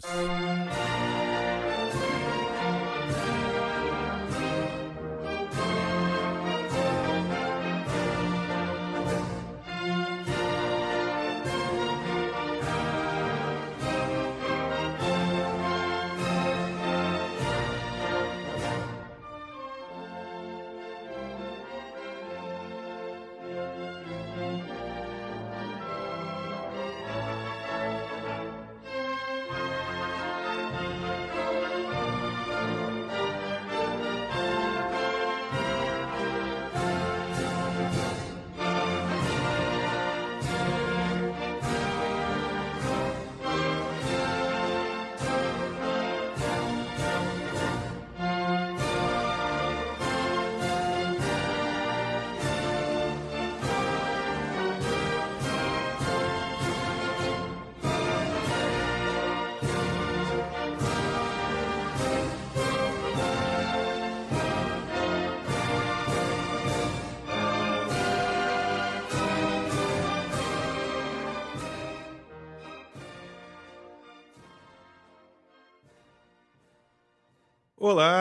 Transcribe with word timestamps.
Oops. 0.00 0.59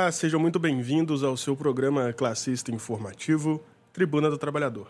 Olá, 0.10 0.14
sejam 0.14 0.40
muito 0.40 0.58
bem-vindos 0.58 1.24
ao 1.24 1.38
seu 1.38 1.56
programa 1.56 2.12
classista 2.12 2.72
informativo 2.72 3.62
Tribuna 3.94 4.28
do 4.28 4.40
Trabalhador. 4.40 4.88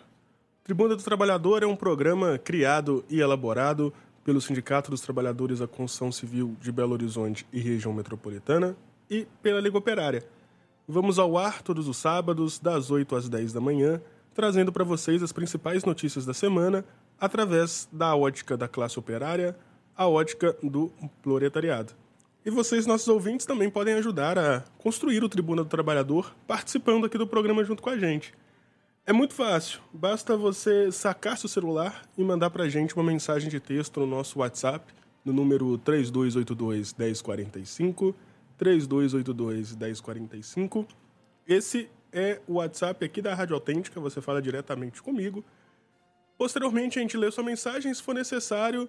Tribuna 0.64 0.96
do 0.96 1.04
Trabalhador 1.04 1.62
é 1.62 1.66
um 1.66 1.76
programa 1.76 2.38
criado 2.38 3.04
e 3.10 3.20
elaborado 3.20 3.94
pelo 4.24 4.40
Sindicato 4.40 4.90
dos 4.90 5.02
Trabalhadores 5.02 5.60
da 5.60 5.68
Construção 5.68 6.10
Civil 6.10 6.56
de 6.62 6.72
Belo 6.72 6.94
Horizonte 6.94 7.46
e 7.52 7.60
região 7.60 7.92
metropolitana 7.92 8.78
e 9.10 9.28
pela 9.44 9.60
Liga 9.60 9.78
Operária. 9.78 10.24
Vamos 10.88 11.20
ao 11.20 11.38
ar 11.38 11.62
todos 11.62 11.90
os 11.90 11.98
sábados, 11.98 12.58
das 12.58 12.90
8 12.90 13.14
às 13.14 13.28
10 13.28 13.52
da 13.52 13.60
manhã, 13.60 14.02
trazendo 14.34 14.72
para 14.72 14.86
vocês 14.86 15.22
as 15.22 15.34
principais 15.34 15.84
notícias 15.84 16.26
da 16.26 16.34
semana 16.34 16.86
através 17.20 17.90
da 17.92 18.16
ótica 18.16 18.56
da 18.56 18.70
classe 18.70 18.98
operária, 18.98 19.54
a 19.98 20.08
ótica 20.08 20.56
do 20.64 20.90
proletariado. 21.22 21.92
E 22.46 22.50
vocês, 22.50 22.86
nossos 22.86 23.08
ouvintes, 23.10 23.46
também 23.46 23.70
podem 23.70 23.96
ajudar 23.96 24.40
a 24.40 24.62
construir 24.78 25.22
o 25.24 25.28
Tribuna 25.28 25.62
do 25.62 25.70
Trabalhador 25.70 26.34
participando 26.48 27.06
aqui 27.06 27.18
do 27.18 27.28
programa 27.28 27.66
junto 27.66 27.84
com 27.84 27.90
a 27.90 27.98
gente. 27.98 28.34
É 29.06 29.12
muito 29.12 29.34
fácil, 29.34 29.82
basta 29.92 30.38
você 30.38 30.90
sacar 30.90 31.38
seu 31.38 31.50
celular 31.50 32.08
e 32.18 32.24
mandar 32.24 32.50
para 32.50 32.64
a 32.64 32.70
gente 32.70 32.96
uma 32.96 33.04
mensagem 33.04 33.50
de 33.50 33.60
texto 33.60 34.00
no 34.00 34.08
nosso 34.08 34.40
WhatsApp, 34.40 34.94
no 35.26 35.34
número 35.34 35.78
3282 35.80 36.94
1045, 36.94 38.16
3282 38.58 39.76
1045. 39.76 40.88
Esse 41.46 41.90
é 42.14 42.40
o 42.48 42.54
WhatsApp 42.54 43.04
aqui 43.04 43.22
da 43.22 43.36
Rádio 43.36 43.56
Autêntica, 43.56 44.00
você 44.00 44.22
fala 44.22 44.42
diretamente 44.42 45.02
comigo. 45.02 45.44
Posteriormente, 46.38 47.00
a 47.00 47.02
gente 47.02 47.18
lê 47.18 47.30
sua 47.32 47.44
mensagem, 47.44 47.94
se 47.94 48.02
for 48.02 48.16
necessário, 48.16 48.88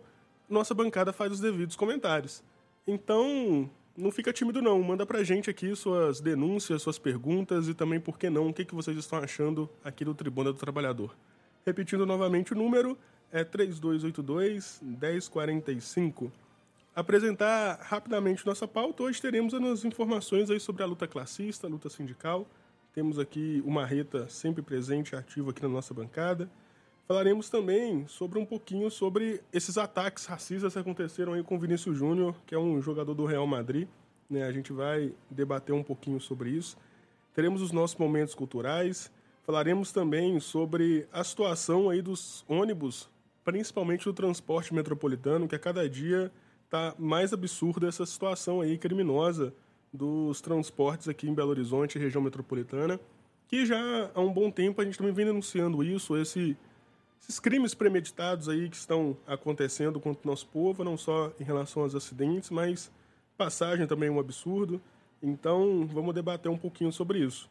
nossa 0.48 0.72
bancada 0.72 1.12
faz 1.12 1.32
os 1.32 1.40
devidos 1.40 1.74
comentários. 1.74 2.44
Então, 2.86 3.70
não 3.96 4.10
fica 4.10 4.32
tímido 4.32 4.62
não, 4.62 4.82
manda 4.82 5.04
pra 5.04 5.22
gente 5.22 5.50
aqui 5.50 5.74
suas 5.76 6.20
denúncias, 6.20 6.82
suas 6.82 6.98
perguntas 6.98 7.68
e 7.68 7.74
também, 7.74 8.00
por 8.00 8.18
que 8.18 8.30
não, 8.30 8.48
o 8.48 8.54
que, 8.54 8.64
que 8.64 8.74
vocês 8.74 8.96
estão 8.96 9.18
achando 9.18 9.68
aqui 9.84 10.04
do 10.04 10.14
Tribuna 10.14 10.52
do 10.52 10.58
Trabalhador. 10.58 11.14
Repetindo 11.64 12.06
novamente 12.06 12.52
o 12.52 12.56
número, 12.56 12.96
é 13.30 13.44
3282 13.44 14.80
1045. 14.82 16.32
Apresentar 16.94 17.78
rapidamente 17.82 18.44
nossa 18.44 18.66
pauta, 18.66 19.02
hoje 19.02 19.20
teremos 19.22 19.54
as 19.54 19.84
informações 19.84 20.50
aí 20.50 20.58
sobre 20.58 20.82
a 20.82 20.86
luta 20.86 21.06
classista, 21.06 21.66
a 21.66 21.70
luta 21.70 21.88
sindical. 21.88 22.48
Temos 22.92 23.18
aqui 23.18 23.62
o 23.64 23.70
Marreta 23.70 24.28
sempre 24.28 24.62
presente 24.62 25.14
ativo 25.14 25.50
aqui 25.50 25.62
na 25.62 25.68
nossa 25.68 25.94
bancada. 25.94 26.50
Falaremos 27.10 27.50
também 27.50 28.06
sobre 28.06 28.38
um 28.38 28.46
pouquinho 28.46 28.88
sobre 28.88 29.40
esses 29.52 29.76
ataques 29.76 30.26
racistas 30.26 30.74
que 30.74 30.78
aconteceram 30.78 31.32
aí 31.32 31.42
com 31.42 31.56
o 31.56 31.58
Vinícius 31.58 31.98
Júnior, 31.98 32.36
que 32.46 32.54
é 32.54 32.58
um 32.58 32.80
jogador 32.80 33.14
do 33.14 33.24
Real 33.24 33.48
Madrid. 33.48 33.88
Né? 34.30 34.44
A 34.44 34.52
gente 34.52 34.72
vai 34.72 35.12
debater 35.28 35.74
um 35.74 35.82
pouquinho 35.82 36.20
sobre 36.20 36.50
isso. 36.50 36.78
Teremos 37.34 37.62
os 37.62 37.72
nossos 37.72 37.96
momentos 37.96 38.32
culturais. 38.32 39.10
Falaremos 39.42 39.90
também 39.90 40.38
sobre 40.38 41.04
a 41.12 41.24
situação 41.24 41.90
aí 41.90 42.00
dos 42.00 42.44
ônibus, 42.46 43.10
principalmente 43.44 44.04
do 44.04 44.12
transporte 44.12 44.72
metropolitano, 44.72 45.48
que 45.48 45.56
a 45.56 45.58
cada 45.58 45.88
dia 45.88 46.30
está 46.66 46.94
mais 46.96 47.32
absurda 47.32 47.88
essa 47.88 48.06
situação 48.06 48.60
aí 48.60 48.78
criminosa 48.78 49.52
dos 49.92 50.40
transportes 50.40 51.08
aqui 51.08 51.28
em 51.28 51.34
Belo 51.34 51.50
Horizonte, 51.50 51.98
região 51.98 52.22
metropolitana, 52.22 53.00
que 53.48 53.66
já 53.66 54.12
há 54.14 54.20
um 54.20 54.32
bom 54.32 54.48
tempo 54.48 54.80
a 54.80 54.84
gente 54.84 54.96
também 54.96 55.12
vem 55.12 55.26
denunciando 55.26 55.82
isso, 55.82 56.16
esse 56.16 56.56
esses 57.20 57.38
crimes 57.38 57.74
premeditados 57.74 58.48
aí 58.48 58.68
que 58.68 58.76
estão 58.76 59.16
acontecendo 59.26 60.00
contra 60.00 60.26
o 60.26 60.30
nosso 60.30 60.46
povo, 60.46 60.82
não 60.82 60.96
só 60.96 61.32
em 61.38 61.44
relação 61.44 61.82
aos 61.82 61.94
acidentes, 61.94 62.50
mas 62.50 62.90
passagem 63.36 63.86
também 63.86 64.08
é 64.08 64.12
um 64.12 64.18
absurdo. 64.18 64.80
Então, 65.22 65.86
vamos 65.86 66.14
debater 66.14 66.50
um 66.50 66.56
pouquinho 66.56 66.92
sobre 66.92 67.20
isso. 67.20 67.48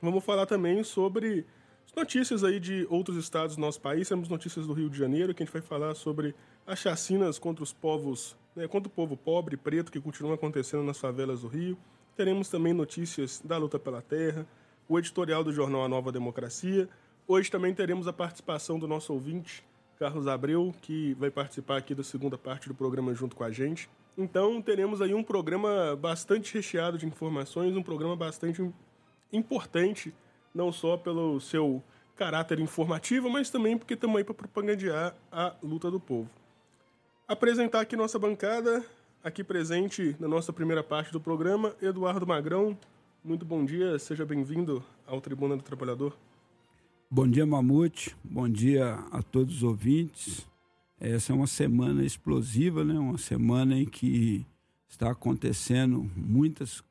Vamos 0.00 0.24
falar 0.24 0.46
também 0.46 0.82
sobre 0.82 1.46
notícias 1.94 2.42
aí 2.42 2.58
de 2.58 2.86
outros 2.90 3.16
estados 3.16 3.56
do 3.56 3.60
nosso 3.60 3.80
país. 3.80 4.08
Temos 4.08 4.28
notícias 4.28 4.66
do 4.66 4.72
Rio 4.72 4.88
de 4.88 4.98
Janeiro, 4.98 5.34
que 5.34 5.42
a 5.42 5.46
gente 5.46 5.52
vai 5.52 5.62
falar 5.62 5.94
sobre 5.94 6.34
as 6.66 6.78
chacinas 6.78 7.38
contra 7.38 7.62
os 7.62 7.72
povos, 7.72 8.36
né, 8.56 8.66
contra 8.66 8.88
o 8.88 8.90
povo 8.90 9.16
pobre, 9.16 9.56
preto, 9.56 9.92
que 9.92 10.00
continuam 10.00 10.34
acontecendo 10.34 10.82
nas 10.82 10.98
favelas 10.98 11.42
do 11.42 11.48
Rio. 11.48 11.76
Teremos 12.16 12.48
também 12.48 12.72
notícias 12.72 13.40
da 13.44 13.56
luta 13.58 13.78
pela 13.78 14.02
terra, 14.02 14.46
o 14.88 14.98
editorial 14.98 15.44
do 15.44 15.52
jornal 15.52 15.84
A 15.84 15.88
Nova 15.88 16.10
Democracia, 16.10 16.88
Hoje 17.26 17.50
também 17.50 17.72
teremos 17.72 18.08
a 18.08 18.12
participação 18.12 18.78
do 18.78 18.88
nosso 18.88 19.12
ouvinte, 19.12 19.64
Carlos 19.98 20.26
Abreu, 20.26 20.74
que 20.82 21.14
vai 21.14 21.30
participar 21.30 21.76
aqui 21.76 21.94
da 21.94 22.02
segunda 22.02 22.36
parte 22.36 22.68
do 22.68 22.74
programa 22.74 23.14
junto 23.14 23.36
com 23.36 23.44
a 23.44 23.50
gente. 23.50 23.88
Então, 24.18 24.60
teremos 24.60 25.00
aí 25.00 25.14
um 25.14 25.22
programa 25.22 25.96
bastante 25.96 26.52
recheado 26.52 26.98
de 26.98 27.06
informações, 27.06 27.76
um 27.76 27.82
programa 27.82 28.16
bastante 28.16 28.68
importante, 29.32 30.12
não 30.52 30.72
só 30.72 30.96
pelo 30.96 31.40
seu 31.40 31.82
caráter 32.16 32.58
informativo, 32.58 33.30
mas 33.30 33.48
também 33.48 33.78
porque 33.78 33.94
estamos 33.94 34.16
aí 34.16 34.24
para 34.24 34.34
propagandear 34.34 35.14
a 35.30 35.54
luta 35.62 35.90
do 35.90 36.00
povo. 36.00 36.28
Apresentar 37.26 37.80
aqui 37.80 37.96
nossa 37.96 38.18
bancada, 38.18 38.84
aqui 39.22 39.44
presente 39.44 40.16
na 40.18 40.26
nossa 40.26 40.52
primeira 40.52 40.82
parte 40.82 41.12
do 41.12 41.20
programa, 41.20 41.74
Eduardo 41.80 42.26
Magrão. 42.26 42.76
Muito 43.24 43.44
bom 43.44 43.64
dia, 43.64 43.98
seja 43.98 44.26
bem-vindo 44.26 44.84
ao 45.06 45.20
Tribuna 45.20 45.56
do 45.56 45.62
Trabalhador. 45.62 46.14
Bom 47.14 47.28
dia, 47.28 47.44
Mamute. 47.44 48.16
Bom 48.24 48.48
dia 48.48 48.94
a 49.10 49.22
todos 49.22 49.56
os 49.56 49.62
ouvintes. 49.62 50.48
Essa 50.98 51.30
é 51.30 51.36
uma 51.36 51.46
semana 51.46 52.02
explosiva, 52.02 52.82
né? 52.86 52.98
Uma 52.98 53.18
semana 53.18 53.78
em 53.78 53.84
que 53.84 54.46
está 54.88 55.10
acontecendo 55.10 56.10
muitas 56.16 56.82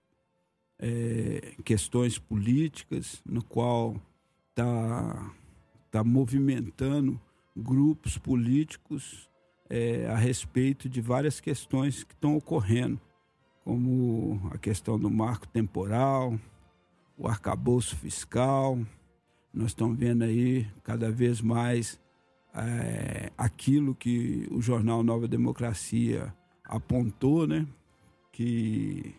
é, 0.77 1.55
questões 1.65 2.19
políticas, 2.19 3.19
no 3.25 3.43
qual 3.43 3.95
está 4.51 5.33
tá 5.89 6.03
movimentando 6.03 7.19
grupos 7.57 8.15
políticos 8.15 9.27
é, 9.71 10.05
a 10.05 10.17
respeito 10.17 10.87
de 10.87 11.01
várias 11.01 11.39
questões 11.39 12.03
que 12.03 12.13
estão 12.13 12.37
ocorrendo, 12.37 13.01
como 13.65 14.39
a 14.53 14.59
questão 14.59 14.99
do 14.99 15.09
marco 15.09 15.47
temporal, 15.47 16.39
o 17.17 17.27
arcabouço 17.27 17.95
fiscal, 17.95 18.77
nós 19.53 19.67
estamos 19.67 19.97
vendo 19.97 20.23
aí 20.23 20.67
cada 20.83 21.11
vez 21.11 21.41
mais 21.41 21.99
é, 22.53 23.31
aquilo 23.37 23.95
que 23.95 24.47
o 24.51 24.61
jornal 24.61 25.03
Nova 25.03 25.27
Democracia 25.27 26.33
apontou, 26.63 27.45
né? 27.45 27.65
Que 28.31 29.15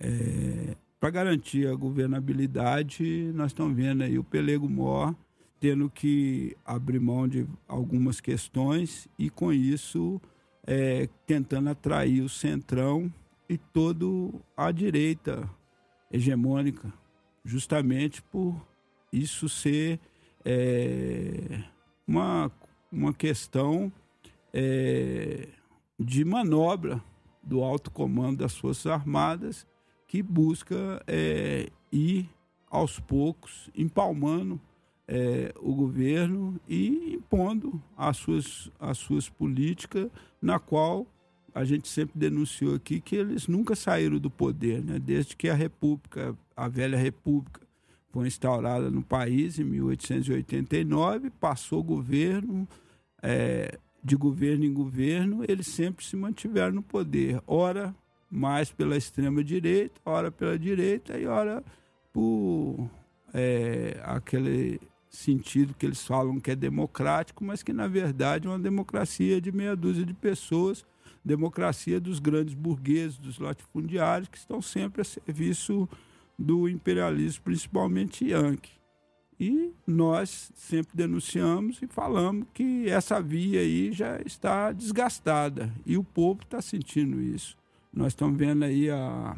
é, 0.00 0.76
para 0.98 1.10
garantir 1.10 1.68
a 1.68 1.74
governabilidade, 1.74 3.30
nós 3.34 3.52
estamos 3.52 3.76
vendo 3.76 4.02
aí 4.02 4.18
o 4.18 4.24
Pelego 4.24 4.68
Mor 4.68 5.14
tendo 5.58 5.88
que 5.88 6.56
abrir 6.64 7.00
mão 7.00 7.26
de 7.26 7.46
algumas 7.66 8.20
questões 8.20 9.08
e 9.18 9.30
com 9.30 9.52
isso 9.52 10.20
é, 10.66 11.08
tentando 11.26 11.70
atrair 11.70 12.20
o 12.20 12.28
centrão 12.28 13.12
e 13.48 13.56
toda 13.56 14.04
a 14.56 14.70
direita 14.70 15.48
hegemônica, 16.10 16.92
justamente 17.44 18.20
por 18.22 18.60
isso 19.20 19.48
ser 19.48 19.98
é, 20.44 21.62
uma, 22.06 22.50
uma 22.92 23.12
questão 23.12 23.92
é, 24.52 25.48
de 25.98 26.24
manobra 26.24 27.02
do 27.42 27.62
alto 27.62 27.90
comando 27.90 28.38
das 28.38 28.56
Forças 28.56 28.86
Armadas 28.86 29.66
que 30.06 30.22
busca 30.22 31.02
é, 31.06 31.68
ir 31.90 32.28
aos 32.70 32.98
poucos 32.98 33.70
empalmando 33.76 34.60
é, 35.08 35.52
o 35.60 35.74
governo 35.74 36.60
e 36.68 37.14
impondo 37.14 37.80
as 37.96 38.16
suas, 38.16 38.70
as 38.78 38.98
suas 38.98 39.28
políticas, 39.28 40.10
na 40.42 40.58
qual 40.58 41.06
a 41.54 41.64
gente 41.64 41.88
sempre 41.88 42.18
denunciou 42.18 42.74
aqui 42.74 43.00
que 43.00 43.16
eles 43.16 43.48
nunca 43.48 43.74
saíram 43.74 44.18
do 44.18 44.30
poder, 44.30 44.82
né? 44.82 44.98
desde 44.98 45.34
que 45.36 45.48
a 45.48 45.54
República, 45.54 46.36
a 46.56 46.68
velha 46.68 46.98
República, 46.98 47.65
foi 48.10 48.26
instaurada 48.26 48.90
no 48.90 49.02
país 49.02 49.58
em 49.58 49.64
1889, 49.64 51.30
passou 51.30 51.82
governo, 51.82 52.66
é, 53.22 53.78
de 54.02 54.16
governo 54.16 54.64
em 54.64 54.72
governo, 54.72 55.44
eles 55.48 55.66
sempre 55.66 56.04
se 56.04 56.16
mantiveram 56.16 56.76
no 56.76 56.82
poder, 56.82 57.42
ora 57.46 57.94
mais 58.30 58.70
pela 58.70 58.96
extrema 58.96 59.42
direita, 59.42 60.00
ora 60.04 60.30
pela 60.30 60.58
direita 60.58 61.18
e 61.18 61.26
ora 61.26 61.62
por 62.12 62.88
é, 63.34 64.00
aquele 64.02 64.80
sentido 65.08 65.74
que 65.74 65.86
eles 65.86 66.04
falam 66.04 66.40
que 66.40 66.50
é 66.50 66.56
democrático, 66.56 67.44
mas 67.44 67.62
que 67.62 67.72
na 67.72 67.86
verdade 67.86 68.46
é 68.46 68.50
uma 68.50 68.58
democracia 68.58 69.40
de 69.40 69.50
meia 69.50 69.74
dúzia 69.74 70.04
de 70.04 70.14
pessoas, 70.14 70.84
democracia 71.24 72.00
dos 72.00 72.18
grandes 72.18 72.54
burgueses, 72.54 73.18
dos 73.18 73.38
latifundiários, 73.38 74.28
que 74.28 74.38
estão 74.38 74.62
sempre 74.62 75.02
a 75.02 75.04
serviço 75.04 75.88
do 76.38 76.68
imperialismo, 76.68 77.44
principalmente 77.44 78.26
Yankee. 78.26 78.76
E 79.38 79.72
nós 79.86 80.50
sempre 80.54 80.96
denunciamos 80.96 81.80
e 81.82 81.86
falamos 81.86 82.46
que 82.54 82.88
essa 82.88 83.20
via 83.20 83.60
aí 83.60 83.92
já 83.92 84.18
está 84.22 84.72
desgastada 84.72 85.72
e 85.84 85.98
o 85.98 86.04
povo 86.04 86.40
está 86.42 86.62
sentindo 86.62 87.20
isso. 87.20 87.56
Nós 87.92 88.08
estamos 88.08 88.38
vendo 88.38 88.64
aí 88.64 88.90
a, 88.90 89.36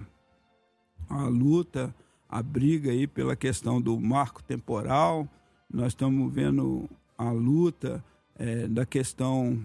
a 1.08 1.24
luta, 1.24 1.92
a 2.28 2.40
briga 2.42 2.92
aí 2.92 3.08
pela 3.08 3.34
questão 3.34 3.80
do 3.80 3.98
marco 4.00 4.42
temporal, 4.42 5.28
nós 5.72 5.88
estamos 5.88 6.32
vendo 6.32 6.88
a 7.16 7.30
luta 7.30 8.04
é, 8.36 8.68
da 8.68 8.86
questão 8.86 9.60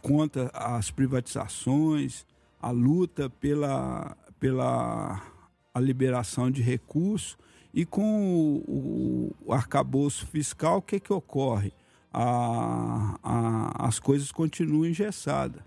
contra 0.00 0.50
as 0.54 0.90
privatizações, 0.90 2.26
a 2.60 2.70
luta 2.70 3.28
pela, 3.28 4.16
pela 4.40 5.22
a 5.78 5.80
liberação 5.80 6.50
de 6.50 6.60
recursos 6.60 7.38
e 7.72 7.86
com 7.86 8.62
o, 8.66 9.34
o 9.44 9.52
arcabouço 9.52 10.26
fiscal, 10.26 10.78
o 10.78 10.82
que, 10.82 10.98
que 10.98 11.12
ocorre? 11.12 11.72
A, 12.12 13.18
a, 13.22 13.86
as 13.86 13.98
coisas 13.98 14.32
continuam 14.32 14.86
engessadas. 14.86 15.62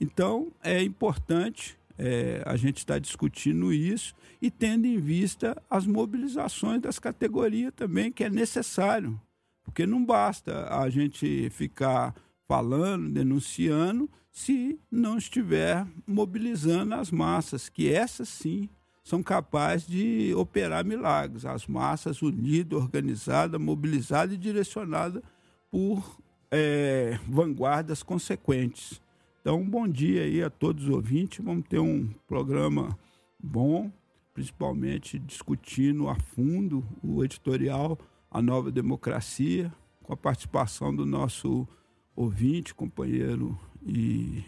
Então, 0.00 0.52
é 0.62 0.82
importante 0.82 1.78
é, 1.96 2.42
a 2.46 2.56
gente 2.56 2.78
estar 2.78 2.94
tá 2.94 2.98
discutindo 2.98 3.72
isso 3.72 4.14
e 4.40 4.50
tendo 4.50 4.86
em 4.86 4.98
vista 4.98 5.60
as 5.68 5.86
mobilizações 5.86 6.80
das 6.80 6.98
categorias 6.98 7.72
também, 7.74 8.10
que 8.10 8.24
é 8.24 8.30
necessário. 8.30 9.20
Porque 9.62 9.86
não 9.86 10.04
basta 10.04 10.72
a 10.74 10.88
gente 10.88 11.50
ficar 11.50 12.14
falando, 12.46 13.10
denunciando, 13.10 14.08
se 14.30 14.78
não 14.90 15.18
estiver 15.18 15.86
mobilizando 16.06 16.94
as 16.94 17.10
massas, 17.10 17.68
que 17.68 17.92
essas 17.92 18.28
sim 18.28 18.68
são 19.08 19.22
capazes 19.22 19.86
de 19.86 20.34
operar 20.34 20.84
milagres. 20.84 21.46
As 21.46 21.66
massas 21.66 22.20
unidas, 22.20 22.78
organizadas, 22.78 23.58
mobilizadas 23.58 24.34
e 24.34 24.36
direcionadas 24.36 25.22
por 25.70 26.18
é, 26.50 27.18
vanguardas 27.26 28.02
consequentes. 28.02 29.00
Então, 29.40 29.64
bom 29.64 29.88
dia 29.88 30.24
aí 30.24 30.42
a 30.42 30.50
todos 30.50 30.84
os 30.84 30.90
ouvintes. 30.90 31.42
Vamos 31.42 31.64
ter 31.66 31.78
um 31.78 32.06
programa 32.26 32.98
bom, 33.42 33.90
principalmente 34.34 35.18
discutindo 35.18 36.06
a 36.10 36.14
fundo 36.14 36.84
o 37.02 37.24
editorial 37.24 37.98
A 38.30 38.42
Nova 38.42 38.70
Democracia, 38.70 39.72
com 40.02 40.12
a 40.12 40.16
participação 40.18 40.94
do 40.94 41.06
nosso 41.06 41.66
ouvinte, 42.14 42.74
companheiro 42.74 43.58
e 43.86 44.44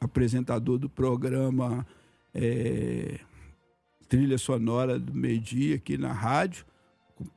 apresentador 0.00 0.78
do 0.78 0.88
programa 0.88 1.86
é, 2.32 3.20
Trilha 4.12 4.36
Sonora 4.36 4.98
do 4.98 5.14
Meio 5.14 5.40
Dia 5.40 5.76
aqui 5.76 5.96
na 5.96 6.12
rádio, 6.12 6.66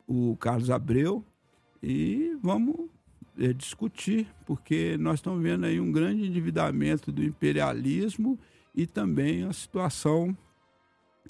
o 0.06 0.36
Carlos 0.36 0.70
Abreu. 0.70 1.24
E 1.82 2.38
vamos 2.44 2.90
é, 3.40 3.54
discutir, 3.54 4.28
porque 4.46 4.98
nós 4.98 5.20
estamos 5.20 5.42
vendo 5.42 5.66
aí 5.66 5.80
um 5.80 5.90
grande 5.90 6.28
endividamento 6.28 7.14
do 7.14 7.24
imperialismo 7.24 8.38
e 8.76 8.86
também 8.86 9.46
a 9.46 9.54
situação 9.54 10.38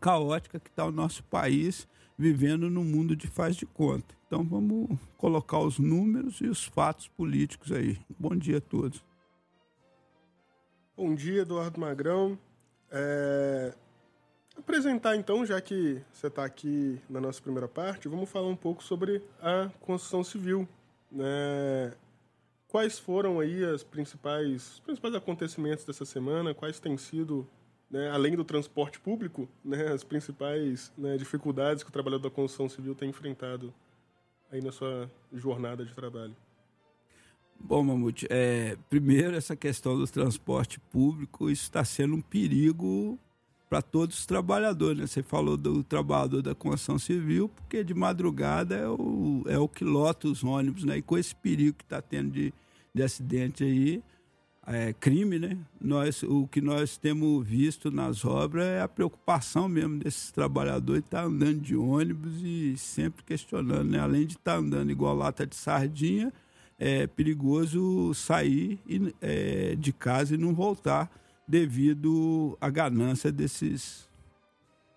caótica 0.02 0.60
que 0.60 0.68
está 0.72 0.84
o 0.84 0.92
nosso 0.92 1.24
país 1.26 1.88
vivendo 2.18 2.68
no 2.68 2.84
mundo 2.84 3.16
de 3.16 3.28
faz 3.28 3.56
de 3.56 3.68
conta. 3.68 4.16
Então 4.26 4.44
vamos 4.44 4.98
colocar 5.16 5.60
os 5.60 5.78
números 5.78 6.42
e 6.42 6.48
os 6.48 6.66
fatos 6.66 7.08
políticos 7.08 7.72
aí. 7.72 8.00
Bom 8.18 8.36
dia 8.36 8.58
a 8.58 8.62
todos. 8.62 9.06
Bom 10.98 11.14
dia, 11.14 11.44
Eduardo 11.44 11.80
Magrão. 11.80 12.36
É... 12.90 13.76
Apresentar 14.58 15.16
então, 15.16 15.46
já 15.46 15.60
que 15.60 16.02
você 16.12 16.28
está 16.28 16.46
aqui 16.46 17.00
na 17.10 17.20
nossa 17.20 17.42
primeira 17.42 17.68
parte, 17.68 18.08
vamos 18.08 18.30
falar 18.30 18.48
um 18.48 18.56
pouco 18.56 18.84
sobre 18.84 19.22
a 19.42 19.70
Constituição 19.82 20.24
Civil, 20.24 20.68
né? 21.12 21.94
Quais 22.68 22.98
foram 23.00 23.40
aí 23.40 23.64
as 23.64 23.84
principais, 23.84 24.74
os 24.74 24.80
principais 24.80 25.14
acontecimentos 25.14 25.86
dessa 25.86 26.04
semana? 26.04 26.54
Quais 26.54 26.80
têm 26.80 26.98
sido, 26.98 27.48
né, 27.90 28.10
além 28.10 28.36
do 28.36 28.44
transporte 28.44 29.00
público, 29.00 29.48
né, 29.64 29.94
as 29.94 30.04
principais 30.04 30.92
né, 30.98 31.16
dificuldades 31.16 31.84
que 31.84 31.90
o 31.90 31.94
trabalhador 31.94 32.30
da 32.30 32.36
construção 32.36 32.68
civil 32.68 32.94
tem 32.94 33.10
enfrentado 33.10 33.74
aí 34.52 34.62
na 34.62 34.74
sua 34.74 35.10
jornada 35.34 35.86
de 35.86 35.94
trabalho? 35.94 36.36
Bom, 37.58 37.84
Mamute, 37.84 38.28
é, 38.30 38.78
primeiro 38.90 39.36
essa 39.38 39.56
questão 39.56 39.98
do 39.98 40.06
transporte 40.06 40.80
público, 40.80 41.50
isso 41.50 41.64
está 41.64 41.86
sendo 41.86 42.16
um 42.16 42.22
perigo 42.22 43.18
para 43.70 43.82
todos 43.82 44.20
os 44.20 44.26
trabalhadores. 44.26 45.00
Né? 45.00 45.08
Você 45.08 45.24
falou 45.24 45.58
do 45.58 45.84
trabalhador 45.84 46.42
da 46.42 46.56
construção 46.56 46.98
civil, 46.98 47.50
porque 47.50 47.84
de 47.84 47.94
madrugada 47.94 48.76
é 48.76 48.88
o, 48.88 49.44
é 49.48 49.58
o 49.58 49.68
que 49.68 49.84
lota 49.84 50.28
os 50.28 50.44
ônibus, 50.44 50.84
né? 50.84 50.98
E 50.98 51.02
com 51.02 51.18
esse 51.18 51.36
perigo 51.36 51.78
que 51.78 51.84
está 51.84 52.02
tendo 52.02 52.32
de, 52.32 52.54
de 52.94 53.04
acidente 53.04 53.64
aí, 53.64 54.04
é 54.68 54.94
crime, 54.94 55.38
né? 55.38 55.58
Nós, 55.80 56.24
o 56.24 56.48
que 56.48 56.60
nós 56.60 56.98
temos 56.98 57.46
visto 57.46 57.92
nas 57.92 58.26
obras 58.26 58.66
é 58.66 58.82
a 58.82 58.88
preocupação 58.88 59.68
mesmo 59.68 60.00
desses 60.00 60.32
trabalhadores 60.32 61.04
estar 61.04 61.22
tá 61.22 61.28
andando 61.28 61.62
de 61.62 61.76
ônibus 61.76 62.42
e 62.44 62.76
sempre 62.78 63.24
questionando, 63.24 63.92
né? 63.92 64.00
Além 64.00 64.26
de 64.26 64.34
estar 64.34 64.54
tá 64.54 64.58
andando 64.58 64.92
igual 64.92 65.16
lata 65.16 65.46
de 65.46 65.56
sardinha, 65.56 66.34
é 66.80 67.06
perigoso 67.08 68.14
sair 68.14 68.80
é, 69.22 69.76
de 69.76 69.94
casa 69.94 70.34
e 70.34 70.38
não 70.38 70.54
voltar 70.54 71.12
devido 71.48 72.58
à 72.60 72.70
ganância 72.70 73.32
desses 73.32 74.10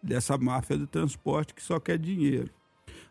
dessa 0.03 0.39
máfia 0.39 0.79
do 0.79 0.87
transporte 0.87 1.53
que 1.53 1.63
só 1.63 1.81
quer 1.81 1.99
dinheiro. 1.99 2.51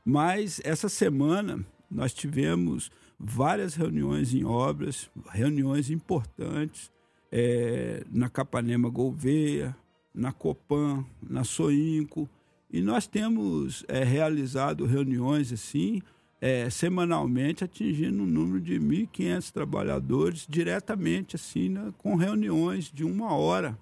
Mas 0.05 0.61
essa 0.63 0.87
semana 0.87 1.65
nós 1.91 2.13
tivemos 2.13 2.89
várias 3.19 3.75
reuniões 3.75 4.33
em 4.33 4.45
obras, 4.45 5.09
reuniões 5.31 5.89
importantes 5.89 6.91
é, 7.31 8.03
na 8.09 8.29
Capanema 8.29 8.89
Gouveia, 8.89 9.75
na 10.13 10.31
Copan, 10.31 11.05
na 11.21 11.43
Soinco, 11.43 12.29
e 12.71 12.81
nós 12.81 13.07
temos 13.07 13.83
é, 13.87 14.03
realizado 14.03 14.85
reuniões 14.85 15.51
assim 15.51 16.01
é, 16.39 16.69
semanalmente 16.69 17.63
atingindo 17.63 18.23
um 18.23 18.27
número 18.27 18.61
de 18.61 18.79
1.500 18.79 19.51
trabalhadores 19.51 20.45
diretamente 20.47 21.35
assim 21.35 21.69
né, 21.69 21.93
com 21.97 22.15
reuniões 22.15 22.91
de 22.91 23.03
uma 23.03 23.33
hora 23.33 23.77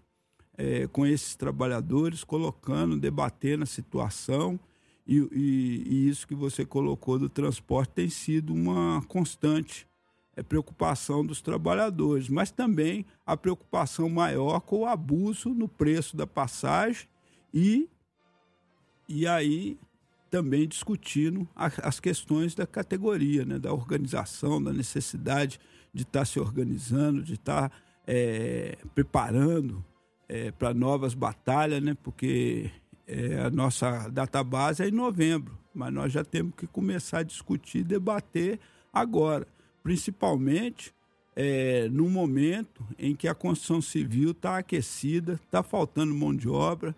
é, 0.58 0.88
com 0.88 1.06
esses 1.06 1.36
trabalhadores, 1.36 2.24
colocando, 2.24 2.98
debatendo 2.98 3.64
a 3.64 3.68
situação. 3.68 4.60
E, 5.06 5.18
e, 5.32 5.84
e, 5.86 6.10
isso 6.10 6.28
que 6.28 6.34
você 6.34 6.66
colocou 6.66 7.20
do 7.20 7.30
transporte 7.30 7.92
tem 7.94 8.10
sido 8.10 8.54
uma 8.54 9.04
constante 9.04 9.88
é, 10.36 10.42
preocupação 10.42 11.26
dos 11.26 11.42
trabalhadores, 11.42 12.28
mas 12.28 12.52
também 12.52 13.06
a 13.26 13.38
preocupação 13.38 14.10
maior 14.10 14.62
com 14.62 14.80
o 14.80 14.86
abuso 14.86 15.50
no 15.50 15.68
preço 15.68 16.18
da 16.18 16.26
passagem 16.26 17.08
e, 17.54 17.88
e 19.08 19.28
aí 19.28 19.78
também 20.36 20.68
discutindo 20.68 21.48
as 21.56 22.02
questões 22.02 22.54
da 22.54 22.68
categoria, 22.68 23.46
né, 23.46 23.58
da 23.58 23.72
organização, 23.72 24.62
da 24.62 24.74
necessidade 24.74 25.62
de 25.94 26.04
estar 26.04 26.20
tá 26.20 26.26
se 26.26 26.42
organizando, 26.42 27.24
de 27.24 27.36
estar 27.36 27.70
tá, 27.70 27.76
é, 28.06 28.78
preparando 28.94 29.82
é, 30.28 30.52
para 30.52 30.74
novas 30.74 31.14
batalhas, 31.14 31.82
né? 31.82 31.96
porque 32.04 32.70
é, 33.08 33.40
a 33.40 33.50
nossa 33.50 34.10
database 34.10 34.84
é 34.84 34.90
em 34.90 34.92
novembro, 34.92 35.58
mas 35.74 35.94
nós 35.94 36.12
já 36.12 36.26
temos 36.26 36.54
que 36.58 36.68
começar 36.68 37.20
a 37.20 37.24
discutir 37.24 37.78
e 37.78 37.84
debater 37.86 38.60
agora, 38.92 39.48
principalmente 39.82 40.94
é, 41.34 41.88
no 41.88 42.10
momento 42.10 42.86
em 43.00 43.16
que 43.16 43.30
a 43.30 43.34
construção 43.34 43.82
civil 43.82 44.32
está 44.32 44.58
aquecida, 44.58 45.40
está 45.46 45.64
faltando 45.64 46.14
mão 46.14 46.36
de 46.36 46.50
obra. 46.50 46.94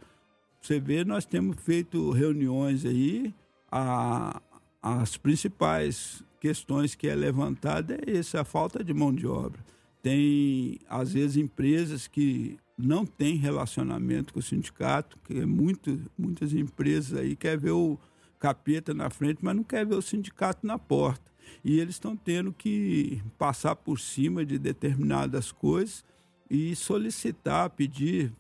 Você 0.68 0.82
vê, 0.82 1.06
nós 1.06 1.26
temos 1.26 1.56
feito 1.62 2.12
reuniões 2.12 2.84
aí, 2.84 3.34
a, 3.72 4.42
as 4.82 5.16
principais 5.16 6.22
questões 6.42 6.94
que 6.94 7.08
é 7.08 7.16
levantada 7.16 7.98
é 8.06 8.18
essa, 8.18 8.42
a 8.42 8.44
falta 8.44 8.84
de 8.84 8.94
mão 8.94 9.16
de 9.16 9.26
obra. 9.26 9.64
Tem, 10.04 10.78
às 10.90 11.14
vezes, 11.14 11.38
empresas 11.38 12.06
que 12.06 12.58
não 12.78 13.06
têm 13.06 13.38
relacionamento 13.38 14.34
com 14.34 14.42
o 14.42 14.44
sindicato, 14.44 15.18
que 15.24 15.40
é 15.40 15.46
muito, 15.46 16.02
muitas 16.18 16.52
empresas 16.52 17.18
aí 17.18 17.34
quer 17.34 17.58
ver 17.58 17.72
o 17.72 17.98
capeta 18.38 18.94
na 18.94 19.10
frente, 19.10 19.40
mas 19.42 19.56
não 19.56 19.64
quer 19.64 19.86
ver 19.86 19.96
o 19.96 20.02
sindicato 20.02 20.68
na 20.68 20.78
porta. 20.78 21.32
E 21.64 21.80
eles 21.80 21.96
estão 21.96 22.14
tendo 22.14 22.52
que 22.52 23.24
passar 23.38 23.78
por 23.78 24.02
cima 24.02 24.46
de 24.46 24.60
determinadas 24.60 25.50
coisas 25.50 26.04
e 26.52 26.76
solicitar, 26.76 27.70
pedir 27.70 28.34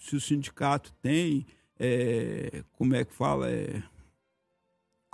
se 0.00 0.16
o 0.16 0.20
sindicato 0.20 0.90
tem, 1.02 1.44
é, 1.78 2.64
como 2.72 2.94
é 2.94 3.04
que 3.04 3.12
fala, 3.12 3.50
é, 3.50 3.82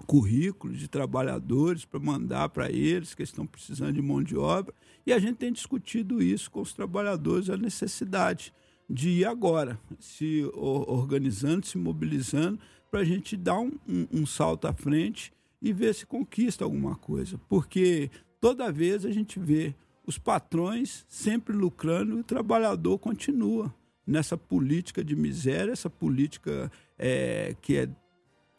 currículos 0.07 0.79
de 0.79 0.89
trabalhadores 0.89 1.85
para 1.85 2.01
mandar 2.01 2.49
para 2.49 2.71
eles 2.71 3.15
que 3.15 3.23
estão 3.23 3.47
precisando 3.47 3.93
de 3.93 4.03
mão 4.03 4.23
de 4.23 4.37
obra. 4.37 4.75
E 5.07 5.13
a 5.13 5.19
gente 5.19 5.37
tem 5.37 5.53
discutido 5.53 6.23
isso 6.23 6.51
com 6.51 6.61
os 6.61 6.73
trabalhadores, 6.73 7.51
a 7.51 7.57
necessidade 7.57 8.53
de 8.89 9.11
ir 9.11 9.25
agora, 9.25 9.79
se 9.99 10.45
organizando, 10.55 11.67
se 11.67 11.79
mobilizando, 11.79 12.59
para 12.91 13.01
a 13.01 13.05
gente 13.05 13.37
dar 13.37 13.61
um, 13.61 13.73
um, 13.89 14.07
um 14.13 14.27
salto 14.27 14.67
à 14.67 14.73
frente 14.73 15.33
e 15.63 15.73
ver 15.73 15.95
se 15.95 16.05
conquista 16.05 16.65
alguma 16.65 16.97
coisa. 16.97 17.39
Porque 17.49 18.11
toda 18.41 18.73
vez 18.73 19.05
a 19.05 19.13
gente 19.13 19.39
vê 19.39 19.75
os 20.05 20.19
patrões 20.19 21.05
sempre 21.09 21.55
lucrando 21.55 22.17
e 22.17 22.21
o 22.21 22.25
trabalhador 22.25 22.99
continua 22.99 23.73
nessa 24.11 24.37
política 24.37 25.05
de 25.05 25.15
miséria, 25.15 25.71
essa 25.71 25.89
política 25.89 26.71
é, 26.99 27.55
que 27.63 27.77
é 27.77 27.89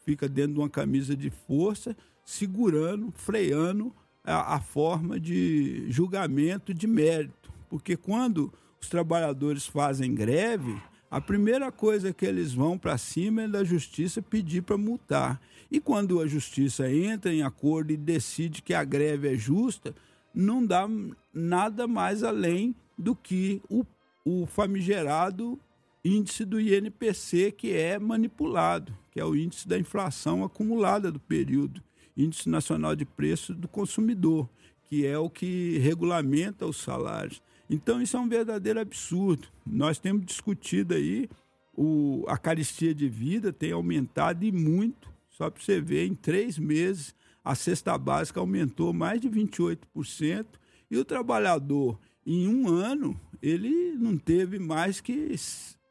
fica 0.06 0.28
dentro 0.28 0.54
de 0.54 0.60
uma 0.60 0.70
camisa 0.70 1.16
de 1.16 1.30
força, 1.30 1.96
segurando, 2.24 3.12
freando 3.12 3.94
a, 4.24 4.56
a 4.56 4.60
forma 4.62 5.20
de 5.20 5.86
julgamento 5.92 6.74
de 6.74 6.88
mérito. 6.88 7.52
Porque 7.70 7.98
quando 7.98 8.52
os 8.82 8.88
trabalhadores 8.88 9.68
fazem 9.68 10.16
greve, 10.16 10.82
a 11.10 11.20
primeira 11.20 11.70
coisa 11.70 12.14
que 12.14 12.26
eles 12.26 12.54
vão 12.54 12.78
para 12.78 12.98
cima 12.98 13.44
é 13.44 13.48
da 13.48 13.64
justiça 13.64 14.22
pedir 14.22 14.64
para 14.64 14.78
multar. 14.78 15.40
E 15.70 15.82
quando 15.82 16.22
a 16.22 16.28
justiça 16.28 16.90
entra 16.90 17.32
em 17.32 17.44
acordo 17.44 17.92
e 17.92 17.98
decide 17.98 18.62
que 18.62 18.74
a 18.74 18.84
greve 18.84 19.34
é 19.34 19.38
justa, 19.38 19.94
não 20.34 20.66
dá 20.66 20.88
nada 21.34 21.88
mais 21.88 22.24
além 22.24 22.74
do 22.98 23.14
que 23.14 23.62
o, 23.70 23.86
o 24.26 24.46
famigerado 24.46 25.60
índice 26.04 26.46
do 26.46 26.60
INPC 26.60 27.52
que 27.52 27.74
é 27.74 28.00
manipulado, 28.00 28.96
que 29.12 29.20
é 29.20 29.26
o 29.26 29.36
índice 29.36 29.68
da 29.68 29.78
inflação 29.78 30.44
acumulada 30.44 31.12
do 31.12 31.20
período, 31.20 31.82
índice 32.16 32.50
nacional 32.50 32.96
de 32.96 33.06
preço 33.06 33.54
do 33.54 33.68
consumidor, 33.68 34.50
que 34.90 35.06
é 35.06 35.18
o 35.18 35.30
que 35.30 35.78
regulamenta 35.78 36.66
os 36.66 36.78
salários. 36.78 37.42
Então 37.70 38.02
isso 38.02 38.18
é 38.18 38.20
um 38.20 38.28
verdadeiro 38.28 38.80
absurdo. 38.80 39.48
Nós 39.66 39.98
temos 39.98 40.26
discutido 40.26 40.94
aí 40.94 41.30
o, 41.74 42.26
a 42.28 42.38
caristia 42.38 42.94
de 42.94 43.08
vida 43.08 43.54
tem 43.54 43.72
aumentado 43.72 44.44
e 44.44 44.52
muito. 44.52 45.10
Só 45.30 45.50
para 45.50 45.62
você 45.62 45.80
ver, 45.80 46.06
em 46.06 46.14
três 46.14 46.58
meses 46.60 47.16
a 47.44 47.56
cesta 47.56 47.98
básica 47.98 48.40
aumentou 48.40 48.94
mais 48.94 49.20
de 49.20 49.30
28% 49.30 50.46
e 50.92 50.98
o 50.98 51.06
trabalhador, 51.06 51.98
em 52.26 52.48
um 52.48 52.68
ano, 52.68 53.20
ele 53.42 53.94
não 53.94 54.18
teve 54.18 54.60
mais 54.60 55.02
que 55.02 55.36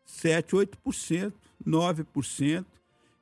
7, 0.06 0.54
8%, 0.54 1.32
9%. 1.66 2.64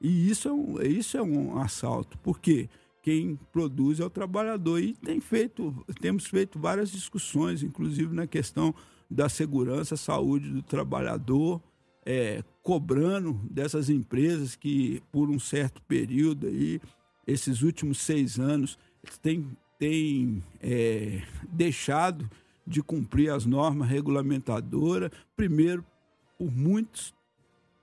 E 0.00 0.30
isso 0.30 0.49
é 0.49 0.52
um, 0.52 0.80
isso 0.80 1.16
é 1.16 1.23
um 1.23 1.58
assalto, 1.58 2.16
porque 2.18 2.68
quem 3.02 3.38
produz 3.52 4.00
é 4.00 4.04
o 4.04 4.11
trabalhador. 4.11 4.80
E 4.80 4.94
tem 4.94 5.20
feito, 5.20 5.75
temos 6.00 6.26
feito 6.26 6.58
várias 6.58 6.90
discussões, 6.90 7.62
inclusive 7.62 8.14
na 8.14 8.26
questão 8.26 8.75
da 9.11 9.28
segurança, 9.28 9.97
saúde 9.97 10.50
do 10.50 10.62
trabalhador, 10.62 11.61
é, 12.04 12.42
cobrando 12.62 13.32
dessas 13.50 13.88
empresas 13.88 14.54
que, 14.54 15.02
por 15.11 15.30
um 15.30 15.38
certo 15.38 15.82
período 15.82 16.47
aí, 16.47 16.80
esses 17.26 17.62
últimos 17.62 17.99
seis 17.99 18.38
anos, 18.38 18.78
têm, 19.23 19.47
têm 19.78 20.42
é, 20.61 21.23
deixado 21.50 22.28
de 22.69 22.83
cumprir 22.83 23.31
as 23.31 23.47
normas 23.47 23.89
regulamentadoras, 23.89 25.11
primeiro 25.35 25.85
por 26.37 26.53
muitos 26.53 27.17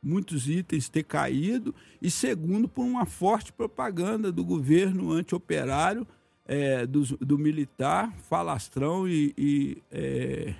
muitos 0.01 0.47
itens 0.47 0.87
ter 0.87 1.01
caído 1.01 1.73
e 1.99 2.11
segundo 2.11 2.67
por 2.67 2.83
uma 2.85 3.07
forte 3.07 3.51
propaganda 3.51 4.31
do 4.31 4.45
governo 4.45 5.11
anti-operário 5.11 6.05
é, 6.45 6.85
do, 6.85 7.01
do, 7.17 7.39
militar 7.39 8.13
falastrão 8.29 9.07
e, 9.07 9.33
e, 9.35 9.83
é, 9.91 10.53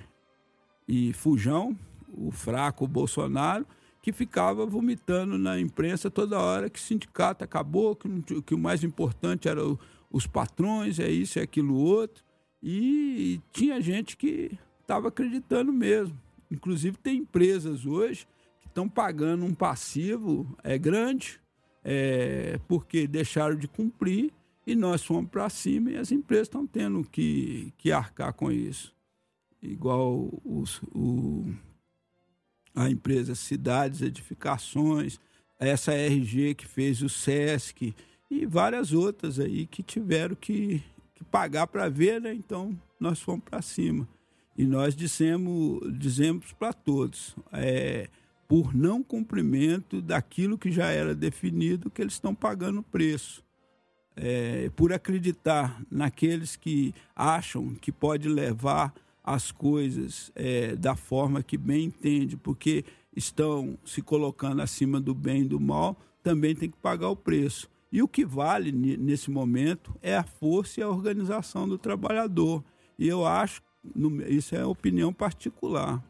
e 0.88 1.12
fujão 1.12 1.78
o 2.12 2.32
fraco 2.32 2.88
Bolsonaro 2.88 3.64
que 4.02 4.12
ficava 4.12 4.66
vomitando 4.66 5.38
na 5.38 5.60
imprensa 5.60 6.10
toda 6.10 6.40
hora 6.40 6.68
que 6.68 6.80
sindicato 6.80 7.44
acabou 7.44 7.94
que, 7.94 8.42
que 8.42 8.54
o 8.54 8.58
mais 8.58 8.82
importante 8.82 9.48
era 9.48 9.64
o, 9.64 9.78
os 10.10 10.26
patrões 10.26 10.98
é 10.98 11.08
isso 11.08 11.38
é 11.38 11.42
aquilo 11.42 11.76
outro 11.76 12.25
e, 12.68 13.40
tinha 13.52 13.80
gente 13.80 14.16
que 14.16 14.58
estava 14.82 15.08
acreditando 15.08 15.72
mesmo 15.72 16.18
Inclusive, 16.50 16.96
tem 16.98 17.18
empresas 17.18 17.86
hoje 17.86 18.26
que 18.60 18.68
estão 18.68 18.88
pagando 18.88 19.44
um 19.44 19.54
passivo 19.54 20.46
é 20.62 20.78
grande, 20.78 21.40
é, 21.84 22.58
porque 22.68 23.06
deixaram 23.06 23.56
de 23.56 23.68
cumprir 23.68 24.32
e 24.66 24.74
nós 24.74 25.04
fomos 25.04 25.30
para 25.30 25.48
cima 25.48 25.90
e 25.90 25.96
as 25.96 26.10
empresas 26.12 26.48
estão 26.48 26.66
tendo 26.66 27.04
que, 27.04 27.72
que 27.78 27.92
arcar 27.92 28.32
com 28.32 28.50
isso. 28.50 28.94
Igual 29.62 30.28
os, 30.44 30.80
o, 30.94 31.44
a 32.74 32.90
empresa 32.90 33.34
Cidades 33.34 34.02
Edificações, 34.02 35.18
essa 35.58 35.92
RG 35.92 36.54
que 36.54 36.66
fez 36.66 37.02
o 37.02 37.08
SESC 37.08 37.94
e 38.30 38.46
várias 38.46 38.92
outras 38.92 39.40
aí 39.40 39.66
que 39.66 39.82
tiveram 39.82 40.34
que, 40.34 40.82
que 41.16 41.24
pagar 41.24 41.66
para 41.66 41.88
ver, 41.88 42.20
né? 42.20 42.32
Então 42.32 42.78
nós 43.00 43.20
fomos 43.20 43.44
para 43.44 43.60
cima. 43.60 44.06
E 44.56 44.64
nós 44.64 44.94
dissemos, 44.94 45.80
dizemos 45.98 46.52
para 46.52 46.72
todos, 46.72 47.34
é, 47.52 48.08
por 48.48 48.74
não 48.74 49.02
cumprimento 49.02 50.00
daquilo 50.00 50.56
que 50.56 50.70
já 50.70 50.86
era 50.86 51.14
definido, 51.14 51.90
que 51.90 52.00
eles 52.00 52.14
estão 52.14 52.34
pagando 52.34 52.82
preço. 52.82 53.44
É, 54.18 54.70
por 54.74 54.94
acreditar 54.94 55.82
naqueles 55.90 56.56
que 56.56 56.94
acham 57.14 57.74
que 57.74 57.92
pode 57.92 58.30
levar 58.30 58.94
as 59.22 59.50
coisas 59.50 60.32
é, 60.34 60.74
da 60.74 60.96
forma 60.96 61.42
que 61.42 61.58
bem 61.58 61.84
entende, 61.86 62.34
porque 62.34 62.82
estão 63.14 63.76
se 63.84 64.00
colocando 64.00 64.62
acima 64.62 65.00
do 65.00 65.14
bem 65.14 65.42
e 65.42 65.48
do 65.48 65.60
mal, 65.60 65.98
também 66.22 66.54
tem 66.54 66.70
que 66.70 66.78
pagar 66.78 67.10
o 67.10 67.16
preço. 67.16 67.68
E 67.96 68.02
o 68.02 68.06
que 68.06 68.26
vale 68.26 68.70
nesse 68.72 69.30
momento 69.30 69.96
é 70.02 70.14
a 70.14 70.22
força 70.22 70.80
e 70.80 70.82
a 70.82 70.88
organização 70.90 71.66
do 71.66 71.78
trabalhador. 71.78 72.62
E 72.98 73.08
eu 73.08 73.24
acho 73.24 73.62
isso 74.28 74.54
é 74.54 74.62
opinião 74.66 75.14
particular. 75.14 76.04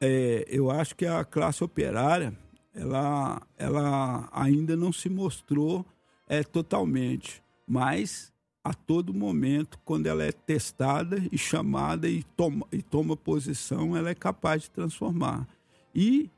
É, 0.00 0.44
eu 0.48 0.72
acho 0.72 0.96
que 0.96 1.06
a 1.06 1.24
classe 1.24 1.62
operária 1.62 2.36
ela, 2.74 3.40
ela 3.56 4.28
ainda 4.32 4.74
não 4.74 4.92
se 4.92 5.08
mostrou 5.08 5.86
é, 6.28 6.42
totalmente, 6.42 7.40
mas 7.68 8.32
a 8.64 8.74
todo 8.74 9.14
momento, 9.14 9.78
quando 9.84 10.08
ela 10.08 10.24
é 10.24 10.32
testada 10.32 11.22
e 11.30 11.38
chamada 11.38 12.08
e 12.08 12.24
toma, 12.36 12.66
e 12.72 12.82
toma 12.82 13.16
posição, 13.16 13.96
ela 13.96 14.10
é 14.10 14.14
capaz 14.16 14.62
de 14.62 14.72
transformar. 14.72 15.46
E, 15.94 16.28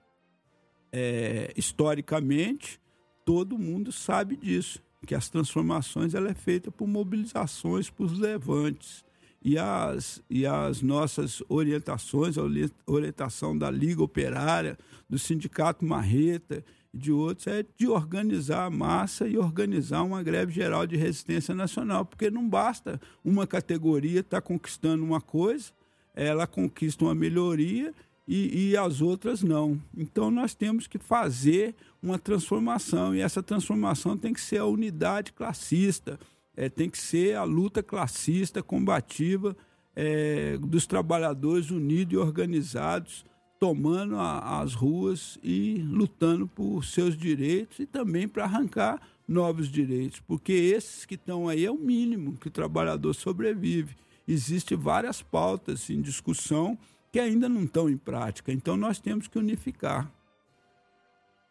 é, 0.92 1.54
historicamente, 1.56 2.78
todo 3.26 3.58
mundo 3.58 3.90
sabe 3.90 4.36
disso, 4.36 4.80
que 5.04 5.14
as 5.14 5.28
transformações 5.28 6.14
ela 6.14 6.30
é 6.30 6.34
feita 6.34 6.70
por 6.70 6.86
mobilizações, 6.86 7.90
por 7.90 8.10
levantes. 8.10 9.04
E 9.44 9.58
as, 9.58 10.22
e 10.30 10.46
as 10.46 10.80
nossas 10.80 11.42
orientações, 11.48 12.36
a 12.38 12.42
orientação 12.86 13.56
da 13.56 13.70
Liga 13.70 14.02
Operária, 14.02 14.78
do 15.08 15.18
Sindicato 15.18 15.84
Marreta 15.84 16.64
e 16.92 16.98
de 16.98 17.12
outros, 17.12 17.46
é 17.46 17.64
de 17.76 17.86
organizar 17.86 18.64
a 18.64 18.70
massa 18.70 19.28
e 19.28 19.36
organizar 19.36 20.02
uma 20.02 20.22
greve 20.22 20.52
geral 20.52 20.86
de 20.86 20.96
resistência 20.96 21.54
nacional, 21.54 22.04
porque 22.04 22.30
não 22.30 22.48
basta 22.48 23.00
uma 23.24 23.46
categoria 23.46 24.20
estar 24.20 24.40
tá 24.40 24.46
conquistando 24.46 25.04
uma 25.04 25.20
coisa, 25.20 25.72
ela 26.14 26.46
conquista 26.46 27.04
uma 27.04 27.14
melhoria 27.14 27.92
e, 28.26 28.70
e, 28.70 28.76
as 28.76 29.00
outras 29.00 29.42
não. 29.42 29.80
Então 29.96 30.30
nós 30.30 30.54
temos 30.54 30.86
que 30.86 30.98
fazer 30.98 31.74
uma 32.02 32.18
transformação 32.18 33.14
e 33.14 33.20
essa 33.20 33.42
transformação 33.42 34.16
tem 34.16 34.32
que 34.32 34.40
ser 34.40 34.58
a 34.58 34.66
unidade 34.66 35.32
classista, 35.32 36.18
é, 36.56 36.68
tem 36.68 36.90
que 36.90 36.98
ser 36.98 37.36
a 37.36 37.44
luta 37.44 37.82
classista 37.82 38.62
combativa 38.62 39.56
é, 39.94 40.58
dos 40.58 40.86
trabalhadores 40.86 41.70
unidos 41.70 42.14
e 42.14 42.16
organizados, 42.16 43.24
tomando 43.58 44.16
a, 44.16 44.60
as 44.60 44.74
ruas 44.74 45.38
e 45.42 45.76
lutando 45.88 46.46
por 46.46 46.84
seus 46.84 47.16
direitos 47.16 47.78
e 47.78 47.86
também 47.86 48.28
para 48.28 48.44
arrancar 48.44 49.00
novos 49.26 49.68
direitos, 49.68 50.20
porque 50.20 50.52
esses 50.52 51.04
que 51.04 51.14
estão 51.14 51.48
aí 51.48 51.64
é 51.64 51.70
o 51.70 51.78
mínimo 51.78 52.36
que 52.36 52.48
o 52.48 52.50
trabalhador 52.50 53.14
sobrevive. 53.14 53.96
Existem 54.28 54.76
várias 54.76 55.22
pautas 55.22 55.88
em 55.90 56.00
discussão 56.00 56.78
que 57.16 57.20
ainda 57.20 57.48
não 57.48 57.64
estão 57.64 57.88
em 57.88 57.96
prática. 57.96 58.52
Então 58.52 58.76
nós 58.76 58.98
temos 58.98 59.26
que 59.26 59.38
unificar. 59.38 60.12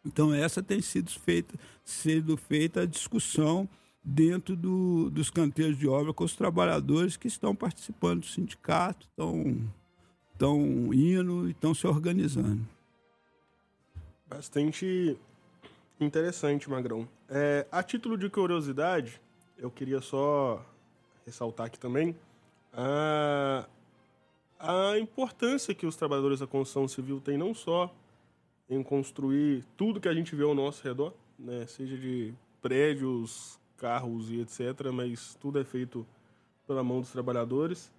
Então 0.04 0.32
essa 0.32 0.62
tem 0.62 0.80
sido 0.80 1.10
feita, 1.10 1.58
sido 1.84 2.36
feita 2.36 2.82
a 2.82 2.86
discussão 2.86 3.68
dentro 4.00 4.54
do, 4.54 5.10
dos 5.10 5.28
canteiros 5.28 5.76
de 5.76 5.88
obra 5.88 6.12
com 6.12 6.22
os 6.22 6.36
trabalhadores 6.36 7.16
que 7.16 7.26
estão 7.26 7.52
participando 7.52 8.20
do 8.20 8.26
sindicato, 8.26 9.08
estão, 9.08 9.68
estão 10.32 10.60
indo 10.94 11.48
e 11.48 11.50
estão 11.50 11.74
se 11.74 11.84
organizando. 11.84 12.64
Bastante 14.28 15.18
interessante, 15.98 16.70
Magrão. 16.70 17.08
É, 17.28 17.66
a 17.72 17.82
título 17.82 18.16
de 18.16 18.30
curiosidade, 18.30 19.20
eu 19.58 19.68
queria 19.68 20.00
só 20.00 20.64
ressaltar 21.26 21.66
aqui 21.66 21.78
também 21.80 22.14
a, 22.72 23.66
a 24.58 24.98
importância 24.98 25.74
que 25.74 25.86
os 25.86 25.96
trabalhadores 25.96 26.40
da 26.40 26.46
construção 26.46 26.88
civil 26.88 27.20
têm 27.20 27.36
não 27.36 27.54
só 27.54 27.92
em 28.68 28.82
construir 28.82 29.64
tudo 29.76 30.00
que 30.00 30.08
a 30.08 30.14
gente 30.14 30.34
vê 30.34 30.42
ao 30.42 30.54
nosso 30.54 30.82
redor, 30.82 31.12
né, 31.38 31.66
seja 31.66 31.96
de 31.96 32.34
prédios, 32.60 33.58
carros 33.76 34.30
e 34.30 34.40
etc., 34.40 34.90
mas 34.92 35.36
tudo 35.40 35.60
é 35.60 35.64
feito 35.64 36.06
pela 36.66 36.82
mão 36.82 37.00
dos 37.00 37.12
trabalhadores. 37.12 37.92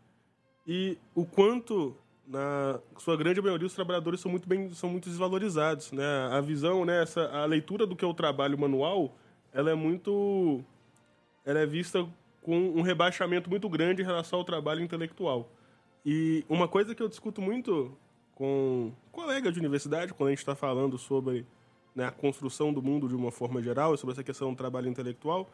E 0.66 0.98
o 1.16 1.26
quanto, 1.26 1.96
na 2.28 2.80
sua 2.98 3.16
grande 3.16 3.42
maioria, 3.42 3.68
os 3.68 3.74
trabalhadores 3.74 4.20
são 4.20 4.30
muito 4.30 4.48
bem, 4.48 4.70
são 4.74 4.90
muito 4.90 5.08
desvalorizados, 5.08 5.92
né? 5.94 6.28
A 6.32 6.42
visão, 6.42 6.84
né, 6.84 7.02
essa, 7.02 7.30
a 7.30 7.46
leitura 7.46 7.86
do 7.86 7.96
que 7.96 8.04
é 8.04 8.08
o 8.08 8.14
trabalho 8.14 8.58
manual, 8.58 9.16
ela 9.54 9.72
é 9.72 9.76
muito, 9.76 10.62
ela 11.46 11.60
é 11.60 11.66
vista 11.66 12.06
com 12.42 12.58
um 12.58 12.82
rebaixamento 12.82 13.50
muito 13.50 13.70
grande 13.70 14.02
em 14.02 14.06
relação 14.06 14.40
ao 14.40 14.46
trabalho 14.46 14.82
intelectual. 14.82 15.50
E 16.10 16.46
uma 16.48 16.70
coisa 16.70 16.96
que 16.96 17.04
eu 17.04 17.10
discuto 17.10 17.42
muito 17.42 17.92
com 18.34 18.94
colegas 19.12 19.54
de 19.54 19.60
universidade, 19.60 20.14
quando 20.14 20.28
a 20.28 20.32
gente 20.32 20.40
está 20.40 20.56
falando 20.56 20.98
sobre 20.98 21.46
né, 21.94 22.06
a 22.06 22.12
construção 22.12 22.72
do 22.72 22.82
mundo 22.82 23.10
de 23.10 23.14
uma 23.14 23.30
forma 23.30 23.62
geral, 23.62 23.94
e 23.94 23.98
sobre 23.98 24.14
essa 24.14 24.24
questão 24.24 24.52
do 24.54 24.56
trabalho 24.56 24.88
intelectual, 24.88 25.52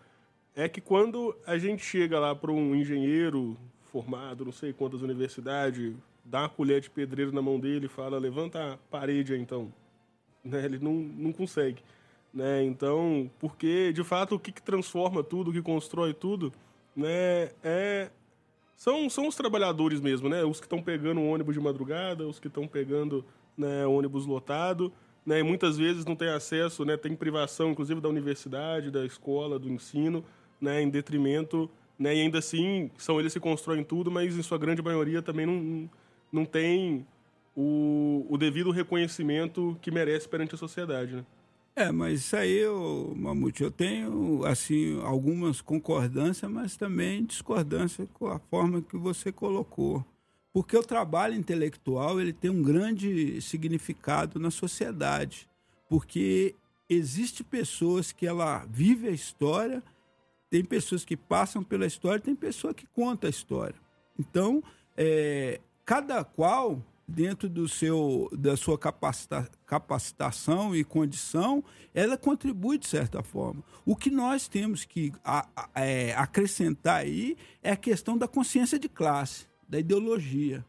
é 0.55 0.69
que 0.69 0.79
quando 0.79 1.35
a 1.47 1.57
gente 1.57 1.83
chega 1.83 2.19
lá 2.19 2.35
para 2.35 2.51
um 2.51 2.75
engenheiro 2.75 3.57
formado, 3.91 4.45
não 4.45 4.51
sei 4.51 4.71
quantas 4.71 5.01
universidades, 5.01 5.95
dá 6.23 6.41
uma 6.41 6.49
colher 6.49 6.81
de 6.81 6.89
pedreiro 6.91 7.31
na 7.31 7.41
mão 7.41 7.59
dele 7.59 7.87
e 7.87 7.89
fala, 7.89 8.19
levanta 8.19 8.73
a 8.73 8.77
parede 8.91 9.35
então. 9.35 9.73
Né, 10.43 10.63
ele 10.63 10.77
não, 10.77 10.93
não 10.93 11.33
consegue. 11.33 11.81
Né? 12.31 12.63
Então, 12.63 13.27
porque, 13.39 13.91
de 13.91 14.03
fato, 14.03 14.35
o 14.35 14.39
que, 14.39 14.51
que 14.51 14.61
transforma 14.61 15.23
tudo, 15.23 15.49
o 15.49 15.53
que 15.53 15.63
constrói 15.63 16.13
tudo, 16.13 16.53
né, 16.95 17.49
é 17.63 18.11
são, 18.83 19.09
são 19.09 19.29
os 19.29 19.35
trabalhadores 19.37 20.01
mesmo, 20.01 20.27
né? 20.27 20.43
Os 20.43 20.59
que 20.59 20.65
estão 20.65 20.83
pegando 20.83 21.21
ônibus 21.21 21.55
de 21.55 21.61
madrugada, 21.61 22.27
os 22.27 22.37
que 22.37 22.49
estão 22.49 22.67
pegando 22.67 23.23
né, 23.57 23.87
ônibus 23.87 24.25
lotado, 24.25 24.91
né? 25.25 25.39
E 25.39 25.43
muitas 25.43 25.77
vezes 25.77 26.03
não 26.03 26.17
tem 26.17 26.27
acesso, 26.27 26.83
né? 26.83 26.97
Tem 26.97 27.15
privação, 27.15 27.71
inclusive, 27.71 28.01
da 28.01 28.09
universidade, 28.09 28.91
da 28.91 29.05
escola, 29.05 29.57
do 29.57 29.69
ensino, 29.69 30.21
né? 30.59 30.81
Em 30.81 30.89
detrimento, 30.89 31.69
né? 31.97 32.13
E 32.13 32.19
ainda 32.23 32.39
assim, 32.39 32.91
são 32.97 33.21
eles 33.21 33.31
que 33.31 33.39
constroem 33.39 33.85
tudo, 33.85 34.11
mas 34.11 34.37
em 34.37 34.43
sua 34.43 34.57
grande 34.57 34.81
maioria 34.81 35.21
também 35.21 35.45
não, 35.45 35.89
não 36.29 36.43
tem 36.43 37.07
o, 37.55 38.25
o 38.29 38.37
devido 38.37 38.69
reconhecimento 38.69 39.77
que 39.81 39.91
merece 39.91 40.27
perante 40.27 40.55
a 40.55 40.57
sociedade, 40.57 41.15
né? 41.15 41.25
É, 41.75 41.91
mas 41.91 42.19
isso 42.19 42.35
aí, 42.35 42.51
eu, 42.51 43.13
Mamute, 43.15 43.63
eu 43.63 43.71
tenho 43.71 44.45
assim 44.45 45.01
algumas 45.01 45.59
concordâncias, 45.59 46.49
mas 46.49 46.77
também 46.77 47.25
discordância 47.25 48.07
com 48.13 48.27
a 48.27 48.37
forma 48.37 48.81
que 48.81 48.95
você 48.95 49.31
colocou. 49.31 50.05
Porque 50.53 50.77
o 50.77 50.83
trabalho 50.83 51.33
intelectual 51.33 52.21
ele 52.21 52.31
tem 52.31 52.51
um 52.51 52.61
grande 52.61 53.41
significado 53.41 54.39
na 54.39 54.51
sociedade. 54.51 55.49
Porque 55.89 56.53
existe 56.87 57.43
pessoas 57.43 58.11
que 58.11 58.27
ela 58.27 58.63
vive 58.69 59.07
a 59.07 59.11
história, 59.11 59.81
tem 60.51 60.63
pessoas 60.63 61.03
que 61.03 61.17
passam 61.17 61.63
pela 61.63 61.87
história, 61.87 62.19
tem 62.19 62.35
pessoa 62.35 62.71
que 62.71 62.85
conta 62.85 63.25
a 63.25 63.29
história. 63.31 63.75
Então, 64.19 64.63
é, 64.95 65.59
cada 65.83 66.23
qual 66.23 66.79
dentro 67.07 67.49
do 67.49 67.67
seu, 67.67 68.29
da 68.31 68.55
sua 68.55 68.77
capacita, 68.77 69.49
capacitação 69.65 70.75
e 70.75 70.83
condição, 70.83 71.63
ela 71.93 72.17
contribui 72.17 72.77
de 72.77 72.87
certa 72.87 73.21
forma. 73.21 73.63
O 73.85 73.95
que 73.95 74.09
nós 74.09 74.47
temos 74.47 74.85
que 74.85 75.11
a, 75.23 75.47
a, 75.55 75.69
é, 75.81 76.13
acrescentar 76.15 77.01
aí 77.01 77.37
é 77.61 77.71
a 77.71 77.77
questão 77.77 78.17
da 78.17 78.27
consciência 78.27 78.79
de 78.79 78.87
classe, 78.87 79.45
da 79.67 79.79
ideologia. 79.79 80.65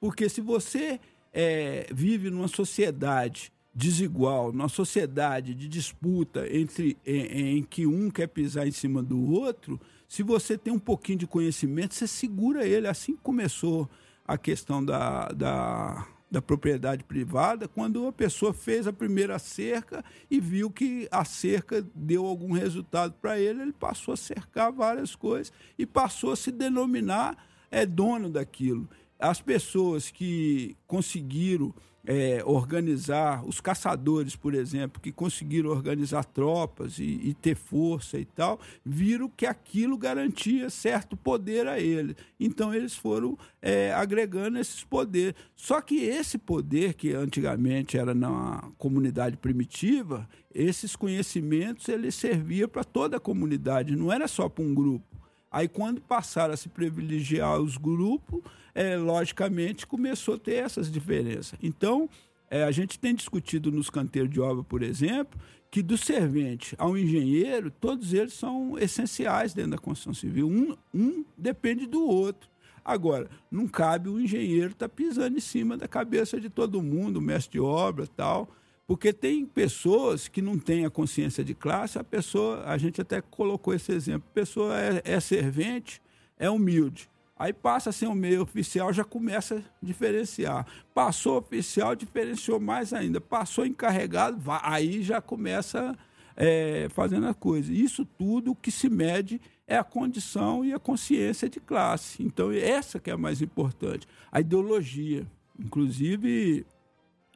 Porque 0.00 0.28
se 0.28 0.40
você 0.40 0.98
é, 1.32 1.86
vive 1.92 2.30
numa 2.30 2.48
sociedade 2.48 3.52
desigual, 3.72 4.52
numa 4.52 4.68
sociedade 4.68 5.54
de 5.54 5.68
disputa 5.68 6.46
entre 6.52 6.96
em, 7.06 7.58
em, 7.58 7.62
que 7.62 7.86
um 7.86 8.10
quer 8.10 8.26
pisar 8.26 8.66
em 8.66 8.72
cima 8.72 9.02
do 9.02 9.32
outro, 9.32 9.80
se 10.08 10.22
você 10.24 10.58
tem 10.58 10.72
um 10.72 10.78
pouquinho 10.78 11.18
de 11.18 11.26
conhecimento, 11.26 11.94
você 11.94 12.06
segura 12.06 12.66
ele. 12.66 12.88
Assim 12.88 13.14
começou 13.16 13.88
a 14.30 14.38
questão 14.38 14.84
da, 14.84 15.26
da, 15.30 16.06
da 16.30 16.40
propriedade 16.40 17.02
privada 17.02 17.66
quando 17.66 18.06
a 18.06 18.12
pessoa 18.12 18.54
fez 18.54 18.86
a 18.86 18.92
primeira 18.92 19.40
cerca 19.40 20.04
e 20.30 20.38
viu 20.38 20.70
que 20.70 21.08
a 21.10 21.24
cerca 21.24 21.84
deu 21.92 22.24
algum 22.24 22.52
resultado 22.52 23.12
para 23.20 23.40
ele, 23.40 23.60
ele 23.60 23.72
passou 23.72 24.14
a 24.14 24.16
cercar 24.16 24.70
várias 24.70 25.16
coisas 25.16 25.52
e 25.76 25.84
passou 25.84 26.30
a 26.30 26.36
se 26.36 26.52
denominar 26.52 27.44
é, 27.72 27.84
dono 27.84 28.30
daquilo. 28.30 28.88
As 29.18 29.40
pessoas 29.40 30.10
que 30.10 30.76
conseguiram 30.86 31.74
é, 32.12 32.42
organizar, 32.44 33.46
os 33.46 33.60
caçadores, 33.60 34.34
por 34.34 34.52
exemplo, 34.52 35.00
que 35.00 35.12
conseguiram 35.12 35.70
organizar 35.70 36.24
tropas 36.24 36.98
e, 36.98 37.04
e, 37.04 37.34
ter 37.34 37.54
força 37.54 38.18
e 38.18 38.24
tal, 38.24 38.58
viram 38.84 39.28
que 39.28 39.46
aquilo 39.46 39.96
garantia 39.96 40.68
certo 40.70 41.16
poder 41.16 41.68
a 41.68 41.78
eles. 41.78 42.16
Então 42.40 42.74
eles 42.74 42.96
foram 42.96 43.38
é, 43.62 43.92
agregando 43.92 44.58
esses 44.58 44.82
poderes. 44.82 45.34
Só 45.54 45.80
que 45.80 46.02
esse 46.02 46.36
poder, 46.36 46.94
que 46.94 47.12
antigamente 47.12 47.96
era 47.96 48.12
na 48.12 48.68
comunidade 48.76 49.36
primitiva, 49.36 50.28
esses 50.52 50.96
conhecimentos 50.96 51.88
ele 51.88 52.10
servia 52.10 52.66
para 52.66 52.82
toda 52.82 53.18
a 53.18 53.20
comunidade, 53.20 53.94
não 53.94 54.12
era 54.12 54.26
só 54.26 54.48
para 54.48 54.64
um 54.64 54.74
grupo. 54.74 55.19
Aí, 55.50 55.66
quando 55.68 56.00
passaram 56.00 56.54
a 56.54 56.56
se 56.56 56.68
privilegiar 56.68 57.60
os 57.60 57.76
grupos, 57.76 58.40
é, 58.74 58.96
logicamente 58.96 59.86
começou 59.86 60.34
a 60.34 60.38
ter 60.38 60.54
essas 60.54 60.90
diferenças. 60.90 61.58
Então, 61.62 62.08
é, 62.48 62.64
a 62.64 62.70
gente 62.70 62.98
tem 62.98 63.14
discutido 63.14 63.70
nos 63.72 63.90
canteiros 63.90 64.30
de 64.30 64.40
obra, 64.40 64.62
por 64.62 64.82
exemplo, 64.82 65.40
que 65.70 65.82
do 65.82 65.96
servente 65.96 66.74
ao 66.78 66.98
engenheiro, 66.98 67.70
todos 67.70 68.12
eles 68.12 68.32
são 68.32 68.76
essenciais 68.78 69.54
dentro 69.54 69.72
da 69.72 69.78
construção 69.78 70.12
civil. 70.12 70.48
Um, 70.48 70.76
um 70.92 71.24
depende 71.36 71.86
do 71.86 72.04
outro. 72.04 72.50
Agora, 72.84 73.28
não 73.50 73.68
cabe 73.68 74.08
o 74.08 74.20
engenheiro 74.20 74.72
estar 74.72 74.88
tá 74.88 74.94
pisando 74.94 75.36
em 75.36 75.40
cima 75.40 75.76
da 75.76 75.86
cabeça 75.86 76.40
de 76.40 76.50
todo 76.50 76.82
mundo, 76.82 77.18
o 77.18 77.22
mestre 77.22 77.52
de 77.52 77.60
obra 77.60 78.06
tal. 78.06 78.48
Porque 78.90 79.12
tem 79.12 79.46
pessoas 79.46 80.26
que 80.26 80.42
não 80.42 80.58
têm 80.58 80.84
a 80.84 80.90
consciência 80.90 81.44
de 81.44 81.54
classe, 81.54 81.96
a 81.96 82.02
pessoa, 82.02 82.64
a 82.66 82.76
gente 82.76 83.00
até 83.00 83.20
colocou 83.20 83.72
esse 83.72 83.92
exemplo, 83.92 84.28
a 84.28 84.34
pessoa 84.34 84.76
é, 84.76 85.00
é 85.04 85.20
servente, 85.20 86.02
é 86.36 86.50
humilde. 86.50 87.08
Aí 87.38 87.52
passa 87.52 87.90
a 87.90 87.92
ser 87.92 88.08
um 88.08 88.16
meio 88.16 88.42
oficial, 88.42 88.92
já 88.92 89.04
começa 89.04 89.58
a 89.58 89.62
diferenciar. 89.80 90.66
Passou 90.92 91.38
oficial, 91.38 91.94
diferenciou 91.94 92.58
mais 92.58 92.92
ainda. 92.92 93.20
Passou 93.20 93.64
encarregado, 93.64 94.36
vai, 94.40 94.58
aí 94.60 95.04
já 95.04 95.20
começa 95.20 95.96
é, 96.36 96.88
fazendo 96.90 97.28
a 97.28 97.32
coisa. 97.32 97.72
Isso 97.72 98.04
tudo 98.04 98.56
que 98.56 98.72
se 98.72 98.88
mede 98.88 99.40
é 99.68 99.76
a 99.76 99.84
condição 99.84 100.64
e 100.64 100.72
a 100.74 100.80
consciência 100.80 101.48
de 101.48 101.60
classe. 101.60 102.24
Então, 102.24 102.50
essa 102.50 102.98
que 102.98 103.08
é 103.08 103.12
a 103.12 103.16
mais 103.16 103.40
importante. 103.40 104.08
A 104.32 104.40
ideologia. 104.40 105.24
Inclusive, 105.56 106.66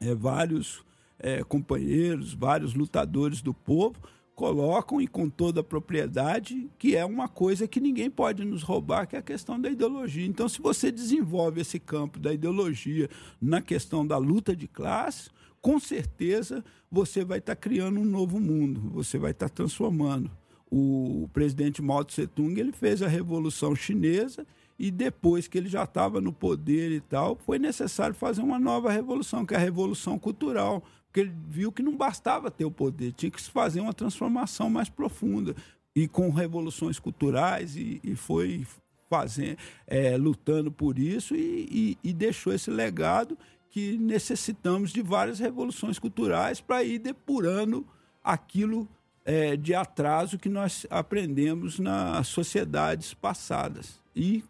é, 0.01 0.13
vários 0.13 0.84
é, 1.19 1.43
companheiros, 1.43 2.33
vários 2.33 2.73
lutadores 2.73 3.41
do 3.41 3.53
povo, 3.53 3.95
colocam 4.35 5.01
e 5.01 5.07
com 5.07 5.29
toda 5.29 5.61
a 5.61 5.63
propriedade 5.63 6.69
que 6.77 6.95
é 6.95 7.05
uma 7.05 7.27
coisa 7.27 7.67
que 7.67 7.79
ninguém 7.79 8.09
pode 8.09 8.43
nos 8.43 8.61
roubar, 8.61 9.07
que 9.07 9.15
é 9.15 9.19
a 9.19 9.23
questão 9.23 9.59
da 9.59 9.69
ideologia. 9.69 10.25
Então, 10.25 10.47
se 10.49 10.61
você 10.61 10.91
desenvolve 10.91 11.61
esse 11.61 11.79
campo 11.79 12.19
da 12.19 12.33
ideologia 12.33 13.09
na 13.41 13.61
questão 13.61 14.05
da 14.05 14.17
luta 14.17 14.55
de 14.55 14.67
classe, 14.67 15.29
com 15.61 15.79
certeza 15.79 16.63
você 16.91 17.23
vai 17.23 17.39
estar 17.39 17.55
tá 17.55 17.61
criando 17.61 17.99
um 17.99 18.05
novo 18.05 18.39
mundo, 18.39 18.81
você 18.91 19.17
vai 19.17 19.31
estar 19.31 19.49
tá 19.49 19.55
transformando. 19.55 20.29
O 20.69 21.29
presidente 21.31 21.81
Mao 21.81 22.03
Tse 22.03 22.27
Tung 22.27 22.59
ele 22.59 22.73
fez 22.73 23.01
a 23.01 23.07
Revolução 23.07 23.73
Chinesa 23.75 24.45
e 24.77 24.91
depois 24.91 25.47
que 25.47 25.57
ele 25.57 25.69
já 25.69 25.83
estava 25.83 26.19
no 26.19 26.33
poder 26.33 26.91
e 26.91 26.99
tal, 26.99 27.37
foi 27.45 27.57
necessário 27.57 28.13
fazer 28.13 28.41
uma 28.41 28.59
nova 28.59 28.91
revolução, 28.91 29.45
que 29.45 29.53
é 29.53 29.57
a 29.57 29.59
Revolução 29.59 30.19
Cultural, 30.19 30.83
porque 31.15 31.21
ele 31.21 31.33
viu 31.47 31.71
que 31.71 31.81
não 31.81 31.95
bastava 31.95 32.51
ter 32.51 32.65
o 32.65 32.71
poder, 32.71 33.13
tinha 33.13 33.31
que 33.31 33.41
se 33.41 33.49
fazer 33.49 33.79
uma 33.79 33.93
transformação 33.93 34.69
mais 34.69 34.89
profunda. 34.89 35.55
E 35.95 36.09
com 36.09 36.29
revoluções 36.29 36.99
culturais, 36.99 37.77
e, 37.77 38.01
e 38.03 38.17
foi 38.17 38.67
fazendo, 39.09 39.57
é, 39.87 40.17
lutando 40.17 40.69
por 40.69 40.99
isso, 40.99 41.33
e, 41.33 41.97
e, 42.03 42.09
e 42.09 42.13
deixou 42.13 42.51
esse 42.51 42.69
legado 42.69 43.37
que 43.69 43.97
necessitamos 43.97 44.91
de 44.91 45.01
várias 45.01 45.39
revoluções 45.39 45.97
culturais 45.97 46.59
para 46.59 46.83
ir 46.83 46.99
depurando 46.99 47.87
aquilo 48.21 48.85
é, 49.23 49.55
de 49.55 49.73
atraso 49.73 50.37
que 50.37 50.49
nós 50.49 50.85
aprendemos 50.89 51.79
nas 51.79 52.27
sociedades 52.27 53.13
passadas 53.13 54.01
e 54.13 54.43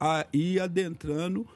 a, 0.00 0.26
adentrando 0.60 1.46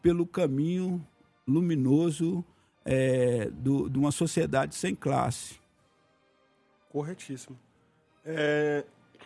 pelo 0.00 0.24
caminho 0.28 1.04
luminoso 1.44 2.44
é, 2.86 3.50
do, 3.50 3.90
de 3.90 3.98
uma 3.98 4.12
sociedade 4.12 4.76
sem 4.76 4.94
classe. 4.94 5.58
Corretíssimo. 6.88 7.58
É, 8.24 8.84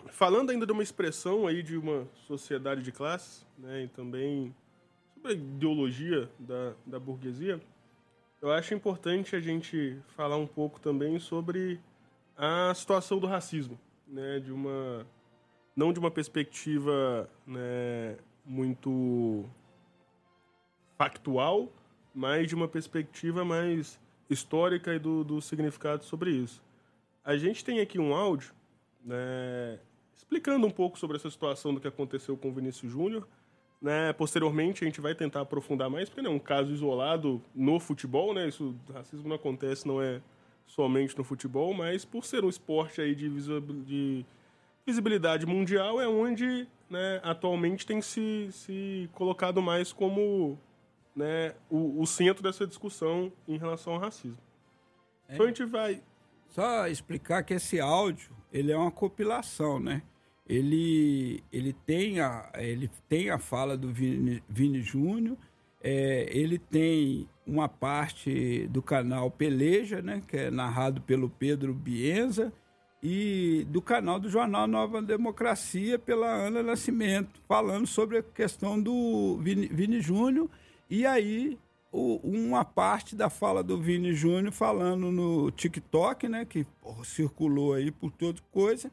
falando 0.08 0.50
ainda 0.50 0.66
de 0.66 0.72
uma 0.72 0.82
expressão 0.82 1.46
aí 1.46 1.62
de 1.62 1.76
uma 1.76 2.08
sociedade 2.26 2.82
de 2.82 2.90
classes, 2.90 3.46
né, 3.58 3.84
e 3.84 3.88
também 3.88 4.54
sobre 5.14 5.32
a 5.32 5.34
ideologia 5.34 6.30
da, 6.38 6.72
da 6.86 6.98
burguesia, 6.98 7.60
eu 8.40 8.50
acho 8.50 8.72
importante 8.72 9.36
a 9.36 9.40
gente 9.40 9.98
falar 10.16 10.38
um 10.38 10.46
pouco 10.46 10.80
também 10.80 11.18
sobre 11.18 11.78
a 12.36 12.72
situação 12.74 13.18
do 13.18 13.26
racismo, 13.26 13.78
né, 14.08 14.40
de 14.40 14.50
uma 14.50 15.06
não 15.76 15.92
de 15.92 15.98
uma 15.98 16.10
perspectiva 16.10 17.28
né, 17.46 18.16
muito 18.44 19.44
factual, 20.98 21.70
mas 22.14 22.48
de 22.48 22.54
uma 22.54 22.68
perspectiva 22.68 23.44
mais 23.44 23.98
histórica 24.28 24.94
e 24.94 24.98
do, 24.98 25.24
do 25.24 25.40
significado 25.40 26.04
sobre 26.04 26.30
isso. 26.30 26.62
A 27.24 27.36
gente 27.36 27.64
tem 27.64 27.80
aqui 27.80 27.98
um 27.98 28.14
áudio 28.14 28.52
né, 29.04 29.78
explicando 30.16 30.66
um 30.66 30.70
pouco 30.70 30.98
sobre 30.98 31.16
essa 31.16 31.30
situação 31.30 31.74
do 31.74 31.80
que 31.80 31.88
aconteceu 31.88 32.36
com 32.36 32.48
o 32.48 32.52
Vinícius 32.52 32.92
Júnior. 32.92 33.26
Né, 33.80 34.12
posteriormente 34.12 34.84
a 34.84 34.86
gente 34.86 35.00
vai 35.00 35.14
tentar 35.14 35.40
aprofundar 35.40 35.88
mais, 35.88 36.08
porque 36.08 36.20
não 36.20 36.32
é 36.32 36.34
um 36.34 36.38
caso 36.38 36.70
isolado 36.70 37.42
no 37.54 37.80
futebol, 37.80 38.34
né? 38.34 38.46
Isso, 38.46 38.74
racismo 38.92 39.26
não 39.26 39.36
acontece, 39.36 39.88
não 39.88 40.02
é 40.02 40.20
somente 40.66 41.16
no 41.16 41.24
futebol, 41.24 41.72
mas 41.72 42.04
por 42.04 42.26
ser 42.26 42.44
um 42.44 42.50
esporte 42.50 43.00
aí 43.00 43.14
de, 43.14 43.30
de 43.84 44.26
visibilidade 44.86 45.46
mundial, 45.46 45.98
é 45.98 46.06
onde 46.06 46.68
né, 46.90 47.20
atualmente 47.22 47.86
tem 47.86 48.02
se, 48.02 48.48
se 48.50 49.08
colocado 49.14 49.62
mais 49.62 49.92
como 49.92 50.58
né, 51.14 51.54
o, 51.68 52.00
o 52.00 52.06
centro 52.06 52.42
dessa 52.42 52.66
discussão 52.66 53.32
em 53.46 53.56
relação 53.56 53.94
ao 53.94 53.98
racismo. 54.00 54.38
É. 55.28 55.34
Então 55.34 55.46
a 55.46 55.48
gente 55.48 55.64
vai. 55.64 56.02
Só 56.48 56.86
explicar 56.88 57.42
que 57.44 57.54
esse 57.54 57.80
áudio 57.80 58.34
ele 58.52 58.72
é 58.72 58.76
uma 58.76 58.90
compilação, 58.90 59.78
né? 59.78 60.02
Ele, 60.48 61.44
ele, 61.52 61.72
tem, 61.72 62.18
a, 62.18 62.50
ele 62.56 62.90
tem 63.08 63.30
a 63.30 63.38
fala 63.38 63.76
do 63.76 63.88
Vini, 63.92 64.42
Vini 64.48 64.82
Júnior, 64.82 65.36
é, 65.80 66.28
ele 66.36 66.58
tem 66.58 67.28
uma 67.46 67.68
parte 67.68 68.66
do 68.66 68.82
canal 68.82 69.30
Peleja, 69.30 70.02
né, 70.02 70.20
que 70.26 70.36
é 70.36 70.50
narrado 70.50 71.00
pelo 71.02 71.30
Pedro 71.30 71.72
Bienza, 71.72 72.52
e 73.00 73.64
do 73.70 73.80
canal 73.80 74.18
do 74.18 74.28
jornal 74.28 74.66
Nova 74.66 75.00
Democracia 75.00 75.98
pela 75.98 76.26
Ana 76.26 76.64
Nascimento, 76.64 77.40
falando 77.46 77.86
sobre 77.86 78.18
a 78.18 78.22
questão 78.22 78.80
do 78.80 79.38
Vini, 79.40 79.68
Vini 79.68 80.00
Júnior 80.00 80.50
e 80.90 81.06
aí, 81.06 81.56
o, 81.92 82.16
uma 82.22 82.64
parte 82.64 83.14
da 83.14 83.30
fala 83.30 83.62
do 83.62 83.80
Vini 83.80 84.12
Júnior 84.12 84.52
falando 84.52 85.10
no 85.10 85.50
TikTok, 85.50 86.28
né? 86.28 86.44
Que 86.44 86.64
porra, 86.80 87.04
circulou 87.04 87.74
aí 87.74 87.90
por 87.90 88.10
toda 88.10 88.40
coisa. 88.50 88.90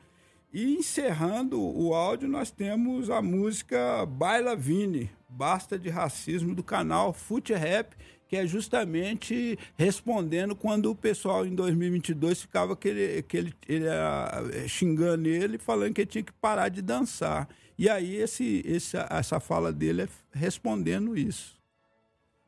E 0.53 0.75
encerrando 0.75 1.59
o 1.61 1.93
áudio, 1.93 2.27
nós 2.27 2.51
temos 2.51 3.09
a 3.09 3.21
música 3.21 4.05
Baila 4.05 4.55
Vini, 4.55 5.09
Basta 5.27 5.77
de 5.77 5.89
Racismo, 5.89 6.55
do 6.55 6.63
canal 6.63 7.11
Fute 7.13 7.53
Rap, 7.53 7.95
que 8.27 8.35
é 8.35 8.45
justamente 8.45 9.57
respondendo 9.77 10.55
quando 10.55 10.91
o 10.91 10.95
pessoal 10.95 11.45
em 11.45 11.53
2022 11.53 12.41
ficava 12.41 12.75
que 12.75 12.87
ele, 12.87 13.23
que 13.23 13.37
ele, 13.37 13.53
ele 13.67 13.85
era 13.85 14.43
eh, 14.53 14.67
xingando 14.67 15.27
ele, 15.27 15.57
falando 15.57 15.93
que 15.93 16.01
ele 16.01 16.09
tinha 16.09 16.23
que 16.23 16.33
parar 16.33 16.69
de 16.69 16.81
dançar. 16.81 17.47
E 17.77 17.89
aí 17.89 18.15
esse, 18.15 18.63
esse, 18.65 18.97
essa 19.09 19.39
fala 19.39 19.71
dele 19.71 20.03
é 20.03 20.07
respondendo 20.31 21.17
isso. 21.17 21.56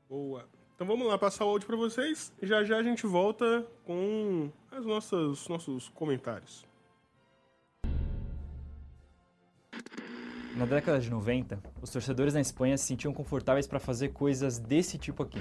Boa. 0.10 0.44
Então 0.74 0.88
vamos 0.88 1.08
lá, 1.08 1.20
passar 1.20 1.46
o 1.46 1.50
áudio 1.50 1.68
para 1.68 1.78
vocês. 1.78 2.34
Já 2.42 2.64
já 2.64 2.78
a 2.78 2.84
gente 2.84 3.06
volta 3.06 3.64
com 3.86 4.50
os 4.76 4.86
nossos, 4.86 5.48
nossos 5.48 5.90
comentários. 5.90 6.66
Na 10.56 10.66
década 10.66 11.00
de 11.00 11.12
90, 11.12 11.62
os 11.80 11.92
torcedores 11.92 12.34
na 12.34 12.42
Espanha 12.42 12.76
se 12.76 12.86
sentiam 12.86 13.14
confortáveis 13.14 13.68
para 13.68 13.80
fazer 13.80 14.10
coisas 14.10 14.58
desse 14.58 14.98
tipo 14.98 15.22
aqui. 15.22 15.40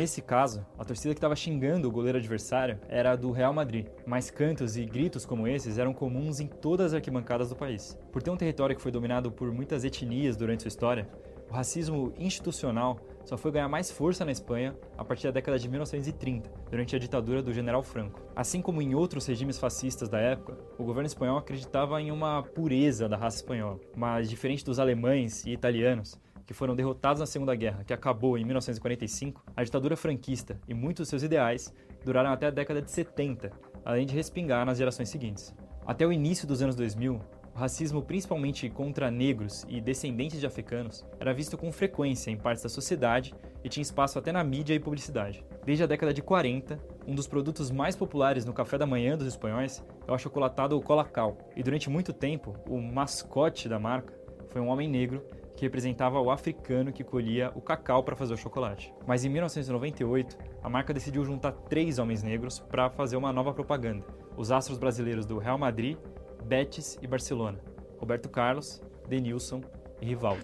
Nesse 0.00 0.22
caso, 0.22 0.64
a 0.78 0.82
torcida 0.82 1.12
que 1.12 1.18
estava 1.18 1.36
xingando 1.36 1.86
o 1.86 1.92
goleiro 1.92 2.16
adversário 2.16 2.80
era 2.88 3.12
a 3.12 3.16
do 3.16 3.32
Real 3.32 3.52
Madrid, 3.52 3.86
mas 4.06 4.30
cantos 4.30 4.74
e 4.74 4.86
gritos 4.86 5.26
como 5.26 5.46
esses 5.46 5.76
eram 5.76 5.92
comuns 5.92 6.40
em 6.40 6.46
todas 6.46 6.86
as 6.86 6.94
arquibancadas 6.94 7.50
do 7.50 7.54
país. 7.54 7.98
Por 8.10 8.22
ter 8.22 8.30
um 8.30 8.36
território 8.36 8.74
que 8.74 8.80
foi 8.80 8.90
dominado 8.90 9.30
por 9.30 9.52
muitas 9.52 9.84
etnias 9.84 10.38
durante 10.38 10.62
sua 10.62 10.70
história, 10.70 11.06
o 11.50 11.52
racismo 11.52 12.14
institucional 12.16 12.98
só 13.26 13.36
foi 13.36 13.52
ganhar 13.52 13.68
mais 13.68 13.90
força 13.90 14.24
na 14.24 14.32
Espanha 14.32 14.74
a 14.96 15.04
partir 15.04 15.24
da 15.24 15.32
década 15.32 15.58
de 15.58 15.68
1930, 15.68 16.50
durante 16.70 16.96
a 16.96 16.98
ditadura 16.98 17.42
do 17.42 17.52
general 17.52 17.82
Franco. 17.82 18.22
Assim 18.34 18.62
como 18.62 18.80
em 18.80 18.94
outros 18.94 19.26
regimes 19.26 19.58
fascistas 19.58 20.08
da 20.08 20.18
época, 20.18 20.56
o 20.78 20.84
governo 20.84 21.08
espanhol 21.08 21.36
acreditava 21.36 22.00
em 22.00 22.10
uma 22.10 22.42
pureza 22.42 23.06
da 23.06 23.18
raça 23.18 23.36
espanhola, 23.36 23.78
mas 23.94 24.30
diferente 24.30 24.64
dos 24.64 24.78
alemães 24.78 25.44
e 25.44 25.50
italianos, 25.50 26.18
que 26.50 26.54
foram 26.54 26.74
derrotados 26.74 27.20
na 27.20 27.26
Segunda 27.26 27.54
Guerra, 27.54 27.84
que 27.84 27.92
acabou 27.92 28.36
em 28.36 28.44
1945, 28.44 29.40
a 29.54 29.62
ditadura 29.62 29.96
franquista 29.96 30.60
e 30.66 30.74
muitos 30.74 31.06
de 31.06 31.10
seus 31.10 31.22
ideais 31.22 31.72
duraram 32.04 32.32
até 32.32 32.48
a 32.48 32.50
década 32.50 32.82
de 32.82 32.90
70, 32.90 33.52
além 33.84 34.04
de 34.04 34.16
respingar 34.16 34.66
nas 34.66 34.76
gerações 34.76 35.08
seguintes. 35.08 35.54
Até 35.86 36.04
o 36.04 36.12
início 36.12 36.48
dos 36.48 36.60
anos 36.60 36.74
2000, 36.74 37.20
o 37.54 37.56
racismo, 37.56 38.02
principalmente 38.02 38.68
contra 38.68 39.12
negros 39.12 39.64
e 39.68 39.80
descendentes 39.80 40.40
de 40.40 40.46
africanos, 40.46 41.06
era 41.20 41.32
visto 41.32 41.56
com 41.56 41.70
frequência 41.70 42.32
em 42.32 42.36
partes 42.36 42.64
da 42.64 42.68
sociedade 42.68 43.32
e 43.62 43.68
tinha 43.68 43.82
espaço 43.82 44.18
até 44.18 44.32
na 44.32 44.42
mídia 44.42 44.74
e 44.74 44.80
publicidade. 44.80 45.44
Desde 45.64 45.84
a 45.84 45.86
década 45.86 46.12
de 46.12 46.20
40, 46.20 46.80
um 47.06 47.14
dos 47.14 47.28
produtos 47.28 47.70
mais 47.70 47.94
populares 47.94 48.44
no 48.44 48.52
café 48.52 48.76
da 48.76 48.86
manhã 48.86 49.16
dos 49.16 49.28
espanhóis 49.28 49.84
é 50.04 50.10
o 50.10 50.14
achocolatado 50.16 50.80
Colacau, 50.80 51.38
e 51.54 51.62
durante 51.62 51.88
muito 51.88 52.12
tempo, 52.12 52.56
o 52.68 52.80
mascote 52.80 53.68
da 53.68 53.78
marca 53.78 54.18
foi 54.48 54.60
um 54.60 54.66
homem 54.66 54.88
negro 54.88 55.24
que 55.60 55.66
representava 55.66 56.18
o 56.18 56.30
africano 56.30 56.90
que 56.90 57.04
colhia 57.04 57.52
o 57.54 57.60
cacau 57.60 58.02
para 58.02 58.16
fazer 58.16 58.32
o 58.32 58.36
chocolate. 58.38 58.94
Mas 59.06 59.26
em 59.26 59.28
1998, 59.28 60.38
a 60.62 60.70
marca 60.70 60.94
decidiu 60.94 61.22
juntar 61.22 61.52
três 61.52 61.98
homens 61.98 62.22
negros 62.22 62.58
para 62.58 62.88
fazer 62.88 63.16
uma 63.18 63.30
nova 63.30 63.52
propaganda: 63.52 64.06
os 64.38 64.50
astros 64.50 64.78
brasileiros 64.78 65.26
do 65.26 65.36
Real 65.36 65.58
Madrid, 65.58 65.98
Betis 66.46 66.98
e 67.02 67.06
Barcelona, 67.06 67.60
Roberto 67.98 68.30
Carlos, 68.30 68.80
Denilson 69.06 69.60
e 70.00 70.06
Rivaldo. 70.06 70.40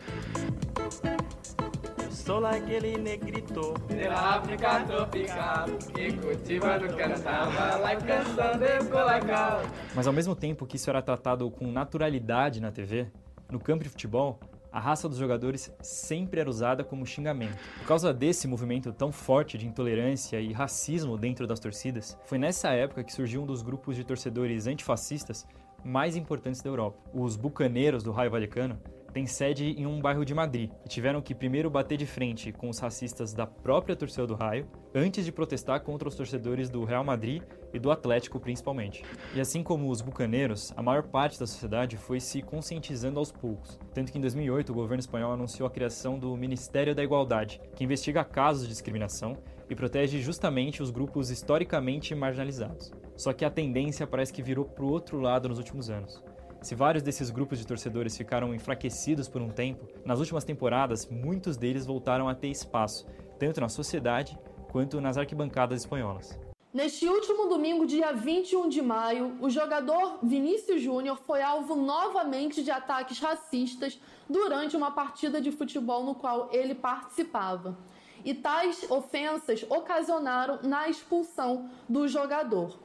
Sou 2.11 2.45
aquele 2.45 2.99
negrito 2.99 3.73
da 3.89 4.37
África 4.37 4.85
tropical 4.85 5.67
que 5.95 6.13
cultiva 6.13 6.79
no 6.79 6.95
carnaval 6.95 7.87
a 7.87 7.97
canção 7.97 8.59
de 8.59 8.91
Colacau. 8.91 9.63
Mas 9.95 10.07
ao 10.07 10.13
mesmo 10.13 10.37
tempo 10.37 10.67
que 10.67 10.77
isso 10.77 10.91
era 10.91 11.01
tratado 11.01 11.51
com 11.51 11.73
naturalidade 11.73 12.61
na 12.61 12.71
TV, 12.71 13.07
no 13.51 13.59
campo 13.59 13.83
de 13.83 13.89
futebol, 13.89 14.39
a 14.77 14.79
raça 14.79 15.09
dos 15.09 15.17
jogadores 15.17 15.75
sempre 15.81 16.39
era 16.39 16.51
usada 16.51 16.85
como 16.85 17.07
xingamento. 17.07 17.57
Por 17.79 17.87
causa 17.87 18.13
desse 18.13 18.47
movimento 18.47 18.93
tão 18.93 19.11
forte 19.11 19.57
de 19.57 19.67
intolerância 19.67 20.39
e 20.39 20.53
racismo 20.53 21.17
dentro 21.17 21.47
das 21.47 21.59
torcidas, 21.59 22.15
foi 22.27 22.37
nessa 22.37 22.69
época 22.73 23.03
que 23.03 23.11
surgiu 23.11 23.43
um 23.43 23.47
dos 23.47 23.63
grupos 23.63 23.97
de 23.97 24.05
torcedores 24.05 24.67
antifascistas 24.67 25.47
mais 25.83 26.15
importantes 26.15 26.61
da 26.61 26.69
Europa. 26.69 26.99
Os 27.15 27.37
bucaneiros 27.37 28.03
do 28.03 28.13
raio 28.13 28.31
valecano 28.31 28.79
tem 29.17 29.27
sede 29.27 29.71
em 29.79 29.87
um 29.87 29.99
bairro 29.99 30.27
de 30.27 30.35
Madrid 30.35 30.71
e 30.85 30.89
tiveram 30.91 31.23
que 31.23 31.35
primeiro 31.35 31.71
bater 31.71 31.97
de 31.97 32.05
frente 32.05 32.53
com 32.53 32.69
os 32.69 32.79
racistas 32.79 33.33
da 33.33 33.47
própria 33.47 33.97
torcida 33.97 34.27
do 34.27 34.35
Raio, 34.35 34.69
antes 34.95 35.25
de 35.25 35.33
protestar 35.33 35.81
contra 35.81 36.07
os 36.07 36.15
torcedores 36.15 36.69
do 36.69 36.85
Real 36.85 37.03
Madrid 37.03 37.43
e 37.73 37.79
do 37.79 37.91
Atlético 37.91 38.39
principalmente. 38.39 39.03
E 39.35 39.41
assim 39.41 39.63
como 39.63 39.89
os 39.89 40.03
bucaneiros, 40.03 40.71
a 40.77 40.83
maior 40.83 41.05
parte 41.05 41.41
da 41.41 41.47
sociedade 41.47 41.97
foi 41.97 42.21
se 42.21 42.43
conscientizando 42.43 43.19
aos 43.19 43.33
poucos, 43.33 43.81
tanto 43.95 44.13
que 44.13 44.19
em 44.19 44.21
2008 44.21 44.69
o 44.69 44.75
governo 44.75 45.01
espanhol 45.01 45.33
anunciou 45.33 45.67
a 45.67 45.71
criação 45.71 46.19
do 46.19 46.37
Ministério 46.37 46.95
da 46.95 47.03
Igualdade, 47.03 47.59
que 47.75 47.85
investiga 47.85 48.23
casos 48.23 48.65
de 48.65 48.69
discriminação 48.69 49.39
e 49.71 49.75
protege 49.75 50.21
justamente 50.21 50.83
os 50.83 50.91
grupos 50.91 51.31
historicamente 51.31 52.15
marginalizados. 52.15 52.93
Só 53.17 53.33
que 53.33 53.47
a 53.47 53.51
tendência 53.51 54.07
parece 54.07 54.31
que 54.31 54.43
virou 54.43 54.67
para 54.67 54.85
o 54.85 54.91
outro 54.91 55.19
lado 55.19 55.49
nos 55.49 55.57
últimos 55.57 55.89
anos. 55.89 56.23
Se 56.67 56.75
vários 56.75 57.05
desses 57.05 57.31
grupos 57.31 57.61
de 57.61 57.65
torcedores 57.65 58.17
ficaram 58.17 58.53
enfraquecidos 58.53 59.29
por 59.29 59.41
um 59.41 59.51
tempo, 59.51 59.87
nas 60.05 60.19
últimas 60.19 60.43
temporadas 60.43 61.07
muitos 61.09 61.57
deles 61.57 61.87
voltaram 61.87 62.29
a 62.29 62.35
ter 62.35 62.49
espaço, 62.49 63.07
tanto 63.39 63.61
na 63.61 63.69
sociedade 63.69 64.37
quanto 64.73 65.01
nas 65.01 65.17
arquibancadas 65.17 65.83
espanholas. 65.83 66.37
Neste 66.75 67.07
último 67.07 67.47
domingo, 67.47 67.87
dia 67.87 68.13
21 68.13 68.69
de 68.69 68.83
maio, 68.83 69.39
o 69.41 69.49
jogador 69.49 70.19
Vinícius 70.25 70.83
Júnior 70.83 71.21
foi 71.25 71.41
alvo 71.41 71.77
novamente 71.77 72.65
de 72.65 72.73
ataques 72.73 73.21
racistas 73.21 74.01
durante 74.29 74.77
uma 74.77 74.91
partida 74.91 75.41
de 75.41 75.53
futebol 75.53 76.03
no 76.03 76.17
qual 76.17 76.49
ele 76.51 76.75
participava. 76.75 77.79
E 78.25 78.35
tais 78.35 78.91
ofensas 78.91 79.65
ocasionaram 79.71 80.59
na 80.65 80.89
expulsão 80.89 81.71
do 81.89 82.09
jogador. 82.09 82.77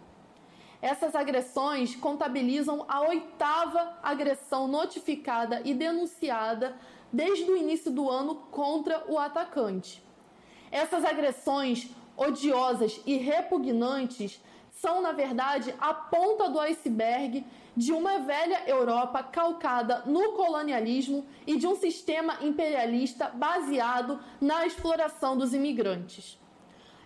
Essas 0.82 1.14
agressões 1.14 1.96
contabilizam 1.96 2.86
a 2.88 3.02
oitava 3.02 4.00
agressão 4.02 4.68
notificada 4.68 5.62
e 5.64 5.74
denunciada 5.74 6.76
desde 7.14 7.52
o 7.52 7.56
início 7.56 7.92
do 7.92 8.10
ano 8.10 8.36
contra 8.50 9.04
o 9.08 9.20
atacante. 9.20 10.04
Essas 10.72 11.06
agressões 11.06 11.90
odiosas 12.18 13.00
e 13.06 13.18
repugnantes 13.18 14.42
são, 14.72 15.02
na 15.02 15.12
verdade, 15.12 15.76
a 15.80 15.94
ponta 15.94 16.50
do 16.50 16.60
iceberg 16.60 17.46
de 17.78 17.92
uma 17.92 18.20
velha 18.20 18.68
Europa 18.68 19.22
calcada 19.22 20.02
no 20.06 20.32
colonialismo 20.34 21.26
e 21.46 21.58
de 21.58 21.68
um 21.68 21.76
sistema 21.76 22.38
imperialista 22.42 23.30
baseado 23.30 24.20
na 24.40 24.66
exploração 24.66 25.38
dos 25.38 25.54
imigrantes. 25.54 26.41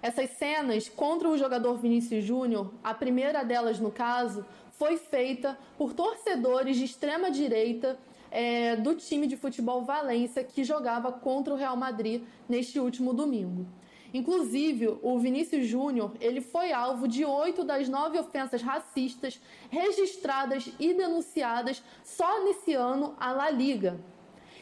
Essas 0.06 0.30
cenas 0.38 0.88
contra 0.88 1.28
o 1.28 1.36
jogador 1.36 1.78
Vinícius 1.78 2.24
Júnior, 2.24 2.72
a 2.84 2.94
primeira 2.94 3.42
delas 3.42 3.80
no 3.80 3.90
caso, 3.90 4.46
foi 4.74 4.98
feita 4.98 5.58
por 5.80 5.94
torcedores 5.94 6.78
de 6.78 6.86
extrema 6.86 7.32
direita 7.32 7.98
é, 8.30 8.76
do 8.76 8.94
time 8.94 9.26
de 9.26 9.36
futebol 9.36 9.82
Valência 9.84 10.44
que 10.44 10.64
jogava 10.64 11.12
contra 11.12 11.56
o 11.56 11.58
Real 11.58 11.76
Madrid 11.76 12.22
neste 12.48 12.80
último 12.80 13.16
domingo. 13.16 13.66
Inclusive, 14.14 14.96
o 15.02 15.18
Vinícius 15.18 15.66
Júnior 15.66 16.12
ele 16.22 16.40
foi 16.40 16.72
alvo 16.72 17.08
de 17.08 17.26
oito 17.26 17.64
das 17.64 17.90
nove 17.90 18.20
ofensas 18.20 18.62
racistas 18.62 19.42
registradas 19.72 20.72
e 20.80 20.94
denunciadas 20.94 21.82
só 22.04 22.44
nesse 22.44 22.76
ano 22.76 23.16
à 23.20 23.32
La 23.32 23.50
Liga. 23.50 24.00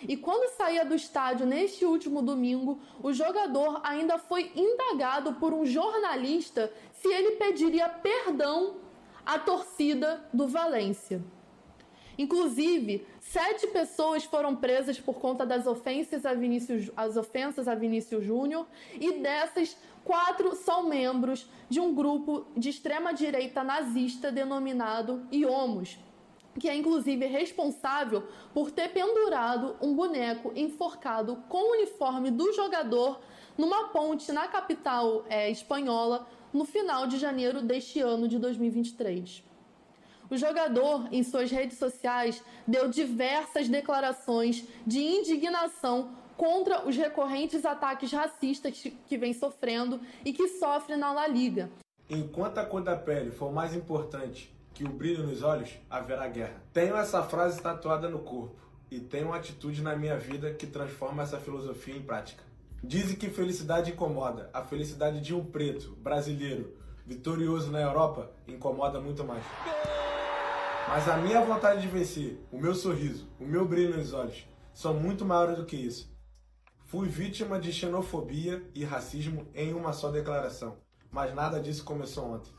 E 0.08 0.18
quando 0.18 0.56
saía 0.56 0.84
do 0.84 0.96
estádio 0.96 1.46
neste 1.46 1.86
último 1.86 2.22
domingo, 2.22 2.80
o 3.02 3.14
jogador 3.14 3.80
ainda 3.84 4.18
foi 4.18 4.52
indagado 4.56 5.34
por 5.34 5.54
um 5.54 5.66
jornalista 5.66 6.72
se 6.94 7.08
ele 7.08 7.38
pediria 7.38 7.88
perdão 7.88 8.78
à 9.26 9.40
torcida 9.40 10.24
do 10.34 10.48
Valência. 10.48 11.22
Inclusive, 12.18 13.08
sete 13.20 13.68
pessoas 13.68 14.24
foram 14.24 14.56
presas 14.56 15.00
por 15.00 15.16
conta 15.16 15.46
das 15.46 15.66
ofensas 15.66 16.26
a 16.26 16.34
Vinícius, 16.34 16.92
as 16.96 17.18
ofensas 17.18 17.68
a 17.68 17.74
Vinícius 17.74 18.24
Júnior 18.24 18.68
e 18.94 19.14
dessas, 19.14 19.76
quatro 20.04 20.56
são 20.56 20.88
membros 20.88 21.50
de 21.70 21.80
um 21.80 21.94
grupo 21.96 22.46
de 22.56 22.70
extrema-direita 22.70 23.64
nazista 23.64 24.32
denominado 24.32 25.26
IOMOS, 25.32 25.98
que 26.60 26.70
é 26.70 26.76
inclusive 26.76 27.26
responsável 27.26 28.24
por 28.54 28.72
ter 28.72 28.90
pendurado 28.90 29.76
um 29.82 29.96
boneco 29.96 30.52
enforcado 30.56 31.38
com 31.50 31.58
o 31.58 31.72
uniforme 31.74 32.32
do 32.32 32.54
jogador 32.54 33.20
numa 33.58 33.90
ponte 33.90 34.32
na 34.32 34.48
capital 34.48 35.26
é, 35.30 35.50
espanhola 35.50 36.28
no 36.52 36.66
final 36.66 37.08
de 37.08 37.18
janeiro 37.18 37.62
deste 37.62 38.00
ano 38.00 38.28
de 38.28 38.38
2023. 38.38 39.44
O 40.30 40.38
jogador, 40.38 41.08
em 41.12 41.22
suas 41.24 41.52
redes 41.52 41.78
sociais, 41.78 42.44
deu 42.68 42.90
diversas 42.90 43.68
declarações 43.68 44.66
de 44.86 45.00
indignação 45.00 46.12
contra 46.38 46.88
os 46.88 46.96
recorrentes 46.96 47.66
ataques 47.66 48.12
racistas 48.12 48.84
que 49.08 49.18
vem 49.18 49.34
sofrendo 49.34 50.00
e 50.26 50.34
que 50.34 50.48
sofre 50.48 50.96
na 50.96 51.12
La 51.12 51.28
Liga. 51.28 51.70
Enquanto 52.10 52.58
a 52.58 52.66
cor 52.66 52.82
da 52.82 52.96
pele 52.96 53.32
for 53.32 53.52
mais 53.52 53.76
importante 53.76 54.53
que 54.74 54.84
o 54.84 54.90
brilho 54.90 55.26
nos 55.26 55.44
olhos, 55.44 55.70
haverá 55.90 56.28
guerra. 56.28 56.62
Tenho 56.74 56.96
essa 56.96 57.22
frase 57.24 57.62
tatuada 57.62 58.10
no 58.10 58.20
corpo 58.20 58.56
e 58.90 59.00
tenho 59.00 59.28
uma 59.28 59.38
atitude 59.38 59.82
na 59.82 59.96
minha 59.96 60.18
vida 60.18 60.54
que 60.54 60.68
transforma 60.68 61.24
essa 61.24 61.40
filosofia 61.40 61.96
em 61.96 62.02
prática. 62.02 62.44
Dizem 62.84 63.16
que 63.16 63.30
felicidade 63.30 63.92
incomoda. 63.92 64.50
A 64.54 64.62
felicidade 64.62 65.22
de 65.22 65.34
um 65.34 65.46
preto, 65.46 65.96
brasileiro, 66.02 66.76
vitorioso 67.06 67.72
na 67.72 67.82
Europa, 67.82 68.32
incomoda 68.48 69.00
muito 69.00 69.24
mais. 69.24 69.44
Mas 70.88 71.08
a 71.08 71.18
minha 71.18 71.42
vontade 71.42 71.82
de 71.82 71.88
vencer, 71.88 72.40
o 72.52 72.58
meu 72.58 72.76
sorriso, 72.76 73.28
o 73.40 73.46
meu 73.46 73.66
brilho 73.66 73.98
nos 73.98 74.14
olhos, 74.14 74.46
são 74.74 74.94
muito 74.94 75.24
maiores 75.24 75.58
do 75.58 75.66
que 75.66 75.76
isso. 75.76 76.12
Fui 76.86 77.08
vítima 77.08 77.60
de 77.60 77.72
xenofobia 77.72 78.62
e 78.76 78.84
racismo 78.84 79.48
em 79.56 79.74
uma 79.74 79.94
só 79.94 80.12
declaração, 80.12 80.78
mas 81.10 81.34
nada 81.34 81.60
disso 81.60 81.84
começou 81.84 82.26
ontem. 82.26 82.52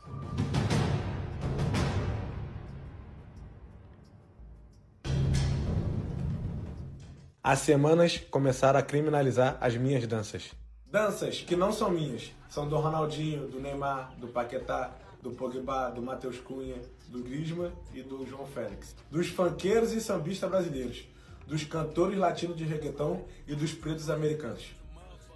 Há 7.47 7.55
semanas 7.55 8.17
começaram 8.31 8.79
a 8.79 8.81
criminalizar 8.81 9.55
as 9.61 9.77
minhas 9.77 10.07
danças. 10.07 10.51
Danças 10.87 11.41
que 11.41 11.55
não 11.55 11.71
são 11.71 11.91
minhas, 11.91 12.33
são 12.49 12.67
do 12.67 12.75
Ronaldinho, 12.75 13.47
do 13.47 13.59
Neymar, 13.59 14.15
do 14.17 14.29
Paquetá, 14.29 14.95
do 15.21 15.29
Pogba, 15.29 15.91
do 15.91 16.01
Matheus 16.01 16.39
Cunha, 16.39 16.81
do 17.07 17.21
Griezmann 17.21 17.71
e 17.93 18.01
do 18.01 18.25
João 18.25 18.47
Félix. 18.47 18.95
Dos 19.11 19.27
funkeiros 19.27 19.91
e 19.91 20.01
sambistas 20.01 20.49
brasileiros, 20.49 21.07
dos 21.45 21.63
cantores 21.63 22.17
latinos 22.17 22.57
de 22.57 22.63
reggaeton 22.63 23.23
e 23.47 23.53
dos 23.53 23.75
pretos 23.75 24.09
americanos. 24.09 24.75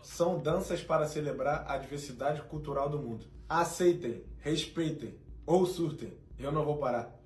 São 0.01 0.39
danças 0.39 0.81
para 0.81 1.07
celebrar 1.07 1.65
a 1.67 1.77
diversidade 1.77 2.41
cultural 2.41 2.89
do 2.89 2.97
mundo. 2.97 3.27
Aceitem, 3.47 4.23
respeitem 4.39 5.13
ou 5.45 5.63
surtem. 5.63 6.11
Eu 6.39 6.51
não 6.51 6.65
vou 6.65 6.77
parar. 6.77 7.18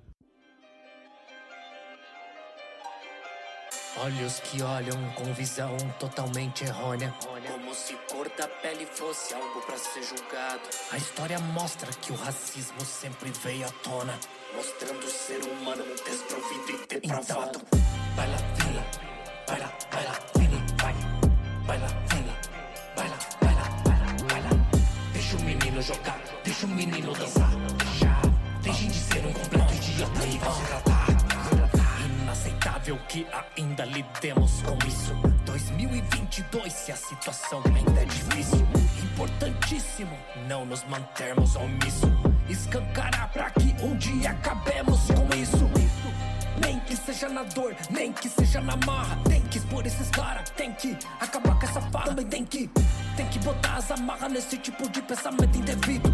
Olhos 3.96 4.40
que 4.40 4.60
olham 4.60 4.98
com 5.14 5.32
visão 5.34 5.76
totalmente 6.00 6.64
errônea. 6.64 7.14
Como 7.20 7.72
se 7.72 7.94
cor 8.10 8.28
da 8.36 8.48
pele 8.48 8.86
fosse 8.86 9.32
algo 9.32 9.60
para 9.62 9.78
ser 9.78 10.02
julgado. 10.02 10.62
A 10.90 10.96
história 10.96 11.38
mostra 11.38 11.88
que 12.02 12.12
o 12.12 12.16
racismo 12.16 12.84
sempre 12.84 13.30
veio 13.44 13.64
à 13.64 13.70
tona, 13.84 14.18
mostrando 14.56 15.04
o 15.04 15.10
ser 15.10 15.40
humano 15.44 15.84
desprovido 16.04 16.70
e 16.70 16.86
depravado. 16.88 17.62
Então, 17.64 17.80
baila, 18.16 18.36
fila, 18.56 18.84
baila, 19.46 19.72
baila, 19.92 20.12
fila, 20.32 20.58
vai. 20.82 20.94
Baila, 21.64 21.88
fila, 22.08 22.34
baila, 22.96 23.18
baila, 23.40 23.62
baila, 23.84 24.24
baila. 24.28 24.50
Deixa 25.12 25.36
o 25.36 25.40
menino 25.40 25.80
jogar, 25.80 26.20
deixa 26.42 26.66
o 26.66 26.68
menino 26.68 27.12
dançar. 27.12 27.50
Deixa, 27.78 28.20
deixem 28.60 28.88
de 28.88 28.98
ser 28.98 29.24
um 29.24 29.32
completo 29.32 29.72
idiota 29.72 30.26
e 30.26 30.38
vão 30.38 30.52
se 30.52 30.66
tratar 30.66 30.93
que 33.08 33.26
ainda 33.56 33.82
lidemos 33.86 34.60
com 34.60 34.76
isso. 34.86 35.14
2022, 35.46 36.70
se 36.70 36.92
a 36.92 36.96
situação 36.96 37.62
ainda 37.74 38.02
é 38.02 38.04
difícil, 38.04 38.66
importantíssimo 39.02 40.14
não 40.46 40.66
nos 40.66 40.84
mantermos 40.84 41.56
omisso. 41.56 42.06
Escancarar 42.46 43.30
pra 43.32 43.50
que 43.50 43.74
um 43.82 43.96
dia 43.96 44.32
acabemos 44.32 45.00
com 45.06 45.34
isso. 45.34 45.70
Nem 46.60 46.78
que 46.80 46.94
seja 46.94 47.30
na 47.30 47.44
dor, 47.44 47.74
nem 47.88 48.12
que 48.12 48.28
seja 48.28 48.60
na 48.60 48.76
marra. 48.84 49.16
Tem 49.24 49.40
que 49.40 49.56
expor 49.56 49.86
esses 49.86 50.10
caras, 50.10 50.50
tem 50.50 50.70
que 50.72 50.94
acabar 51.20 51.58
com 51.58 51.64
essa 51.64 51.80
farra. 51.80 52.08
Também 52.08 52.26
tem 52.26 52.44
que, 52.44 52.68
tem 53.16 53.26
que 53.28 53.38
botar 53.38 53.76
as 53.76 53.90
amarras 53.90 54.30
nesse 54.30 54.58
tipo 54.58 54.86
de 54.90 55.00
pensamento 55.00 55.56
indevido. 55.56 56.12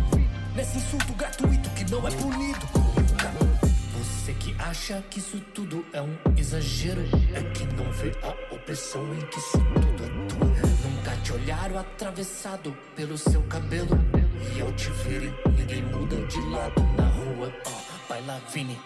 Nesse 0.55 0.79
insulto 0.79 1.13
gratuito 1.15 1.69
que 1.71 1.91
não 1.91 2.07
é 2.07 2.11
punido. 2.13 3.00
Acha 4.69 5.03
que 5.11 5.19
isso 5.19 5.41
tudo 5.55 5.85
é 5.93 6.03
um 6.03 6.17
exagero? 6.37 7.01
É 7.35 7.43
que 7.51 7.65
não 7.75 7.91
vê 7.93 8.13
a 8.23 8.55
opressão 8.55 9.03
em 9.15 9.21
que 9.23 9.39
isso 9.39 9.59
tudo 9.59 10.05
atua. 10.05 10.47
Nunca 10.85 11.17
te 11.23 11.33
olharam 11.33 11.79
atravessado 11.79 12.77
pelo 12.95 13.17
seu 13.17 13.43
cabelo. 13.45 13.99
E 14.55 14.61
ao 14.61 14.71
te 14.73 14.91
verem, 14.91 15.35
ninguém 15.57 15.83
muda 15.83 16.17
de 16.27 16.41
lado 16.51 16.83
na 16.97 17.09
rua. 17.09 17.53
Oh, 17.67 18.09
Baila 18.09 18.41
Vini, 18.53 18.79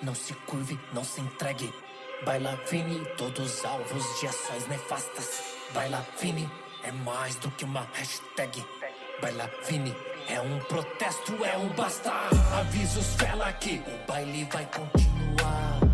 não 0.00 0.14
se 0.14 0.32
curve, 0.46 0.78
não 0.94 1.02
se 1.02 1.20
entregue. 1.20 1.74
Baila 2.24 2.58
Vini, 2.70 3.04
todos 3.18 3.64
alvos 3.64 4.20
de 4.20 4.28
ações 4.28 4.66
nefastas. 4.68 5.42
Baila 5.74 6.06
Vini. 6.20 6.48
É 6.84 6.92
mais 6.92 7.34
do 7.36 7.50
que 7.50 7.64
uma 7.64 7.84
hashtag. 7.94 8.64
Baila 9.20 9.50
Vini. 9.68 9.92
É 10.28 10.40
um 10.40 10.58
protesto, 10.60 11.44
é 11.44 11.56
um 11.56 11.68
basta. 11.70 12.12
Avisa 12.58 13.00
os 13.00 13.14
fela 13.14 13.52
que 13.54 13.82
o 13.86 14.06
baile 14.06 14.44
vai 14.52 14.64
continuar. 14.66 15.15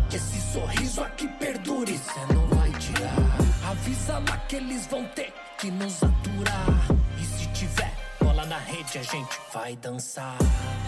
Que 0.09 0.17
esse 0.17 0.39
sorriso 0.53 1.03
aqui 1.03 1.27
perdure, 1.27 1.97
cê 1.97 2.33
não 2.33 2.47
vai 2.47 2.71
tirar. 2.73 3.69
Avisa 3.69 4.19
lá 4.19 4.37
que 4.47 4.57
eles 4.57 4.85
vão 4.87 5.05
ter 5.09 5.33
que 5.57 5.71
nos 5.71 6.03
aturar. 6.03 6.87
E 7.19 7.25
se 7.25 7.47
tiver 7.47 7.91
bola 8.19 8.45
na 8.45 8.57
rede, 8.57 8.99
a 8.99 9.03
gente 9.03 9.39
vai 9.53 9.75
dançar. 9.77 10.37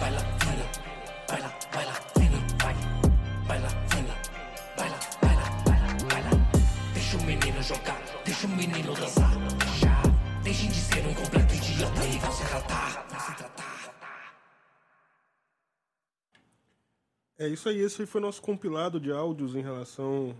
Vini, 0.00 0.64
baila, 1.28 1.52
baila 1.72 1.92
Vini, 2.16 2.44
vai. 2.62 2.74
Baila 3.48 3.68
Vini, 3.90 4.12
baila, 4.76 4.98
baila, 5.22 5.44
baila, 5.64 6.04
baila. 6.08 6.30
Deixa 6.94 7.16
o 7.16 7.22
menino 7.22 7.62
jogar, 7.62 8.00
deixa 8.24 8.46
o 8.46 8.50
menino 8.50 8.94
dançar. 8.94 9.30
Deixa, 9.58 10.02
deixem 10.42 10.68
de 10.68 10.80
ser 10.80 11.06
um 11.06 11.14
completo 11.14 11.54
idiota 11.54 12.04
e 12.04 12.18
vão 12.18 12.32
se 12.32 12.44
tratar. 12.44 13.06
Vão 13.10 13.20
se 13.20 13.34
tratar. 13.34 13.66
É 17.38 17.46
isso 17.46 17.68
aí, 17.68 17.78
esse 17.80 18.06
foi 18.06 18.18
nosso 18.18 18.40
compilado 18.40 18.98
de 18.98 19.12
áudios 19.12 19.54
em 19.54 19.60
relação 19.60 20.34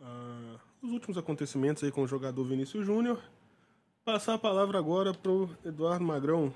aos 0.00 0.92
últimos 0.92 1.16
acontecimentos 1.16 1.84
aí 1.84 1.92
com 1.92 2.02
o 2.02 2.08
jogador 2.08 2.42
Vinícius 2.42 2.84
Júnior. 2.84 3.22
Passar 4.04 4.34
a 4.34 4.38
palavra 4.38 4.76
agora 4.76 5.14
para 5.14 5.30
o 5.30 5.48
Eduardo 5.64 6.04
Magrão. 6.04 6.52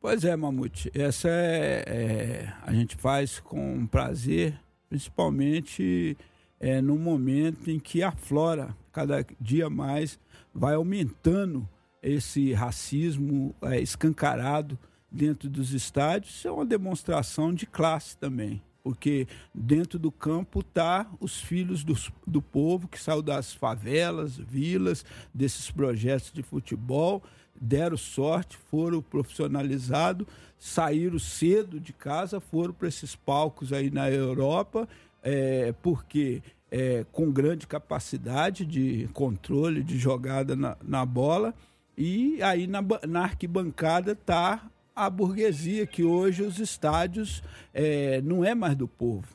Pois 0.00 0.24
é, 0.24 0.36
Mamute. 0.36 0.92
Essa 0.94 1.28
é, 1.28 1.84
é, 1.88 2.54
a 2.62 2.72
gente 2.72 2.94
faz 2.94 3.40
com 3.40 3.84
prazer, 3.84 4.56
principalmente 4.88 6.16
é, 6.60 6.80
no 6.80 6.96
momento 6.96 7.72
em 7.72 7.80
que 7.80 8.00
aflora 8.00 8.76
cada 8.92 9.26
dia 9.40 9.68
mais, 9.68 10.20
vai 10.54 10.76
aumentando 10.76 11.68
esse 12.00 12.52
racismo 12.52 13.52
é, 13.60 13.80
escancarado 13.80 14.78
dentro 15.10 15.48
dos 15.48 15.72
estádios. 15.72 16.32
Isso 16.36 16.46
é 16.46 16.52
uma 16.52 16.64
demonstração 16.64 17.52
de 17.52 17.66
classe 17.66 18.16
também 18.16 18.62
porque 18.82 19.26
dentro 19.54 19.98
do 19.98 20.10
campo 20.10 20.62
tá 20.62 21.10
os 21.20 21.40
filhos 21.40 21.84
do, 21.84 21.94
do 22.26 22.40
povo 22.40 22.88
que 22.88 23.00
saiu 23.00 23.22
das 23.22 23.52
favelas, 23.52 24.36
vilas, 24.36 25.04
desses 25.32 25.70
projetos 25.70 26.32
de 26.32 26.42
futebol, 26.42 27.22
deram 27.60 27.96
sorte, 27.96 28.56
foram 28.56 29.02
profissionalizados, 29.02 30.26
saíram 30.58 31.18
cedo 31.18 31.78
de 31.78 31.92
casa, 31.92 32.40
foram 32.40 32.72
para 32.72 32.88
esses 32.88 33.14
palcos 33.14 33.72
aí 33.72 33.90
na 33.90 34.10
Europa, 34.10 34.88
é, 35.22 35.72
porque 35.82 36.42
é, 36.70 37.04
com 37.12 37.30
grande 37.30 37.66
capacidade 37.66 38.64
de 38.64 39.08
controle, 39.12 39.82
de 39.82 39.98
jogada 39.98 40.54
na, 40.54 40.76
na 40.82 41.04
bola, 41.04 41.54
e 41.96 42.40
aí 42.42 42.66
na, 42.66 42.80
na 43.06 43.22
arquibancada 43.22 44.12
está 44.12 44.70
a 44.98 45.08
burguesia, 45.08 45.86
que 45.86 46.02
hoje 46.02 46.42
os 46.42 46.58
estádios 46.58 47.40
é, 47.72 48.20
não 48.22 48.44
é 48.44 48.54
mais 48.54 48.74
do 48.74 48.88
povo. 48.88 49.28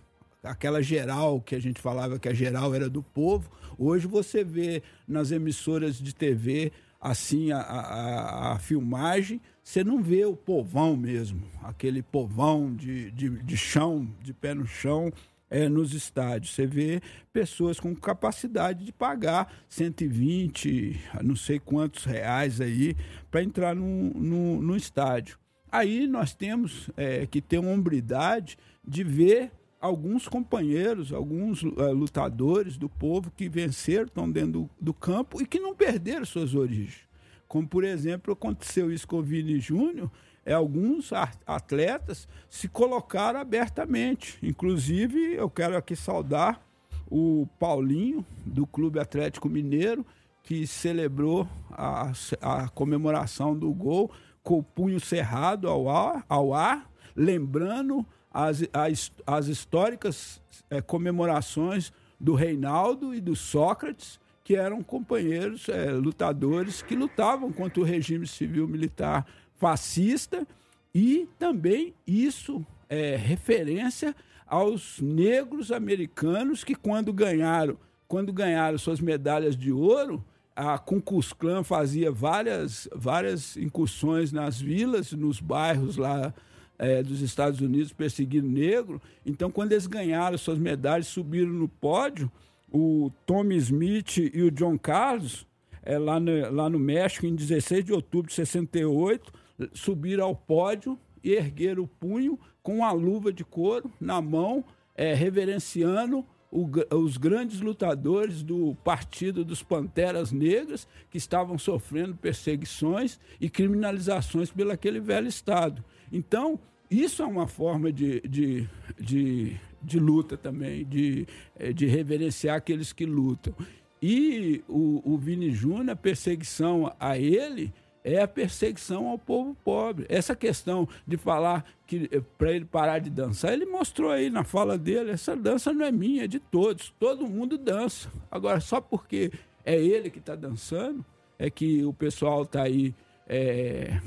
Aquela 0.43 0.81
geral 0.81 1.39
que 1.39 1.55
a 1.55 1.59
gente 1.59 1.79
falava 1.79 2.19
que 2.19 2.27
a 2.27 2.33
geral 2.33 2.75
era 2.75 2.89
do 2.89 3.01
povo, 3.01 3.49
hoje 3.77 4.05
você 4.05 4.43
vê 4.43 4.83
nas 5.07 5.31
emissoras 5.31 5.97
de 5.97 6.13
TV 6.13 6.73
assim 6.99 7.51
a, 7.51 7.59
a, 7.59 8.53
a 8.53 8.59
filmagem, 8.59 9.39
você 9.63 9.83
não 9.83 10.03
vê 10.03 10.25
o 10.25 10.35
povão 10.35 10.97
mesmo, 10.97 11.41
aquele 11.61 12.01
povão 12.01 12.73
de, 12.73 13.11
de, 13.11 13.29
de 13.29 13.57
chão, 13.57 14.09
de 14.21 14.33
pé 14.33 14.53
no 14.53 14.67
chão, 14.67 15.11
é, 15.49 15.69
nos 15.69 15.93
estádios. 15.93 16.53
Você 16.53 16.65
vê 16.65 17.01
pessoas 17.31 17.79
com 17.79 17.95
capacidade 17.95 18.83
de 18.83 18.91
pagar 18.91 19.53
120, 19.69 20.99
não 21.21 21.35
sei 21.35 21.59
quantos 21.59 22.05
reais 22.05 22.59
aí, 22.59 22.95
para 23.29 23.43
entrar 23.43 23.75
no, 23.75 24.09
no, 24.13 24.61
no, 24.61 24.75
estádio. 24.75 25.37
Aí 25.73 26.05
nós 26.05 26.35
temos 26.35 26.87
é, 26.95 27.25
que 27.25 27.41
ter 27.41 27.57
uma 27.57 27.71
hombridade 27.71 28.59
de 28.87 29.03
ver 29.03 29.51
alguns 29.81 30.27
companheiros, 30.27 31.11
alguns 31.11 31.63
uh, 31.63 31.91
lutadores 31.91 32.77
do 32.77 32.87
povo 32.87 33.31
que 33.35 33.49
venceram, 33.49 34.05
estão 34.05 34.29
dentro 34.29 34.51
do, 34.51 34.69
do, 34.79 34.93
campo 34.93 35.41
e 35.41 35.47
que 35.47 35.59
não 35.59 35.73
perderam 35.73 36.25
suas 36.25 36.53
origens. 36.53 36.99
Como, 37.47 37.67
por 37.67 37.83
exemplo, 37.83 38.33
aconteceu 38.33 38.91
isso 38.91 39.07
com 39.07 39.17
o 39.17 39.23
Vini 39.23 39.59
Júnior, 39.59 40.11
é, 40.45 40.53
alguns 40.53 41.09
atletas 41.47 42.27
se 42.51 42.67
colocaram 42.67 43.39
abertamente. 43.39 44.37
Inclusive, 44.43 45.33
eu 45.33 45.49
quero 45.49 45.75
aqui 45.75 45.95
saudar 45.95 46.63
o 47.09 47.47
Paulinho, 47.57 48.23
do 48.45 48.67
Clube 48.67 48.99
Atlético 48.99 49.49
Mineiro, 49.49 50.05
que 50.43 50.67
celebrou 50.67 51.47
a, 51.71 52.11
a 52.41 52.69
comemoração 52.69 53.57
do 53.57 53.73
gol 53.73 54.11
com 54.43 54.59
o 54.59 54.63
punho 54.63 54.99
cerrado 54.99 55.69
ao 55.69 55.89
ar, 55.89 56.25
ao 56.27 56.53
ar 56.53 56.91
lembrando 57.15 58.05
as, 58.31 58.63
as, 58.73 59.11
as 59.25 59.47
históricas 59.47 60.41
é, 60.69 60.81
comemorações 60.81 61.93
do 62.19 62.33
Reinaldo 62.33 63.13
e 63.13 63.21
do 63.21 63.35
Sócrates, 63.35 64.19
que 64.43 64.55
eram 64.55 64.83
companheiros 64.83 65.69
é, 65.69 65.91
lutadores 65.91 66.81
que 66.81 66.95
lutavam 66.95 67.51
contra 67.51 67.81
o 67.81 67.85
regime 67.85 68.27
civil 68.27 68.67
militar 68.67 69.25
fascista 69.55 70.45
e 70.93 71.27
também 71.39 71.93
isso 72.05 72.65
é 72.89 73.15
referência 73.15 74.13
aos 74.45 74.99
negros 74.99 75.71
americanos 75.71 76.63
que 76.63 76.75
quando 76.75 77.13
ganharam 77.13 77.77
quando 78.07 78.31
ganharam 78.31 78.77
suas 78.77 78.99
medalhas 78.99 79.55
de 79.55 79.71
ouro 79.71 80.23
a 80.55 80.77
Klan 80.77 81.63
fazia 81.63 82.11
várias, 82.11 82.87
várias 82.95 83.57
incursões 83.57 84.31
nas 84.31 84.59
vilas, 84.59 85.11
nos 85.11 85.39
bairros 85.39 85.97
lá 85.97 86.33
é, 86.77 87.01
dos 87.01 87.21
Estados 87.21 87.59
Unidos 87.61 87.91
perseguindo 87.91 88.47
negro. 88.47 89.01
Então, 89.25 89.49
quando 89.49 89.71
eles 89.71 89.87
ganharam 89.87 90.37
suas 90.37 90.57
medalhas, 90.57 91.07
subiram 91.07 91.51
no 91.51 91.67
pódio, 91.67 92.31
o 92.71 93.11
Tommy 93.25 93.55
Smith 93.57 94.17
e 94.17 94.41
o 94.41 94.51
John 94.51 94.77
Carlos, 94.77 95.47
é, 95.81 95.97
lá, 95.97 96.19
no, 96.19 96.51
lá 96.51 96.69
no 96.69 96.79
México, 96.79 97.25
em 97.25 97.35
16 97.35 97.85
de 97.85 97.93
outubro 97.93 98.27
de 98.27 98.33
68, 98.33 99.31
subiram 99.73 100.25
ao 100.25 100.35
pódio 100.35 100.97
e 101.23 101.31
ergueram 101.31 101.83
o 101.83 101.87
punho 101.87 102.39
com 102.61 102.83
a 102.83 102.91
luva 102.91 103.31
de 103.31 103.43
couro 103.43 103.91
na 103.99 104.21
mão, 104.21 104.63
é, 104.95 105.13
reverenciando 105.13 106.25
o, 106.53 106.69
os 106.95 107.17
grandes 107.17 107.59
lutadores 107.59 108.43
do 108.43 108.75
Partido 108.83 109.43
dos 109.43 109.63
Panteras 109.63 110.31
Negras, 110.31 110.87
que 111.09 111.17
estavam 111.17 111.57
sofrendo 111.57 112.15
perseguições 112.15 113.19
e 113.41 113.49
criminalizações 113.49 114.51
pelo 114.51 114.71
aquele 114.71 114.99
velho 114.99 115.27
Estado. 115.27 115.83
Então, 116.11 116.59
isso 116.91 117.23
é 117.23 117.25
uma 117.25 117.47
forma 117.47 117.91
de, 117.91 118.21
de, 118.21 118.69
de, 118.99 119.59
de 119.81 119.99
luta 119.99 120.37
também, 120.37 120.85
de, 120.85 121.25
eh, 121.57 121.73
de 121.73 121.87
reverenciar 121.87 122.57
aqueles 122.57 122.93
que 122.93 123.05
lutam. 123.05 123.55
E 123.99 124.63
o, 124.67 125.01
o 125.03 125.17
Vini 125.17 125.49
Júnior, 125.49 125.89
a 125.89 125.95
perseguição 125.95 126.93
a 126.99 127.17
ele 127.17 127.73
é 128.03 128.21
a 128.21 128.27
perseguição 128.27 129.07
ao 129.07 129.17
povo 129.17 129.55
pobre. 129.63 130.05
Essa 130.09 130.35
questão 130.35 130.87
de 131.07 131.17
falar 131.17 131.65
que 131.87 132.09
eh, 132.11 132.21
para 132.37 132.51
ele 132.51 132.65
parar 132.65 132.99
de 132.99 133.09
dançar, 133.09 133.53
ele 133.53 133.65
mostrou 133.65 134.11
aí 134.11 134.29
na 134.29 134.43
fala 134.43 134.77
dele, 134.77 135.11
essa 135.11 135.35
dança 135.35 135.71
não 135.73 135.85
é 135.85 135.91
minha, 135.91 136.25
é 136.25 136.27
de 136.27 136.39
todos. 136.39 136.93
Todo 136.99 137.27
mundo 137.27 137.57
dança. 137.57 138.11
Agora, 138.29 138.59
só 138.59 138.81
porque 138.81 139.31
é 139.65 139.79
ele 139.79 140.09
que 140.09 140.19
está 140.19 140.35
dançando, 140.35 141.05
é 141.39 141.49
que 141.49 141.83
o 141.85 141.93
pessoal 141.93 142.43
está 142.43 142.63
aí 142.63 142.93
é, 143.27 143.99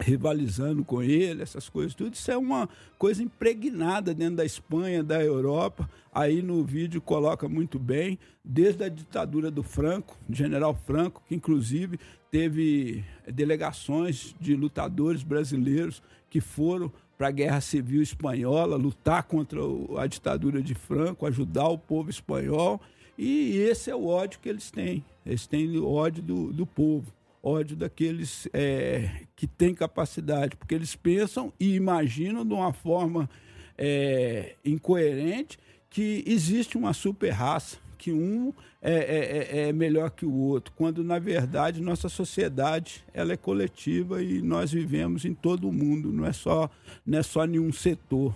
rivalizando 0.00 0.84
com 0.84 1.02
ele, 1.02 1.42
essas 1.42 1.68
coisas 1.68 1.94
tudo. 1.94 2.14
Isso 2.14 2.30
é 2.30 2.36
uma 2.36 2.68
coisa 2.98 3.22
impregnada 3.22 4.12
dentro 4.12 4.36
da 4.36 4.44
Espanha, 4.44 5.02
da 5.02 5.22
Europa. 5.22 5.88
Aí 6.12 6.42
no 6.42 6.64
vídeo 6.64 7.00
coloca 7.00 7.48
muito 7.48 7.78
bem, 7.78 8.18
desde 8.44 8.84
a 8.84 8.88
ditadura 8.88 9.50
do 9.50 9.62
Franco, 9.62 10.18
General 10.28 10.74
Franco, 10.74 11.22
que 11.26 11.34
inclusive 11.34 11.98
teve 12.32 13.04
delegações 13.30 14.34
de 14.40 14.56
lutadores 14.56 15.22
brasileiros 15.22 16.02
que 16.30 16.40
foram 16.40 16.90
para 17.18 17.28
a 17.28 17.30
Guerra 17.30 17.60
Civil 17.60 18.00
Espanhola, 18.00 18.74
lutar 18.74 19.22
contra 19.24 19.60
a 19.98 20.06
ditadura 20.06 20.62
de 20.62 20.74
Franco, 20.74 21.26
ajudar 21.26 21.68
o 21.68 21.76
povo 21.76 22.08
espanhol. 22.08 22.80
E 23.18 23.58
esse 23.58 23.90
é 23.90 23.94
o 23.94 24.06
ódio 24.06 24.40
que 24.40 24.48
eles 24.48 24.70
têm. 24.70 25.04
Eles 25.26 25.46
têm 25.46 25.78
ódio 25.78 26.22
do, 26.22 26.52
do 26.54 26.66
povo, 26.66 27.12
ódio 27.42 27.76
daqueles 27.76 28.48
é, 28.54 29.26
que 29.36 29.46
têm 29.46 29.74
capacidade, 29.74 30.56
porque 30.56 30.74
eles 30.74 30.96
pensam 30.96 31.52
e 31.60 31.74
imaginam 31.74 32.46
de 32.46 32.54
uma 32.54 32.72
forma 32.72 33.28
é, 33.76 34.56
incoerente 34.64 35.58
que 35.90 36.24
existe 36.26 36.78
uma 36.78 36.94
super 36.94 37.28
raça 37.28 37.76
que 38.02 38.10
um 38.12 38.52
é, 38.80 38.92
é, 38.92 38.96
é, 38.96 39.68
é, 39.68 39.72
melhor 39.72 40.10
que 40.10 40.26
o 40.26 40.34
outro, 40.34 40.74
quando 40.76 41.04
na 41.04 41.20
verdade 41.20 41.80
nossa 41.80 42.08
sociedade 42.08 43.04
ela 43.14 43.32
é 43.32 43.36
coletiva 43.36 44.20
e 44.20 44.42
nós 44.42 44.72
vivemos 44.72 45.24
em 45.24 45.32
todo 45.32 45.68
o 45.68 45.72
mundo, 45.72 46.12
não 46.12 46.26
é 46.26 46.32
só, 46.32 46.68
não 47.06 47.20
é 47.20 47.22
só 47.22 47.44
nenhum 47.44 47.72
setor 47.72 48.34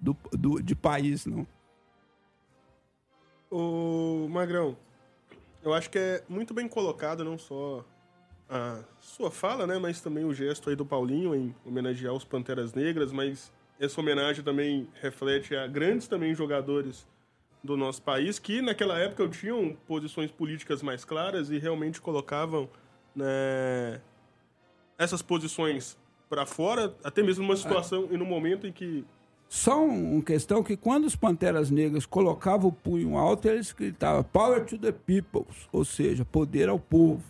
do, 0.00 0.16
do, 0.32 0.60
de 0.60 0.74
país, 0.74 1.24
não. 1.24 1.46
O 3.48 4.26
Magrão, 4.28 4.76
eu 5.62 5.72
acho 5.72 5.88
que 5.88 5.98
é 5.98 6.24
muito 6.28 6.52
bem 6.52 6.66
colocado 6.66 7.24
não 7.24 7.38
só 7.38 7.84
a 8.50 8.82
sua 8.98 9.30
fala, 9.30 9.68
né, 9.68 9.78
mas 9.78 10.00
também 10.00 10.24
o 10.24 10.34
gesto 10.34 10.68
aí 10.68 10.74
do 10.74 10.84
Paulinho 10.84 11.32
em 11.32 11.54
homenagear 11.64 12.12
os 12.12 12.24
Panteras 12.24 12.74
Negras, 12.74 13.12
mas 13.12 13.52
essa 13.78 14.00
homenagem 14.00 14.42
também 14.42 14.88
reflete 15.00 15.54
a 15.54 15.64
grandes 15.68 16.08
também 16.08 16.34
jogadores 16.34 17.06
do 17.66 17.76
nosso 17.76 18.00
país 18.00 18.38
que 18.38 18.62
naquela 18.62 18.98
época 18.98 19.28
tinham 19.28 19.76
posições 19.86 20.30
políticas 20.30 20.82
mais 20.82 21.04
claras 21.04 21.50
e 21.50 21.58
realmente 21.58 22.00
colocavam 22.00 22.68
né, 23.14 24.00
essas 24.96 25.20
posições 25.20 25.98
para 26.28 26.46
fora, 26.46 26.94
até 27.04 27.22
mesmo 27.22 27.44
numa 27.44 27.56
situação 27.56 28.08
e 28.10 28.16
no 28.16 28.24
momento 28.24 28.66
em 28.66 28.72
que 28.72 29.04
só 29.48 29.84
uma 29.84 30.22
questão 30.22 30.62
que 30.62 30.76
quando 30.76 31.04
os 31.04 31.14
Panteras 31.14 31.70
Negras 31.70 32.04
colocavam 32.04 32.68
o 32.68 32.72
punho 32.72 33.16
alto, 33.16 33.48
eles 33.48 33.72
gritavam 33.72 34.24
Power 34.24 34.64
to 34.64 34.76
the 34.76 34.90
people, 34.90 35.44
ou 35.70 35.84
seja, 35.84 36.24
poder 36.24 36.68
ao 36.68 36.80
povo. 36.80 37.22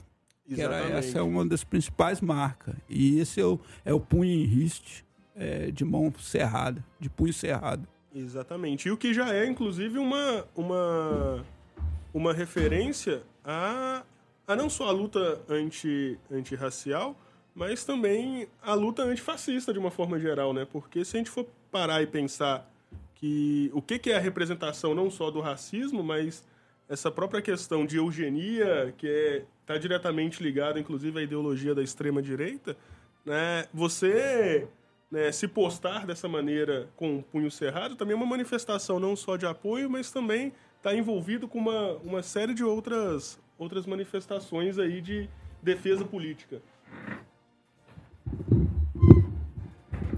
Que 0.49 0.61
era, 0.61 0.77
essa 0.77 1.19
é 1.19 1.23
uma 1.23 1.45
das 1.45 1.65
principais 1.65 2.21
marcas. 2.21 2.75
E 2.89 3.19
esse 3.19 3.41
é 3.41 3.45
o, 3.45 3.61
é 3.85 3.93
o 3.93 4.01
punho 4.01 4.31
em 4.31 4.45
riste 4.45 5.05
é, 5.35 5.71
de 5.71 5.85
mão 5.85 6.13
cerrada, 6.19 6.83
de 6.99 7.11
punho 7.11 7.33
cerrado. 7.33 7.87
Exatamente. 8.17 8.89
E 8.89 8.91
o 8.91 8.97
que 8.97 9.13
já 9.13 9.35
é, 9.35 9.45
inclusive, 9.45 9.99
uma, 9.99 10.47
uma, 10.57 11.45
uma 12.15 12.33
referência 12.33 13.23
a, 13.45 14.03
a 14.49 14.57
não 14.57 14.71
só 14.71 14.89
a 14.89 14.91
luta 14.91 15.43
anti, 15.47 16.19
antirracial, 16.31 17.15
mas 17.55 17.85
também 17.85 18.49
a 18.63 18.73
luta 18.73 19.03
antifascista, 19.03 19.71
de 19.71 19.79
uma 19.79 19.91
forma 19.91 20.19
geral, 20.19 20.55
né? 20.55 20.67
Porque 20.71 21.05
se 21.05 21.17
a 21.17 21.19
gente 21.19 21.31
for 21.31 21.47
parar 21.71 22.03
e 22.03 22.07
pensar 22.07 22.67
que 23.17 23.71
o 23.75 23.83
que, 23.83 23.99
que 23.99 24.11
é 24.11 24.17
a 24.17 24.21
representação 24.21 24.95
não 24.95 25.11
só 25.11 25.31
do 25.31 25.41
racismo, 25.41 26.03
mas 26.03 26.43
essa 26.89 27.11
própria 27.11 27.43
questão 27.43 27.85
de 27.85 27.97
eugenia, 27.99 28.95
que 28.97 29.07
está 29.07 29.75
é, 29.75 29.77
tá 29.77 29.79
diretamente 29.79 30.43
ligada, 30.43 30.81
inclusive, 30.81 31.19
à 31.19 31.23
ideologia 31.23 31.75
da 31.75 31.83
extrema-direita, 31.83 32.77
né? 33.27 33.67
Você 33.75 34.67
né, 35.17 35.33
se 35.33 35.49
postar 35.49 36.05
dessa 36.05 36.29
maneira 36.29 36.89
com 36.95 37.17
o 37.17 37.23
punho 37.23 37.51
cerrado 37.51 37.97
também 37.97 38.13
é 38.13 38.17
uma 38.17 38.27
manifestação 38.27 39.01
não 39.01 39.17
só 39.17 39.39
de 39.39 39.47
apoio, 39.47 39.89
mas 39.89 40.11
também 40.11 40.53
está 40.77 40.95
envolvido 40.95 41.49
com 41.49 41.59
uma, 41.59 41.93
uma 42.05 42.23
série 42.23 42.53
de 42.53 42.63
outras, 42.63 43.41
outras 43.59 43.87
manifestações 43.87 44.79
aí 44.79 45.01
de 45.01 45.27
defesa 45.63 46.05
política. 46.05 46.61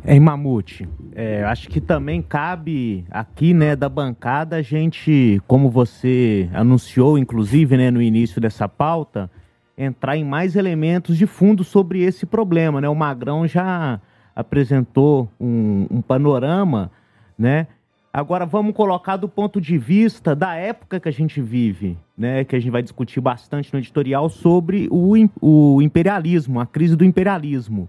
Em 0.04 0.18
Mamute, 0.18 0.88
é, 1.14 1.44
acho 1.44 1.68
que 1.68 1.80
também 1.80 2.20
cabe 2.20 3.06
aqui, 3.08 3.54
né, 3.54 3.76
da 3.76 3.88
bancada, 3.88 4.56
a 4.56 4.62
gente, 4.62 5.40
como 5.46 5.70
você 5.70 6.50
anunciou, 6.52 7.16
inclusive, 7.16 7.76
né, 7.76 7.88
no 7.88 8.02
início 8.02 8.40
dessa 8.40 8.68
pauta, 8.68 9.30
entrar 9.76 10.16
em 10.16 10.24
mais 10.24 10.56
elementos 10.56 11.16
de 11.16 11.26
fundo 11.26 11.62
sobre 11.62 12.02
esse 12.02 12.26
problema, 12.26 12.80
né? 12.80 12.88
O 12.88 12.96
Magrão 12.96 13.46
já 13.46 14.00
apresentou 14.38 15.28
um, 15.40 15.88
um 15.90 16.00
panorama, 16.00 16.92
né? 17.36 17.66
Agora 18.12 18.46
vamos 18.46 18.72
colocar 18.72 19.16
do 19.16 19.28
ponto 19.28 19.60
de 19.60 19.76
vista 19.76 20.32
da 20.34 20.54
época 20.54 21.00
que 21.00 21.08
a 21.08 21.12
gente 21.12 21.42
vive, 21.42 21.98
né? 22.16 22.44
Que 22.44 22.54
a 22.54 22.60
gente 22.60 22.70
vai 22.70 22.80
discutir 22.80 23.20
bastante 23.20 23.72
no 23.72 23.80
editorial 23.80 24.28
sobre 24.28 24.86
o, 24.92 25.12
o 25.40 25.82
imperialismo, 25.82 26.60
a 26.60 26.66
crise 26.66 26.94
do 26.94 27.04
imperialismo. 27.04 27.88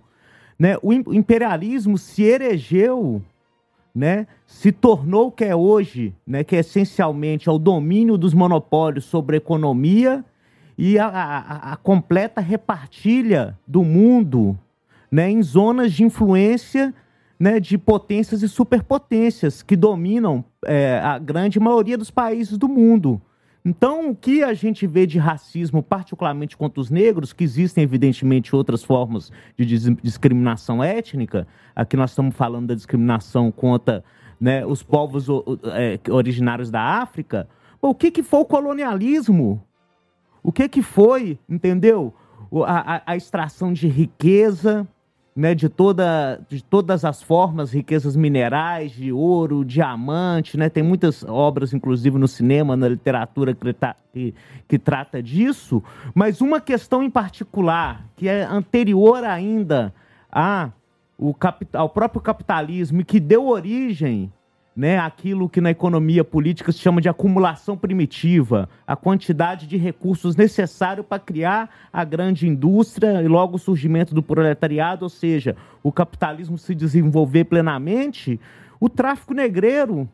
Né? 0.58 0.76
O 0.82 0.92
imperialismo 0.92 2.00
se 2.00 2.24
erigeu, 2.24 3.22
né? 3.94 4.26
se 4.48 4.72
tornou 4.72 5.28
o 5.28 5.32
que 5.32 5.46
é 5.46 5.56
hoje, 5.56 6.16
né? 6.26 6.44
que 6.44 6.56
é 6.56 6.60
essencialmente 6.60 7.48
é 7.48 7.52
o 7.52 7.60
domínio 7.60 8.18
dos 8.18 8.34
monopólios 8.34 9.06
sobre 9.06 9.36
a 9.36 9.38
economia 9.38 10.26
e 10.76 10.98
a, 10.98 11.08
a, 11.08 11.74
a 11.74 11.76
completa 11.78 12.42
repartilha 12.42 13.58
do 13.68 13.84
mundo 13.84 14.58
né, 15.12 15.30
em 15.30 15.42
zonas 15.42 15.94
de 15.94 16.04
influência 16.04 16.94
né, 17.40 17.60
de 17.60 17.78
potências 17.78 18.44
e 18.44 18.50
superpotências 18.50 19.64
que 19.64 19.76
dominam 19.76 20.44
é, 20.66 21.00
a 21.00 21.18
grande 21.18 21.60
maioria 21.60 21.98
dos 21.98 22.12
países 22.12 22.58
do 22.58 22.68
mundo. 22.68 23.22
Então, 23.64 24.10
o 24.10 24.16
que 24.16 24.44
a 24.44 24.54
gente 24.54 24.88
vê 24.88 25.06
de 25.06 25.18
racismo, 25.18 25.84
particularmente 25.84 26.58
contra 26.58 26.80
os 26.82 26.90
negros, 26.90 27.34
que 27.34 27.44
existem, 27.44 27.84
evidentemente, 27.84 28.56
outras 28.56 28.84
formas 28.84 29.32
de 29.58 29.66
discriminação 30.02 30.84
étnica, 30.84 31.48
aqui 31.76 31.96
nós 31.96 32.12
estamos 32.12 32.36
falando 32.36 32.68
da 32.68 32.76
discriminação 32.76 33.52
contra 33.52 34.04
né, 34.40 34.66
os 34.66 34.82
povos 34.82 35.28
é, 35.74 36.00
originários 36.10 36.72
da 36.72 36.82
África, 36.82 37.48
o 37.82 37.94
que, 37.94 38.12
que 38.12 38.24
foi 38.24 38.40
o 38.42 38.46
colonialismo? 38.46 39.64
O 40.42 40.52
que, 40.52 40.68
que 40.68 40.82
foi, 40.82 41.38
entendeu? 41.48 42.14
A, 42.66 42.96
a, 42.96 43.02
a 43.06 43.16
extração 43.18 43.72
de 43.74 43.88
riqueza, 43.88 44.88
né, 45.40 45.56
de, 45.56 45.70
toda, 45.70 46.42
de 46.50 46.62
todas 46.62 47.06
as 47.06 47.24
formas, 47.24 47.72
riquezas 47.72 48.14
minerais, 48.14 48.92
de 48.92 49.10
ouro, 49.10 49.64
diamante, 49.64 50.58
né? 50.58 50.68
Tem 50.68 50.84
muitas 50.84 51.24
obras, 51.24 51.74
inclusive 51.74 52.18
no 52.18 52.28
cinema, 52.28 52.76
na 52.76 52.90
literatura 52.90 53.56
que, 53.56 53.74
que, 54.12 54.36
que 54.68 54.78
trata 54.78 55.24
disso. 55.24 55.82
Mas 56.14 56.42
uma 56.42 56.60
questão 56.60 57.02
em 57.02 57.10
particular, 57.10 58.06
que 58.18 58.28
é 58.28 58.44
anterior 58.44 59.24
ainda 59.24 59.94
a, 60.30 60.72
o 61.18 61.34
capital, 61.34 61.84
ao 61.84 61.90
próprio 61.90 62.20
capitalismo 62.20 63.00
e 63.00 63.06
que 63.06 63.18
deu 63.18 63.48
origem 63.48 64.30
né, 64.80 64.98
aquilo 64.98 65.50
que 65.50 65.60
na 65.60 65.72
economia 65.72 66.24
política 66.24 66.72
se 66.72 66.80
chama 66.80 67.02
de 67.02 67.10
acumulação 67.10 67.76
primitiva, 67.76 68.70
a 68.88 68.96
quantidade 68.96 69.68
de 69.68 69.76
recursos 69.76 70.38
necessário 70.38 71.04
para 71.04 71.20
criar 71.20 71.70
a 71.92 72.06
grande 72.06 72.48
indústria 72.48 73.22
e 73.22 73.28
logo 73.28 73.58
o 73.58 73.60
surgimento 73.60 74.16
do 74.16 74.24
proletariado, 74.24 75.04
ou 75.04 75.10
seja, 75.10 75.54
o 75.84 75.92
capitalismo 75.92 76.58
se 76.58 76.74
desenvolver 76.74 77.44
plenamente, 77.44 78.40
o 78.80 78.88
tráfico 78.88 79.34
negreiro, 79.34 80.08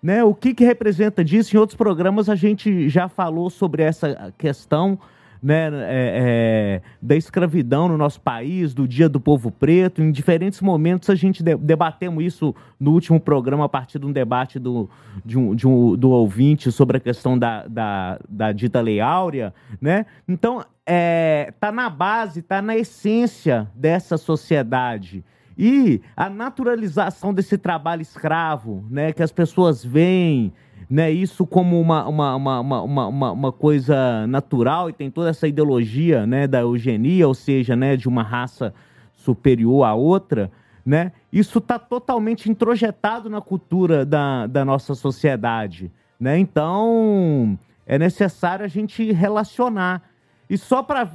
né, 0.00 0.22
o 0.22 0.32
que, 0.32 0.54
que 0.54 0.64
representa 0.64 1.24
disso? 1.24 1.56
Em 1.56 1.58
outros 1.58 1.76
programas 1.76 2.28
a 2.28 2.36
gente 2.36 2.88
já 2.88 3.08
falou 3.08 3.50
sobre 3.50 3.82
essa 3.82 4.32
questão 4.38 5.00
né, 5.42 5.68
é, 5.72 5.80
é, 5.90 6.82
da 7.00 7.16
escravidão 7.16 7.88
no 7.88 7.98
nosso 7.98 8.20
país, 8.20 8.72
do 8.72 8.86
Dia 8.86 9.08
do 9.08 9.18
Povo 9.18 9.50
Preto. 9.50 10.00
Em 10.00 10.12
diferentes 10.12 10.60
momentos 10.60 11.10
a 11.10 11.14
gente 11.14 11.42
de, 11.42 11.56
debatemos 11.56 12.22
isso 12.24 12.54
no 12.78 12.92
último 12.92 13.18
programa, 13.18 13.64
a 13.64 13.68
partir 13.68 13.98
de 13.98 14.06
um 14.06 14.12
debate 14.12 14.58
do, 14.58 14.88
de 15.24 15.36
um, 15.36 15.54
de 15.54 15.66
um, 15.66 15.96
do 15.96 16.10
ouvinte 16.10 16.70
sobre 16.70 16.98
a 16.98 17.00
questão 17.00 17.36
da, 17.36 17.66
da, 17.66 18.20
da 18.28 18.52
dita 18.52 18.80
Lei 18.80 19.00
Áurea. 19.00 19.52
Né? 19.80 20.06
Então, 20.28 20.64
é, 20.86 21.52
tá 21.58 21.72
na 21.72 21.90
base, 21.90 22.40
está 22.40 22.62
na 22.62 22.76
essência 22.76 23.68
dessa 23.74 24.16
sociedade. 24.16 25.24
E 25.58 26.00
a 26.16 26.30
naturalização 26.30 27.34
desse 27.34 27.58
trabalho 27.58 28.02
escravo, 28.02 28.84
né, 28.90 29.12
que 29.12 29.22
as 29.22 29.32
pessoas 29.32 29.84
veem 29.84 30.52
né, 30.88 31.10
isso 31.10 31.46
como 31.46 31.80
uma, 31.80 32.06
uma, 32.06 32.36
uma, 32.36 32.60
uma, 32.60 32.82
uma, 32.82 33.32
uma, 33.32 33.52
coisa 33.52 34.26
natural 34.26 34.90
e 34.90 34.92
tem 34.92 35.10
toda 35.10 35.30
essa 35.30 35.48
ideologia 35.48 36.26
né, 36.26 36.46
da 36.46 36.60
eugenia, 36.60 37.26
ou 37.26 37.34
seja, 37.34 37.74
né, 37.74 37.96
de 37.96 38.08
uma 38.08 38.22
raça 38.22 38.74
superior 39.14 39.84
à 39.84 39.94
outra, 39.94 40.50
né, 40.84 41.12
isso 41.32 41.58
está 41.58 41.78
totalmente 41.78 42.50
introjetado 42.50 43.30
na 43.30 43.40
cultura 43.40 44.04
da, 44.04 44.46
da 44.46 44.64
nossa 44.64 44.94
sociedade. 44.94 45.90
Né? 46.18 46.38
Então, 46.38 47.58
é 47.86 47.98
necessário 47.98 48.64
a 48.64 48.68
gente 48.68 49.12
relacionar. 49.12 50.02
E 50.48 50.58
só 50.58 50.82
para 50.82 51.08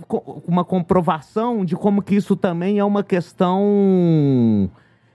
uma 0.47 0.65
comprovação 0.65 1.63
de 1.63 1.76
como 1.76 2.01
que 2.01 2.15
isso 2.15 2.36
também 2.36 2.80
é 2.80 2.84
uma 2.84 3.03
questão 3.03 4.70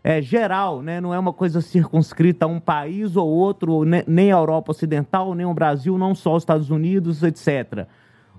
é, 0.04 0.20
geral, 0.20 0.82
né? 0.82 1.00
não 1.00 1.14
é 1.14 1.18
uma 1.18 1.32
coisa 1.32 1.60
circunscrita 1.60 2.46
a 2.46 2.48
um 2.48 2.58
país 2.58 3.16
ou 3.16 3.28
outro, 3.28 3.84
nem 3.84 4.32
a 4.32 4.36
Europa 4.36 4.72
Ocidental, 4.72 5.34
nem 5.34 5.46
o 5.46 5.54
Brasil, 5.54 5.96
não 5.96 6.14
só 6.14 6.34
os 6.34 6.42
Estados 6.42 6.70
Unidos, 6.70 7.22
etc. 7.22 7.86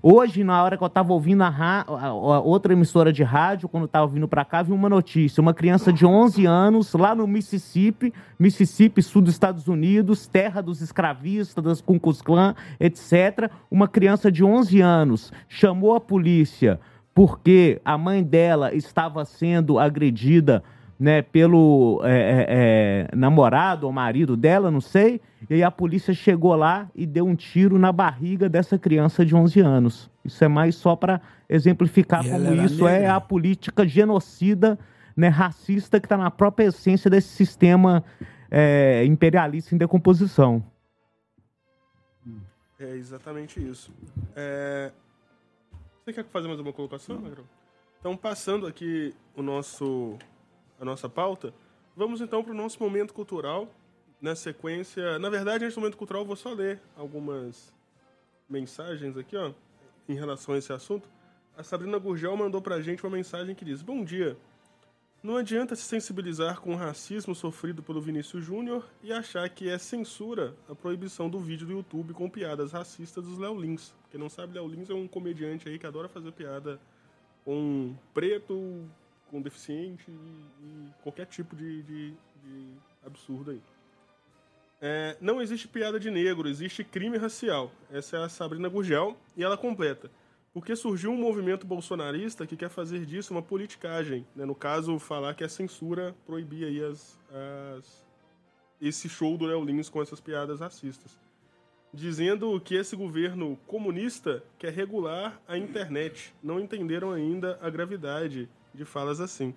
Hoje, 0.06 0.44
na 0.44 0.62
hora 0.62 0.76
que 0.76 0.82
eu 0.82 0.86
estava 0.86 1.14
ouvindo 1.14 1.40
a, 1.40 1.48
a, 1.48 2.08
a, 2.08 2.12
outra 2.12 2.74
emissora 2.74 3.10
de 3.10 3.22
rádio, 3.22 3.70
quando 3.70 3.86
estava 3.86 4.06
vindo 4.06 4.28
para 4.28 4.44
cá, 4.44 4.62
vi 4.62 4.70
uma 4.70 4.90
notícia. 4.90 5.40
Uma 5.40 5.54
criança 5.54 5.90
de 5.90 6.04
11 6.04 6.44
anos, 6.44 6.92
lá 6.92 7.14
no 7.14 7.26
Mississippi, 7.26 8.12
Mississippi, 8.38 9.00
sul 9.00 9.22
dos 9.22 9.32
Estados 9.32 9.66
Unidos, 9.66 10.26
terra 10.26 10.60
dos 10.60 10.82
escravistas, 10.82 11.64
das 11.64 11.80
Ku 11.80 11.98
Klux 11.98 12.20
Klan, 12.20 12.54
etc. 12.78 13.50
Uma 13.70 13.88
criança 13.88 14.30
de 14.30 14.44
11 14.44 14.78
anos 14.82 15.32
chamou 15.48 15.94
a 15.94 16.00
polícia 16.00 16.78
porque 17.14 17.80
a 17.82 17.96
mãe 17.96 18.22
dela 18.22 18.74
estava 18.74 19.24
sendo 19.24 19.78
agredida 19.78 20.62
né, 20.98 21.22
pelo 21.22 22.00
é, 22.04 22.12
é, 22.12 22.46
é, 22.48 23.16
namorado 23.16 23.86
ou 23.86 23.92
marido 23.92 24.36
dela, 24.36 24.70
não 24.70 24.80
sei, 24.80 25.20
e 25.48 25.54
aí 25.54 25.62
a 25.62 25.70
polícia 25.70 26.14
chegou 26.14 26.54
lá 26.54 26.88
e 26.94 27.06
deu 27.06 27.26
um 27.26 27.34
tiro 27.34 27.78
na 27.78 27.92
barriga 27.92 28.48
dessa 28.48 28.78
criança 28.78 29.24
de 29.24 29.34
11 29.34 29.60
anos. 29.60 30.10
Isso 30.24 30.42
é 30.44 30.48
mais 30.48 30.74
só 30.76 30.96
para 30.96 31.20
exemplificar 31.48 32.24
e 32.24 32.30
como 32.30 32.54
isso 32.64 32.86
é 32.86 32.92
negra. 32.92 33.06
é 33.06 33.10
a 33.10 33.20
política 33.20 33.86
genocida, 33.86 34.78
né, 35.16 35.28
racista, 35.28 36.00
que 36.00 36.06
está 36.06 36.16
na 36.16 36.30
própria 36.30 36.66
essência 36.66 37.10
desse 37.10 37.28
sistema 37.28 38.02
é, 38.50 39.04
imperialista 39.04 39.74
em 39.74 39.78
decomposição. 39.78 40.64
É 42.78 42.96
exatamente 42.96 43.60
isso. 43.60 43.92
É... 44.34 44.90
Você 46.04 46.12
quer 46.12 46.24
fazer 46.26 46.48
mais 46.48 46.60
uma 46.60 46.72
colocação, 46.72 47.18
Magrão? 47.18 47.44
Então, 47.98 48.16
passando 48.16 48.66
aqui 48.66 49.14
o 49.34 49.42
nosso, 49.42 50.18
nossa 50.84 51.08
pauta, 51.08 51.52
vamos 51.96 52.20
então 52.20 52.42
para 52.42 52.52
o 52.52 52.56
nosso 52.56 52.82
momento 52.82 53.14
cultural. 53.14 53.68
Na 54.20 54.34
sequência, 54.34 55.18
na 55.18 55.28
verdade, 55.28 55.64
nesse 55.64 55.78
momento 55.78 55.96
cultural, 55.96 56.22
eu 56.22 56.26
vou 56.26 56.36
só 56.36 56.52
ler 56.52 56.80
algumas 56.96 57.72
mensagens 58.48 59.16
aqui, 59.16 59.36
ó, 59.36 59.52
em 60.08 60.14
relação 60.14 60.54
a 60.54 60.58
esse 60.58 60.72
assunto. 60.72 61.08
A 61.56 61.62
Sabrina 61.62 61.98
Gurgel 61.98 62.36
mandou 62.36 62.60
para 62.60 62.76
a 62.76 62.80
gente 62.80 63.04
uma 63.04 63.14
mensagem 63.14 63.54
que 63.54 63.64
diz: 63.64 63.82
Bom 63.82 64.02
dia. 64.02 64.36
Não 65.22 65.38
adianta 65.38 65.74
se 65.74 65.84
sensibilizar 65.84 66.60
com 66.60 66.74
o 66.74 66.76
racismo 66.76 67.34
sofrido 67.34 67.82
pelo 67.82 67.98
Vinícius 67.98 68.44
Júnior 68.44 68.84
e 69.02 69.10
achar 69.10 69.48
que 69.48 69.70
é 69.70 69.78
censura 69.78 70.54
a 70.68 70.74
proibição 70.74 71.30
do 71.30 71.40
vídeo 71.40 71.66
do 71.66 71.72
YouTube 71.72 72.12
com 72.12 72.28
piadas 72.28 72.72
racistas 72.72 73.24
dos 73.24 73.38
Léo 73.38 73.58
Lins. 73.58 73.94
Quem 74.10 74.20
não 74.20 74.28
sabe, 74.28 74.52
Léo 74.52 74.68
Lins 74.68 74.90
é 74.90 74.94
um 74.94 75.08
comediante 75.08 75.66
aí 75.66 75.78
que 75.78 75.86
adora 75.86 76.10
fazer 76.10 76.30
piada 76.32 76.78
com 77.42 77.94
preto, 78.12 78.84
com 79.34 79.42
deficiente 79.42 80.04
e, 80.08 80.12
e 80.12 80.92
qualquer 81.02 81.26
tipo 81.26 81.56
de, 81.56 81.82
de, 81.82 82.10
de 82.10 82.66
absurdo 83.04 83.50
aí. 83.50 83.60
É, 84.80 85.16
não 85.20 85.42
existe 85.42 85.66
piada 85.66 85.98
de 85.98 86.08
negro, 86.08 86.48
existe 86.48 86.84
crime 86.84 87.16
racial. 87.16 87.72
Essa 87.90 88.16
é 88.16 88.22
a 88.22 88.28
Sabrina 88.28 88.68
Gurgel 88.68 89.16
e 89.36 89.42
ela 89.42 89.56
completa. 89.56 90.08
Porque 90.52 90.76
surgiu 90.76 91.10
um 91.10 91.16
movimento 91.16 91.66
bolsonarista 91.66 92.46
que 92.46 92.56
quer 92.56 92.68
fazer 92.68 93.04
disso 93.04 93.34
uma 93.34 93.42
politicagem. 93.42 94.24
Né? 94.36 94.44
No 94.44 94.54
caso, 94.54 95.00
falar 95.00 95.34
que 95.34 95.42
é 95.42 95.48
censura 95.48 96.14
proibir 96.24 96.66
aí 96.68 96.84
as, 96.84 97.18
as... 97.76 98.06
esse 98.80 99.08
show 99.08 99.36
do 99.36 99.46
Léo 99.46 99.64
Lins 99.64 99.88
com 99.88 100.00
essas 100.00 100.20
piadas 100.20 100.60
racistas. 100.60 101.18
Dizendo 101.92 102.60
que 102.60 102.76
esse 102.76 102.94
governo 102.94 103.58
comunista 103.66 104.44
quer 104.60 104.72
regular 104.72 105.40
a 105.48 105.58
internet. 105.58 106.32
Não 106.40 106.60
entenderam 106.60 107.10
ainda 107.10 107.58
a 107.60 107.68
gravidade 107.68 108.48
de 108.74 108.84
falas 108.84 109.20
assim. 109.20 109.54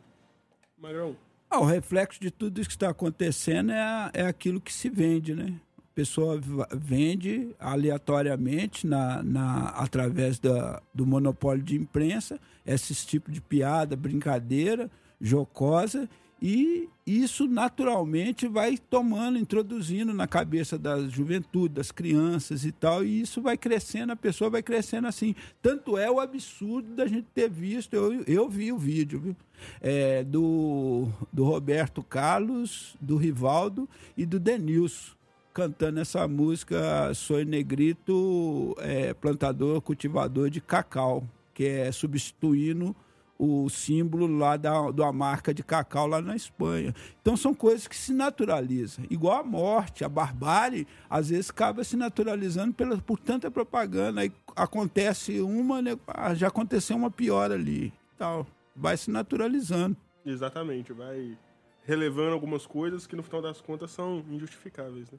Magrão. 0.78 1.16
Ah, 1.50 1.60
o 1.60 1.66
reflexo 1.66 2.20
de 2.20 2.30
tudo 2.30 2.60
isso 2.60 2.70
que 2.70 2.76
está 2.76 2.90
acontecendo 2.90 3.72
é, 3.72 4.12
é 4.14 4.22
aquilo 4.28 4.62
que 4.62 4.74
se 4.74 4.90
vende, 4.90 5.34
né? 5.34 5.60
pessoa 5.98 6.40
vende 6.76 7.56
aleatoriamente 7.60 8.86
na, 8.86 9.24
na, 9.24 9.70
através 9.70 10.38
da, 10.38 10.80
do 10.94 11.08
monopólio 11.08 11.64
de 11.64 11.76
imprensa 11.76 12.40
esses 12.64 13.04
tipos 13.04 13.34
de 13.34 13.42
piada, 13.42 13.96
brincadeira, 13.96 14.92
jocosa, 15.20 16.08
e 16.42 16.88
isso 17.06 17.48
naturalmente 17.48 18.48
vai 18.48 18.78
tomando, 18.78 19.40
introduzindo 19.40 20.14
na 20.14 20.28
cabeça 20.28 20.78
da 20.78 21.08
juventude, 21.08 21.76
das 21.76 21.92
crianças 21.92 22.64
e 22.64 22.72
tal, 22.72 23.04
e 23.04 23.22
isso 23.22 23.42
vai 23.42 23.58
crescendo, 23.58 24.12
a 24.12 24.16
pessoa 24.16 24.50
vai 24.50 24.62
crescendo 24.62 25.08
assim. 25.08 25.34
Tanto 25.62 25.98
é 25.98 26.12
o 26.12 26.20
absurdo 26.20 26.96
da 26.96 27.08
gente 27.08 27.28
ter 27.34 27.50
visto, 27.50 27.96
eu, 27.96 28.24
eu 28.28 28.50
vi 28.50 28.72
o 28.72 28.78
vídeo, 28.78 29.20
viu? 29.20 29.36
É, 29.82 30.24
do, 30.24 31.08
do 31.34 31.44
Roberto 31.44 32.04
Carlos, 32.04 32.96
do 33.02 33.18
Rivaldo 33.18 33.90
e 34.16 34.26
do 34.26 34.40
Denilson 34.40 35.18
cantando 35.52 36.00
essa 36.00 36.28
música 36.28 37.12
Sou 37.16 37.44
Negrito, 37.44 38.76
é, 38.78 39.12
plantador, 39.16 39.82
cultivador 39.82 40.52
de 40.52 40.62
cacau, 40.62 41.28
que 41.52 41.66
é 41.66 41.92
substituindo 41.92 42.96
o 43.38 43.70
símbolo 43.70 44.28
lá 44.28 44.58
da, 44.58 44.92
da 44.92 45.12
marca 45.12 45.54
de 45.54 45.64
cacau 45.64 46.08
lá 46.08 46.22
na 46.22 46.36
Espanha. 46.36 46.94
Então 47.22 47.38
são 47.38 47.54
coisas 47.54 47.88
que 47.88 47.96
se 47.96 48.14
naturalizam. 48.14 49.06
Igual 49.10 49.40
a 49.40 49.44
morte, 49.44 50.04
a 50.04 50.10
barbárie, 50.10 50.88
às 51.10 51.30
vezes 51.30 51.50
acaba 51.50 51.84
se 51.84 51.96
naturalizando 51.96 52.74
pela, 52.74 52.98
por 52.98 53.20
tanta 53.20 53.52
propaganda. 53.52 54.22
Aí 54.22 54.32
acontece 54.56 55.40
uma, 55.40 55.82
né, 55.82 55.98
ah, 56.08 56.34
já 56.34 56.48
aconteceu 56.48 56.96
uma 56.98 57.12
pior 57.12 57.52
ali. 57.52 57.94
Tal. 58.18 58.48
Vai 58.76 58.98
se 58.98 59.12
naturalizando. 59.12 59.96
Exatamente, 60.26 60.92
vai 60.92 61.38
relevando 61.84 62.34
algumas 62.34 62.66
coisas 62.66 63.08
que 63.08 63.16
no 63.16 63.24
final 63.24 63.42
das 63.42 63.62
contas 63.62 63.92
são 63.92 64.24
injustificáveis. 64.30 65.10
Né? 65.10 65.18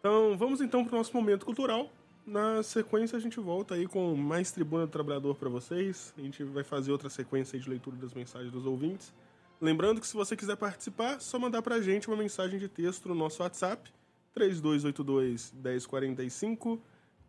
Então, 0.00 0.36
vamos 0.38 0.60
então 0.60 0.84
para 0.84 0.94
o 0.94 0.98
nosso 0.98 1.14
momento 1.14 1.44
cultural. 1.44 1.90
Na 2.28 2.62
sequência, 2.62 3.16
a 3.16 3.20
gente 3.20 3.40
volta 3.40 3.74
aí 3.74 3.86
com 3.86 4.14
mais 4.14 4.50
Tribuna 4.52 4.84
do 4.84 4.92
Trabalhador 4.92 5.34
para 5.34 5.48
vocês. 5.48 6.12
A 6.18 6.20
gente 6.20 6.44
vai 6.44 6.62
fazer 6.62 6.92
outra 6.92 7.08
sequência 7.08 7.58
de 7.58 7.66
leitura 7.66 7.96
das 7.96 8.12
mensagens 8.12 8.52
dos 8.52 8.66
ouvintes. 8.66 9.14
Lembrando 9.58 9.98
que 9.98 10.06
se 10.06 10.14
você 10.14 10.36
quiser 10.36 10.56
participar, 10.56 11.22
só 11.22 11.38
mandar 11.38 11.62
para 11.62 11.76
a 11.76 11.80
gente 11.80 12.06
uma 12.06 12.18
mensagem 12.18 12.58
de 12.58 12.68
texto 12.68 13.08
no 13.08 13.14
nosso 13.14 13.42
WhatsApp, 13.42 13.90
3282 14.34 15.54
1045, 15.54 16.78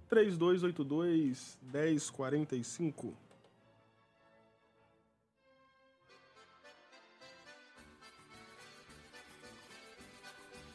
3282 0.10 1.58
1045. 1.72 3.18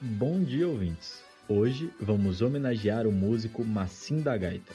Bom 0.00 0.42
dia, 0.42 0.66
ouvintes. 0.66 1.23
Hoje 1.46 1.90
vamos 2.00 2.40
homenagear 2.40 3.06
o 3.06 3.12
músico 3.12 3.62
Massim 3.62 4.22
da 4.22 4.34
Gaita. 4.34 4.72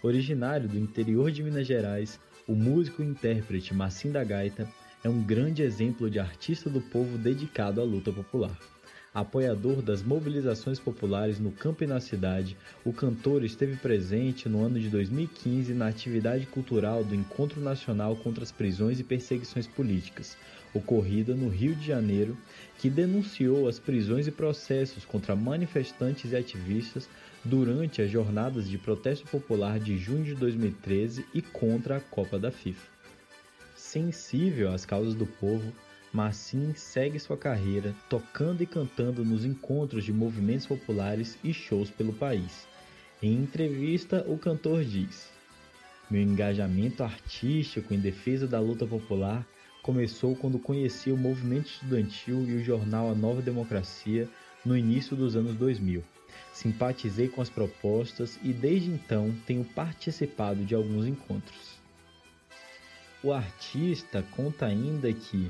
Originário 0.00 0.68
do 0.68 0.78
interior 0.78 1.32
de 1.32 1.42
Minas 1.42 1.66
Gerais, 1.66 2.20
o 2.46 2.54
músico 2.54 3.02
e 3.02 3.04
intérprete 3.04 3.74
Massim 3.74 4.12
da 4.12 4.22
Gaita 4.22 4.68
é 5.02 5.08
um 5.08 5.20
grande 5.20 5.62
exemplo 5.62 6.08
de 6.08 6.20
artista 6.20 6.70
do 6.70 6.80
povo 6.80 7.18
dedicado 7.18 7.80
à 7.80 7.84
luta 7.84 8.12
popular. 8.12 8.56
Apoiador 9.12 9.82
das 9.82 10.00
mobilizações 10.00 10.78
populares 10.78 11.40
no 11.40 11.50
campo 11.50 11.82
e 11.82 11.88
na 11.88 11.98
cidade, 11.98 12.56
o 12.84 12.92
cantor 12.92 13.42
esteve 13.42 13.74
presente 13.74 14.48
no 14.48 14.64
ano 14.64 14.78
de 14.78 14.88
2015 14.88 15.74
na 15.74 15.88
atividade 15.88 16.46
cultural 16.46 17.02
do 17.02 17.16
Encontro 17.16 17.60
Nacional 17.60 18.14
contra 18.14 18.44
as 18.44 18.52
Prisões 18.52 19.00
e 19.00 19.04
Perseguições 19.04 19.66
Políticas, 19.66 20.36
ocorrida 20.76 21.34
no 21.34 21.48
Rio 21.48 21.74
de 21.74 21.86
Janeiro, 21.86 22.36
que 22.78 22.90
denunciou 22.90 23.68
as 23.68 23.78
prisões 23.78 24.26
e 24.26 24.30
processos 24.30 25.04
contra 25.04 25.34
manifestantes 25.34 26.32
e 26.32 26.36
ativistas 26.36 27.08
durante 27.44 28.02
as 28.02 28.10
jornadas 28.10 28.68
de 28.68 28.78
protesto 28.78 29.26
popular 29.26 29.78
de 29.78 29.96
junho 29.96 30.24
de 30.24 30.34
2013 30.34 31.24
e 31.32 31.40
contra 31.40 31.96
a 31.96 32.00
Copa 32.00 32.38
da 32.38 32.50
FIFA. 32.50 32.86
Sensível 33.74 34.72
às 34.72 34.84
causas 34.84 35.14
do 35.14 35.26
povo, 35.26 35.72
Massim 36.12 36.72
segue 36.74 37.18
sua 37.18 37.36
carreira 37.36 37.94
tocando 38.08 38.62
e 38.62 38.66
cantando 38.66 39.24
nos 39.24 39.44
encontros 39.44 40.04
de 40.04 40.12
movimentos 40.12 40.66
populares 40.66 41.38
e 41.44 41.52
shows 41.52 41.90
pelo 41.90 42.12
país. 42.12 42.66
Em 43.22 43.34
entrevista, 43.34 44.24
o 44.26 44.38
cantor 44.38 44.84
diz: 44.84 45.28
Meu 46.10 46.22
engajamento 46.22 47.02
artístico 47.02 47.92
em 47.92 47.98
defesa 47.98 48.46
da 48.46 48.58
luta 48.60 48.86
popular 48.86 49.46
começou 49.86 50.34
quando 50.34 50.58
conheci 50.58 51.12
o 51.12 51.16
movimento 51.16 51.66
estudantil 51.68 52.44
e 52.44 52.56
o 52.56 52.64
jornal 52.64 53.08
A 53.08 53.14
Nova 53.14 53.40
Democracia 53.40 54.28
no 54.64 54.76
início 54.76 55.16
dos 55.16 55.36
anos 55.36 55.54
2000. 55.54 56.02
Simpatizei 56.52 57.28
com 57.28 57.40
as 57.40 57.48
propostas 57.48 58.36
e 58.42 58.52
desde 58.52 58.90
então 58.90 59.32
tenho 59.46 59.64
participado 59.64 60.64
de 60.64 60.74
alguns 60.74 61.06
encontros. 61.06 61.76
O 63.22 63.32
artista 63.32 64.24
conta 64.32 64.66
ainda 64.66 65.12
que, 65.12 65.48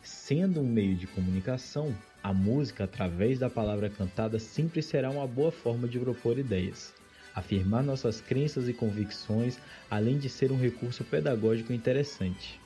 sendo 0.00 0.60
um 0.60 0.68
meio 0.68 0.94
de 0.94 1.08
comunicação, 1.08 1.92
a 2.22 2.32
música 2.32 2.84
através 2.84 3.40
da 3.40 3.50
palavra 3.50 3.90
cantada 3.90 4.38
sempre 4.38 4.80
será 4.80 5.10
uma 5.10 5.26
boa 5.26 5.50
forma 5.50 5.88
de 5.88 5.98
propor 5.98 6.38
ideias, 6.38 6.94
afirmar 7.34 7.82
nossas 7.82 8.20
crenças 8.20 8.68
e 8.68 8.72
convicções, 8.72 9.58
além 9.90 10.18
de 10.18 10.28
ser 10.28 10.52
um 10.52 10.56
recurso 10.56 11.02
pedagógico 11.02 11.72
interessante. 11.72 12.61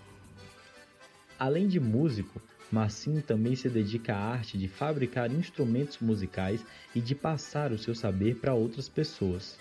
Além 1.39 1.69
de 1.69 1.79
músico, 1.79 2.41
Massim 2.73 3.21
também 3.21 3.55
se 3.55 3.69
dedica 3.69 4.15
à 4.15 4.19
arte 4.19 4.57
de 4.57 4.69
fabricar 4.69 5.31
instrumentos 5.31 5.99
musicais 6.01 6.65
e 6.95 7.01
de 7.01 7.15
passar 7.15 7.73
o 7.73 7.79
seu 7.79 7.95
saber 7.95 8.37
para 8.37 8.55
outras 8.55 8.89
pessoas. 8.89 9.59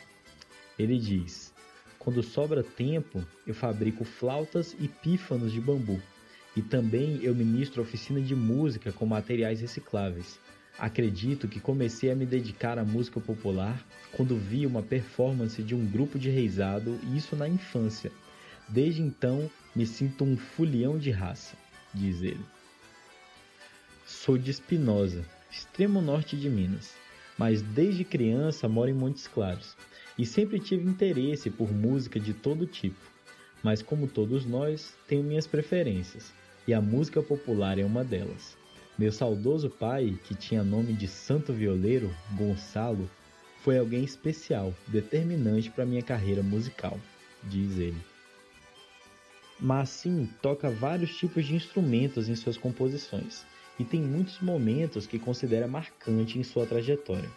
Ele 0.80 0.97
diz: 0.97 1.53
Quando 1.99 2.23
sobra 2.23 2.63
tempo, 2.63 3.21
eu 3.45 3.53
fabrico 3.53 4.05
flautas 4.05 4.73
e 4.80 4.88
pífanos 4.88 5.51
de 5.51 5.59
bambu. 5.59 6.01
E 6.55 6.61
também 6.61 7.19
eu 7.21 7.36
ministro 7.36 7.82
oficina 7.82 8.21
de 8.21 8.34
música 8.34 8.93
com 8.93 9.05
materiais 9.05 9.59
recicláveis. 9.59 10.39
Acredito 10.80 11.45
que 11.45 11.59
comecei 11.59 12.09
a 12.09 12.15
me 12.15 12.26
dedicar 12.26 12.80
à 12.80 12.86
música 12.86 13.19
popular 13.19 13.86
quando 14.13 14.38
vi 14.38 14.65
uma 14.65 14.82
performance 14.82 15.61
de 15.61 15.76
um 15.76 15.86
grupo 15.86 16.17
de 16.17 16.30
reizado, 16.30 16.97
e 17.03 17.17
isso 17.17 17.36
na 17.36 17.49
infância. 17.49 18.13
Desde 18.67 19.01
então, 19.01 19.51
me 19.76 19.86
sinto 19.86 20.23
um 20.23 20.38
fulião 20.38 20.97
de 20.97 21.11
raça 21.11 21.64
diz 21.96 22.22
ele. 22.22 22.46
Sou 24.06 24.38
de 24.38 24.52
Espinosa, 24.52 25.26
extremo 25.50 26.02
norte 26.02 26.36
de 26.38 26.50
Minas, 26.50 26.93
mas 27.38 27.62
desde 27.62 28.04
criança 28.04 28.68
moro 28.68 28.89
em 28.89 28.93
Montes 28.93 29.28
Claros 29.28 29.76
e 30.18 30.26
sempre 30.26 30.60
tive 30.60 30.88
interesse 30.88 31.50
por 31.50 31.72
música 31.72 32.20
de 32.20 32.34
todo 32.34 32.66
tipo. 32.66 33.00
Mas 33.64 33.82
como 33.82 34.08
todos 34.08 34.46
nós, 34.46 34.93
tenho 35.08 35.24
minhas 35.24 35.48
preferências, 35.48 36.32
e 36.68 36.74
a 36.74 36.82
música 36.82 37.22
popular 37.22 37.80
é 37.80 37.86
uma 37.86 38.04
delas. 38.04 38.56
Meu 38.98 39.12
saudoso 39.12 39.70
pai, 39.70 40.18
que 40.24 40.36
tinha 40.36 40.64
nome 40.64 40.93
de 40.93 41.08
Santo 41.08 41.52
Violeiro, 41.52 42.16
Gonçalo, 42.38 43.10
foi 43.62 43.78
alguém 43.78 44.04
especial, 44.04 44.74
determinante 44.88 45.72
para 45.72 45.86
minha 45.86 46.04
carreira 46.04 46.43
musical, 46.43 47.00
diz 47.43 47.78
ele. 47.78 48.14
Massim 49.60 50.30
toca 50.41 50.70
vários 50.70 51.16
tipos 51.18 51.45
de 51.45 51.56
instrumentos 51.56 52.28
em 52.28 52.36
suas 52.36 52.58
composições 52.58 53.45
e 53.80 53.84
tem 53.84 54.01
muitos 54.01 54.39
momentos 54.41 55.08
que 55.08 55.20
considera 55.20 55.68
marcante 55.68 56.38
em 56.38 56.43
sua 56.43 56.66
trajetória. 56.66 57.30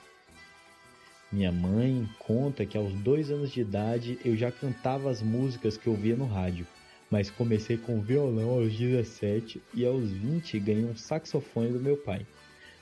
Minha 1.31 1.53
mãe 1.53 2.09
conta 2.19 2.64
que 2.64 2.77
aos 2.77 2.93
dois 2.95 3.31
anos 3.31 3.53
de 3.53 3.61
idade 3.61 4.19
eu 4.25 4.37
já 4.37 4.51
cantava 4.51 5.11
as 5.11 5.23
músicas 5.23 5.77
que 5.77 5.89
ouvia 5.89 6.16
no 6.16 6.27
rádio, 6.27 6.66
mas 7.11 7.31
comecei 7.31 7.77
com 7.77 8.01
violão 8.01 8.51
aos 8.51 8.73
17 8.73 9.62
e 9.75 9.85
aos 9.85 10.11
20 10.11 10.59
ganhei 10.59 10.85
um 10.85 10.97
saxofone 10.97 11.73
do 11.73 11.81
meu 11.81 11.97
pai. 11.97 12.27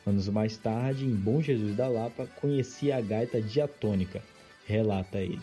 Anos 0.07 0.28
mais 0.28 0.57
tarde, 0.57 1.05
em 1.05 1.14
Bom 1.14 1.43
Jesus 1.43 1.76
da 1.76 1.89
Lapa, 1.89 2.26
conheci 2.41 2.93
a 2.93 3.01
gaita 3.01 3.43
diatônica, 3.43 4.22
relata 4.64 5.18
ele. 5.18 5.43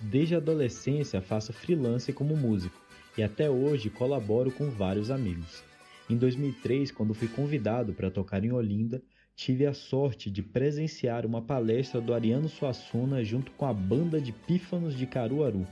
Desde 0.00 0.36
a 0.36 0.38
adolescência 0.38 1.20
faço 1.20 1.52
freelance 1.52 2.12
como 2.12 2.36
músico 2.36 2.80
e 3.16 3.22
até 3.22 3.50
hoje 3.50 3.90
colaboro 3.90 4.52
com 4.52 4.70
vários 4.70 5.10
amigos. 5.10 5.64
Em 6.08 6.16
2003, 6.16 6.92
quando 6.92 7.14
fui 7.14 7.26
convidado 7.26 7.92
para 7.92 8.10
tocar 8.10 8.44
em 8.44 8.52
Olinda, 8.52 9.02
tive 9.34 9.66
a 9.66 9.74
sorte 9.74 10.30
de 10.30 10.40
presenciar 10.42 11.26
uma 11.26 11.42
palestra 11.42 12.00
do 12.00 12.14
Ariano 12.14 12.48
Suassuna 12.48 13.24
junto 13.24 13.50
com 13.52 13.66
a 13.66 13.72
banda 13.72 14.20
de 14.20 14.32
pífanos 14.32 14.96
de 14.96 15.04
Caruaru. 15.04 15.66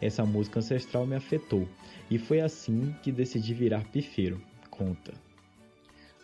Essa 0.00 0.24
música 0.24 0.58
ancestral 0.58 1.06
me 1.06 1.14
afetou 1.14 1.68
e 2.10 2.18
foi 2.18 2.40
assim 2.40 2.94
que 3.02 3.12
decidi 3.12 3.52
virar 3.52 3.90
pifeiro, 3.90 4.40
conta. 4.70 5.12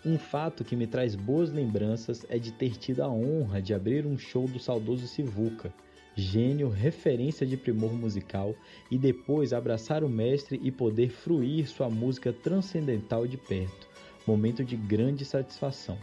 Um 0.05 0.19
fato 0.19 0.65
que 0.65 0.75
me 0.75 0.87
traz 0.87 1.15
boas 1.15 1.53
lembranças 1.53 2.27
é 2.29 2.39
de 2.39 2.51
ter 2.51 2.77
tido 2.77 3.03
a 3.03 3.09
honra 3.09 3.63
de 3.63 3.73
abrir 3.73 4.07
um 4.07 4.19
show 4.19 4.49
do 4.49 4.59
saudoso 4.59 5.07
Sivuca, 5.07 5.73
gênio, 6.15 6.69
referência 6.69 7.47
de 7.47 7.57
primor 7.57 7.93
musical, 7.93 8.55
e 8.91 8.99
depois 8.99 9.53
abraçar 9.53 10.05
o 10.05 10.09
mestre 10.09 10.61
e 10.63 10.71
poder 10.71 11.11
fruir 11.11 11.69
sua 11.69 11.89
música 11.89 12.33
transcendental 12.33 13.27
de 13.27 13.37
perto, 13.37 13.89
momento 14.27 14.65
de 14.65 14.77
grande 14.77 15.25
satisfação. 15.25 15.99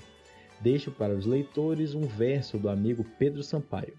Deixo 0.62 0.92
para 0.92 1.16
os 1.16 1.26
leitores 1.26 1.94
um 1.94 2.02
verso 2.02 2.58
do 2.58 2.70
amigo 2.70 3.06
Pedro 3.18 3.44
Sampaio. 3.44 3.98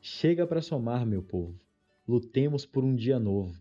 Chega 0.00 0.46
para 0.46 0.60
somar, 0.60 1.06
meu 1.06 1.22
povo, 1.22 1.58
lutemos 2.06 2.66
por 2.66 2.84
um 2.84 2.94
dia 2.94 3.18
novo. 3.18 3.54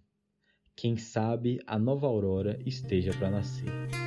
Quem 0.76 0.98
sabe 0.98 1.60
a 1.68 1.78
nova 1.78 2.08
aurora 2.08 2.60
esteja 2.66 3.14
para 3.14 3.30
nascer. 3.30 4.03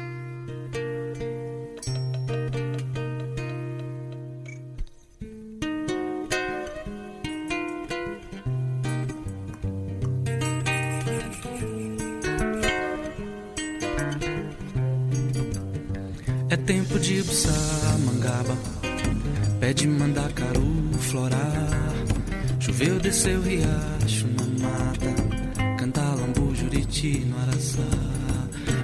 Desceu 23.26 23.42
riacho 23.42 24.28
na 24.38 24.46
mata, 24.62 25.76
cantar 25.76 26.14
lambu, 26.14 26.54
juriti 26.54 27.24
no 27.24 27.36
araçá. 27.40 27.82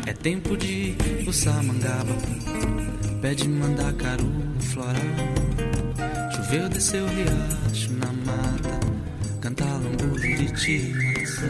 É 0.04 0.12
tempo 0.12 0.56
de 0.56 0.96
buçar 1.24 1.62
mangaba, 1.62 2.12
pé 3.20 3.34
de 3.36 3.48
mandacaru 3.48 4.28
florar. 4.58 4.96
Choveu, 6.34 6.68
desceu 6.68 7.06
riacho 7.06 7.92
na 7.92 8.12
mata, 8.12 8.80
cantar 9.40 9.80
lambu, 9.80 10.18
juriti 10.18 10.92
no 10.92 11.08
araçá. 11.10 11.46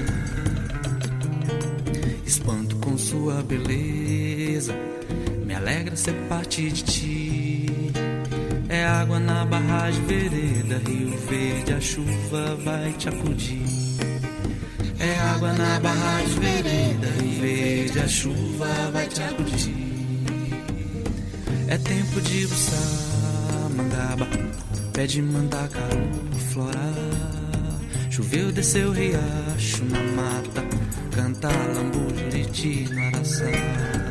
Espanto 2.26 2.76
com 2.76 2.98
sua 2.98 3.42
beleza 3.42 4.74
me 5.46 5.54
alegra 5.54 5.96
ser 5.96 6.12
parte 6.28 6.70
de 6.70 6.84
ti. 6.84 7.21
Água 9.02 9.18
na 9.18 9.44
barragem, 9.44 10.04
vereda, 10.04 10.80
rio 10.86 11.18
verde, 11.28 11.72
a 11.72 11.80
chuva 11.80 12.54
vai 12.64 12.92
te 12.92 13.08
acudir. 13.08 13.66
É 14.96 15.18
água 15.18 15.52
na 15.54 15.80
barragem, 15.80 16.38
vereda, 16.38 17.08
rio 17.20 17.40
verde, 17.40 17.98
a 17.98 18.06
chuva 18.06 18.90
vai 18.92 19.08
te 19.08 19.20
acudir. 19.20 20.22
É 21.66 21.76
tempo 21.78 22.20
de 22.20 22.46
buçar 22.46 23.70
mangaba, 23.76 24.28
pé 24.92 25.04
de 25.04 25.20
mandacaru 25.20 26.08
florar. 26.52 27.80
Choveu, 28.08 28.52
desceu 28.52 28.92
riacho 28.92 29.84
na 29.86 30.00
mata, 30.12 30.64
cantar 31.10 31.74
lambu, 31.74 32.06
juriti 32.16 32.88
no 32.88 33.02
araçá. 33.08 34.01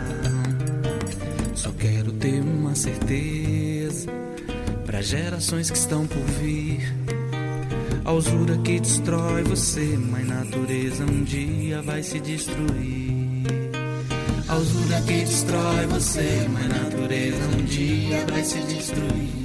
Para 5.02 5.08
gerações 5.08 5.72
que 5.72 5.78
estão 5.78 6.06
por 6.06 6.24
vir. 6.40 6.94
A 8.06 8.12
usura 8.12 8.56
que 8.60 8.80
destrói 8.80 9.42
você, 9.42 9.98
mãe 9.98 10.24
natureza, 10.24 11.04
um 11.06 11.24
dia 11.24 11.82
vai 11.82 12.04
se 12.04 12.20
destruir. 12.20 13.48
A 14.48 14.56
usura 14.58 15.02
que 15.02 15.22
destrói 15.22 15.88
você, 15.88 16.48
mãe 16.50 16.68
natureza, 16.68 17.48
um 17.58 17.66
dia 17.66 18.26
vai 18.30 18.44
se 18.44 18.60
destruir. 18.60 19.41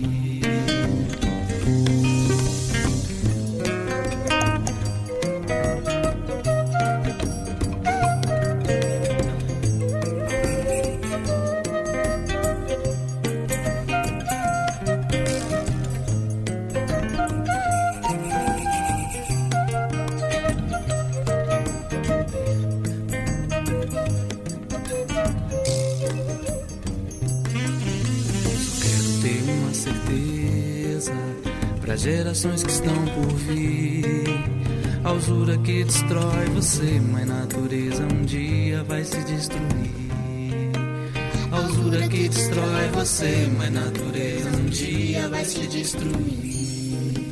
Destruir. 45.87 47.27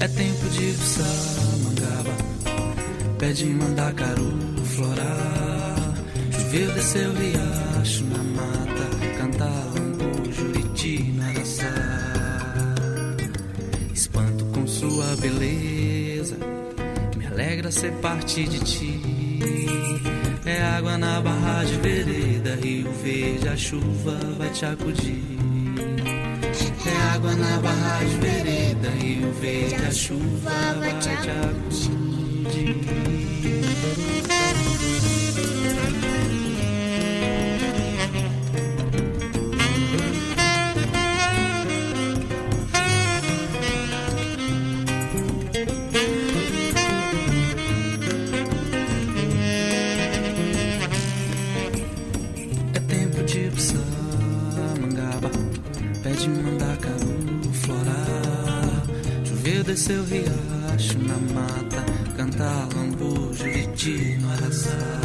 É 0.00 0.08
tempo 0.08 0.48
de 0.50 0.72
buçar 0.72 1.56
mangaba, 1.62 2.14
pé 3.18 3.32
de 3.32 3.46
mandacaru 3.46 4.32
florar. 4.64 5.94
Choveu, 6.32 6.72
desceu 6.72 7.12
riacho 7.14 8.04
na 8.06 8.22
mata, 8.38 8.86
cantar 9.18 9.64
lambu, 9.74 10.32
juriti 10.32 11.12
no 11.12 11.22
araçá 11.22 11.94
sua 14.66 15.16
beleza. 15.16 16.36
Me 17.16 17.26
alegra 17.26 17.70
ser 17.70 17.92
parte 18.00 18.48
de 18.48 18.58
ti. 18.60 19.00
É 20.44 20.62
água 20.62 20.98
na 20.98 21.20
barragem, 21.20 21.80
vereda, 21.80 22.56
rio 22.56 22.90
verde, 23.02 23.48
a 23.48 23.56
chuva 23.56 24.18
vai 24.38 24.50
te 24.50 24.66
acudir. 24.66 25.33
Na 27.36 27.58
barragem, 27.58 28.20
vereda, 28.20 28.90
rio 28.90 29.32
verde, 29.32 29.84
a 29.86 29.90
chuva 29.90 30.74
vai 30.78 30.98
te 31.00 31.08
acudir. 31.10 32.84
Desceu 59.84 60.04
riacho 60.04 60.98
na 61.00 61.34
mata, 61.34 61.84
cantar 62.16 62.68
lambu, 62.74 63.34
juriti 63.34 64.16
no 64.18 64.30
araçá. 64.32 65.00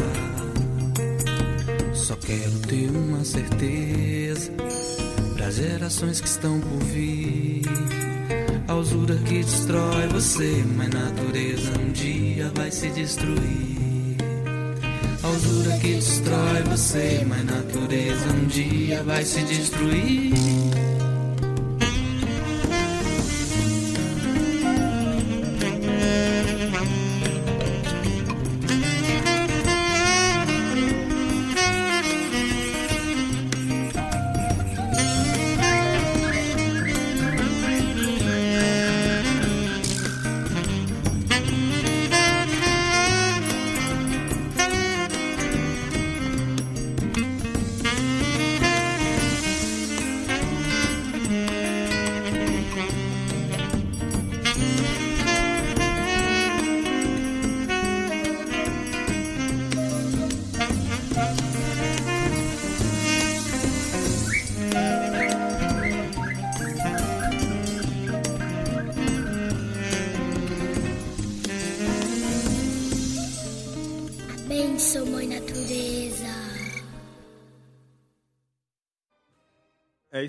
Só 1.92 2.16
quero 2.16 2.58
ter 2.60 2.90
uma 2.90 3.22
certeza, 3.22 4.50
para 5.36 5.50
gerações 5.50 6.22
que 6.22 6.28
estão 6.28 6.58
por 6.60 6.82
vir. 6.84 7.62
A 8.68 8.74
usura 8.74 9.16
que 9.16 9.42
destrói 9.42 10.06
você, 10.08 10.64
mas 10.74 10.88
natureza 10.88 11.78
um 11.78 11.92
dia 11.92 12.50
vai 12.54 12.70
se 12.70 12.88
destruir. 12.88 14.16
A 15.22 15.28
usura 15.28 15.76
que 15.76 15.94
destrói 15.94 16.62
você, 16.62 17.26
mas 17.28 17.44
natureza 17.44 18.30
um 18.30 18.46
dia 18.46 19.02
vai 19.02 19.24
se 19.24 19.42
destruir. 19.42 20.89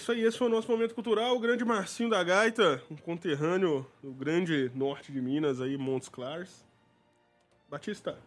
Isso 0.02 0.12
aí, 0.12 0.22
esse 0.22 0.38
foi 0.38 0.47
o 0.47 0.52
nosso 0.52 0.70
momento 0.70 0.95
cultural. 0.95 1.36
O 1.36 1.39
grande 1.39 1.64
Marcinho 1.64 2.10
da 2.10 2.24
Gaita, 2.24 2.82
um 2.89 2.95
conterrâneo 2.95 3.86
do 4.04 4.12
grande 4.12 4.72
norte 4.74 5.12
de 5.12 5.22
Minas, 5.22 5.62
aí, 5.62 5.78
Montes 5.78 6.10
Claros. 6.10 6.66
Batista. 7.70 8.18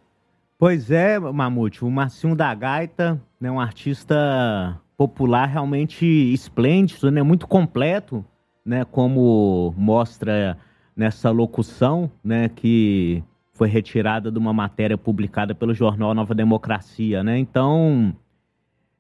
Pois 0.57 0.91
é, 0.91 1.19
Mamute, 1.19 1.85
o 1.85 1.91
Marcinho 1.91 2.37
da 2.37 2.55
Gaita, 2.55 3.21
né, 3.41 3.51
um 3.51 3.59
artista 3.59 4.81
popular 4.97 5.47
realmente 5.47 6.07
esplêndido, 6.33 7.11
né, 7.11 7.23
muito 7.23 7.47
completo, 7.49 8.25
né, 8.65 8.85
como 8.85 9.75
mostra 9.77 10.57
nessa 10.97 11.31
locução, 11.33 12.11
né, 12.23 12.49
que 12.49 13.23
foi 13.53 13.69
retirada 13.69 14.31
de 14.31 14.39
uma 14.39 14.53
matéria 14.53 14.97
publicada 14.97 15.55
pelo 15.55 15.75
jornal 15.75 16.15
Nova 16.15 16.35
Democracia, 16.35 17.23
né? 17.23 17.39
Então, 17.39 18.15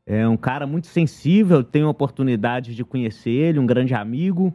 é 0.07 0.29
um 0.29 0.37
cara 0.37 0.67
muito 0.67 0.87
sensível, 0.87 1.63
tenho 1.65 1.87
a 1.87 1.91
oportunidade 1.91 2.75
de 2.75 2.85
conhecer 2.85 3.31
ele, 3.31 3.59
um 3.59 3.67
grande 3.67 3.95
amigo, 3.95 4.53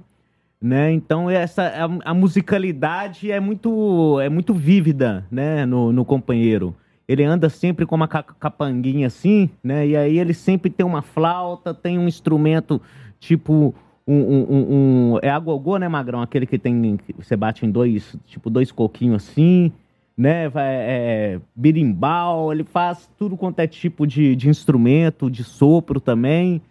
né? 0.62 0.92
Então 0.92 1.30
essa 1.30 1.64
a, 1.64 2.12
a 2.12 2.14
musicalidade 2.14 3.32
é 3.32 3.40
muito 3.40 4.20
é 4.20 4.30
muito 4.30 4.54
vívida, 4.54 5.26
né, 5.32 5.66
no, 5.66 5.92
no 5.92 6.06
companheiro. 6.06 6.76
Ele 7.08 7.24
anda 7.24 7.50
sempre 7.50 7.88
com 7.88 7.96
uma 7.96 8.08
ca- 8.08 8.22
capanguinha 8.22 9.08
assim, 9.08 9.50
né? 9.64 9.88
E 9.88 9.98
aí 9.98 10.20
ele 10.20 10.34
sempre 10.34 10.70
tem 10.70 10.86
uma 10.86 11.02
flauta, 11.02 11.74
tem 11.74 11.98
um 11.98 12.08
instrumento 12.08 12.80
tipo 13.20 13.74
um, 14.08 14.16
um, 14.16 14.46
um- 14.50 15.14
um- 15.14 15.20
é 15.22 15.30
agogô, 15.30 15.78
né, 15.78 15.88
Magrão? 15.88 16.22
Aquele 16.22 16.46
que 16.46 16.60
tem 16.60 16.98
que 16.98 17.14
você 17.18 17.36
bate 17.36 17.66
em 17.66 17.72
dois, 17.72 18.16
tipo 18.28 18.50
dois 18.50 18.72
coquinhos 18.72 19.24
assim, 19.24 19.72
né? 20.20 20.50
Vai, 20.50 20.68
é, 20.68 21.40
birimbau, 21.56 22.52
ele 22.52 22.66
faz 22.66 23.10
tudo 23.18 23.38
quanto 23.38 23.62
é 23.62 23.68
tipo 23.68 24.06
de, 24.06 24.36
de 24.36 24.50
instrumento, 24.50 25.32
de 25.32 25.46
sopro 25.46 26.02
também. 26.02 26.62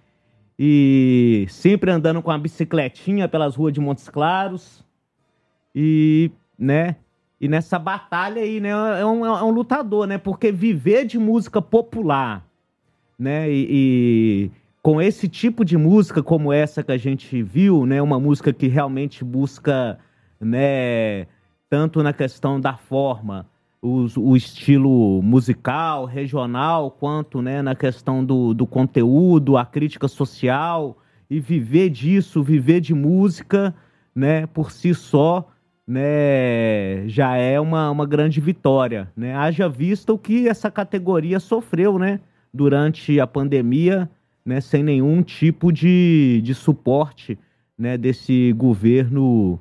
E 0.58 1.46
sempre 1.48 1.90
andando 1.90 2.20
com 2.20 2.30
a 2.30 2.36
bicicletinha 2.36 3.26
pelas 3.26 3.56
ruas 3.56 3.72
de 3.72 3.80
Montes 3.80 4.06
Claros. 4.10 4.84
E, 5.74 6.30
né? 6.58 6.96
E 7.40 7.48
nessa 7.48 7.78
batalha 7.78 8.42
aí, 8.42 8.60
né? 8.60 8.68
É 8.68 9.06
um, 9.06 9.24
é 9.24 9.42
um 9.42 9.50
lutador, 9.50 10.06
né? 10.06 10.18
Porque 10.18 10.52
viver 10.52 11.06
de 11.06 11.18
música 11.18 11.62
popular, 11.62 12.44
né? 13.18 13.50
E, 13.50 13.66
e 13.70 14.50
com 14.82 15.00
esse 15.00 15.26
tipo 15.26 15.64
de 15.64 15.78
música 15.78 16.22
como 16.22 16.52
essa 16.52 16.82
que 16.82 16.92
a 16.92 16.98
gente 16.98 17.42
viu, 17.42 17.86
né? 17.86 18.02
Uma 18.02 18.20
música 18.20 18.52
que 18.52 18.68
realmente 18.68 19.24
busca, 19.24 19.98
né? 20.38 21.26
Tanto 21.68 22.02
na 22.02 22.12
questão 22.12 22.60
da 22.60 22.76
forma, 22.76 23.46
o 23.80 24.36
estilo 24.36 25.22
musical, 25.22 26.04
regional, 26.04 26.90
quanto 26.90 27.40
né, 27.40 27.62
na 27.62 27.74
questão 27.74 28.24
do, 28.24 28.52
do 28.52 28.66
conteúdo, 28.66 29.56
a 29.56 29.64
crítica 29.64 30.08
social, 30.08 30.96
e 31.30 31.38
viver 31.40 31.90
disso, 31.90 32.42
viver 32.42 32.80
de 32.80 32.94
música, 32.94 33.74
né, 34.14 34.46
por 34.46 34.72
si 34.72 34.94
só, 34.94 35.48
né, 35.86 37.06
já 37.08 37.36
é 37.36 37.60
uma, 37.60 37.90
uma 37.90 38.06
grande 38.06 38.40
vitória. 38.40 39.10
Né? 39.16 39.34
Haja 39.34 39.68
vista 39.68 40.12
o 40.12 40.18
que 40.18 40.48
essa 40.48 40.70
categoria 40.70 41.38
sofreu 41.38 41.98
né, 41.98 42.20
durante 42.52 43.20
a 43.20 43.26
pandemia, 43.26 44.10
né, 44.44 44.60
sem 44.60 44.82
nenhum 44.82 45.22
tipo 45.22 45.70
de, 45.70 46.40
de 46.42 46.54
suporte 46.54 47.38
né, 47.76 47.96
desse 47.96 48.52
governo 48.54 49.60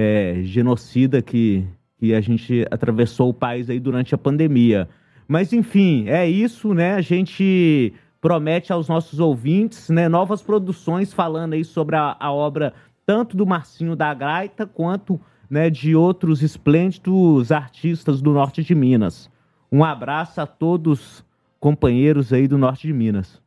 é, 0.00 0.44
genocida 0.44 1.20
que, 1.20 1.66
que 1.98 2.14
a 2.14 2.20
gente 2.20 2.64
atravessou 2.70 3.30
o 3.30 3.34
país 3.34 3.68
aí 3.68 3.80
durante 3.80 4.14
a 4.14 4.18
pandemia. 4.18 4.88
Mas 5.26 5.52
enfim, 5.52 6.08
é 6.08 6.24
isso, 6.24 6.72
né? 6.72 6.94
A 6.94 7.00
gente 7.00 7.92
promete 8.20 8.72
aos 8.72 8.86
nossos 8.86 9.18
ouvintes, 9.18 9.88
né, 9.88 10.08
novas 10.08 10.40
produções 10.40 11.12
falando 11.12 11.54
aí 11.54 11.64
sobre 11.64 11.96
a, 11.96 12.16
a 12.18 12.32
obra 12.32 12.74
tanto 13.04 13.36
do 13.36 13.44
Marcinho 13.44 13.96
da 13.96 14.14
Gaita 14.14 14.66
quanto 14.66 15.20
né, 15.50 15.68
de 15.68 15.96
outros 15.96 16.44
esplêndidos 16.44 17.50
artistas 17.50 18.22
do 18.22 18.32
norte 18.32 18.62
de 18.62 18.76
Minas. 18.76 19.28
Um 19.70 19.82
abraço 19.82 20.40
a 20.40 20.46
todos 20.46 21.24
companheiros 21.58 22.32
aí 22.32 22.46
do 22.46 22.56
norte 22.56 22.86
de 22.86 22.92
Minas. 22.92 23.42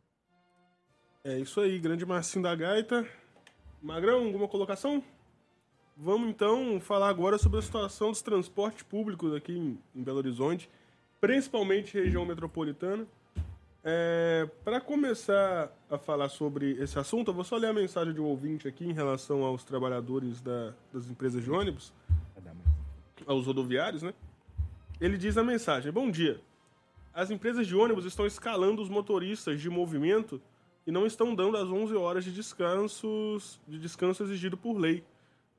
É 1.23 1.39
isso 1.39 1.61
aí, 1.61 1.79
grande 1.79 2.05
Marcinho 2.05 2.43
da 2.43 2.53
Gaita. 2.53 3.05
Magrão, 3.81 4.25
alguma 4.25 4.49
colocação? 4.49 5.01
Vamos 6.03 6.29
então 6.29 6.79
falar 6.81 7.09
agora 7.09 7.37
sobre 7.37 7.59
a 7.59 7.61
situação 7.61 8.09
dos 8.09 8.23
transportes 8.23 8.81
públicos 8.81 9.35
aqui 9.35 9.53
em, 9.55 9.77
Belo 10.01 10.17
Horizonte, 10.17 10.67
principalmente 11.19 11.93
região 11.93 12.25
metropolitana. 12.25 13.05
Para 14.63 14.81
começar 14.81 15.71
a 15.91 15.99
falar 15.99 16.29
sobre 16.29 16.71
esse 16.81 16.97
assunto, 16.97 17.29
eu 17.29 17.35
vou 17.35 17.43
só 17.43 17.55
ler 17.55 17.67
a 17.67 17.73
mensagem 17.73 18.15
de 18.15 18.19
um 18.19 18.25
ouvinte 18.25 18.67
aqui 18.67 18.83
em 18.83 18.93
relação 18.93 19.43
aos 19.43 19.63
trabalhadores 19.63 20.41
da- 20.41 20.73
das 20.91 21.07
empresas 21.07 21.43
de 21.43 21.51
ônibus, 21.51 21.93
aos 23.27 23.45
rodoviários, 23.45 24.01
né? 24.01 24.11
Ele 24.99 25.19
diz 25.19 25.35
na 25.35 25.43
mensagem: 25.43 25.91
Bom 25.91 26.09
dia. 26.09 26.41
As 27.13 27.29
empresas 27.29 27.67
de 27.67 27.75
ônibus 27.75 28.05
estão 28.05 28.25
escalando 28.25 28.81
os 28.81 28.89
motoristas 28.89 29.61
de 29.61 29.69
movimento 29.69 30.41
e 30.87 30.91
não 30.91 31.05
estão 31.05 31.35
dando 31.35 31.57
as 31.57 31.69
11 31.69 31.95
horas 31.95 32.23
de 32.23 32.31
descansos 32.31 33.59
de 33.67 33.77
descanso 33.77 34.23
exigido 34.23 34.57
por 34.57 34.75
lei. 34.79 35.03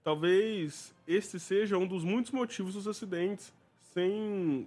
Talvez 0.04 0.94
este 1.06 1.38
seja 1.38 1.78
um 1.78 1.86
dos 1.86 2.02
muitos 2.02 2.32
motivos 2.32 2.74
dos 2.74 2.88
acidentes, 2.88 3.52
sem 3.94 4.66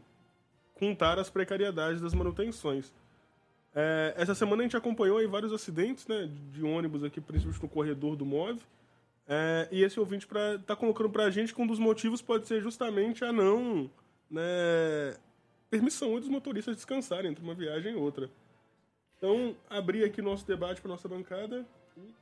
contar 0.76 1.20
as 1.20 1.30
precariedades 1.30 2.02
das 2.02 2.14
manutenções. 2.14 2.92
É, 3.74 4.14
essa 4.18 4.34
semana 4.34 4.62
a 4.62 4.66
gente 4.66 4.78
acompanhou 4.78 5.18
aí 5.18 5.28
vários 5.28 5.52
acidentes 5.52 6.08
né, 6.08 6.30
de 6.54 6.64
ônibus 6.64 7.04
aqui, 7.04 7.20
principalmente 7.20 7.62
no 7.62 7.70
corredor 7.70 8.16
do 8.16 8.26
MOV. 8.26 8.62
É, 9.28 9.68
e 9.72 9.84
esse 9.84 10.00
ouvinte 10.00 10.26
está 10.26 10.76
colocando 10.76 11.10
para 11.10 11.26
a 11.26 11.32
gente 11.32 11.54
que 11.54 11.62
um 11.62 11.68
dos 11.68 11.80
motivos 11.80 12.22
pode 12.22 12.48
ser 12.48 12.62
justamente 12.62 13.26
a 13.26 13.34
não 13.34 13.90
né, 14.30 15.18
permissão 15.70 16.18
dos 16.20 16.30
motoristas 16.30 16.76
descansarem 16.76 17.32
entre 17.32 17.44
uma 17.44 17.54
viagem 17.54 17.94
e 17.94 17.96
outra. 17.96 18.30
Então, 19.18 19.56
abrir 19.70 20.04
aqui 20.04 20.22
nosso 20.22 20.46
debate 20.46 20.80
para 20.80 20.92
nossa 20.92 21.08
bancada. 21.08 21.66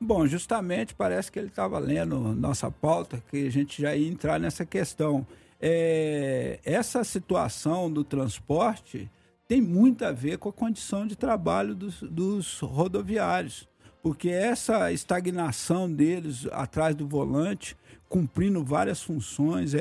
Bom, 0.00 0.26
justamente 0.26 0.94
parece 0.94 1.32
que 1.32 1.38
ele 1.38 1.48
estava 1.48 1.78
lendo 1.78 2.18
nossa 2.34 2.70
pauta, 2.70 3.22
que 3.30 3.46
a 3.46 3.50
gente 3.50 3.80
já 3.80 3.96
ia 3.96 4.08
entrar 4.08 4.38
nessa 4.38 4.64
questão. 4.64 5.26
É, 5.60 6.60
essa 6.64 7.02
situação 7.04 7.90
do 7.90 8.04
transporte 8.04 9.10
tem 9.48 9.60
muito 9.60 10.04
a 10.04 10.12
ver 10.12 10.38
com 10.38 10.48
a 10.48 10.52
condição 10.52 11.06
de 11.06 11.16
trabalho 11.16 11.74
dos, 11.74 12.02
dos 12.02 12.60
rodoviários, 12.60 13.68
porque 14.04 14.28
essa 14.28 14.92
estagnação 14.92 15.90
deles 15.90 16.46
atrás 16.52 16.94
do 16.94 17.08
volante, 17.08 17.74
cumprindo 18.06 18.62
várias 18.62 19.02
funções, 19.02 19.72
é, 19.72 19.78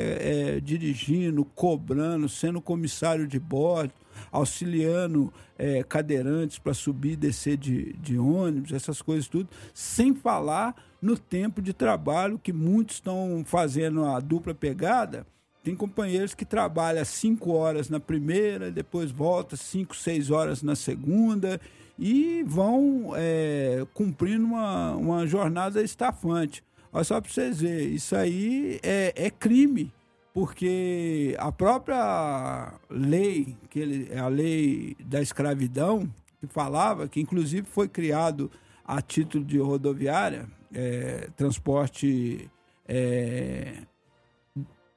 é, 0.56 0.60
dirigindo, 0.62 1.44
cobrando, 1.44 2.30
sendo 2.30 2.62
comissário 2.62 3.28
de 3.28 3.38
bordo, 3.38 3.92
auxiliando 4.32 5.32
é, 5.58 5.84
cadeirantes 5.84 6.58
para 6.58 6.74
subir 6.74 7.12
e 7.12 7.16
descer 7.18 7.58
de, 7.58 7.92
de 7.98 8.18
ônibus, 8.18 8.72
essas 8.72 9.02
coisas 9.02 9.28
tudo, 9.28 9.50
sem 9.74 10.16
falar 10.16 10.74
no 11.02 11.18
tempo 11.18 11.62
de 11.62 11.74
trabalho 11.74 12.40
que 12.40 12.54
muitos 12.54 12.96
estão 12.96 13.44
fazendo 13.46 14.06
a 14.06 14.22
dupla 14.22 14.54
pegada. 14.54 15.28
Tem 15.62 15.76
companheiros 15.76 16.34
que 16.34 16.46
trabalham 16.46 17.04
cinco 17.04 17.52
horas 17.52 17.90
na 17.90 18.00
primeira, 18.00 18.72
depois 18.72 19.12
volta 19.12 19.58
cinco, 19.58 19.94
seis 19.94 20.32
horas 20.32 20.64
na 20.64 20.78
segunda 20.78 21.60
e 21.98 22.44
vão 22.44 23.14
é, 23.16 23.86
cumprindo 23.94 24.46
uma, 24.46 24.96
uma 24.96 25.28
jornada 25.28 25.82
estafante. 25.82 26.64
Olha 26.92 27.04
só 27.04 27.20
para 27.20 27.32
vocês 27.32 27.60
verem, 27.60 27.96
isso 27.96 28.16
aí 28.16 28.80
é, 28.84 29.14
é 29.16 29.30
crime, 29.30 29.92
porque 30.34 31.36
a 31.40 31.52
própria 31.52 32.74
lei, 32.90 33.56
que 33.70 33.80
ele, 33.80 34.16
a 34.18 34.28
lei 34.28 34.96
da 35.04 35.22
escravidão, 35.22 36.10
que 36.40 36.48
falava, 36.48 37.08
que 37.08 37.22
inclusive 37.22 37.68
foi 37.68 37.88
criado 37.88 38.52
a 38.86 39.02
título 39.02 39.46
de 39.46 39.58
rodoviária, 39.58 40.48
é, 40.74 41.30
transporte 41.36 42.50
é, 42.88 43.84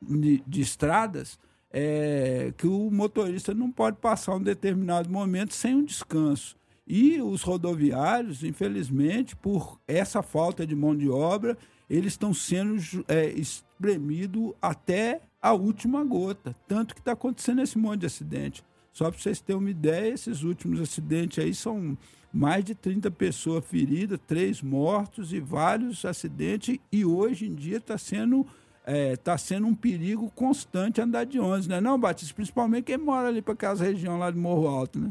de, 0.02 0.42
de, 0.46 0.60
estradas, 0.60 1.38
é, 1.70 2.52
que 2.56 2.66
o 2.66 2.90
motorista 2.90 3.54
não 3.54 3.70
pode 3.70 3.98
passar 3.98 4.34
um 4.34 4.42
determinado 4.42 5.08
momento 5.10 5.54
sem 5.54 5.74
um 5.74 5.84
descanso. 5.84 6.56
E 6.86 7.20
os 7.20 7.42
rodoviários, 7.42 8.44
infelizmente, 8.44 9.34
por 9.34 9.80
essa 9.88 10.22
falta 10.22 10.64
de 10.64 10.76
mão 10.76 10.96
de 10.96 11.08
obra, 11.08 11.58
eles 11.90 12.12
estão 12.12 12.32
sendo 12.32 12.76
é, 13.08 13.26
espremidos 13.30 14.52
até 14.62 15.20
a 15.42 15.52
última 15.52 16.04
gota. 16.04 16.54
Tanto 16.68 16.94
que 16.94 17.00
está 17.00 17.12
acontecendo 17.12 17.60
esse 17.60 17.76
monte 17.76 18.00
de 18.00 18.06
acidente. 18.06 18.64
Só 18.92 19.10
para 19.10 19.20
vocês 19.20 19.40
terem 19.40 19.60
uma 19.60 19.70
ideia, 19.70 20.14
esses 20.14 20.42
últimos 20.42 20.80
acidentes 20.80 21.42
aí 21.42 21.54
são 21.54 21.98
mais 22.32 22.64
de 22.64 22.74
30 22.74 23.10
pessoas 23.10 23.64
feridas, 23.64 24.18
três 24.26 24.62
mortos 24.62 25.32
e 25.32 25.40
vários 25.40 26.04
acidentes. 26.04 26.78
E 26.92 27.04
hoje 27.04 27.46
em 27.46 27.54
dia 27.54 27.78
está 27.78 27.98
sendo, 27.98 28.46
é, 28.84 29.16
tá 29.16 29.36
sendo 29.36 29.66
um 29.66 29.74
perigo 29.74 30.30
constante 30.34 31.00
andar 31.00 31.24
de 31.24 31.38
ônibus, 31.38 31.66
né? 31.66 31.80
Não, 31.80 31.98
Batista? 31.98 32.34
Principalmente 32.34 32.84
quem 32.84 32.96
mora 32.96 33.28
ali 33.28 33.42
para 33.42 33.54
aquelas 33.54 33.80
regiões 33.80 34.18
lá 34.18 34.30
de 34.30 34.38
Morro 34.38 34.68
Alto, 34.68 34.98
né? 34.98 35.10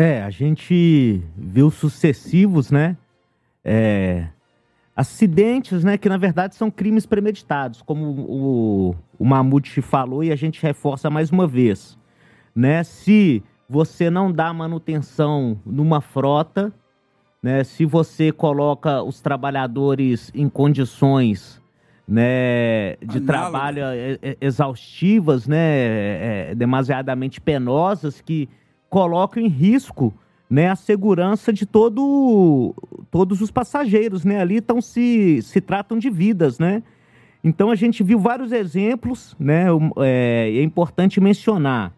É, 0.00 0.22
a 0.22 0.30
gente 0.30 1.20
viu 1.36 1.72
sucessivos, 1.72 2.70
né? 2.70 2.96
É, 3.64 4.28
acidentes, 4.94 5.82
né? 5.82 5.98
Que 5.98 6.08
na 6.08 6.16
verdade 6.16 6.54
são 6.54 6.70
crimes 6.70 7.04
premeditados, 7.04 7.82
como 7.82 8.04
o, 8.06 8.94
o 9.18 9.24
Mamute 9.24 9.82
falou 9.82 10.22
e 10.22 10.30
a 10.30 10.36
gente 10.36 10.62
reforça 10.62 11.10
mais 11.10 11.32
uma 11.32 11.48
vez, 11.48 11.98
né? 12.54 12.84
Se 12.84 13.42
você 13.68 14.08
não 14.08 14.30
dá 14.30 14.52
manutenção 14.52 15.58
numa 15.66 16.00
frota, 16.00 16.72
né? 17.42 17.64
Se 17.64 17.84
você 17.84 18.30
coloca 18.30 19.02
os 19.02 19.20
trabalhadores 19.20 20.30
em 20.32 20.48
condições 20.48 21.60
né, 22.06 22.94
de 23.02 23.18
Análogo. 23.18 23.26
trabalho 23.26 23.82
exaustivas, 24.40 25.48
né, 25.48 25.58
é, 25.58 26.54
demasiadamente 26.54 27.40
penosas 27.40 28.20
que 28.20 28.48
colocam 28.88 29.42
em 29.42 29.48
risco 29.48 30.14
né, 30.48 30.68
a 30.70 30.76
segurança 30.76 31.52
de 31.52 31.66
todo, 31.66 32.74
todos 33.10 33.40
os 33.40 33.50
passageiros, 33.50 34.24
né? 34.24 34.40
Ali 34.40 34.56
então 34.56 34.80
se, 34.80 35.42
se 35.42 35.60
tratam 35.60 35.98
de 35.98 36.08
vidas, 36.08 36.58
né? 36.58 36.82
Então 37.44 37.70
a 37.70 37.74
gente 37.74 38.02
viu 38.02 38.18
vários 38.18 38.50
exemplos, 38.50 39.36
né? 39.38 39.66
É, 39.98 40.50
é 40.56 40.62
importante 40.62 41.20
mencionar, 41.20 41.92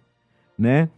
né? 0.59 0.89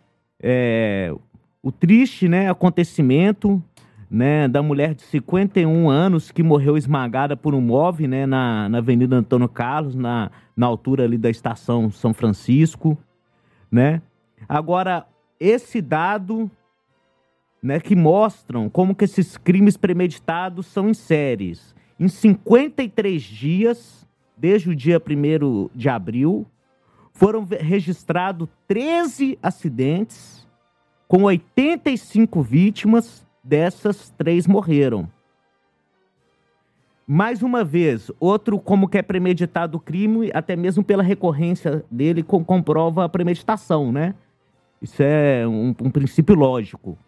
é, 0.42 1.14
o 1.62 1.70
triste 1.70 2.28
né, 2.28 2.50
acontecimento 2.50 3.62
né, 4.10 4.48
da 4.48 4.62
mulher 4.62 4.94
de 4.94 5.02
51 5.02 5.88
anos 5.88 6.30
que 6.30 6.42
morreu 6.42 6.76
esmagada 6.76 7.36
por 7.36 7.54
um 7.54 7.60
móvel 7.60 8.08
né, 8.08 8.26
na, 8.26 8.68
na 8.68 8.78
Avenida 8.78 9.16
Antônio 9.16 9.48
Carlos, 9.48 9.94
na, 9.94 10.30
na 10.56 10.66
altura 10.66 11.04
ali 11.04 11.16
da 11.16 11.30
estação 11.30 11.90
São 11.90 12.12
Francisco. 12.12 12.98
Né? 13.70 14.02
Agora, 14.48 15.06
esse 15.42 15.82
dado 15.82 16.48
né, 17.62 17.80
que 17.80 17.96
mostram 17.96 18.68
como 18.68 18.94
que 18.94 19.04
esses 19.04 19.36
crimes 19.36 19.76
premeditados 19.76 20.66
são 20.66 20.88
em 20.88 20.94
séries. 20.94 21.74
Em 21.98 22.08
53 22.08 23.22
dias, 23.22 24.08
desde 24.36 24.70
o 24.70 24.76
dia 24.76 25.00
1 25.00 25.70
de 25.74 25.88
abril, 25.88 26.46
foram 27.12 27.44
registrados 27.44 28.48
13 28.66 29.38
acidentes, 29.42 30.46
com 31.08 31.24
85 31.24 32.42
vítimas, 32.42 33.26
dessas 33.44 34.10
três 34.10 34.46
morreram. 34.46 35.10
Mais 37.06 37.42
uma 37.42 37.64
vez, 37.64 38.10
outro 38.18 38.58
como 38.58 38.88
que 38.88 38.96
é 38.96 39.02
premeditado 39.02 39.76
o 39.76 39.80
crime, 39.80 40.30
até 40.32 40.54
mesmo 40.54 40.82
pela 40.82 41.02
recorrência 41.02 41.84
dele, 41.90 42.22
com, 42.22 42.44
comprova 42.44 43.04
a 43.04 43.08
premeditação, 43.08 43.92
né? 43.92 44.14
Isso 44.82 45.00
é 45.00 45.46
um, 45.46 45.68
um 45.68 45.90
princípio 45.90 46.34
lógico. 46.34 46.98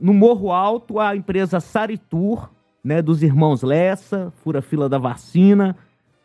No 0.00 0.12
Morro 0.12 0.50
Alto, 0.50 0.98
a 0.98 1.14
empresa 1.14 1.60
Saritur, 1.60 2.50
né, 2.82 3.00
dos 3.00 3.22
irmãos 3.22 3.62
Lessa, 3.62 4.32
fura 4.42 4.60
fila 4.60 4.88
da 4.88 4.98
vacina, 4.98 5.76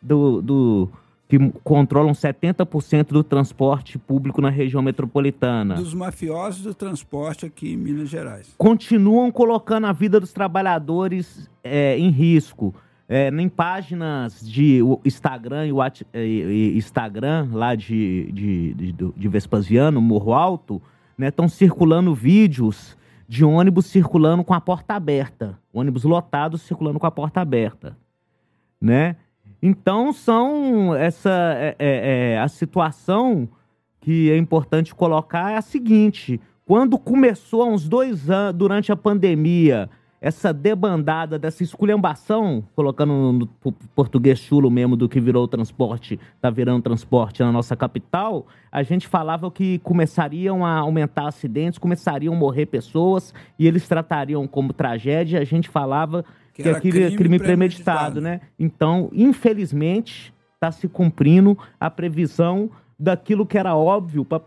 do, 0.02 0.42
do 0.42 0.90
que 1.28 1.38
controlam 1.62 2.12
70% 2.12 3.08
do 3.08 3.22
transporte 3.22 3.96
público 3.96 4.40
na 4.40 4.50
região 4.50 4.82
metropolitana. 4.82 5.76
Dos 5.76 5.94
mafiosos 5.94 6.62
do 6.62 6.74
transporte 6.74 7.46
aqui 7.46 7.72
em 7.72 7.76
Minas 7.76 8.08
Gerais. 8.08 8.52
Continuam 8.58 9.30
colocando 9.30 9.86
a 9.86 9.92
vida 9.92 10.18
dos 10.18 10.32
trabalhadores 10.32 11.48
é, 11.62 11.96
em 11.96 12.10
risco. 12.10 12.74
É, 13.06 13.30
páginas 13.54 14.40
de 14.40 14.80
Instagram 15.04 15.66
e 16.14 16.76
Instagram 16.76 17.48
lá 17.52 17.74
de, 17.74 18.32
de, 18.32 18.74
de, 18.74 18.92
de 18.92 19.28
Vespasiano, 19.28 20.00
Morro 20.00 20.32
Alto, 20.32 20.80
estão 21.18 21.44
né, 21.44 21.48
circulando 21.48 22.14
vídeos 22.14 22.96
de 23.28 23.44
ônibus 23.44 23.86
circulando 23.86 24.42
com 24.44 24.54
a 24.54 24.60
porta 24.60 24.94
aberta. 24.94 25.58
Ônibus 25.72 26.04
lotados 26.04 26.62
circulando 26.62 26.98
com 26.98 27.06
a 27.06 27.10
porta 27.10 27.40
aberta. 27.40 27.96
Né? 28.80 29.16
Então, 29.62 30.12
são 30.12 30.94
essa 30.94 31.30
é, 31.30 31.76
é, 31.78 32.32
é, 32.32 32.38
a 32.38 32.48
situação 32.48 33.48
que 34.00 34.30
é 34.30 34.36
importante 34.36 34.94
colocar 34.94 35.52
é 35.52 35.56
a 35.56 35.62
seguinte: 35.62 36.40
quando 36.66 36.98
começou 36.98 37.62
há 37.62 37.66
uns 37.66 37.88
dois 37.88 38.30
anos, 38.30 38.56
durante 38.56 38.92
a 38.92 38.96
pandemia, 38.96 39.88
essa 40.24 40.54
debandada 40.54 41.38
dessa 41.38 41.62
esculhambação, 41.62 42.64
colocando 42.74 43.12
no 43.30 43.46
português 43.94 44.38
chulo 44.38 44.70
mesmo 44.70 44.96
do 44.96 45.06
que 45.06 45.20
virou 45.20 45.44
o 45.44 45.46
transporte, 45.48 46.18
tá 46.40 46.48
virando 46.48 46.80
transporte 46.80 47.42
na 47.42 47.52
nossa 47.52 47.76
capital, 47.76 48.46
a 48.72 48.82
gente 48.82 49.06
falava 49.06 49.50
que 49.50 49.78
começariam 49.80 50.64
a 50.64 50.78
aumentar 50.78 51.28
acidentes, 51.28 51.78
começariam 51.78 52.32
a 52.32 52.36
morrer 52.38 52.64
pessoas 52.64 53.34
e 53.58 53.66
eles 53.66 53.86
tratariam 53.86 54.48
como 54.48 54.72
tragédia. 54.72 55.38
A 55.40 55.44
gente 55.44 55.68
falava 55.68 56.24
que, 56.54 56.62
que 56.62 56.70
aquele 56.70 57.00
crime, 57.00 57.16
crime 57.18 57.38
premeditado, 57.38 58.14
premeditado, 58.14 58.20
né? 58.22 58.40
Então, 58.58 59.10
infelizmente, 59.12 60.32
está 60.54 60.72
se 60.72 60.88
cumprindo 60.88 61.58
a 61.78 61.90
previsão 61.90 62.70
daquilo 62.98 63.44
que 63.44 63.58
era 63.58 63.76
óbvio 63.76 64.24
para 64.24 64.40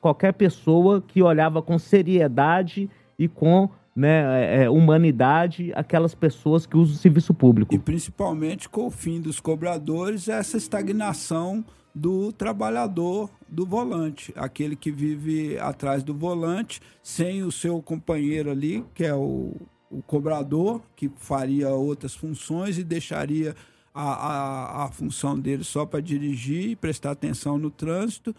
qualquer 0.00 0.32
pessoa 0.34 1.02
que 1.04 1.20
olhava 1.20 1.60
com 1.60 1.76
seriedade 1.76 2.88
e 3.18 3.26
com 3.26 3.68
né, 3.98 4.44
é, 4.44 4.64
é, 4.64 4.70
humanidade 4.70 5.72
aquelas 5.74 6.14
pessoas 6.14 6.66
que 6.66 6.76
usam 6.76 6.94
o 6.94 6.98
serviço 6.98 7.34
público. 7.34 7.74
E 7.74 7.78
principalmente 7.78 8.68
com 8.68 8.86
o 8.86 8.90
fim 8.90 9.20
dos 9.20 9.40
cobradores, 9.40 10.28
essa 10.28 10.56
estagnação 10.56 11.64
do 11.94 12.30
trabalhador 12.32 13.28
do 13.48 13.66
volante, 13.66 14.32
aquele 14.36 14.76
que 14.76 14.90
vive 14.90 15.58
atrás 15.58 16.02
do 16.04 16.14
volante, 16.14 16.80
sem 17.02 17.42
o 17.42 17.50
seu 17.50 17.82
companheiro 17.82 18.50
ali, 18.50 18.84
que 18.94 19.04
é 19.04 19.14
o 19.14 19.54
o 19.90 20.02
cobrador, 20.02 20.82
que 20.94 21.10
faria 21.16 21.70
outras 21.70 22.14
funções 22.14 22.78
e 22.78 22.84
deixaria 22.84 23.54
a, 23.94 24.02
a, 24.02 24.84
a 24.84 24.90
função 24.90 25.38
dele 25.38 25.64
só 25.64 25.86
para 25.86 26.00
dirigir 26.00 26.70
e 26.70 26.76
prestar 26.76 27.12
atenção 27.12 27.58
no 27.58 27.70
trânsito. 27.70 28.34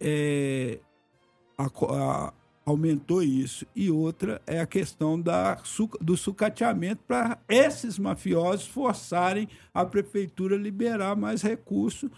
É, 0.00 0.80
a, 1.56 2.32
aumentou 2.70 3.22
isso. 3.22 3.66
E 3.74 3.90
outra 3.90 4.40
é 4.46 4.60
a 4.60 4.66
questão 4.66 5.20
da, 5.20 5.58
do 6.00 6.16
sucateamento 6.16 7.02
para 7.06 7.38
esses 7.48 7.98
mafiosos 7.98 8.66
forçarem 8.66 9.48
a 9.74 9.84
prefeitura 9.84 10.56
a 10.56 10.58
liberar 10.58 11.16
mais 11.16 11.42
recursos 11.42 12.10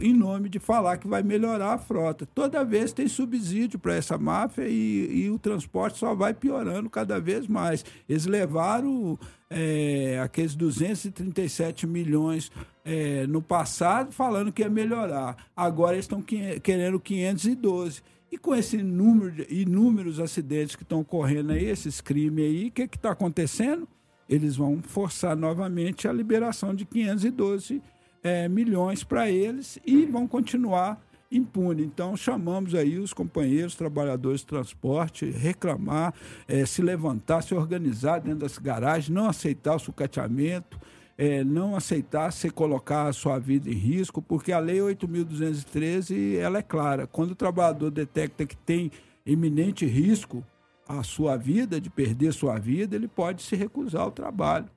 em 0.00 0.14
nome 0.14 0.48
de 0.48 0.58
falar 0.58 0.96
que 0.96 1.08
vai 1.08 1.22
melhorar 1.22 1.74
a 1.74 1.78
frota. 1.78 2.26
Toda 2.26 2.64
vez 2.64 2.92
tem 2.92 3.08
subsídio 3.08 3.78
para 3.78 3.94
essa 3.94 4.16
máfia 4.16 4.66
e, 4.68 5.24
e, 5.24 5.30
o 5.30 5.38
transporte 5.38 5.98
só 5.98 6.14
vai 6.14 6.32
piorando 6.32 6.88
cada 6.88 7.20
vez 7.20 7.46
mais. 7.46 7.84
Eles 8.08 8.26
levaram 8.26 9.18
é, 9.50 10.20
aqueles 10.22 10.54
237 10.54 11.86
milhões 11.86 12.50
é, 12.84 13.26
no 13.26 13.42
passado 13.42 14.12
falando 14.12 14.52
que 14.52 14.62
ia 14.62 14.70
melhorar. 14.70 15.36
Agora 15.56 15.94
eles 15.94 16.04
estão 16.04 16.22
querendo 16.22 17.00
512. 17.00 18.02
E 18.30 18.36
com 18.36 18.54
esse 18.54 18.82
número, 18.82 19.46
inúmeros 19.48 20.20
acidentes 20.20 20.76
que 20.76 20.82
estão 20.82 21.00
ocorrendo 21.00 21.52
aí, 21.52 21.64
esses 21.64 22.00
crimes 22.00 22.44
aí, 22.44 22.68
o 22.68 22.70
que 22.70 22.82
está 22.82 23.10
acontecendo? 23.12 23.88
eles 24.28 24.56
vão 24.56 24.82
forçar 24.82 25.34
novamente 25.34 26.06
a 26.06 26.12
liberação 26.12 26.74
de 26.74 26.84
512 26.84 27.82
é, 28.22 28.48
milhões 28.48 29.02
para 29.02 29.30
eles 29.30 29.78
e 29.86 30.04
vão 30.04 30.28
continuar 30.28 31.02
impune. 31.30 31.82
Então, 31.82 32.16
chamamos 32.16 32.74
aí 32.74 32.98
os 32.98 33.12
companheiros, 33.12 33.74
trabalhadores 33.74 34.40
de 34.40 34.46
transporte, 34.46 35.26
reclamar, 35.30 36.14
é, 36.46 36.64
se 36.64 36.82
levantar, 36.82 37.42
se 37.42 37.54
organizar 37.54 38.20
dentro 38.20 38.40
das 38.40 38.58
garagens, 38.58 39.08
não 39.08 39.28
aceitar 39.28 39.76
o 39.76 39.78
sucateamento, 39.78 40.78
é, 41.18 41.42
não 41.42 41.74
aceitar 41.74 42.32
se 42.32 42.48
colocar 42.48 43.08
a 43.08 43.12
sua 43.12 43.40
vida 43.40 43.68
em 43.68 43.74
risco, 43.74 44.22
porque 44.22 44.52
a 44.52 44.60
Lei 44.60 44.78
8.213 44.78 46.36
ela 46.36 46.58
é 46.58 46.62
clara. 46.62 47.08
Quando 47.08 47.32
o 47.32 47.34
trabalhador 47.34 47.90
detecta 47.90 48.46
que 48.46 48.56
tem 48.56 48.92
iminente 49.26 49.84
risco 49.84 50.44
à 50.86 51.02
sua 51.02 51.36
vida, 51.36 51.80
de 51.80 51.90
perder 51.90 52.32
sua 52.32 52.56
vida, 52.56 52.94
ele 52.94 53.08
pode 53.08 53.42
se 53.42 53.56
recusar 53.56 54.02
ao 54.02 54.12
trabalho. 54.12 54.70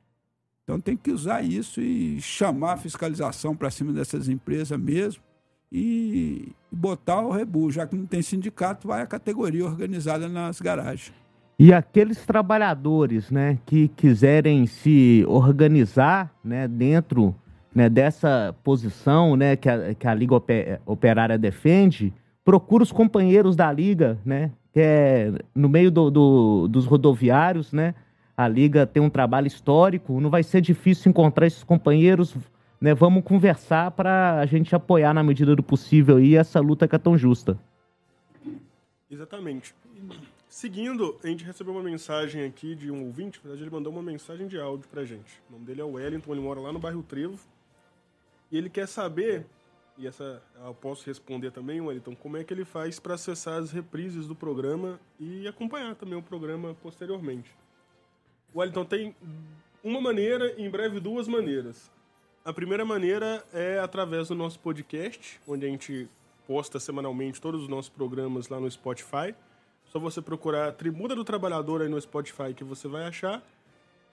Então 0.64 0.80
tem 0.80 0.98
que 0.98 1.12
usar 1.12 1.44
isso 1.44 1.80
e 1.80 2.20
chamar 2.20 2.74
a 2.74 2.78
fiscalização 2.78 3.56
para 3.56 3.70
cima 3.70 3.94
dessas 3.94 4.28
empresas 4.28 4.80
mesmo 4.80 5.22
e 5.72 6.52
botar 6.72 7.22
o 7.22 7.32
rebu. 7.32 7.70
Já 7.70 7.86
que 7.86 7.96
não 7.96 8.08
tem 8.08 8.22
sindicato, 8.24 8.88
vai 8.88 9.02
a 9.02 9.08
categoria 9.08 9.64
organizada 9.64 10.28
nas 10.28 10.60
garagens. 10.60 11.14
E 11.64 11.72
aqueles 11.72 12.26
trabalhadores 12.26 13.30
né, 13.30 13.60
que 13.68 13.88
quiserem 13.90 14.66
se 14.66 15.24
organizar 15.28 16.34
né, 16.44 16.68
dentro 16.68 17.36
né, 17.72 17.88
dessa 17.88 18.56
posição 18.64 19.36
né, 19.36 19.56
que, 19.56 19.70
a, 19.70 19.94
que 19.94 20.08
a 20.08 20.14
Liga 20.16 20.34
Operária 20.88 21.38
defende, 21.38 22.12
procura 22.44 22.82
os 22.82 22.92
companheiros 22.92 23.56
da 23.56 23.72
Liga, 23.72 24.18
né, 24.26 24.50
que 24.74 24.80
é 24.80 25.34
no 25.54 25.70
meio 25.70 25.92
do, 25.92 26.10
do, 26.10 26.68
dos 26.68 26.88
rodoviários, 26.88 27.72
né, 27.72 27.94
a 28.36 28.48
Liga 28.48 28.88
tem 28.88 29.04
um 29.04 29.08
trabalho 29.08 29.46
histórico, 29.46 30.20
não 30.20 30.32
vai 30.32 30.42
ser 30.42 30.62
difícil 30.62 31.12
encontrar 31.12 31.46
esses 31.46 31.64
companheiros, 31.64 32.36
né, 32.82 32.96
vamos 32.96 33.24
conversar 33.24 33.92
para 33.92 34.40
a 34.40 34.48
gente 34.48 34.76
apoiar 34.76 35.14
na 35.14 35.22
medida 35.22 35.56
do 35.56 35.62
possível 35.62 36.18
aí 36.18 36.36
essa 36.36 36.60
luta 36.60 36.88
que 36.88 36.96
é 36.96 36.98
tão 36.98 37.16
justa. 37.16 37.56
Exatamente. 39.12 39.76
Seguindo, 40.52 41.18
a 41.24 41.28
gente 41.28 41.46
recebeu 41.46 41.74
uma 41.74 41.82
mensagem 41.82 42.44
aqui 42.44 42.76
de 42.76 42.92
um 42.92 43.06
ouvinte, 43.06 43.40
na 43.40 43.44
verdade 43.44 43.64
ele 43.64 43.72
mandou 43.74 43.94
uma 43.94 44.04
mensagem 44.04 44.50
de 44.50 44.60
áudio 44.60 44.86
pra 44.90 45.06
gente. 45.06 45.42
O 45.48 45.54
nome 45.54 45.64
dele 45.64 45.80
é 45.80 45.84
Wellington, 45.86 46.34
ele 46.34 46.42
mora 46.42 46.60
lá 46.60 46.74
no 46.74 46.78
bairro 46.78 47.02
Trevo. 47.02 47.40
E 48.52 48.58
ele 48.58 48.70
quer 48.70 48.86
saber, 48.86 49.46
e 49.98 50.06
essa 50.06 50.44
eu 50.62 50.74
posso 50.74 51.06
responder 51.06 51.52
também, 51.52 51.80
Wellington, 51.80 52.14
como 52.18 52.36
é 52.36 52.44
que 52.44 52.54
ele 52.54 52.66
faz 52.66 53.00
para 53.00 53.14
acessar 53.14 53.60
as 53.60 53.72
reprises 53.72 54.28
do 54.28 54.36
programa 54.36 55.00
e 55.18 55.48
acompanhar 55.48 55.96
também 55.96 56.20
o 56.20 56.22
programa 56.22 56.76
posteriormente. 56.84 57.50
Wellington 58.54 58.84
tem 58.84 59.16
uma 59.82 60.02
maneira 60.02 60.54
e 60.60 60.66
em 60.66 60.70
breve 60.70 61.00
duas 61.00 61.30
maneiras. 61.30 61.90
A 62.44 62.52
primeira 62.52 62.84
maneira 62.84 63.42
é 63.54 63.80
através 63.80 64.28
do 64.28 64.36
nosso 64.36 64.60
podcast, 64.60 65.40
onde 65.48 65.66
a 65.66 65.70
gente 65.70 66.10
posta 66.46 66.78
semanalmente 66.78 67.40
todos 67.40 67.64
os 67.64 67.70
nossos 67.70 67.90
programas 67.90 68.50
lá 68.50 68.60
no 68.60 68.70
Spotify. 68.70 69.34
Só 69.92 70.00
você 70.00 70.22
procurar 70.22 70.72
Tribuna 70.72 71.14
do 71.14 71.24
Trabalhador 71.26 71.82
aí 71.82 71.90
no 71.90 72.00
Spotify 72.00 72.54
que 72.56 72.64
você 72.64 72.88
vai 72.88 73.06
achar. 73.06 73.44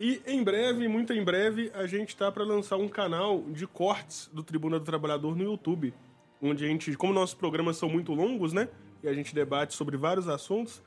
E 0.00 0.20
em 0.26 0.42
breve, 0.42 0.88
muito 0.88 1.12
em 1.12 1.22
breve, 1.22 1.70
a 1.72 1.86
gente 1.86 2.08
está 2.08 2.32
para 2.32 2.42
lançar 2.42 2.76
um 2.76 2.88
canal 2.88 3.44
de 3.50 3.64
cortes 3.64 4.28
do 4.32 4.42
Tribuna 4.42 4.80
do 4.80 4.84
Trabalhador 4.84 5.36
no 5.36 5.44
YouTube, 5.44 5.94
onde 6.42 6.64
a 6.64 6.68
gente, 6.68 6.96
como 6.96 7.12
nossos 7.12 7.34
programas 7.34 7.76
são 7.76 7.88
muito 7.88 8.12
longos, 8.12 8.52
né, 8.52 8.68
e 9.04 9.08
a 9.08 9.14
gente 9.14 9.32
debate 9.32 9.74
sobre 9.74 9.96
vários 9.96 10.28
assuntos, 10.28 10.82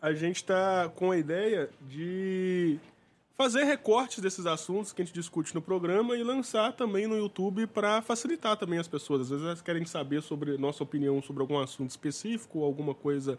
a 0.00 0.12
gente 0.12 0.36
está 0.36 0.90
com 0.94 1.10
a 1.10 1.16
ideia 1.16 1.70
de 1.80 2.78
fazer 3.34 3.64
recortes 3.64 4.18
desses 4.18 4.44
assuntos 4.44 4.92
que 4.92 5.00
a 5.00 5.04
gente 5.06 5.14
discute 5.14 5.54
no 5.54 5.62
programa 5.62 6.16
e 6.16 6.22
lançar 6.22 6.74
também 6.74 7.06
no 7.06 7.16
YouTube 7.16 7.66
para 7.66 8.02
facilitar 8.02 8.58
também 8.58 8.78
as 8.78 8.88
pessoas. 8.88 9.22
Às 9.22 9.30
vezes 9.30 9.44
elas 9.44 9.62
querem 9.62 9.86
saber 9.86 10.22
sobre 10.22 10.58
nossa 10.58 10.82
opinião 10.82 11.22
sobre 11.22 11.40
algum 11.40 11.58
assunto 11.58 11.90
específico 11.90 12.58
ou 12.58 12.64
alguma 12.66 12.94
coisa 12.94 13.38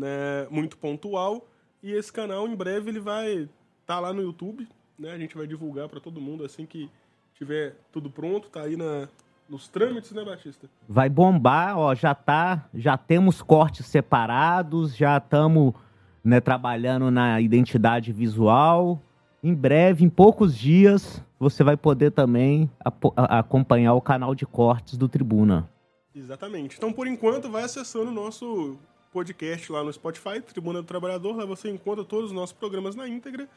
né, 0.00 0.46
muito 0.50 0.76
pontual. 0.78 1.46
E 1.82 1.92
esse 1.92 2.12
canal 2.12 2.48
em 2.48 2.56
breve 2.56 2.90
ele 2.90 3.00
vai 3.00 3.32
estar 3.32 3.50
tá 3.86 4.00
lá 4.00 4.12
no 4.12 4.22
YouTube, 4.22 4.66
né? 4.98 5.12
A 5.12 5.18
gente 5.18 5.36
vai 5.36 5.46
divulgar 5.46 5.88
para 5.88 6.00
todo 6.00 6.20
mundo 6.20 6.44
assim 6.44 6.66
que 6.66 6.90
tiver 7.34 7.76
tudo 7.92 8.10
pronto, 8.10 8.50
tá 8.50 8.62
aí 8.62 8.76
na 8.76 9.08
nos 9.48 9.66
trâmites, 9.66 10.12
né, 10.12 10.24
Batista? 10.24 10.68
Vai 10.88 11.08
bombar, 11.08 11.76
ó, 11.76 11.92
já 11.92 12.14
tá, 12.14 12.68
já 12.72 12.96
temos 12.96 13.42
cortes 13.42 13.84
separados, 13.84 14.96
já 14.96 15.16
estamos 15.16 15.74
né, 16.22 16.40
trabalhando 16.40 17.10
na 17.10 17.40
identidade 17.40 18.12
visual, 18.12 19.02
em 19.42 19.52
breve, 19.52 20.04
em 20.04 20.08
poucos 20.08 20.56
dias, 20.56 21.20
você 21.36 21.64
vai 21.64 21.76
poder 21.76 22.12
também 22.12 22.70
acompanhar 23.16 23.94
o 23.94 24.00
canal 24.00 24.36
de 24.36 24.46
cortes 24.46 24.96
do 24.96 25.08
Tribuna. 25.08 25.68
Exatamente. 26.14 26.76
Então, 26.76 26.92
por 26.92 27.08
enquanto, 27.08 27.50
vai 27.50 27.64
acessando 27.64 28.10
o 28.10 28.14
nosso 28.14 28.76
podcast 29.12 29.70
lá 29.72 29.82
no 29.82 29.92
Spotify, 29.92 30.40
Tribuna 30.40 30.80
do 30.80 30.86
Trabalhador. 30.86 31.36
Lá 31.36 31.44
você 31.44 31.68
encontra 31.68 32.04
todos 32.04 32.26
os 32.26 32.32
nossos 32.32 32.52
programas 32.52 32.94
na 32.94 33.08
íntegra. 33.08 33.48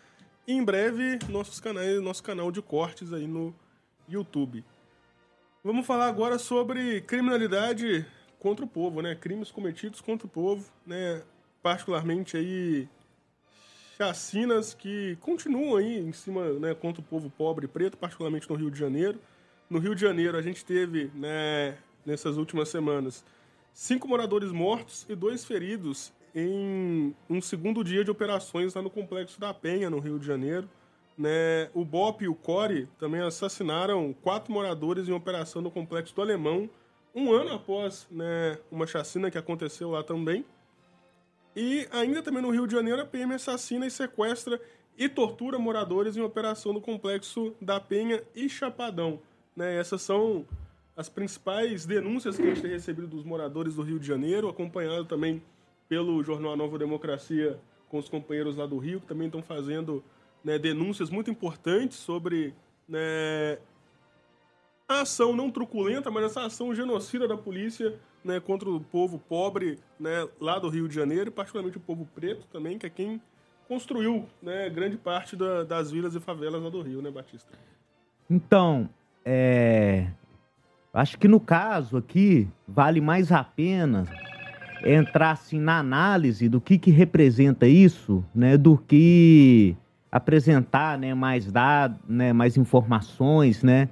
E 0.48 0.54
em 0.54 0.64
breve, 0.64 1.20
nossos 1.30 1.60
canais, 1.60 2.02
nosso 2.02 2.24
canal 2.24 2.52
de 2.52 2.62
cortes 2.62 3.14
aí 3.14 3.28
no 3.28 3.56
YouTube. 4.10 4.64
Vamos 5.64 5.86
falar 5.86 6.08
agora 6.08 6.38
sobre 6.38 7.02
criminalidade 7.02 8.06
contra 8.40 8.66
o 8.66 8.68
povo, 8.68 9.02
né? 9.02 9.16
Crimes 9.16 9.52
cometidos 9.52 10.02
contra 10.02 10.28
o 10.28 10.30
povo, 10.30 10.70
né? 10.86 11.24
Particularmente 11.62 12.36
aí 12.36 12.90
chacinas 13.98 14.74
que 14.74 15.18
continuam 15.22 15.78
aí 15.78 16.00
em 16.00 16.12
cima, 16.12 16.52
né, 16.54 16.74
contra 16.74 17.02
o 17.02 17.06
povo 17.06 17.30
pobre 17.30 17.66
e 17.66 17.68
preto, 17.68 17.98
particularmente 17.98 18.50
no 18.50 18.56
Rio 18.56 18.72
de 18.72 18.78
Janeiro. 18.78 19.20
No 19.70 19.80
Rio 19.80 19.96
de 19.96 20.02
Janeiro, 20.02 20.38
a 20.38 20.42
gente 20.42 20.66
teve, 20.66 21.10
né, 21.16 21.78
nessas 22.06 22.38
últimas 22.38 22.70
semanas, 22.70 23.24
cinco 23.74 24.08
moradores 24.08 24.52
mortos 24.52 25.06
e 25.10 25.16
dois 25.16 25.44
feridos 25.44 26.14
em 26.36 27.16
um 27.30 27.42
segundo 27.42 27.84
dia 27.84 28.04
de 28.04 28.12
operações 28.12 28.74
lá 28.74 28.82
no 28.82 28.90
Complexo 28.90 29.40
da 29.40 29.54
Penha, 29.54 29.90
no 29.90 30.00
Rio 30.00 30.20
de 30.20 30.26
Janeiro. 30.26 30.70
Né, 31.16 31.70
o 31.76 31.86
BOP 31.86 32.24
e 32.24 32.28
o 32.28 32.34
CORE 32.34 32.88
também 32.98 33.22
assassinaram 33.22 34.16
quatro 34.24 34.52
moradores 34.52 35.08
em 35.08 35.12
operação 35.12 35.62
no 35.62 35.70
Complexo 35.70 36.16
do 36.16 36.24
Alemão, 36.24 36.68
um 37.14 37.32
ano 37.32 37.54
após 37.54 38.08
né, 38.10 38.58
uma 38.72 38.88
chacina 38.88 39.30
que 39.30 39.38
aconteceu 39.38 39.92
lá 39.92 40.02
também. 40.04 40.44
E 41.56 41.88
ainda 41.92 42.24
também 42.24 42.42
no 42.42 42.50
Rio 42.50 42.66
de 42.66 42.74
Janeiro, 42.74 43.00
a 43.00 43.06
PM 43.06 43.36
assassina 43.36 43.86
e 43.86 43.92
sequestra 43.92 44.60
e 44.98 45.08
tortura 45.08 45.60
moradores 45.60 46.18
em 46.18 46.22
operação 46.22 46.74
no 46.74 46.82
complexo 46.82 47.54
da 47.62 47.80
Penha 47.80 48.24
e 48.36 48.50
Chapadão. 48.50 49.20
Né? 49.56 49.78
Essas 49.78 50.02
são 50.02 50.46
as 50.96 51.10
principais 51.10 51.86
denúncias 51.86 52.38
que 52.38 52.44
a 52.44 52.46
gente 52.46 52.62
tem 52.62 52.72
recebido 52.72 53.08
dos 53.08 53.24
moradores 53.24 53.76
do 53.76 53.82
Rio 53.82 54.00
de 54.00 54.06
Janeiro, 54.06 54.48
acompanhado 54.48 55.06
também 55.06 55.42
pelo 55.90 56.24
jornal 56.24 56.56
Nova 56.56 56.78
Democracia 56.78 57.60
com 57.90 57.98
os 57.98 58.10
companheiros 58.10 58.56
lá 58.56 58.66
do 58.66 58.78
Rio, 58.78 59.00
que 59.00 59.08
também 59.08 59.28
estão 59.28 59.42
fazendo 59.42 60.04
né, 60.44 60.58
denúncias 60.58 61.10
muito 61.10 61.30
importantes 61.30 61.98
sobre 61.98 62.54
né, 62.88 63.58
a 64.88 65.02
ação 65.02 65.36
não 65.36 65.50
truculenta, 65.50 66.12
mas 66.12 66.26
essa 66.26 66.46
ação 66.46 66.74
genocida 66.76 67.28
da 67.28 67.38
polícia 67.38 68.00
né, 68.24 68.40
contra 68.40 68.70
o 68.70 68.80
povo 68.80 69.20
pobre 69.20 69.80
né, 70.00 70.28
lá 70.40 70.60
do 70.60 70.70
Rio 70.70 70.88
de 70.88 70.96
Janeiro, 70.96 71.32
particularmente 71.32 71.78
o 71.78 71.82
povo 71.82 72.08
preto 72.14 72.46
também, 72.48 72.78
que 72.78 72.86
é 72.86 72.90
quem 72.90 73.22
construiu 73.68 74.28
né, 74.42 74.70
grande 74.70 74.98
parte 74.98 75.36
da, 75.36 75.64
das 75.64 75.92
vilas 75.92 76.16
e 76.16 76.20
favelas 76.20 76.62
lá 76.62 76.70
do 76.70 76.82
Rio, 76.82 77.02
né, 77.02 77.10
Batista? 77.10 77.52
Então, 78.30 78.90
é... 79.26 80.08
acho 80.94 81.18
que 81.18 81.28
no 81.28 81.40
caso 81.40 81.98
aqui 81.98 82.48
vale 82.68 83.02
mais 83.02 83.32
a 83.32 83.44
pena 83.44 84.06
entrar 84.86 85.32
assim, 85.32 85.60
na 85.60 85.80
análise 85.80 86.48
do 86.48 86.62
que, 86.62 86.78
que 86.78 86.92
representa 86.92 87.68
isso, 87.68 88.24
né, 88.36 88.58
do 88.58 88.78
que 88.78 89.76
apresentar 90.12 90.98
né, 90.98 91.14
mais 91.14 91.52
dados, 91.52 91.98
né, 92.08 92.34
mais 92.34 92.58
informações, 92.58 93.64
né, 93.64 93.90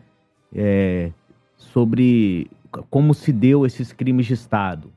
é, 0.53 1.11
sobre 1.55 2.49
como 2.89 3.13
se 3.13 3.31
deu 3.31 3.65
esses 3.65 3.91
crimes 3.91 4.25
de 4.25 4.33
Estado. 4.33 4.91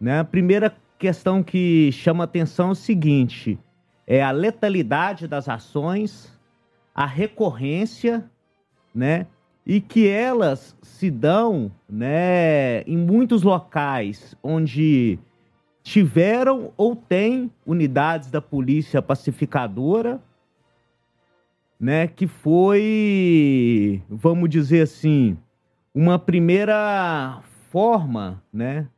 Né? 0.00 0.20
A 0.20 0.24
primeira 0.24 0.74
questão 0.98 1.42
que 1.42 1.90
chama 1.92 2.24
atenção 2.24 2.68
é 2.68 2.72
o 2.72 2.76
seguinte: 2.76 3.58
é 4.06 4.22
a 4.22 4.30
letalidade 4.30 5.26
das 5.28 5.48
ações, 5.48 6.32
a 6.94 7.06
recorrência, 7.06 8.24
né? 8.94 9.26
E 9.64 9.80
que 9.80 10.08
elas 10.08 10.76
se 10.82 11.10
dão, 11.10 11.70
né, 11.88 12.82
em 12.82 12.96
muitos 12.96 13.42
locais 13.42 14.36
onde 14.42 15.18
tiveram 15.82 16.72
ou 16.76 16.94
têm 16.96 17.50
unidades 17.66 18.30
da 18.30 18.40
polícia 18.40 19.00
pacificadora, 19.00 20.20
né, 21.78 22.06
que 22.06 22.26
foi, 22.26 24.02
vamos 24.08 24.48
dizer 24.48 24.82
assim, 24.82 25.36
uma 25.94 26.18
primeira 26.18 27.40
forma, 27.70 28.42
né, 28.52 28.88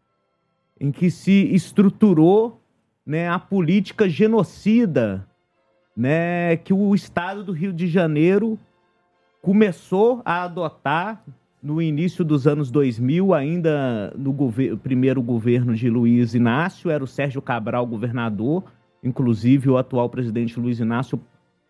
em 0.80 0.90
que 0.90 1.10
se 1.10 1.54
estruturou, 1.54 2.60
né, 3.06 3.28
a 3.28 3.38
política 3.38 4.08
genocida 4.08 5.26
né, 5.96 6.56
que 6.56 6.72
o 6.72 6.94
estado 6.94 7.44
do 7.44 7.52
Rio 7.52 7.72
de 7.72 7.86
Janeiro 7.86 8.58
começou 9.44 10.22
a 10.24 10.44
adotar 10.44 11.22
no 11.62 11.82
início 11.82 12.24
dos 12.24 12.46
anos 12.46 12.70
2000, 12.70 13.34
ainda 13.34 14.10
no 14.16 14.32
gover 14.32 14.74
primeiro 14.78 15.20
governo 15.20 15.74
de 15.74 15.90
Luiz 15.90 16.34
Inácio, 16.34 16.90
era 16.90 17.04
o 17.04 17.06
Sérgio 17.06 17.42
Cabral 17.42 17.86
governador, 17.86 18.64
inclusive 19.02 19.68
o 19.68 19.76
atual 19.76 20.08
presidente 20.08 20.58
Luiz 20.58 20.80
Inácio 20.80 21.20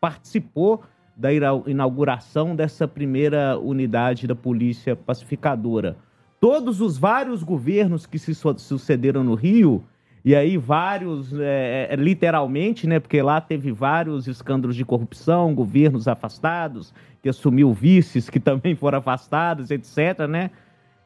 participou 0.00 0.84
da 1.16 1.32
inauguração 1.32 2.54
dessa 2.54 2.86
primeira 2.86 3.58
unidade 3.58 4.28
da 4.28 4.36
Polícia 4.36 4.94
Pacificadora. 4.94 5.96
Todos 6.38 6.80
os 6.80 6.96
vários 6.96 7.42
governos 7.42 8.06
que 8.06 8.20
se 8.20 8.36
sucederam 8.36 9.24
no 9.24 9.34
Rio, 9.34 9.82
e 10.24 10.34
aí 10.34 10.56
vários, 10.56 11.38
é, 11.38 11.88
é, 11.90 11.96
literalmente, 11.96 12.86
né, 12.86 12.98
porque 12.98 13.20
lá 13.20 13.42
teve 13.42 13.70
vários 13.70 14.26
escândalos 14.26 14.74
de 14.74 14.84
corrupção, 14.84 15.54
governos 15.54 16.08
afastados, 16.08 16.94
que 17.22 17.28
assumiu 17.28 17.74
vices 17.74 18.30
que 18.30 18.40
também 18.40 18.74
foram 18.74 18.98
afastados, 18.98 19.70
etc., 19.70 20.26
né? 20.28 20.50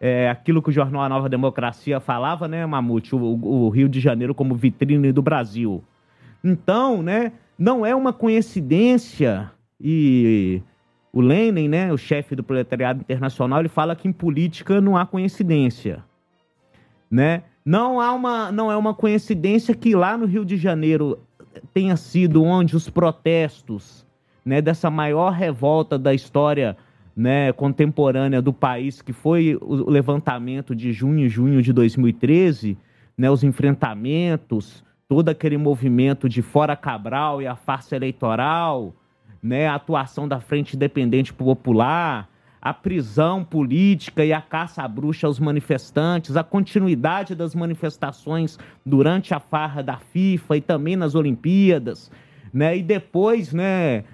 É, 0.01 0.31
aquilo 0.31 0.63
que 0.63 0.69
o 0.69 0.73
jornal 0.73 1.03
A 1.03 1.09
Nova 1.09 1.29
Democracia 1.29 1.99
falava, 1.99 2.47
né, 2.47 2.65
Mamute? 2.65 3.17
O, 3.17 3.19
o 3.19 3.69
Rio 3.69 3.89
de 3.89 3.99
Janeiro 3.99 4.33
como 4.33 4.55
vitrine 4.55 5.11
do 5.11 5.21
Brasil. 5.21 5.83
Então, 6.45 7.03
né, 7.03 7.33
não 7.59 7.85
é 7.85 7.93
uma 7.97 8.13
coincidência 8.13 9.51
e 9.81 10.63
o 11.13 11.21
Lenin, 11.21 11.67
né, 11.67 11.93
o 11.93 11.99
chefe 11.99 12.37
do 12.37 12.45
proletariado 12.45 13.01
internacional, 13.01 13.59
ele 13.59 13.69
fala 13.69 13.97
que 13.97 14.07
em 14.07 14.13
política 14.13 14.81
não 14.81 14.97
há 14.97 15.05
coincidência, 15.05 16.05
né? 17.11 17.43
Não 17.69 18.01
há 18.01 18.15
uma, 18.15 18.51
não 18.51 18.73
é 18.73 18.77
uma 18.79 18.95
coincidência 18.95 19.75
que 19.75 19.95
lá 19.95 20.17
no 20.17 20.25
Rio 20.25 20.43
de 20.43 20.57
Janeiro 20.57 21.19
tenha 21.75 21.99
sido 21.99 22.43
onde 22.43 22.75
os 22.75 22.89
protestos, 22.89 24.07
né, 24.43 24.63
dessa 24.63 24.89
maior 24.89 25.35
revolta 25.35 25.99
da 25.99 26.15
história, 26.15 26.79
né, 27.15 27.53
contemporânea 27.53 28.41
do 28.41 28.55
país, 28.55 29.03
que 29.03 29.13
foi 29.13 29.59
o 29.61 29.91
levantamento 29.91 30.75
de 30.75 30.95
junho 30.95 31.27
e 31.27 31.29
junho 31.29 31.61
de 31.61 31.71
2013, 31.71 32.79
né, 33.19 33.31
os 33.31 33.45
enfrentamentos, 33.45 34.83
todo 35.07 35.29
aquele 35.29 35.59
movimento 35.59 36.27
de 36.27 36.41
fora 36.41 36.75
Cabral 36.75 37.43
e 37.43 37.47
a 37.47 37.55
farsa 37.55 37.95
eleitoral, 37.95 38.95
né, 39.43 39.69
a 39.69 39.75
atuação 39.75 40.27
da 40.27 40.41
Frente 40.41 40.75
Independente 40.75 41.35
Popular, 41.35 42.31
a 42.61 42.75
prisão 42.75 43.45
política 43.45 44.25
e 44.25 44.33
a 44.33 44.41
caça 44.41 44.83
à 44.83 44.89
bruxa 44.89 45.27
aos 45.27 45.39
manifestantes, 45.39 46.37
a 46.37 46.43
continuidade 46.43 47.35
das 47.35 47.55
manifestações 47.55 48.59
durante 48.85 49.33
a 49.33 49.41
farra 49.41 49.83
da 49.83 49.99
FIFA 49.99 50.57
e 50.57 50.61
também 50.61 50.97
nas 50.97 51.15
Olimpíadas, 51.15 52.11
né, 52.53 52.77
e 52.77 52.83
depois, 52.83 53.53
né, 53.53 54.05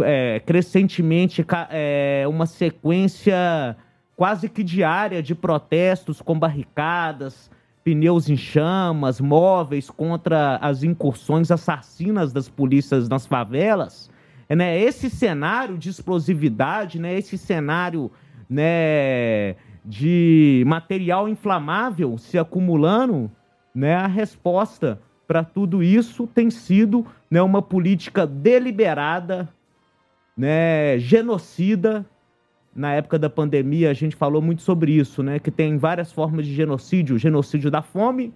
é, 0.00 0.40
crescentemente 0.44 1.44
é, 1.70 2.24
uma 2.28 2.46
sequência 2.46 3.76
quase 4.16 4.48
que 4.48 4.62
diária 4.62 5.22
de 5.22 5.34
protestos 5.34 6.20
com 6.20 6.38
barricadas, 6.38 7.50
pneus 7.82 8.28
em 8.28 8.36
chamas, 8.36 9.20
móveis 9.20 9.90
contra 9.90 10.56
as 10.56 10.82
incursões 10.82 11.50
assassinas 11.50 12.32
das 12.32 12.48
polícias 12.48 13.08
nas 13.08 13.26
favelas, 13.26 14.10
né, 14.48 14.78
esse 14.80 15.08
cenário 15.08 15.78
de 15.78 15.88
explosividade, 15.88 16.98
né, 16.98 17.16
esse 17.16 17.38
cenário 17.38 18.10
né, 18.48 19.54
de 19.84 20.64
material 20.66 21.28
inflamável 21.28 22.18
se 22.18 22.38
acumulando, 22.38 23.30
né, 23.74 23.94
a 23.94 24.06
resposta 24.06 25.00
para 25.26 25.42
tudo 25.42 25.82
isso 25.82 26.26
tem 26.26 26.50
sido 26.50 27.06
né, 27.30 27.40
uma 27.42 27.62
política 27.62 28.26
deliberada, 28.26 29.48
né, 30.36 30.98
genocida. 30.98 32.04
Na 32.74 32.92
época 32.92 33.18
da 33.18 33.30
pandemia, 33.30 33.88
a 33.88 33.94
gente 33.94 34.16
falou 34.16 34.42
muito 34.42 34.62
sobre 34.62 34.92
isso, 34.92 35.22
né, 35.22 35.38
que 35.38 35.50
tem 35.50 35.78
várias 35.78 36.12
formas 36.12 36.44
de 36.44 36.52
genocídio: 36.52 37.16
o 37.16 37.18
genocídio 37.18 37.70
da 37.70 37.82
fome, 37.82 38.34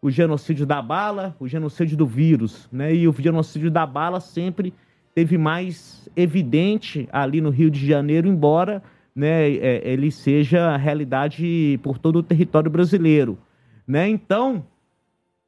o 0.00 0.10
genocídio 0.10 0.64
da 0.64 0.80
bala, 0.80 1.34
o 1.40 1.48
genocídio 1.48 1.96
do 1.96 2.06
vírus, 2.06 2.68
né, 2.70 2.94
e 2.94 3.08
o 3.08 3.12
genocídio 3.12 3.70
da 3.70 3.84
bala 3.84 4.20
sempre 4.20 4.72
teve 5.14 5.38
mais 5.38 6.08
evidente 6.16 7.08
ali 7.12 7.40
no 7.40 7.50
Rio 7.50 7.70
de 7.70 7.86
Janeiro, 7.86 8.28
embora 8.28 8.82
né, 9.14 9.50
é, 9.52 9.82
ele 9.84 10.10
seja 10.10 10.76
realidade 10.76 11.78
por 11.82 11.98
todo 11.98 12.16
o 12.16 12.22
território 12.22 12.70
brasileiro. 12.70 13.38
Né? 13.86 14.08
Então, 14.08 14.66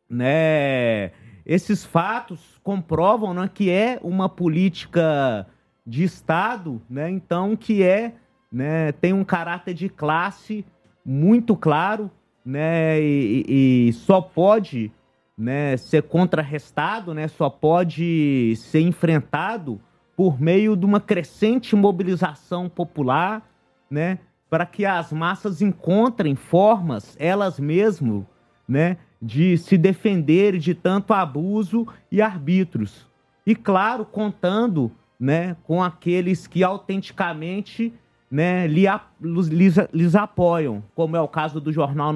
né, 0.08 1.10
esses 1.44 1.84
fatos 1.84 2.60
comprovam 2.62 3.34
né, 3.34 3.50
que 3.52 3.68
é 3.70 3.98
uma 4.02 4.28
política 4.28 5.46
de 5.84 6.04
Estado, 6.04 6.80
né, 6.88 7.10
então 7.10 7.56
que 7.56 7.82
é 7.82 8.12
né, 8.50 8.92
tem 8.92 9.12
um 9.12 9.24
caráter 9.24 9.74
de 9.74 9.88
classe 9.88 10.64
muito 11.04 11.56
claro 11.56 12.10
né, 12.44 13.00
e, 13.00 13.88
e 13.88 13.92
só 13.92 14.20
pode 14.20 14.92
né, 15.36 15.76
ser 15.76 16.04
contrarrestado, 16.04 17.12
né, 17.12 17.28
só 17.28 17.50
pode 17.50 18.54
ser 18.56 18.80
enfrentado 18.80 19.80
por 20.16 20.40
meio 20.40 20.74
de 20.74 20.86
uma 20.86 21.00
crescente 21.00 21.76
mobilização 21.76 22.68
popular, 22.68 23.46
né, 23.90 24.18
para 24.48 24.64
que 24.64 24.86
as 24.86 25.12
massas 25.12 25.60
encontrem 25.60 26.34
formas, 26.34 27.16
elas 27.20 27.60
mesmas, 27.60 28.24
né, 28.66 28.96
de 29.20 29.58
se 29.58 29.76
defender 29.76 30.58
de 30.58 30.74
tanto 30.74 31.12
abuso 31.12 31.86
e 32.10 32.22
arbítrios. 32.22 33.06
E 33.46 33.54
claro, 33.54 34.04
contando, 34.06 34.90
né, 35.20 35.56
com 35.64 35.82
aqueles 35.82 36.46
que 36.46 36.64
autenticamente, 36.64 37.92
né, 38.30 38.66
lhe, 38.66 38.86
lhes, 39.20 39.76
lhes 39.92 40.14
apoiam, 40.14 40.82
como 40.94 41.16
é 41.16 41.20
o 41.20 41.28
caso 41.28 41.60
do 41.60 41.72
jornal 41.72 42.12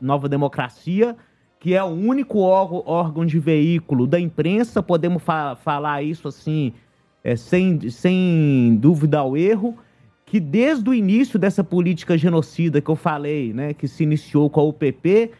Nova 0.00 0.28
Democracia, 0.28 1.16
que 1.64 1.72
é 1.72 1.82
o 1.82 1.86
único 1.86 2.40
órgão 2.40 3.24
de 3.24 3.38
veículo 3.38 4.06
da 4.06 4.20
imprensa, 4.20 4.82
podemos 4.82 5.22
fa 5.22 5.56
falar 5.56 6.02
isso 6.02 6.28
assim, 6.28 6.74
é, 7.24 7.36
sem, 7.36 7.88
sem 7.88 8.76
dúvida 8.78 9.20
ao 9.20 9.34
erro, 9.34 9.74
que 10.26 10.38
desde 10.38 10.90
o 10.90 10.92
início 10.92 11.38
dessa 11.38 11.64
política 11.64 12.18
genocida 12.18 12.82
que 12.82 12.90
eu 12.90 12.94
falei, 12.94 13.54
né, 13.54 13.72
que 13.72 13.88
se 13.88 14.02
iniciou 14.02 14.50
com 14.50 14.60
a 14.60 14.64
UPP, 14.64 15.30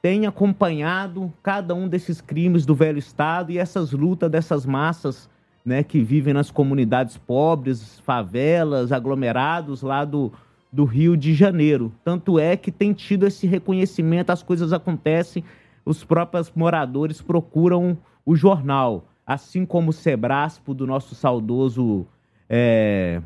tem 0.00 0.28
acompanhado 0.28 1.34
cada 1.42 1.74
um 1.74 1.88
desses 1.88 2.20
crimes 2.20 2.64
do 2.64 2.76
velho 2.76 3.00
Estado 3.00 3.50
e 3.50 3.58
essas 3.58 3.90
lutas 3.90 4.30
dessas 4.30 4.64
massas 4.64 5.28
né, 5.64 5.82
que 5.82 5.98
vivem 6.04 6.32
nas 6.32 6.52
comunidades 6.52 7.18
pobres, 7.18 7.98
favelas, 8.06 8.92
aglomerados 8.92 9.82
lá 9.82 10.04
do, 10.04 10.32
do 10.72 10.84
Rio 10.84 11.16
de 11.16 11.34
Janeiro. 11.34 11.92
Tanto 12.04 12.38
é 12.38 12.56
que 12.56 12.70
tem 12.70 12.92
tido 12.92 13.26
esse 13.26 13.44
reconhecimento, 13.48 14.30
as 14.30 14.40
coisas 14.40 14.72
acontecem 14.72 15.42
os 15.84 16.04
próprios 16.04 16.50
moradores 16.54 17.20
procuram 17.20 17.96
o 18.24 18.34
jornal, 18.34 19.06
assim 19.26 19.66
como 19.66 19.90
o 19.90 19.92
Sebraspo 19.92 20.74
do 20.74 20.86
nosso 20.86 21.14
saudoso 21.14 22.06
é, 22.48 23.20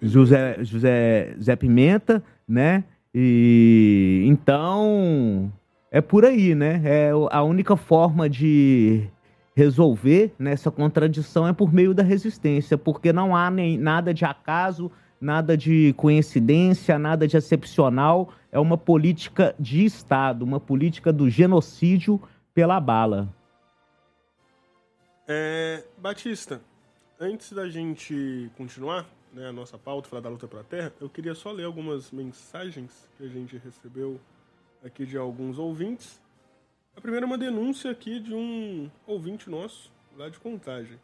José, 0.00 0.56
José, 0.62 1.34
José 1.36 1.56
Pimenta, 1.56 2.22
né? 2.48 2.84
E 3.14 4.24
então 4.26 5.52
é 5.90 6.00
por 6.00 6.24
aí, 6.24 6.54
né? 6.54 6.80
É 6.84 7.10
a 7.30 7.42
única 7.42 7.76
forma 7.76 8.28
de 8.28 9.08
resolver 9.54 10.34
nessa 10.38 10.70
contradição 10.70 11.48
é 11.48 11.52
por 11.52 11.72
meio 11.72 11.94
da 11.94 12.02
resistência, 12.02 12.76
porque 12.76 13.12
não 13.12 13.34
há 13.34 13.50
nem 13.50 13.78
nada 13.78 14.12
de 14.12 14.24
acaso, 14.24 14.90
nada 15.20 15.56
de 15.56 15.92
coincidência, 15.94 16.98
nada 16.98 17.26
de 17.26 17.36
excepcional. 17.36 18.32
É 18.50 18.58
uma 18.58 18.76
política 18.76 19.54
de 19.58 19.84
Estado, 19.84 20.44
uma 20.44 20.60
política 20.60 21.12
do 21.12 21.28
genocídio 21.28 22.20
pela 22.54 22.80
bala. 22.80 23.28
É, 25.28 25.84
Batista, 25.98 26.60
antes 27.18 27.52
da 27.52 27.68
gente 27.68 28.50
continuar 28.56 29.06
né, 29.32 29.48
a 29.48 29.52
nossa 29.52 29.76
pauta, 29.76 30.08
falar 30.08 30.22
da 30.22 30.28
luta 30.28 30.46
pela 30.46 30.64
terra, 30.64 30.92
eu 31.00 31.08
queria 31.08 31.34
só 31.34 31.50
ler 31.50 31.64
algumas 31.64 32.10
mensagens 32.10 33.08
que 33.16 33.24
a 33.24 33.28
gente 33.28 33.58
recebeu 33.58 34.20
aqui 34.84 35.04
de 35.04 35.16
alguns 35.16 35.58
ouvintes. 35.58 36.20
A 36.96 37.00
primeira 37.00 37.26
é 37.26 37.28
uma 37.28 37.36
denúncia 37.36 37.90
aqui 37.90 38.20
de 38.20 38.32
um 38.32 38.90
ouvinte 39.06 39.50
nosso, 39.50 39.90
lá 40.16 40.28
de 40.28 40.38
Contagem. 40.38 40.98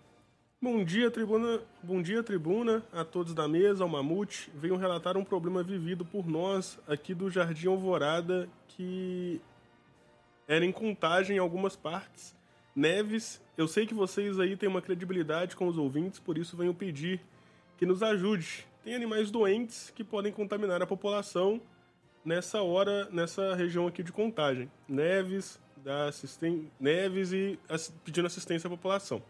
Bom 0.63 0.85
dia, 0.85 1.11
tribuna. 1.11 1.61
Bom 1.83 2.01
dia, 2.01 2.23
tribuna, 2.23 2.85
a 2.93 3.05
todos 3.05 3.35
da 3.35 3.49
mesa, 3.49 3.83
ao 3.83 3.89
Mamute. 3.91 4.49
Venho 4.55 4.77
relatar 4.77 5.17
um 5.17 5.25
problema 5.25 5.61
vivido 5.61 6.05
por 6.05 6.25
nós 6.25 6.79
aqui 6.87 7.13
do 7.13 7.29
Jardim 7.29 7.67
Alvorada, 7.67 8.49
que 8.69 9.41
era 10.47 10.65
em 10.65 10.71
contagem 10.71 11.35
em 11.35 11.41
algumas 11.41 11.75
partes. 11.75 12.33
Neves, 12.77 13.43
eu 13.59 13.67
sei 13.67 13.87
que 13.87 13.93
vocês 13.93 14.39
aí 14.39 14.57
têm 14.57 14.69
uma 14.69 14.81
credibilidade 14.81 15.57
com 15.57 15.67
os 15.67 15.77
ouvintes, 15.77 16.21
por 16.21 16.39
isso 16.39 16.57
venho 16.57 16.73
pedir 16.73 17.21
que 17.77 17.85
nos 17.85 18.01
ajude. 18.01 18.65
Tem 18.85 18.95
animais 18.95 19.33
doentes 19.33 19.91
que 19.91 20.05
podem 20.05 20.33
contaminar 20.33 20.81
a 20.81 20.87
população 20.87 21.61
nessa 22.25 22.63
hora, 22.63 23.09
nessa 23.11 23.53
região 23.57 23.89
aqui 23.89 24.05
de 24.05 24.13
contagem. 24.13 24.71
Neves, 24.89 25.61
da 25.79 26.07
assisten... 26.07 26.71
Neves 26.79 27.33
e 27.33 27.59
pedindo 28.05 28.29
assistência 28.29 28.69
à 28.69 28.71
população. 28.71 29.21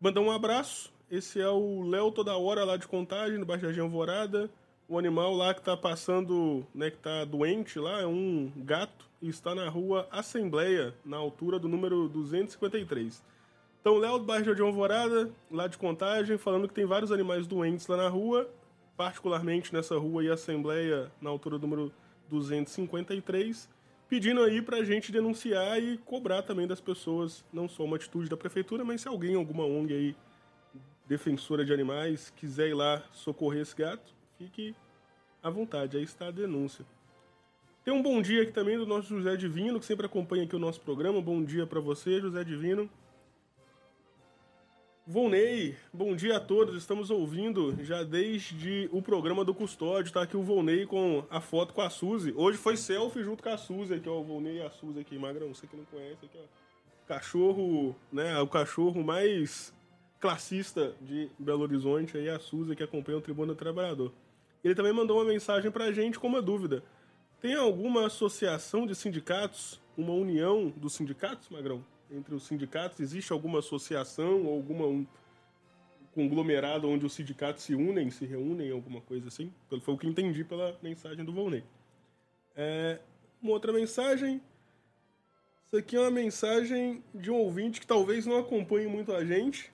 Mandar 0.00 0.20
um 0.20 0.30
abraço. 0.30 0.92
Esse 1.10 1.40
é 1.40 1.48
o 1.48 1.82
Léo 1.82 2.12
Toda 2.12 2.36
Hora 2.36 2.64
lá 2.64 2.76
de 2.76 2.86
Contagem, 2.86 3.36
no 3.36 3.44
Baixo 3.44 3.64
Jardim 3.64 3.80
Alvorada. 3.80 4.48
O 4.88 4.96
animal 4.96 5.34
lá 5.34 5.52
que 5.52 5.60
tá 5.60 5.76
passando, 5.76 6.64
né, 6.72 6.88
que 6.88 6.98
tá 6.98 7.24
doente 7.24 7.80
lá, 7.80 8.00
é 8.00 8.06
um 8.06 8.48
gato 8.58 9.06
e 9.20 9.28
está 9.28 9.56
na 9.56 9.68
rua 9.68 10.06
Assembleia, 10.12 10.94
na 11.04 11.16
altura 11.16 11.58
do 11.58 11.68
número 11.68 12.08
253. 12.10 13.24
Então, 13.80 13.98
Léo 13.98 14.20
do 14.20 14.24
Bairro 14.24 14.44
Jardim 14.44 14.62
Alvorada, 14.62 15.32
lá 15.50 15.66
de 15.66 15.76
Contagem, 15.76 16.38
falando 16.38 16.68
que 16.68 16.74
tem 16.74 16.86
vários 16.86 17.10
animais 17.10 17.48
doentes 17.48 17.88
lá 17.88 17.96
na 17.96 18.08
rua, 18.08 18.48
particularmente 18.96 19.74
nessa 19.74 19.98
rua 19.98 20.22
e 20.22 20.30
Assembleia, 20.30 21.10
na 21.20 21.28
altura 21.28 21.58
do 21.58 21.66
número 21.66 21.92
253, 22.30 23.68
pedindo 24.08 24.42
aí 24.42 24.62
pra 24.62 24.82
gente 24.82 25.12
denunciar 25.12 25.82
e 25.82 25.98
cobrar 25.98 26.42
também 26.42 26.66
das 26.66 26.80
pessoas, 26.80 27.44
não 27.52 27.68
só 27.68 27.84
uma 27.84 27.96
atitude 27.96 28.28
da 28.28 28.36
prefeitura, 28.36 28.84
mas 28.84 29.02
se 29.02 29.08
alguém, 29.08 29.34
alguma 29.34 29.64
ONG 29.64 29.94
aí, 29.94 30.16
defensora 31.06 31.64
de 31.64 31.72
animais, 31.72 32.30
quiser 32.36 32.68
ir 32.68 32.74
lá 32.74 33.02
socorrer 33.12 33.62
esse 33.62 33.76
gato, 33.76 34.14
fique 34.38 34.74
à 35.42 35.50
vontade, 35.50 35.96
aí 35.96 36.02
está 36.02 36.28
a 36.28 36.30
denúncia. 36.30 36.84
Tem 37.84 37.94
um 37.94 38.02
bom 38.02 38.20
dia 38.20 38.42
aqui 38.42 38.52
também 38.52 38.76
do 38.76 38.86
nosso 38.86 39.08
José 39.08 39.36
Divino, 39.36 39.80
que 39.80 39.86
sempre 39.86 40.04
acompanha 40.04 40.44
aqui 40.44 40.54
o 40.54 40.58
nosso 40.58 40.80
programa. 40.80 41.22
Bom 41.22 41.42
dia 41.42 41.66
para 41.66 41.80
você, 41.80 42.20
José 42.20 42.44
Divino. 42.44 42.90
Volney, 45.10 45.74
bom 45.90 46.14
dia 46.14 46.36
a 46.36 46.40
todos. 46.40 46.76
Estamos 46.76 47.08
ouvindo 47.08 47.74
já 47.82 48.02
desde 48.02 48.90
o 48.92 49.00
programa 49.00 49.42
do 49.42 49.54
Custódio. 49.54 50.12
Tá 50.12 50.20
aqui 50.20 50.36
o 50.36 50.42
Volney 50.42 50.84
com 50.84 51.24
a 51.30 51.40
foto 51.40 51.72
com 51.72 51.80
a 51.80 51.88
Suzy. 51.88 52.34
Hoje 52.36 52.58
foi 52.58 52.76
selfie 52.76 53.22
junto 53.22 53.42
com 53.42 53.48
a 53.48 53.56
Suzy 53.56 53.94
aqui, 53.94 54.06
ó. 54.06 54.20
O 54.20 54.22
Volney 54.22 54.58
e 54.58 54.62
a 54.62 54.68
Suzy 54.68 55.00
aqui, 55.00 55.16
Magrão. 55.16 55.48
Você 55.48 55.66
que 55.66 55.74
não 55.78 55.84
conhece 55.86 56.26
aqui, 56.26 56.36
ó. 56.36 57.06
Cachorro, 57.06 57.96
né? 58.12 58.38
O 58.38 58.46
cachorro 58.46 59.02
mais 59.02 59.72
classista 60.20 60.94
de 61.00 61.30
Belo 61.38 61.62
Horizonte 61.62 62.18
aí, 62.18 62.28
a 62.28 62.38
Suzy 62.38 62.76
que 62.76 62.82
acompanha 62.82 63.16
o 63.16 63.22
Tribuna 63.22 63.54
do 63.54 63.58
Trabalhador. 63.58 64.12
Ele 64.62 64.74
também 64.74 64.92
mandou 64.92 65.16
uma 65.16 65.24
mensagem 65.24 65.70
pra 65.70 65.90
gente 65.90 66.18
com 66.18 66.26
uma 66.26 66.42
dúvida. 66.42 66.84
Tem 67.40 67.54
alguma 67.54 68.08
associação 68.08 68.86
de 68.86 68.94
sindicatos, 68.94 69.80
uma 69.96 70.12
união 70.12 70.68
dos 70.76 70.92
sindicatos, 70.92 71.48
Magrão? 71.48 71.82
Entre 72.10 72.34
os 72.34 72.46
sindicatos, 72.46 73.00
existe 73.00 73.32
alguma 73.32 73.58
associação 73.58 74.46
alguma 74.46 74.86
um 74.86 75.06
conglomerado 76.14 76.88
onde 76.88 77.06
os 77.06 77.12
sindicatos 77.12 77.62
se 77.62 77.74
unem, 77.74 78.10
se 78.10 78.26
reúnem, 78.26 78.72
alguma 78.72 79.00
coisa 79.00 79.28
assim? 79.28 79.52
Foi 79.82 79.94
o 79.94 79.98
que 79.98 80.06
entendi 80.06 80.42
pela 80.42 80.76
mensagem 80.82 81.24
do 81.24 81.32
Volney. 81.32 81.62
É, 82.56 82.98
uma 83.40 83.52
outra 83.52 83.72
mensagem. 83.72 84.42
Isso 85.64 85.76
aqui 85.76 85.96
é 85.96 86.00
uma 86.00 86.10
mensagem 86.10 87.04
de 87.14 87.30
um 87.30 87.36
ouvinte 87.36 87.80
que 87.80 87.86
talvez 87.86 88.26
não 88.26 88.38
acompanhe 88.38 88.88
muito 88.88 89.12
a 89.12 89.24
gente, 89.24 89.70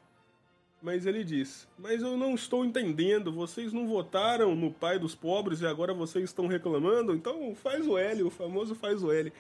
mas 0.83 1.07
ele 1.07 1.25
diz: 1.25 1.67
Mas 1.79 2.03
eu 2.03 2.17
não 2.17 2.35
estou 2.35 2.63
entendendo, 2.63 3.33
vocês 3.33 3.73
não 3.73 3.87
votaram 3.87 4.55
no 4.55 4.71
pai 4.71 4.99
dos 4.99 5.15
pobres 5.15 5.63
e 5.63 5.67
agora 5.67 5.95
vocês 5.95 6.25
estão 6.25 6.47
reclamando? 6.47 7.15
Então 7.15 7.55
faz 7.55 7.87
o 7.87 7.97
L, 7.97 8.25
o 8.25 8.31
famoso 8.31 8.75
faz 8.75 9.03
o 9.03 9.11
L. 9.11 9.33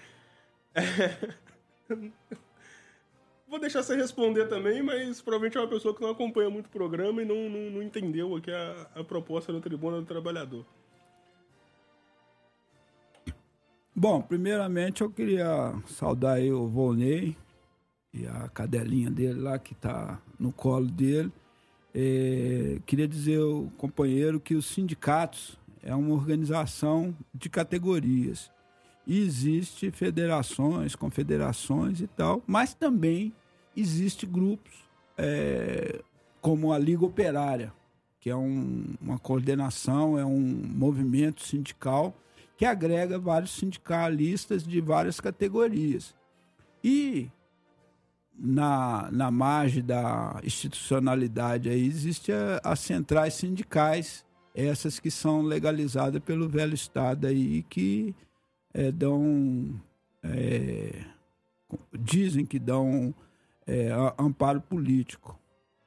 É... 1.86 2.44
Vou 3.54 3.60
deixar 3.60 3.84
você 3.84 3.94
responder 3.94 4.48
também, 4.48 4.82
mas 4.82 5.22
provavelmente 5.22 5.56
é 5.56 5.60
uma 5.60 5.68
pessoa 5.68 5.94
que 5.94 6.02
não 6.02 6.10
acompanha 6.10 6.50
muito 6.50 6.66
o 6.66 6.70
programa 6.70 7.22
e 7.22 7.24
não, 7.24 7.48
não, 7.48 7.70
não 7.70 7.82
entendeu 7.84 8.34
aqui 8.34 8.50
a, 8.50 8.88
a 8.96 9.04
proposta 9.04 9.52
da 9.52 9.60
Tribuna 9.60 10.00
do 10.00 10.04
Trabalhador. 10.04 10.66
Bom, 13.94 14.20
primeiramente 14.20 15.02
eu 15.02 15.08
queria 15.08 15.72
saudar 15.86 16.38
aí 16.38 16.52
o 16.52 16.66
Volney, 16.66 17.36
e 18.12 18.26
a 18.26 18.48
cadelinha 18.48 19.08
dele 19.08 19.38
lá 19.38 19.56
que 19.56 19.72
está 19.72 20.20
no 20.36 20.50
colo 20.50 20.86
dele. 20.86 21.30
É, 21.94 22.80
queria 22.84 23.06
dizer 23.06 23.38
companheiro 23.78 24.40
que 24.40 24.56
os 24.56 24.66
sindicatos 24.66 25.56
é 25.80 25.94
uma 25.94 26.12
organização 26.12 27.16
de 27.32 27.48
categorias. 27.48 28.50
E 29.06 29.20
existe 29.20 29.92
federações, 29.92 30.96
confederações 30.96 32.00
e 32.00 32.08
tal, 32.08 32.42
mas 32.48 32.74
também 32.74 33.32
existe 33.76 34.26
grupos 34.26 34.72
é, 35.16 36.02
como 36.40 36.72
a 36.72 36.78
Liga 36.78 37.04
Operária, 37.04 37.72
que 38.20 38.30
é 38.30 38.36
um, 38.36 38.84
uma 39.00 39.18
coordenação, 39.18 40.18
é 40.18 40.24
um 40.24 40.40
movimento 40.40 41.42
sindical 41.42 42.14
que 42.56 42.64
agrega 42.64 43.18
vários 43.18 43.50
sindicalistas 43.52 44.62
de 44.62 44.80
várias 44.80 45.20
categorias. 45.20 46.14
E 46.82 47.30
na, 48.36 49.08
na 49.10 49.30
margem 49.30 49.82
da 49.82 50.40
institucionalidade 50.42 51.68
aí 51.68 51.86
existe 51.86 52.32
as 52.62 52.80
centrais 52.80 53.34
sindicais, 53.34 54.24
essas 54.54 55.00
que 55.00 55.10
são 55.10 55.42
legalizadas 55.42 56.22
pelo 56.22 56.48
velho 56.48 56.74
Estado 56.74 57.26
aí, 57.26 57.62
que 57.68 58.14
é, 58.72 58.90
dão. 58.92 59.80
É, 60.22 61.04
dizem 61.92 62.46
que 62.46 62.58
dão 62.58 63.14
é, 63.66 63.90
amparo 64.18 64.60
político, 64.60 65.38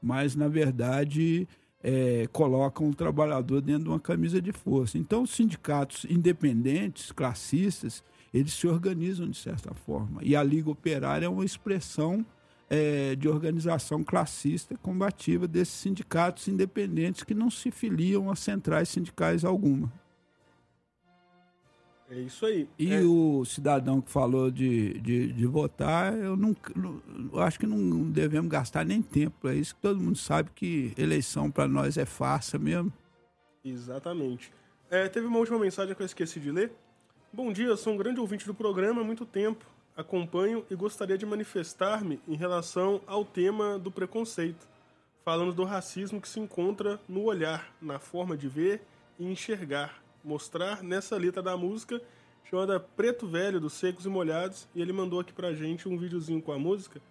mas 0.02 0.36
na 0.36 0.48
verdade 0.48 1.48
é, 1.84 2.28
colocam 2.32 2.90
o 2.90 2.96
trabalhador 2.96 3.62
dentro 3.62 3.84
de 3.84 3.90
uma 3.90 4.00
camisa 4.00 4.42
de 4.42 4.52
força. 4.52 4.98
Então, 4.98 5.24
os 5.24 5.32
sindicatos 5.32 6.06
independentes, 6.10 7.12
classistas, 7.12 8.04
eles 8.34 8.54
se 8.54 8.68
organizam 8.68 9.30
de 9.30 9.38
certa 9.38 9.74
forma. 9.74 10.22
E 10.24 10.36
a 10.36 10.44
Liga 10.44 10.70
Operária 10.70 11.26
é 11.26 11.30
uma 11.30 11.46
expressão 11.46 12.26
é, 12.70 13.16
de 13.16 13.28
organização 13.30 14.04
classista 14.04 14.78
combativa 14.78 15.48
desses 15.48 15.76
sindicatos 15.76 16.48
independentes 16.48 17.24
que 17.24 17.34
não 17.34 17.50
se 17.50 17.72
filiam 17.72 18.30
a 18.30 18.36
centrais 18.36 18.90
sindicais 18.90 19.46
alguma. 19.46 19.92
É 22.10 22.16
isso 22.20 22.46
aí. 22.46 22.70
E 22.80 22.94
é. 22.94 23.02
o 23.02 23.44
cidadão 23.44 24.00
que 24.00 24.10
falou 24.10 24.50
de, 24.50 24.98
de, 25.00 25.34
de 25.34 25.46
votar, 25.46 26.18
eu 26.18 26.38
não, 26.38 26.56
eu 27.34 27.40
acho 27.42 27.60
que 27.60 27.68
não 27.68 28.10
devemos 28.10 28.50
gastar 28.50 28.86
nem 28.86 29.02
tempo. 29.02 29.48
É 29.48 29.56
isso 29.56 29.76
que 29.76 29.82
todo 29.82 30.00
mundo 30.00 30.18
sabe 30.18 30.50
que 30.56 30.94
eleição 30.98 31.52
para 31.52 31.68
nós 31.68 31.98
é 31.98 32.06
farsa 32.06 32.58
mesmo. 32.58 32.94
Exatamente. 33.64 34.52
É, 34.90 35.10
teve 35.10 35.28
uma 35.28 35.38
última 35.38 35.60
mensagem 35.60 35.94
que 35.94 36.02
eu 36.02 36.06
esqueci 36.06 36.40
de 36.40 36.50
ler. 36.50 36.72
Bom 37.34 37.52
dia, 37.52 37.76
sou 37.76 37.94
um 37.94 37.98
grande 37.98 38.22
ouvinte 38.22 38.46
do 38.46 38.54
programa 38.54 39.02
há 39.02 39.04
muito 39.04 39.26
tempo 39.26 39.66
acompanho 39.98 40.64
e 40.70 40.76
gostaria 40.76 41.18
de 41.18 41.26
manifestar-me 41.26 42.22
em 42.28 42.36
relação 42.36 43.02
ao 43.08 43.26
tema 43.26 43.80
do 43.80 43.90
preconceito, 43.90 44.68
falando 45.26 45.52
do 45.52 45.64
racismo 45.64 46.22
que 46.22 46.30
se 46.30 46.40
encontra 46.40 47.00
no 47.10 47.24
olhar, 47.24 47.74
na 47.82 47.98
forma 47.98 48.38
de 48.38 48.48
ver 48.48 48.84
e 49.18 49.26
enxergar, 49.26 50.00
mostrar 50.28 50.84
nessa 50.84 51.16
letra 51.16 51.42
da 51.42 51.56
música 51.56 52.02
chamada 52.44 52.80
Preto 52.80 53.26
Velho 53.26 53.60
dos 53.60 53.74
Secos 53.74 54.06
e 54.06 54.10
Molhados, 54.10 54.68
e 54.76 54.82
ele 54.82 54.92
mandou 54.94 55.20
aqui 55.20 55.34
pra 55.34 55.54
gente 55.54 55.88
um 55.88 55.98
videozinho 55.98 56.42
com 56.42 56.52
a 56.52 56.60
música. 56.60 57.02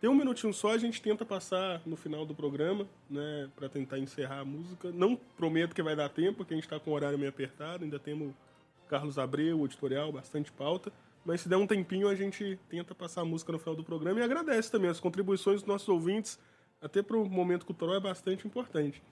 Tem 0.00 0.10
um 0.10 0.14
minutinho 0.14 0.52
só, 0.52 0.72
a 0.72 0.78
gente 0.78 1.00
tenta 1.00 1.24
passar 1.24 1.80
no 1.86 1.96
final 1.96 2.26
do 2.26 2.34
programa, 2.34 2.86
né, 3.08 3.48
para 3.56 3.68
tentar 3.68 3.98
encerrar 3.98 4.40
a 4.40 4.44
música. 4.44 4.90
Não 4.92 5.16
prometo 5.36 5.74
que 5.74 5.82
vai 5.82 5.96
dar 5.96 6.08
tempo, 6.10 6.38
porque 6.38 6.52
a 6.54 6.56
gente 6.56 6.68
tá 6.68 6.78
com 6.78 6.90
o 6.90 6.94
horário 6.94 7.18
meio 7.18 7.30
apertado, 7.30 7.84
ainda 7.84 7.98
temos 7.98 8.34
Carlos 8.88 9.18
Abreu, 9.18 9.60
o 9.60 9.64
editorial, 9.64 10.12
bastante 10.12 10.52
pauta. 10.52 10.92
Mas 11.24 11.40
se 11.40 11.48
der 11.48 11.56
um 11.56 11.66
tempinho, 11.66 12.08
a 12.08 12.14
gente 12.14 12.58
tenta 12.68 12.94
passar 12.94 13.22
a 13.22 13.24
música 13.24 13.52
no 13.52 13.58
final 13.58 13.74
do 13.74 13.82
programa 13.82 14.20
e 14.20 14.22
agradece 14.22 14.70
também 14.70 14.90
as 14.90 15.00
contribuições 15.00 15.60
dos 15.60 15.68
nossos 15.68 15.88
ouvintes, 15.88 16.38
até 16.80 17.02
para 17.02 17.16
o 17.16 17.28
momento 17.28 17.66
cultural 17.66 17.96
é 17.96 18.00
bastante 18.00 18.46
importante. 18.46 19.02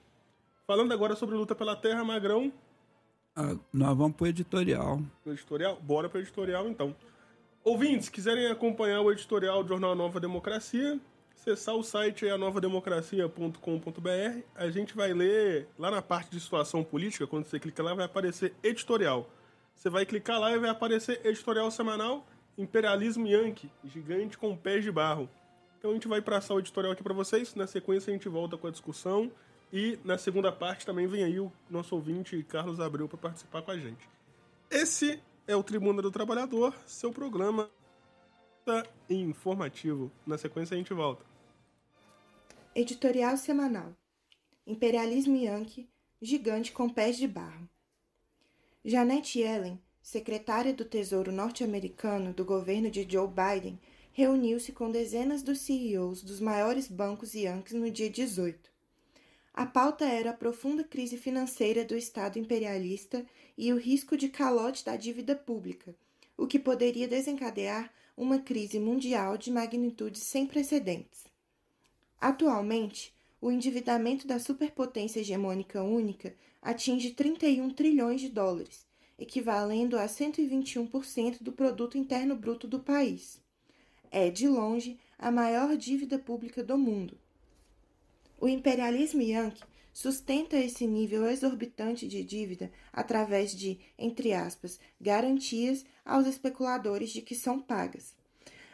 Falando 0.65 0.91
agora 0.93 1.15
sobre 1.15 1.35
luta 1.35 1.53
pela 1.53 1.75
terra, 1.75 2.03
Magrão. 2.03 2.51
Ah, 3.35 3.57
nós 3.73 3.97
vamos 3.97 4.15
para 4.15 4.23
o 4.23 4.27
editorial. 4.27 5.01
Editorial? 5.25 5.77
Bora 5.81 6.07
para 6.07 6.19
o 6.19 6.21
editorial 6.21 6.69
então. 6.69 6.95
Ouvintes, 7.65 8.07
quiserem 8.07 8.47
acompanhar 8.47 9.01
o 9.01 9.11
editorial 9.11 9.61
do 9.61 9.67
Jornal 9.67 9.93
Nova 9.93 10.21
Democracia, 10.21 10.97
acessar 11.35 11.75
o 11.75 11.83
site 11.83 12.29
anovademocracia.com.br. 12.29 14.39
A 14.55 14.69
gente 14.69 14.95
vai 14.95 15.13
ler 15.13 15.67
lá 15.77 15.91
na 15.91 16.01
parte 16.01 16.31
de 16.31 16.39
situação 16.39 16.81
política, 16.81 17.27
quando 17.27 17.43
você 17.43 17.59
clica 17.59 17.83
lá, 17.83 17.93
vai 17.93 18.05
aparecer 18.05 18.53
editorial. 18.63 19.29
Você 19.75 19.89
vai 19.89 20.05
clicar 20.05 20.39
lá 20.39 20.53
e 20.53 20.59
vai 20.59 20.69
aparecer 20.69 21.19
editorial 21.25 21.69
semanal 21.69 22.25
Imperialismo 22.57 23.27
Yankee, 23.27 23.69
gigante 23.83 24.37
com 24.37 24.55
pés 24.55 24.81
de 24.81 24.93
barro. 24.93 25.29
Então 25.77 25.91
a 25.91 25.93
gente 25.93 26.07
vai 26.07 26.21
passar 26.21 26.53
o 26.53 26.59
editorial 26.59 26.93
aqui 26.93 27.03
para 27.03 27.13
vocês. 27.13 27.53
Na 27.53 27.67
sequência 27.67 28.11
a 28.11 28.13
gente 28.13 28.29
volta 28.29 28.57
com 28.57 28.67
a 28.67 28.71
discussão. 28.71 29.29
E 29.75 29.99
na 30.05 30.17
segunda 30.17 30.53
parte 30.53 30.85
também 30.85 31.05
vem 31.05 31.25
aí 31.25 31.37
o 31.37 31.51
nosso 31.69 31.95
ouvinte 31.95 32.41
Carlos 32.43 32.79
Abreu 32.79 33.09
para 33.09 33.17
participar 33.17 33.61
com 33.61 33.71
a 33.71 33.77
gente. 33.77 34.07
Esse 34.71 35.21
é 35.45 35.53
o 35.53 35.61
Tribuna 35.61 36.01
do 36.01 36.09
Trabalhador, 36.09 36.73
seu 36.87 37.11
programa 37.11 37.69
informativo. 39.09 40.09
Na 40.25 40.37
sequência 40.37 40.75
a 40.75 40.77
gente 40.77 40.93
volta. 40.93 41.25
Editorial 42.73 43.35
semanal. 43.35 43.93
Imperialismo 44.65 45.35
Yankee, 45.35 45.89
gigante 46.21 46.71
com 46.71 46.87
pés 46.87 47.17
de 47.17 47.27
barro. 47.27 47.67
Janet 48.81 49.37
Yellen, 49.37 49.77
secretária 50.01 50.73
do 50.73 50.85
Tesouro 50.85 51.33
norte-americano 51.33 52.33
do 52.33 52.45
governo 52.45 52.89
de 52.89 53.05
Joe 53.11 53.27
Biden, 53.27 53.77
reuniu-se 54.13 54.71
com 54.71 54.89
dezenas 54.89 55.43
dos 55.43 55.59
CEOs 55.59 56.23
dos 56.23 56.39
maiores 56.39 56.87
bancos 56.87 57.33
Yankees 57.33 57.73
no 57.73 57.91
dia 57.91 58.09
18. 58.09 58.74
A 59.57 59.65
pauta 59.65 60.03
era 60.03 60.31
a 60.31 60.33
profunda 60.33 60.83
crise 60.83 61.15
financeira 61.15 61.85
do 61.85 61.95
Estado 61.95 62.37
imperialista 62.37 63.25
e 63.57 63.71
o 63.71 63.77
risco 63.77 64.17
de 64.17 64.27
calote 64.27 64.83
da 64.83 64.97
dívida 64.97 65.33
pública, 65.33 65.95
o 66.37 66.45
que 66.45 66.59
poderia 66.59 67.07
desencadear 67.07 67.89
uma 68.17 68.37
crise 68.37 68.81
mundial 68.81 69.37
de 69.37 69.49
magnitude 69.49 70.19
sem 70.19 70.45
precedentes. 70.45 71.23
Atualmente, 72.19 73.13
o 73.39 73.49
endividamento 73.49 74.27
da 74.27 74.39
superpotência 74.39 75.21
hegemônica 75.21 75.81
única 75.81 76.35
atinge 76.61 77.11
31 77.11 77.69
trilhões 77.69 78.19
de 78.19 78.27
dólares, 78.27 78.85
equivalendo 79.17 79.97
a 79.97 80.05
121% 80.05 81.41
do 81.41 81.53
produto 81.53 81.97
interno 81.97 82.35
bruto 82.35 82.67
do 82.67 82.81
país. 82.81 83.39
É, 84.11 84.29
de 84.29 84.49
longe, 84.49 84.99
a 85.17 85.31
maior 85.31 85.77
dívida 85.77 86.19
pública 86.19 86.61
do 86.61 86.77
mundo. 86.77 87.17
O 88.39 88.47
imperialismo 88.47 89.21
yankee 89.21 89.63
sustenta 89.93 90.57
esse 90.57 90.85
nível 90.85 91.25
exorbitante 91.25 92.07
de 92.07 92.23
dívida 92.23 92.69
através 92.91 93.55
de, 93.55 93.79
entre 93.97 94.33
aspas, 94.33 94.79
garantias 94.99 95.85
aos 96.03 96.27
especuladores 96.27 97.11
de 97.11 97.21
que 97.21 97.33
são 97.33 97.61
pagas. 97.61 98.13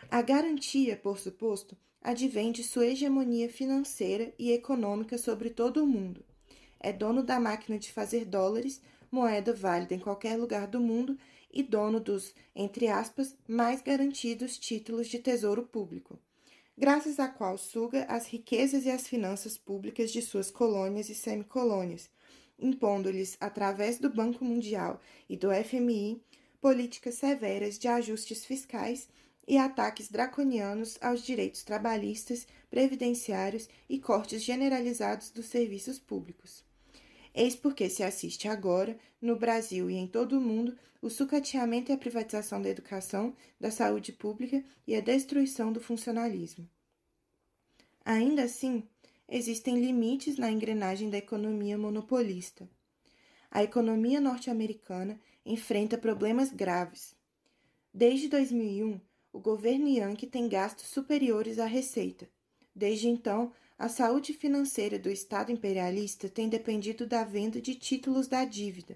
A 0.09 0.21
garantia, 0.21 0.97
por 0.97 1.19
suposto, 1.19 1.77
advém 2.01 2.51
de 2.51 2.63
sua 2.63 2.87
hegemonia 2.87 3.47
financeira 3.47 4.33
e 4.37 4.51
econômica 4.51 5.17
sobre 5.17 5.51
todo 5.51 5.83
o 5.83 5.87
mundo. 5.87 6.25
É 6.79 6.91
dono 6.91 7.21
da 7.21 7.39
máquina 7.39 7.77
de 7.77 7.91
fazer 7.91 8.25
dólares, 8.25 8.81
moeda 9.11 9.53
válida 9.53 9.93
em 9.93 9.99
qualquer 9.99 10.37
lugar 10.37 10.65
do 10.65 10.79
mundo, 10.79 11.17
e 11.53 11.61
dono 11.61 11.99
dos, 11.99 12.33
entre 12.55 12.87
aspas, 12.87 13.35
mais 13.47 13.81
garantidos 13.81 14.57
títulos 14.57 15.07
de 15.07 15.19
tesouro 15.19 15.63
público, 15.63 16.17
graças 16.81 17.19
a 17.19 17.27
qual 17.27 17.59
suga 17.59 18.05
as 18.05 18.25
riquezas 18.25 18.85
e 18.85 18.89
as 18.89 19.07
finanças 19.07 19.55
públicas 19.55 20.11
de 20.11 20.19
suas 20.19 20.49
colônias 20.49 21.09
e 21.09 21.13
semicolônias, 21.13 22.09
impondo-lhes, 22.57 23.37
através 23.39 23.99
do 23.99 24.09
Banco 24.09 24.43
Mundial 24.43 24.99
e 25.29 25.37
do 25.37 25.49
FMI, 25.53 26.19
políticas 26.59 27.13
severas 27.13 27.77
de 27.77 27.87
ajustes 27.87 28.43
fiscais 28.43 29.07
e 29.47 29.59
ataques 29.59 30.09
draconianos 30.09 30.97
aos 31.03 31.21
direitos 31.23 31.61
trabalhistas, 31.61 32.47
previdenciários 32.67 33.69
e 33.87 33.99
cortes 33.99 34.41
generalizados 34.41 35.29
dos 35.29 35.45
serviços 35.45 35.99
públicos. 35.99 36.70
Eis 37.33 37.55
porque 37.55 37.89
se 37.89 38.03
assiste 38.03 38.47
agora, 38.47 38.97
no 39.21 39.35
Brasil 39.35 39.89
e 39.89 39.95
em 39.95 40.07
todo 40.07 40.37
o 40.37 40.41
mundo, 40.41 40.77
o 41.01 41.09
sucateamento 41.09 41.91
e 41.91 41.93
a 41.93 41.97
privatização 41.97 42.61
da 42.61 42.69
educação, 42.69 43.35
da 43.59 43.71
saúde 43.71 44.11
pública 44.11 44.63
e 44.85 44.95
a 44.95 45.01
destruição 45.01 45.71
do 45.71 45.79
funcionalismo. 45.79 46.69
Ainda 48.03 48.43
assim, 48.43 48.83
existem 49.29 49.79
limites 49.79 50.37
na 50.37 50.51
engrenagem 50.51 51.09
da 51.09 51.17
economia 51.17 51.77
monopolista. 51.77 52.69
A 53.49 53.63
economia 53.63 54.19
norte-americana 54.19 55.19
enfrenta 55.45 55.97
problemas 55.97 56.51
graves. 56.51 57.15
Desde 57.93 58.27
2001, 58.27 58.99
o 59.33 59.39
governo 59.39 59.87
Yankee 59.87 60.27
tem 60.27 60.47
gastos 60.47 60.87
superiores 60.87 61.59
à 61.59 61.65
receita. 61.65 62.29
Desde 62.75 63.07
então, 63.07 63.51
a 63.81 63.89
saúde 63.89 64.31
financeira 64.31 64.99
do 64.99 65.09
Estado 65.09 65.51
imperialista 65.51 66.29
tem 66.29 66.47
dependido 66.47 67.07
da 67.07 67.23
venda 67.23 67.59
de 67.59 67.73
títulos 67.73 68.27
da 68.27 68.45
dívida. 68.45 68.95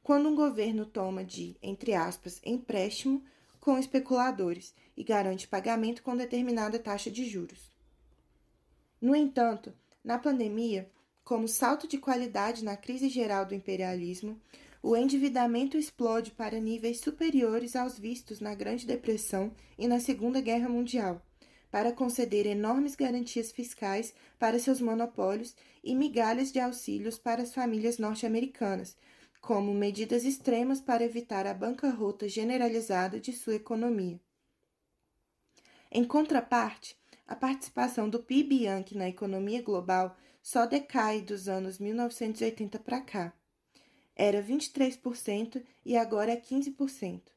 Quando 0.00 0.28
um 0.28 0.36
governo 0.36 0.86
toma 0.86 1.24
de, 1.24 1.56
entre 1.60 1.92
aspas, 1.92 2.40
empréstimo 2.44 3.24
com 3.58 3.76
especuladores 3.76 4.76
e 4.96 5.02
garante 5.02 5.48
pagamento 5.48 6.04
com 6.04 6.16
determinada 6.16 6.78
taxa 6.78 7.10
de 7.10 7.24
juros. 7.28 7.72
No 9.00 9.16
entanto, 9.16 9.74
na 10.04 10.16
pandemia, 10.18 10.88
como 11.24 11.48
salto 11.48 11.88
de 11.88 11.98
qualidade 11.98 12.62
na 12.62 12.76
crise 12.76 13.08
geral 13.08 13.44
do 13.44 13.56
imperialismo, 13.56 14.40
o 14.80 14.96
endividamento 14.96 15.76
explode 15.76 16.30
para 16.30 16.60
níveis 16.60 17.00
superiores 17.00 17.74
aos 17.74 17.98
vistos 17.98 18.38
na 18.38 18.54
Grande 18.54 18.86
Depressão 18.86 19.52
e 19.76 19.88
na 19.88 19.98
Segunda 19.98 20.40
Guerra 20.40 20.68
Mundial, 20.68 21.20
para 21.72 21.90
conceder 21.90 22.46
enormes 22.46 22.94
garantias 22.94 23.50
fiscais 23.50 24.14
para 24.38 24.58
seus 24.58 24.78
monopólios 24.78 25.56
e 25.82 25.94
migalhas 25.94 26.52
de 26.52 26.60
auxílios 26.60 27.18
para 27.18 27.42
as 27.42 27.54
famílias 27.54 27.96
norte-americanas, 27.96 28.94
como 29.40 29.72
medidas 29.72 30.22
extremas 30.24 30.82
para 30.82 31.02
evitar 31.02 31.46
a 31.46 31.54
bancarrota 31.54 32.28
generalizada 32.28 33.18
de 33.18 33.32
sua 33.32 33.54
economia. 33.54 34.20
Em 35.90 36.04
contraparte, 36.04 36.94
a 37.26 37.34
participação 37.34 38.06
do 38.06 38.22
PIB 38.22 38.64
Yankee 38.64 38.98
na 38.98 39.08
economia 39.08 39.62
global 39.62 40.14
só 40.42 40.66
decai 40.66 41.22
dos 41.22 41.48
anos 41.48 41.78
1980 41.78 42.78
para 42.80 43.00
cá 43.00 43.32
era 44.14 44.42
23% 44.42 45.64
e 45.86 45.96
agora 45.96 46.32
é 46.32 46.36
15%. 46.36 47.31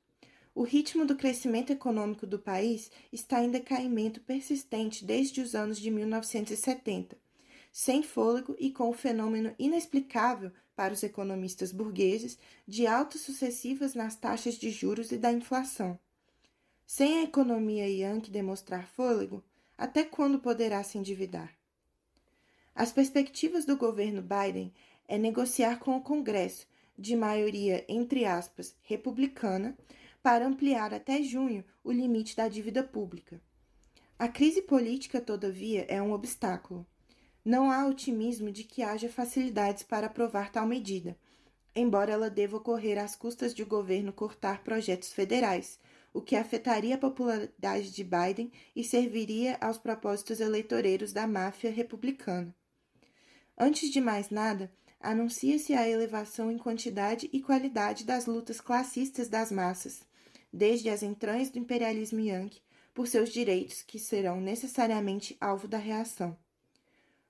O 0.55 0.63
ritmo 0.63 1.05
do 1.05 1.17
crescimento 1.17 1.73
econômico 1.73 2.25
do 2.25 2.39
país 2.39 2.89
está 3.11 3.43
em 3.43 3.51
decaimento 3.51 4.21
persistente 4.21 5.03
desde 5.03 5.41
os 5.41 5.53
anos 5.53 5.77
de 5.77 5.91
1970, 5.91 7.17
sem 7.73 8.01
fôlego 8.01 8.55
e 8.57 8.71
com 8.71 8.89
o 8.89 8.93
fenômeno 8.93 9.53
inexplicável 9.59 10.53
para 10.73 10.93
os 10.93 11.03
economistas 11.03 11.73
burgueses 11.73 12.39
de 12.65 12.87
altas 12.87 13.19
sucessivas 13.19 13.93
nas 13.93 14.15
taxas 14.15 14.53
de 14.55 14.69
juros 14.69 15.11
e 15.11 15.17
da 15.17 15.29
inflação. 15.29 15.99
Sem 16.87 17.19
a 17.19 17.23
economia 17.23 17.89
yankee 17.89 18.31
demonstrar 18.31 18.87
fôlego, 18.87 19.43
até 19.77 20.05
quando 20.05 20.39
poderá 20.39 20.81
se 20.83 20.97
endividar? 20.97 21.53
As 22.73 22.93
perspectivas 22.93 23.65
do 23.65 23.75
governo 23.75 24.21
Biden 24.21 24.73
é 25.05 25.17
negociar 25.17 25.79
com 25.79 25.97
o 25.97 26.01
Congresso, 26.01 26.65
de 26.97 27.13
maioria, 27.13 27.83
entre 27.89 28.23
aspas, 28.23 28.73
republicana, 28.83 29.77
para 30.25 30.47
ampliar 30.47 30.91
até 30.91 31.21
junho 31.21 31.63
o 31.83 31.91
limite 31.91 32.35
da 32.35 32.47
dívida 32.47 32.81
pública. 32.81 33.39
A 34.17 34.27
crise 34.27 34.59
política, 34.59 35.21
todavia, 35.21 35.85
é 35.87 36.01
um 36.01 36.13
obstáculo. 36.13 36.83
Não 37.45 37.69
há 37.69 37.85
otimismo 37.85 38.51
de 38.51 38.63
que 38.63 38.81
haja 38.81 39.07
facilidades 39.07 39.83
para 39.83 40.07
aprovar 40.07 40.51
tal 40.51 40.65
medida, 40.65 41.15
embora 41.75 42.11
ela 42.11 42.27
deva 42.27 42.57
ocorrer 42.57 42.97
às 42.97 43.15
custas 43.15 43.53
de 43.53 43.61
o 43.61 43.67
governo 43.67 44.11
cortar 44.11 44.63
projetos 44.63 45.13
federais, 45.13 45.79
o 46.11 46.19
que 46.19 46.35
afetaria 46.35 46.95
a 46.95 46.97
popularidade 46.97 47.91
de 47.91 48.03
Biden 48.03 48.51
e 48.75 48.83
serviria 48.83 49.59
aos 49.61 49.77
propósitos 49.77 50.39
eleitoreiros 50.39 51.13
da 51.13 51.27
máfia 51.27 51.69
republicana. 51.69 52.51
Antes 53.55 53.91
de 53.91 54.01
mais 54.01 54.31
nada, 54.31 54.73
anuncia-se 54.99 55.75
a 55.75 55.87
elevação 55.87 56.51
em 56.51 56.57
quantidade 56.57 57.29
e 57.31 57.39
qualidade 57.43 58.03
das 58.03 58.25
lutas 58.25 58.59
classistas 58.59 59.29
das 59.29 59.51
massas, 59.51 60.03
desde 60.55 60.89
as 60.89 61.03
entranhas 61.03 61.49
do 61.49 61.59
imperialismo 61.59 62.19
yankee, 62.19 62.61
por 62.93 63.07
seus 63.07 63.29
direitos 63.29 63.81
que 63.81 63.99
serão 63.99 64.39
necessariamente 64.39 65.35
alvo 65.39 65.67
da 65.67 65.77
reação. 65.77 66.37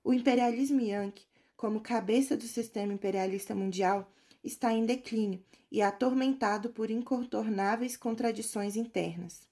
O 0.03 0.13
imperialismo 0.13 0.79
yankee, 0.79 1.25
como 1.57 1.81
cabeça 1.81 2.37
do 2.37 2.45
sistema 2.45 2.93
imperialista 2.93 3.55
mundial, 3.55 4.11
está 4.43 4.71
em 4.71 4.85
declínio 4.85 5.43
e 5.71 5.81
atormentado 5.81 6.69
por 6.69 6.91
incontornáveis 6.91 7.97
contradições 7.97 8.75
internas. 8.75 9.47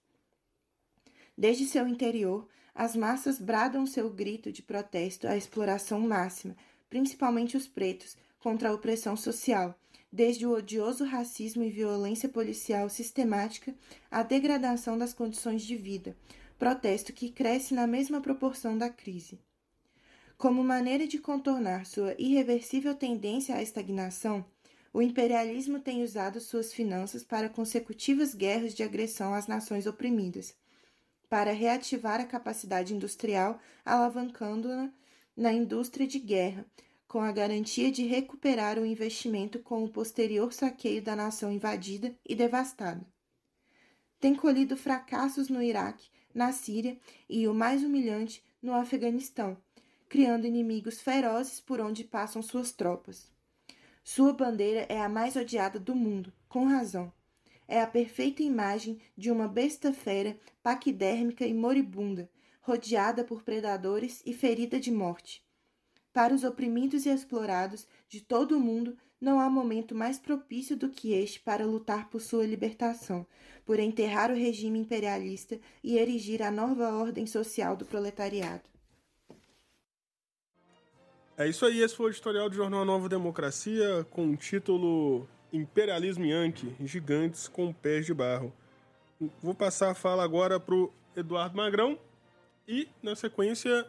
Desde 1.36 1.66
seu 1.66 1.88
interior, 1.88 2.48
as 2.76 2.96
massas 2.96 3.40
bradam 3.40 3.88
seu 3.88 4.10
grito 4.10 4.52
de 4.52 4.62
protesto 4.62 5.28
à 5.28 5.36
exploração 5.36 6.00
máxima 6.00 6.56
principalmente 6.94 7.58
os 7.58 7.68
pretos, 7.68 8.16
contra 8.40 8.70
a 8.70 8.72
opressão 8.72 9.18
social, 9.18 9.74
desde 10.14 10.46
o 10.46 10.52
odioso 10.52 11.04
racismo 11.04 11.64
e 11.64 11.72
violência 11.72 12.30
policial 12.30 12.88
sistemática 12.88 13.74
à 14.12 14.22
degradação 14.22 14.96
das 14.96 15.12
condições 15.12 15.64
de 15.64 15.76
vida, 15.76 16.16
protesto 16.60 17.12
que 17.12 17.32
cresce 17.32 17.74
na 17.74 17.88
mesma 17.88 18.22
proporção 18.22 18.78
da 18.78 18.92
crise. 18.92 19.40
Como 20.38 20.64
maneira 20.64 21.08
de 21.08 21.18
contornar 21.18 21.88
sua 21.88 22.14
irreversível 22.20 22.94
tendência 22.94 23.56
à 23.56 23.64
estagnação, 23.64 24.46
o 24.94 25.02
imperialismo 25.02 25.80
tem 25.80 26.04
usado 26.04 26.40
suas 26.40 26.72
finanças 26.72 27.24
para 27.24 27.50
consecutivas 27.50 28.36
guerras 28.36 28.76
de 28.76 28.84
agressão 28.84 29.34
às 29.34 29.48
nações 29.48 29.88
oprimidas, 29.88 30.54
para 31.28 31.52
reativar 31.52 32.22
a 32.22 32.26
capacidade 32.26 32.94
industrial, 32.94 33.60
alavancando-na 33.84 34.92
na 35.36 35.52
indústria 35.52 36.06
de 36.06 36.20
guerra, 36.20 36.64
com 37.14 37.22
a 37.22 37.32
garantia 37.32 37.92
de 37.92 38.08
recuperar 38.08 38.80
o 38.80 38.86
investimento 38.88 39.60
com 39.60 39.84
o 39.84 39.88
posterior 39.88 40.52
saqueio 40.52 41.00
da 41.00 41.16
nação 41.16 41.52
invadida 41.52 42.18
e 42.28 42.34
devastada. 42.34 43.06
Tem 44.20 44.34
colhido 44.34 44.76
fracassos 44.76 45.48
no 45.48 45.62
Iraque, 45.62 46.10
na 46.34 46.52
Síria 46.52 46.98
e, 47.30 47.48
o 47.48 47.54
mais 47.54 47.84
humilhante, 47.84 48.44
no 48.60 48.74
Afeganistão, 48.74 49.56
criando 50.10 50.48
inimigos 50.48 51.02
ferozes 51.02 51.60
por 51.62 51.80
onde 51.80 52.04
passam 52.04 52.42
suas 52.42 52.72
tropas. 52.72 53.32
Sua 54.04 54.34
bandeira 54.34 54.88
é 54.90 55.00
a 55.00 55.08
mais 55.08 55.36
odiada 55.36 55.80
do 55.80 55.94
mundo, 55.94 56.34
com 56.50 56.66
razão. 56.66 57.14
é 57.68 57.80
a 57.80 57.86
perfeita 57.86 58.42
imagem 58.42 59.00
de 59.16 59.30
uma 59.30 59.48
besta 59.48 59.94
fera 59.94 60.36
paquidérmica 60.64 61.46
e 61.46 61.54
moribunda, 61.54 62.28
rodeada 62.60 63.24
por 63.24 63.44
predadores 63.44 64.24
e 64.26 64.34
ferida 64.34 64.80
de 64.80 64.92
morte. 64.92 65.43
Para 66.14 66.34
os 66.36 66.44
oprimidos 66.44 67.08
e 67.08 67.10
explorados 67.10 67.88
de 68.08 68.22
todo 68.22 68.56
o 68.56 68.60
mundo, 68.60 68.96
não 69.20 69.40
há 69.40 69.50
momento 69.50 69.96
mais 69.96 70.20
propício 70.20 70.78
do 70.78 70.90
que 70.90 71.12
este 71.12 71.40
para 71.40 71.66
lutar 71.66 72.08
por 72.10 72.22
sua 72.22 72.46
libertação, 72.46 73.26
por 73.66 73.80
enterrar 73.80 74.30
o 74.30 74.36
regime 74.36 74.78
imperialista 74.78 75.60
e 75.84 75.98
erigir 75.98 76.44
a 76.44 76.52
nova 76.52 76.94
ordem 76.94 77.26
social 77.26 77.76
do 77.76 77.84
proletariado. 77.84 78.62
É 81.36 81.48
isso 81.48 81.66
aí, 81.66 81.82
esse 81.82 81.96
foi 81.96 82.08
o 82.08 82.10
editorial 82.10 82.48
do 82.48 82.56
Jornal 82.56 82.86
Nova 82.86 83.10
Democracia 83.10 84.06
com 84.12 84.30
o 84.30 84.38
título 84.38 85.28
Imperialismo 85.52 86.26
Yankee, 86.26 86.76
Gigantes 86.82 87.48
com 87.48 87.74
Pés 87.74 88.06
de 88.06 88.14
Barro. 88.14 88.54
Vou 89.42 89.56
passar 89.56 89.90
a 89.90 89.96
fala 89.96 90.24
agora 90.24 90.60
para 90.60 90.76
o 90.76 90.94
Eduardo 91.16 91.58
Magrão 91.58 91.98
e, 92.68 92.88
na 93.02 93.16
sequência, 93.16 93.88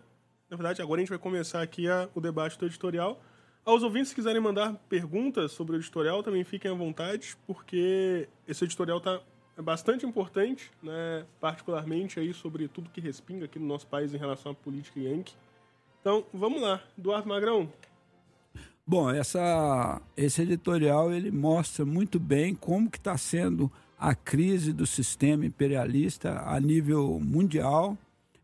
na 0.50 0.56
verdade, 0.56 0.82
agora 0.82 1.00
a 1.00 1.02
gente 1.02 1.10
vai 1.10 1.18
começar 1.18 1.62
aqui 1.62 1.88
a, 1.88 2.08
o 2.14 2.20
debate 2.20 2.58
do 2.58 2.66
editorial. 2.66 3.20
Aos 3.64 3.82
ouvintes 3.82 4.10
que 4.10 4.16
quiserem 4.16 4.40
mandar 4.40 4.74
perguntas 4.88 5.52
sobre 5.52 5.76
o 5.76 5.78
editorial, 5.78 6.22
também 6.22 6.44
fiquem 6.44 6.70
à 6.70 6.74
vontade, 6.74 7.36
porque 7.46 8.28
esse 8.46 8.64
editorial 8.64 8.98
está 8.98 9.20
é 9.56 9.62
bastante 9.62 10.04
importante, 10.04 10.70
né, 10.82 11.24
particularmente 11.40 12.18
aí 12.18 12.34
sobre 12.34 12.66
tudo 12.66 12.90
que 12.90 13.00
respinga 13.00 13.44
aqui 13.44 13.58
no 13.58 13.66
nosso 13.66 13.86
país 13.86 14.12
em 14.12 14.18
relação 14.18 14.50
à 14.50 14.54
política 14.54 14.98
yankee. 14.98 15.34
Então, 16.00 16.24
vamos 16.34 16.60
lá. 16.60 16.82
Eduardo 16.98 17.28
Magrão. 17.28 17.72
Bom, 18.86 19.10
essa, 19.10 20.02
esse 20.16 20.42
editorial 20.42 21.12
ele 21.12 21.30
mostra 21.30 21.84
muito 21.84 22.18
bem 22.18 22.54
como 22.54 22.90
que 22.90 22.98
está 22.98 23.16
sendo 23.16 23.70
a 23.98 24.14
crise 24.14 24.72
do 24.72 24.86
sistema 24.86 25.46
imperialista 25.46 26.42
a 26.44 26.60
nível 26.60 27.18
mundial, 27.20 27.96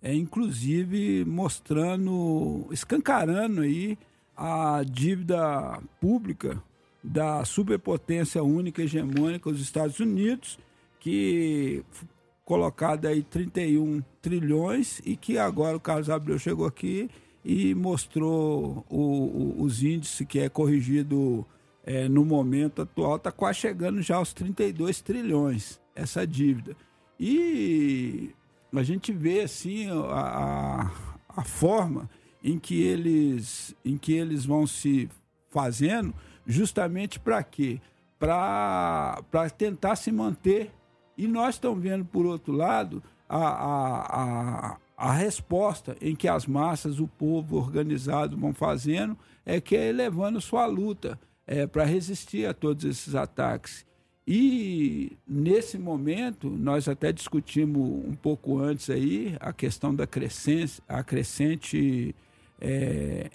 é, 0.03 0.15
inclusive 0.15 1.25
mostrando, 1.25 2.67
escancarando 2.71 3.63
aí 3.63 3.99
a 4.37 4.83
dívida 4.85 5.81
pública 6.01 6.63
da 7.03 7.45
superpotência 7.45 8.43
única 8.43 8.83
hegemônica, 8.83 9.51
os 9.51 9.61
Estados 9.61 10.01
Unidos, 10.01 10.59
que 10.99 11.85
colocada 12.45 13.09
aí 13.09 13.23
31 13.23 14.03
trilhões 14.21 15.01
e 15.05 15.17
que 15.17 15.39
agora 15.39 15.77
o 15.77 15.81
Carlos 15.81 16.11
Abreu 16.11 16.39
chegou 16.39 16.67
aqui 16.67 17.09
e 17.45 17.75
mostrou 17.75 18.85
o, 18.89 18.99
o, 18.99 19.63
os 19.63 19.83
índices 19.83 20.27
que 20.27 20.41
é 20.41 20.49
corrigido 20.49 21.47
é, 21.85 22.09
no 22.09 22.25
momento 22.25 22.83
atual, 22.83 23.17
está 23.17 23.33
quase 23.33 23.61
chegando 23.61 24.03
já 24.03 24.17
aos 24.17 24.33
32 24.33 25.01
trilhões 25.01 25.81
essa 25.95 26.27
dívida. 26.27 26.77
E 27.19 28.31
a 28.73 28.83
gente 28.83 29.13
vê 29.13 29.43
assim 29.43 29.91
a, 29.91 30.05
a, 30.05 30.91
a 31.29 31.45
forma 31.45 32.09
em 32.43 32.59
que 32.59 32.83
eles 32.83 33.75
em 33.85 33.99
que 33.99 34.13
eles 34.13 34.45
vão 34.45 34.67
se 34.67 35.09
fazendo 35.51 36.15
justamente 36.47 37.19
para 37.19 37.43
quê? 37.43 37.81
Para 38.19 39.23
tentar 39.57 39.97
se 39.97 40.13
manter. 40.13 40.71
E 41.17 41.27
nós 41.27 41.57
estamos 41.57 41.83
vendo, 41.83 42.05
por 42.05 42.27
outro 42.27 42.53
lado, 42.53 43.03
a, 43.29 43.39
a, 43.39 44.73
a, 44.73 44.77
a 44.97 45.13
resposta 45.13 45.97
em 46.01 46.15
que 46.15 46.29
as 46.29 46.47
massas, 46.47 46.99
o 46.99 47.07
povo 47.07 47.57
organizado 47.57 48.37
vão 48.37 48.53
fazendo 48.53 49.17
é 49.45 49.61
que 49.61 49.77
é 49.77 49.89
elevando 49.89 50.41
sua 50.41 50.67
luta 50.67 51.19
é, 51.47 51.67
para 51.67 51.85
resistir 51.85 52.47
a 52.47 52.55
todos 52.55 52.85
esses 52.85 53.15
ataques. 53.15 53.87
E 54.33 55.19
nesse 55.27 55.77
momento, 55.77 56.49
nós 56.49 56.87
até 56.87 57.11
discutimos 57.11 57.83
um 57.83 58.15
pouco 58.15 58.61
antes 58.61 58.89
aí 58.89 59.37
a 59.41 59.53
questão 59.53 59.93
da 59.93 60.07
crescente, 60.07 60.81
a 60.89 61.03
crescente 61.03 62.15
é, 62.61 63.29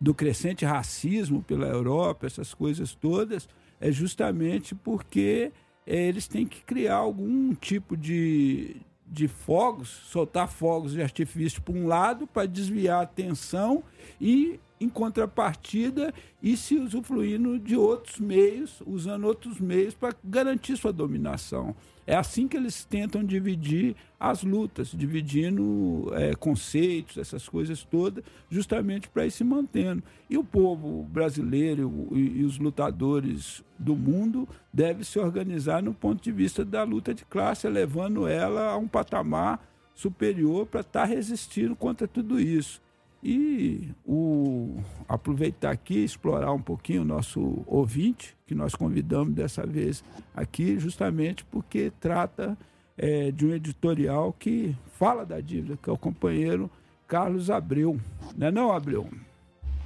do 0.00 0.14
crescente 0.14 0.64
racismo 0.64 1.42
pela 1.42 1.66
Europa, 1.66 2.24
essas 2.24 2.54
coisas 2.54 2.94
todas, 2.94 3.48
é 3.80 3.90
justamente 3.90 4.76
porque 4.76 5.50
é, 5.84 6.06
eles 6.06 6.28
têm 6.28 6.46
que 6.46 6.62
criar 6.62 6.98
algum 6.98 7.52
tipo 7.52 7.96
de, 7.96 8.76
de 9.04 9.26
fogos, 9.26 9.88
soltar 9.88 10.46
fogos 10.46 10.92
de 10.92 11.02
artifício 11.02 11.60
para 11.60 11.74
um 11.74 11.88
lado 11.88 12.28
para 12.28 12.46
desviar 12.46 13.00
a 13.00 13.02
atenção 13.02 13.82
e 14.20 14.60
em 14.80 14.88
contrapartida 14.88 16.12
e 16.42 16.56
se 16.56 16.76
usufruindo 16.76 17.58
de 17.58 17.76
outros 17.76 18.18
meios, 18.18 18.82
usando 18.86 19.24
outros 19.24 19.60
meios 19.60 19.94
para 19.94 20.14
garantir 20.24 20.76
sua 20.76 20.92
dominação. 20.92 21.74
É 22.06 22.14
assim 22.14 22.46
que 22.46 22.56
eles 22.56 22.84
tentam 22.84 23.24
dividir 23.24 23.96
as 24.20 24.42
lutas, 24.42 24.90
dividindo 24.90 26.10
é, 26.12 26.34
conceitos, 26.34 27.16
essas 27.16 27.48
coisas 27.48 27.82
todas, 27.82 28.22
justamente 28.50 29.08
para 29.08 29.26
ir 29.26 29.30
se 29.30 29.42
mantendo. 29.42 30.02
E 30.28 30.36
o 30.36 30.44
povo 30.44 31.04
brasileiro 31.04 32.08
e, 32.12 32.40
e 32.40 32.44
os 32.44 32.58
lutadores 32.58 33.64
do 33.78 33.96
mundo 33.96 34.46
devem 34.70 35.02
se 35.02 35.18
organizar 35.18 35.82
no 35.82 35.94
ponto 35.94 36.22
de 36.22 36.30
vista 36.30 36.62
da 36.62 36.82
luta 36.82 37.14
de 37.14 37.24
classe, 37.24 37.66
levando 37.68 38.28
ela 38.28 38.72
a 38.72 38.76
um 38.76 38.86
patamar 38.86 39.66
superior 39.94 40.66
para 40.66 40.80
estar 40.80 41.00
tá 41.02 41.06
resistindo 41.06 41.74
contra 41.74 42.06
tudo 42.06 42.38
isso. 42.38 42.83
E 43.24 43.88
o, 44.04 44.76
aproveitar 45.08 45.70
aqui, 45.70 46.04
explorar 46.04 46.52
um 46.52 46.60
pouquinho 46.60 47.00
o 47.00 47.06
nosso 47.06 47.64
ouvinte, 47.66 48.36
que 48.46 48.54
nós 48.54 48.74
convidamos 48.74 49.32
dessa 49.32 49.66
vez 49.66 50.04
aqui, 50.36 50.78
justamente 50.78 51.42
porque 51.46 51.90
trata 51.98 52.58
é, 52.98 53.30
de 53.30 53.46
um 53.46 53.54
editorial 53.54 54.30
que 54.38 54.76
fala 54.98 55.24
da 55.24 55.40
dívida, 55.40 55.78
que 55.82 55.88
é 55.88 55.92
o 55.92 55.96
companheiro 55.96 56.70
Carlos 57.08 57.48
Abreu. 57.48 57.98
Não 58.36 58.46
é 58.46 58.50
não, 58.50 58.70
Abreu? 58.70 59.08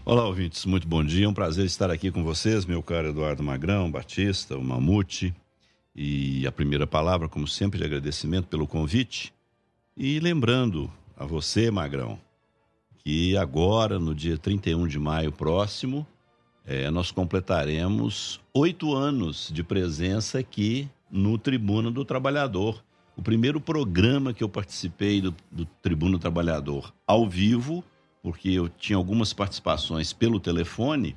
Olá, 0.05 0.27
ouvintes, 0.27 0.66
muito 0.66 0.89
bom 0.89 1.05
dia. 1.05 1.27
É 1.27 1.28
um 1.28 1.35
prazer 1.35 1.65
estar 1.65 1.93
aqui 1.93 2.10
com 2.10 2.24
vocês, 2.24 2.66
meu 2.66 2.82
caro 2.82 3.09
Eduardo 3.09 3.43
Magrão, 3.43 3.89
Batista, 3.89 4.59
o 4.59 4.65
Mamute. 4.65 5.32
E 5.94 6.44
a 6.44 6.51
primeira 6.51 6.89
palavra, 6.89 7.28
como 7.28 7.47
sempre, 7.47 7.78
de 7.78 7.85
agradecimento 7.85 8.48
pelo 8.48 8.66
convite. 8.66 9.32
E 9.97 10.19
lembrando 10.19 10.90
a 11.16 11.24
você, 11.24 11.70
Magrão, 11.70 12.19
que 13.09 13.39
agora, 13.39 13.98
no 13.98 14.14
dia 14.14 14.36
31 14.36 14.86
de 14.86 14.98
maio 14.98 15.32
próximo, 15.32 16.06
é, 16.66 16.90
nós 16.90 17.10
completaremos 17.10 18.39
oito 18.52 18.94
anos 18.94 19.51
de 19.51 19.62
presença 19.62 20.40
aqui 20.40 20.86
no 21.10 21.39
Tribuna 21.39 21.90
do 21.90 22.05
Trabalhador. 22.05 22.85
O 23.16 23.22
primeiro 23.22 23.62
programa 23.62 24.35
que 24.35 24.44
eu 24.44 24.48
participei 24.51 25.22
do, 25.22 25.35
do 25.51 25.64
Tribuna 25.64 26.18
do 26.18 26.18
Trabalhador 26.18 26.93
ao 27.06 27.26
vivo, 27.26 27.82
porque 28.22 28.51
eu 28.51 28.68
tinha 28.68 28.98
algumas 28.98 29.32
participações 29.32 30.12
pelo 30.12 30.39
telefone, 30.39 31.16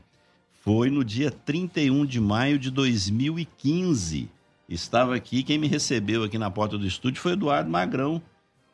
foi 0.50 0.90
no 0.90 1.04
dia 1.04 1.30
31 1.30 2.06
de 2.06 2.22
maio 2.22 2.58
de 2.58 2.72
2015. 2.72 4.30
Estava 4.70 5.14
aqui, 5.14 5.44
quem 5.44 5.58
me 5.58 5.68
recebeu 5.68 6.24
aqui 6.24 6.38
na 6.38 6.50
porta 6.50 6.78
do 6.78 6.88
estúdio 6.88 7.22
foi 7.22 7.34
Eduardo 7.34 7.70
Magrão, 7.70 8.22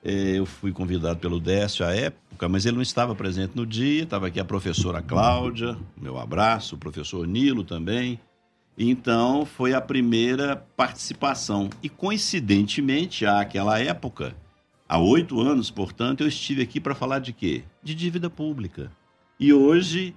eu 0.10 0.46
fui 0.46 0.72
convidado 0.72 1.20
pelo 1.20 1.38
Décio 1.38 1.86
à 1.86 1.94
época, 1.94 2.48
mas 2.48 2.66
ele 2.66 2.78
não 2.78 2.82
estava 2.82 3.14
presente 3.14 3.52
no 3.56 3.66
dia. 3.66 4.04
Estava 4.04 4.28
aqui 4.28 4.40
a 4.40 4.46
professora 4.46 5.02
Cláudia, 5.02 5.78
meu 5.98 6.18
abraço, 6.18 6.76
o 6.76 6.78
professor 6.78 7.28
Nilo 7.28 7.66
também. 7.66 8.18
Então, 8.78 9.46
foi 9.46 9.74
a 9.74 9.82
primeira 9.82 10.56
participação. 10.56 11.70
E, 11.84 11.90
coincidentemente, 11.90 13.26
àquela 13.26 13.80
época, 13.80 14.34
há 14.88 14.98
oito 14.98 15.42
anos, 15.42 15.70
portanto, 15.70 16.22
eu 16.22 16.28
estive 16.28 16.62
aqui 16.62 16.80
para 16.80 16.96
falar 16.96 17.20
de 17.20 17.34
quê? 17.34 17.64
De 17.84 17.94
dívida 17.94 18.30
pública. 18.30 18.90
E 19.38 19.52
hoje, 19.52 20.16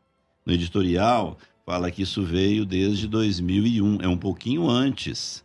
No 0.47 0.53
editorial, 0.53 1.37
fala 1.66 1.91
que 1.91 2.03
isso 2.03 2.23
veio 2.23 2.65
desde 2.65 3.09
2001, 3.09 4.03
é 4.03 4.07
um 4.07 4.16
pouquinho 4.16 4.70
antes. 4.70 5.43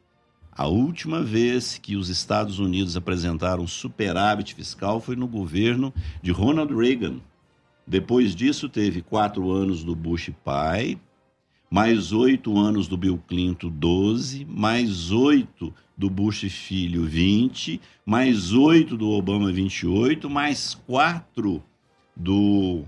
A 0.55 0.67
última 0.67 1.21
vez 1.21 1.77
que 1.77 1.97
os 1.97 2.07
Estados 2.07 2.59
Unidos 2.59 2.95
apresentaram 2.95 3.67
superávit 3.67 4.55
fiscal 4.55 5.01
foi 5.01 5.15
no 5.15 5.27
governo 5.27 5.93
de 6.21 6.31
Ronald 6.31 6.73
Reagan. 6.73 7.19
Depois 7.85 8.33
disso, 8.33 8.69
teve 8.69 9.01
quatro 9.01 9.51
anos 9.51 9.83
do 9.83 9.93
Bush 9.93 10.31
pai, 10.45 10.97
mais 11.69 12.13
oito 12.13 12.57
anos 12.57 12.87
do 12.87 12.95
Bill 12.95 13.21
Clinton, 13.27 13.69
12, 13.69 14.45
mais 14.45 15.11
oito 15.11 15.73
do 15.97 16.09
Bush 16.09 16.49
filho 16.49 17.03
20, 17.05 17.79
mais 18.05 18.53
8 18.53 18.97
do 18.97 19.09
Obama 19.09 19.51
28, 19.51 20.29
mais 20.29 20.75
4 20.85 21.63
do 22.15 22.83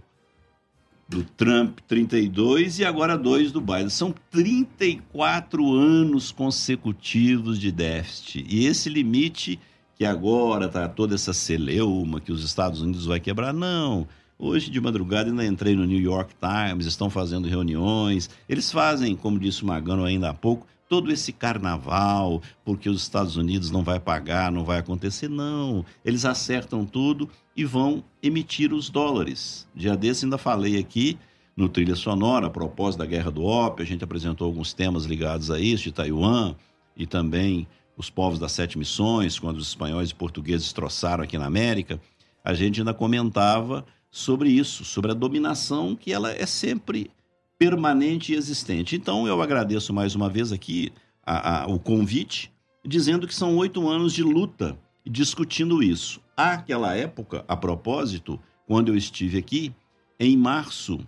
do 1.08 1.24
Trump 1.24 1.80
32 1.88 2.80
e 2.80 2.86
agora 2.86 3.18
2 3.18 3.52
do 3.52 3.62
Biden. 3.62 3.90
São 3.90 4.14
34 4.30 5.74
anos 5.74 6.32
consecutivos 6.32 7.60
de 7.60 7.72
déficit. 7.72 8.46
E 8.50 8.66
esse 8.66 8.90
limite 8.90 9.60
que 9.96 10.06
agora 10.06 10.68
tá 10.68 10.88
toda 10.88 11.16
essa 11.16 11.34
celeuma 11.34 12.20
que 12.20 12.32
os 12.32 12.44
Estados 12.44 12.82
Unidos 12.82 13.06
vai 13.06 13.20
quebrar, 13.20 13.54
não. 13.54 14.08
Hoje 14.38 14.70
de 14.70 14.80
madrugada 14.80 15.32
ainda 15.32 15.46
entrei 15.46 15.76
no 15.76 15.86
New 15.86 16.00
York 16.00 16.36
Times, 16.40 16.86
estão 16.86 17.10
fazendo 17.10 17.48
reuniões. 17.48 18.30
Eles 18.48 18.72
fazem, 18.72 19.16
como 19.16 19.40
disse 19.40 19.64
o 19.64 19.66
Magano 19.66 20.04
ainda 20.04 20.30
há 20.30 20.34
pouco, 20.34 20.68
todo 20.88 21.12
esse 21.12 21.32
carnaval, 21.32 22.42
porque 22.64 22.90
os 22.90 23.02
Estados 23.02 23.36
Unidos 23.36 23.72
não 23.72 23.84
vai 23.84 24.00
pagar, 24.00 24.52
não 24.52 24.64
vai 24.64 24.78
acontecer. 24.78 25.28
Não. 25.28 25.84
Eles 26.06 26.26
acertam 26.26 26.86
tudo 26.86 27.28
e 27.58 27.66
vão 27.66 28.04
emitir 28.22 28.72
os 28.72 28.88
dólares. 28.88 29.68
Dia 29.76 29.98
desse 29.98 30.26
ainda 30.26 30.38
falei 30.38 30.78
aqui 30.78 31.18
no 31.56 31.68
Trilha 31.68 31.96
Sonora, 31.96 32.46
a 32.46 32.52
propósito 32.52 33.00
da 33.00 33.06
Guerra 33.08 33.32
do 33.32 33.44
Ópio, 33.44 33.84
a 33.84 33.88
gente 33.88 34.04
apresentou 34.04 34.46
alguns 34.46 34.74
temas 34.74 35.06
ligados 35.06 35.50
a 35.50 35.60
isso, 35.60 35.86
de 35.86 35.92
Taiwan 35.92 36.54
e 36.96 37.08
também 37.08 37.68
os 37.98 38.12
povos 38.12 38.38
das 38.38 38.52
sete 38.52 38.78
missões, 38.78 39.40
quando 39.40 39.58
os 39.58 39.70
espanhóis 39.70 40.12
e 40.12 40.16
portugueses 40.16 40.72
troçaram 40.72 41.24
aqui 41.24 41.36
na 41.36 41.48
América, 41.48 42.00
a 42.46 42.54
gente 42.54 42.80
ainda 42.80 42.94
comentava 42.94 43.84
sobre 44.12 44.50
isso, 44.50 44.86
sobre 44.86 45.10
a 45.10 45.16
dominação 45.16 45.96
que 45.96 46.14
ela 46.14 46.32
é 46.32 46.46
sempre 46.46 47.10
permanente 47.58 48.34
e 48.34 48.36
existente. 48.36 48.96
Então 48.96 49.28
eu 49.28 49.42
agradeço 49.42 49.92
mais 49.92 50.14
uma 50.14 50.30
vez 50.30 50.52
aqui 50.52 50.94
a, 51.26 51.64
a, 51.64 51.68
o 51.68 51.80
convite, 51.80 52.52
dizendo 52.86 53.28
que 53.28 53.34
são 53.34 53.58
oito 53.58 53.90
anos 53.90 54.14
de 54.14 54.22
luta 54.22 54.78
discutindo 55.04 55.82
isso. 55.82 56.22
Aquela 56.38 56.95
época, 56.95 57.43
a 57.47 57.57
propósito, 57.57 58.39
quando 58.68 58.89
eu 58.89 58.95
estive 58.95 59.39
aqui, 59.39 59.73
em 60.19 60.38
março 60.38 60.99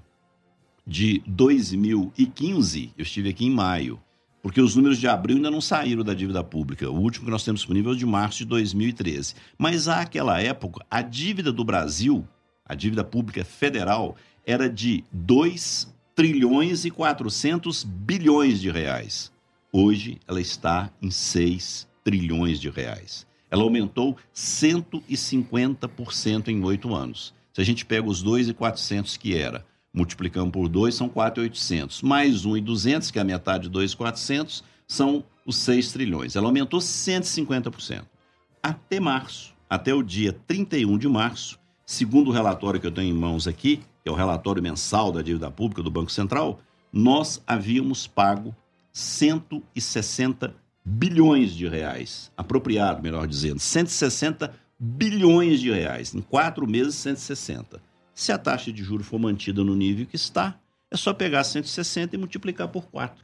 de 0.88 1.22
2015, 1.28 2.94
eu 2.98 3.04
estive 3.04 3.30
aqui 3.30 3.46
em 3.46 3.52
maio, 3.52 4.00
porque 4.42 4.60
os 4.60 4.76
números 4.76 4.98
de 4.98 5.08
abril 5.08 5.36
ainda 5.36 5.52
não 5.52 5.62
saíram 5.62 6.04
da 6.04 6.16
dívida 6.16 6.44
pública. 6.44 6.90
O 6.90 7.00
último 7.00 7.26
que 7.26 7.32
nós 7.32 7.44
temos 7.44 7.62
disponível 7.62 7.92
é 7.92 7.96
de 7.96 8.08
março 8.08 8.40
de 8.40 8.46
2013. 8.46 9.36
Mas 9.56 9.88
àquela 9.88 10.42
época, 10.42 10.84
a 10.90 11.04
dívida 11.04 11.52
do 11.52 11.64
Brasil, 11.64 12.28
a 12.66 12.74
dívida 12.74 13.04
pública 13.04 13.46
federal, 13.46 14.16
era 14.44 14.68
de 14.68 15.04
2 15.12 15.94
trilhões 16.16 16.86
e 16.86 16.90
400 16.90 17.84
bilhões 17.84 18.60
de 18.60 18.72
reais. 18.72 19.32
Hoje 19.72 20.20
ela 20.28 20.42
está 20.42 20.90
em 21.00 21.12
6 21.12 21.88
trilhões 22.04 22.60
de 22.60 22.68
reais. 22.68 23.29
Ela 23.52 23.64
aumentou 23.64 24.16
150% 24.34 26.50
em 26.50 26.64
oito 26.64 26.94
anos. 26.94 27.34
Se 27.54 27.62
a 27.62 27.64
gente 27.64 27.86
pega 27.86 28.08
os 28.08 28.22
2,400 28.22 29.18
que 29.18 29.36
era 29.36 29.66
multiplicamos 29.94 30.52
por 30.52 30.68
2, 30.68 30.96
são 30.96 31.10
4,800. 31.10 32.02
Mais 32.02 32.46
1,200, 32.46 33.12
que 33.12 33.20
é 33.20 33.22
a 33.22 33.26
metade 33.26 33.64
de 33.64 33.70
2,400, 33.70 34.64
são 34.88 35.24
os 35.46 35.58
6 35.58 35.92
trilhões. 35.92 36.36
Ela 36.36 36.48
aumentou 36.48 36.80
150%. 36.80 38.04
Até 38.62 39.00
março, 39.00 39.54
até 39.70 39.94
o 39.94 40.04
dia 40.04 40.34
31 40.48 40.98
de 40.98 41.08
março, 41.08 41.60
segundo 41.86 42.30
o 42.30 42.34
relatório 42.34 42.80
que 42.80 42.88
eu 42.88 42.92
tenho 42.92 43.16
em 43.16 43.18
mãos 43.18 43.48
aqui, 43.48 43.78
que 43.78 44.10
é 44.10 44.12
o 44.12 44.16
relatório 44.16 44.62
mensal 44.62 45.12
da 45.12 45.22
dívida 45.22 45.50
pública 45.50 45.82
do 45.82 45.92
Banco 45.92 46.12
Central, 46.12 46.60
nós 46.92 47.42
havíamos 47.46 48.08
pago 48.08 48.56
160 48.92 50.56
bilhões 50.84 51.54
de 51.54 51.68
reais, 51.68 52.32
apropriado, 52.36 53.02
melhor 53.02 53.28
dizendo, 53.28 53.60
160 53.60 54.54
bilhões 54.80 55.60
de 55.60 55.72
reais. 55.72 56.14
Em 56.16 56.22
quatro 56.22 56.68
meses, 56.68 56.96
160. 56.96 57.82
Se 58.14 58.32
a 58.32 58.38
taxa 58.38 58.72
de 58.72 58.84
juros 58.84 59.08
for 59.08 59.20
mantida 59.20 59.64
no 59.64 59.76
nível 59.76 60.06
que 60.06 60.16
está, 60.16 60.60
é 60.92 60.98
só 60.98 61.14
pegar 61.14 61.44
160 61.44 62.16
e 62.16 62.20
multiplicar 62.20 62.68
por 62.68 62.88
4. 62.88 63.24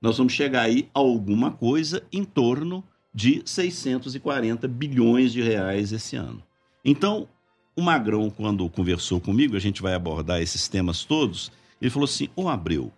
Nós 0.00 0.18
vamos 0.18 0.32
chegar 0.32 0.62
aí 0.62 0.88
a 0.92 0.98
alguma 0.98 1.52
coisa 1.52 2.02
em 2.12 2.24
torno 2.24 2.82
de 3.14 3.42
640 3.44 4.66
bilhões 4.66 5.32
de 5.32 5.42
reais 5.42 5.92
esse 5.92 6.16
ano. 6.16 6.42
Então, 6.84 7.28
o 7.76 7.82
Magrão, 7.82 8.28
quando 8.28 8.68
conversou 8.68 9.20
comigo, 9.20 9.56
a 9.56 9.60
gente 9.60 9.80
vai 9.80 9.94
abordar 9.94 10.42
esses 10.42 10.66
temas 10.66 11.04
todos, 11.04 11.52
ele 11.80 11.90
falou 11.90 12.04
assim: 12.04 12.28
Ô 12.34 12.48
Abreu, 12.48 12.92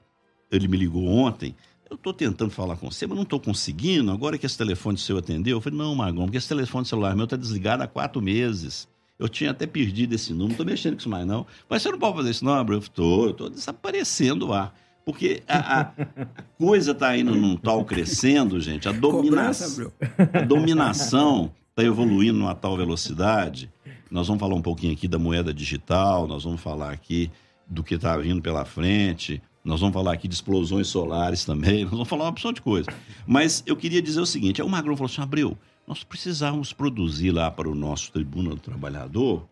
ele 0.51 0.67
me 0.67 0.77
ligou 0.77 1.07
ontem, 1.07 1.55
eu 1.91 1.97
estou 1.97 2.13
tentando 2.13 2.51
falar 2.51 2.77
com 2.77 2.91
você, 2.91 3.07
mas 3.07 3.17
não 3.17 3.23
estou 3.25 3.41
conseguindo. 3.41 4.11
Agora 4.11 4.39
que 4.39 4.47
esse 4.47 4.57
telefone 4.57 4.99
seu 4.99 5.19
atendeu, 5.19 5.57
eu 5.57 5.61
falei: 5.61 5.79
Não, 5.79 5.95
Magrão, 5.95 6.25
porque 6.25 6.39
esse 6.39 6.49
telefone 6.49 6.87
celular 6.87 7.15
meu 7.15 7.25
está 7.25 7.37
desligado 7.37 7.83
há 7.83 7.87
quatro 7.87 8.21
meses. 8.21 8.89
Eu 9.19 9.29
tinha 9.29 9.53
até 9.53 9.67
perdido 9.67 10.15
esse 10.15 10.33
número, 10.33 10.49
não 10.49 10.53
estou 10.53 10.67
mexendo 10.67 10.95
com 10.95 11.01
isso 11.01 11.09
mais, 11.09 11.27
não. 11.27 11.47
Mas 11.69 11.83
você 11.83 11.91
não 11.91 11.99
pode 11.99 12.17
fazer 12.17 12.31
isso, 12.31 12.45
não, 12.45 12.55
Abreu? 12.55 12.79
Eu 12.79 12.83
estou, 12.83 13.31
estou 13.31 13.49
desaparecendo 13.49 14.47
lá. 14.47 14.73
Porque 15.05 15.43
a, 15.47 15.81
a 15.81 15.93
coisa 16.59 16.93
está 16.93 17.17
indo 17.17 17.35
num 17.35 17.57
tal 17.57 17.85
crescendo, 17.85 18.59
gente. 18.59 18.89
A, 18.89 18.93
domina 18.93 19.51
a 19.51 20.41
dominação 20.41 21.53
está 21.71 21.85
evoluindo 21.85 22.39
numa 22.39 22.55
tal 22.55 22.77
velocidade. 22.77 23.71
Nós 24.11 24.27
vamos 24.27 24.41
falar 24.41 24.55
um 24.55 24.63
pouquinho 24.63 24.93
aqui 24.93 25.07
da 25.07 25.19
moeda 25.19 25.53
digital, 25.53 26.27
nós 26.27 26.45
vamos 26.45 26.61
falar 26.61 26.91
aqui 26.91 27.31
do 27.67 27.83
que 27.83 27.97
está 27.97 28.17
vindo 28.17 28.41
pela 28.41 28.65
frente, 28.65 29.43
nós 29.65 29.81
vamos 29.81 29.95
falar 29.95 30.13
aqui 30.13 30.29
de 30.29 30.35
explosões 30.35 30.89
solares 30.89 31.45
também, 31.45 31.83
nós 31.85 31.93
vamos 31.93 32.09
falar 32.09 32.25
uma 32.25 32.31
opção 32.31 32.53
de 32.53 32.61
coisa. 32.61 32.89
Mas 33.27 33.63
eu 33.67 33.77
queria 33.77 34.03
dizer 34.03 34.21
o 34.21 34.27
seguinte: 34.27 34.63
o 34.63 34.69
Magrão 34.69 34.97
falou 34.97 35.11
assim, 35.11 35.23
Abreu, 35.23 35.57
nós 35.87 36.05
precisávamos 36.05 36.73
produzir 36.73 37.31
lá 37.31 37.51
para 37.51 37.69
o 37.69 37.75
nosso 37.75 38.13
Tribuna 38.13 38.51
do 38.51 38.61
Trabalhador 38.61 39.49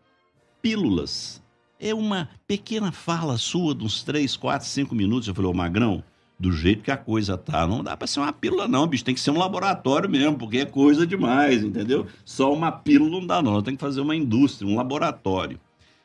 pílulas. 0.62 1.42
É 1.78 1.92
uma 1.92 2.28
pequena 2.46 2.92
fala 2.92 3.36
sua 3.36 3.74
de 3.74 3.84
uns 3.84 4.04
3, 4.04 4.36
4, 4.36 4.68
5 4.68 4.94
minutos. 4.94 5.26
Eu 5.26 5.34
falei, 5.34 5.50
ô 5.50 5.54
Magrão, 5.54 6.04
do 6.38 6.52
jeito 6.52 6.84
que 6.84 6.92
a 6.92 6.96
coisa 6.96 7.36
tá, 7.36 7.66
não 7.66 7.82
dá 7.82 7.96
para 7.96 8.06
ser 8.06 8.20
uma 8.20 8.32
pílula 8.32 8.68
não, 8.68 8.86
bicho, 8.86 9.04
tem 9.04 9.14
que 9.14 9.20
ser 9.20 9.32
um 9.32 9.38
laboratório 9.38 10.08
mesmo, 10.08 10.38
porque 10.38 10.58
é 10.58 10.64
coisa 10.64 11.04
demais, 11.04 11.64
entendeu? 11.64 12.06
Só 12.24 12.52
uma 12.52 12.70
pílula 12.70 13.10
não 13.10 13.26
dá 13.26 13.42
não, 13.42 13.60
tem 13.60 13.74
que 13.74 13.80
fazer 13.80 14.00
uma 14.00 14.14
indústria, 14.14 14.70
um 14.70 14.76
laboratório. 14.76 15.58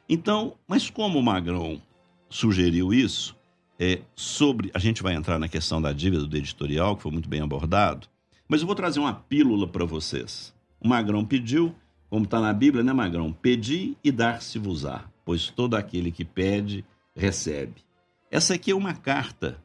Então, 0.10 0.56
mas 0.68 0.90
como 0.90 1.20
o 1.20 1.24
Magrão 1.24 1.80
sugeriu 2.30 2.92
isso, 2.92 3.37
é, 3.80 4.02
sobre, 4.16 4.72
a 4.74 4.80
gente 4.80 5.04
vai 5.04 5.14
entrar 5.14 5.38
na 5.38 5.48
questão 5.48 5.82
da 5.82 5.94
dívida 5.94 6.26
do 6.26 6.38
editorial, 6.38 6.95
que 6.95 7.04
foi 7.04 7.12
muito 7.12 7.30
bem 7.30 7.41
abordado, 7.41 8.08
mas 8.48 8.62
eu 8.62 8.68
vou 8.68 8.76
trazer 8.76 8.99
uma 8.99 9.14
pílula 9.14 9.68
para 9.68 9.86
vocês. 9.86 10.54
O 10.80 10.88
Magrão 10.88 11.24
pediu, 11.26 11.76
como 12.10 12.26
está 12.26 12.40
na 12.40 12.54
Bíblia, 12.54 12.84
né, 12.84 12.94
Magrão? 12.94 13.32
Pedi 13.32 13.98
e 14.04 14.12
dar-se-vos-á, 14.12 15.06
pois 15.26 15.49
todo 15.49 15.76
aquele 15.76 16.12
que 16.12 16.24
pede, 16.24 16.84
recebe. 17.16 17.76
Essa 18.32 18.56
aqui 18.56 18.72
é 18.72 18.76
uma 18.76 18.94
carta 18.94 19.62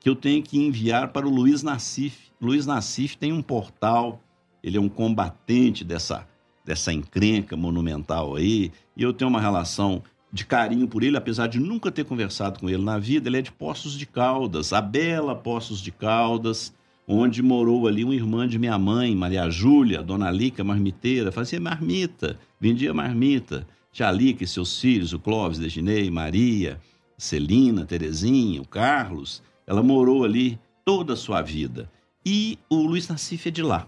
que 0.00 0.08
eu 0.08 0.16
tenho 0.16 0.42
que 0.42 0.58
enviar 0.58 1.12
para 1.12 1.26
o 1.26 1.30
Luiz 1.30 1.62
Nassif. 1.62 2.30
Luiz 2.40 2.66
Nassif 2.66 3.16
tem 3.16 3.32
um 3.32 3.42
portal, 3.42 4.20
ele 4.62 4.76
é 4.76 4.80
um 4.80 4.88
combatente 4.88 5.84
dessa, 5.84 6.26
dessa 6.64 6.92
encrenca 6.92 7.56
monumental 7.56 8.34
aí, 8.34 8.72
e 8.96 9.02
eu 9.02 9.12
tenho 9.12 9.28
uma 9.28 9.40
relação 9.40 10.02
de 10.32 10.46
carinho 10.46 10.88
por 10.88 11.02
ele, 11.02 11.16
apesar 11.16 11.46
de 11.46 11.60
nunca 11.60 11.92
ter 11.92 12.04
conversado 12.04 12.58
com 12.58 12.70
ele 12.70 12.82
na 12.82 12.98
vida. 12.98 13.28
Ele 13.28 13.38
é 13.38 13.42
de 13.42 13.52
Poços 13.52 13.98
de 13.98 14.06
Caldas, 14.06 14.72
a 14.72 14.80
bela 14.80 15.34
Poços 15.34 15.80
de 15.80 15.92
Caldas, 15.92 16.72
onde 17.06 17.42
morou 17.42 17.86
ali 17.86 18.02
uma 18.02 18.14
irmã 18.14 18.48
de 18.48 18.58
minha 18.58 18.78
mãe, 18.78 19.14
Maria 19.14 19.50
Júlia, 19.50 20.02
Dona 20.02 20.30
Lica, 20.30 20.64
marmiteira, 20.64 21.30
fazia 21.30 21.60
marmita, 21.60 22.38
vendia 22.58 22.94
marmita. 22.94 23.66
Tia 23.92 24.10
Lica 24.10 24.42
e 24.42 24.46
seus 24.46 24.80
filhos, 24.80 25.12
o 25.12 25.18
Clóvis, 25.18 25.58
Deginei, 25.58 26.10
Maria, 26.10 26.80
Celina, 27.18 27.84
Terezinha, 27.84 28.62
o 28.62 28.66
Carlos, 28.66 29.42
ela 29.66 29.82
morou 29.82 30.24
ali 30.24 30.58
toda 30.82 31.12
a 31.12 31.16
sua 31.16 31.42
vida. 31.42 31.90
E 32.24 32.58
o 32.70 32.76
Luiz 32.76 33.06
Nassif 33.08 33.48
é 33.48 33.50
de 33.50 33.62
lá. 33.62 33.86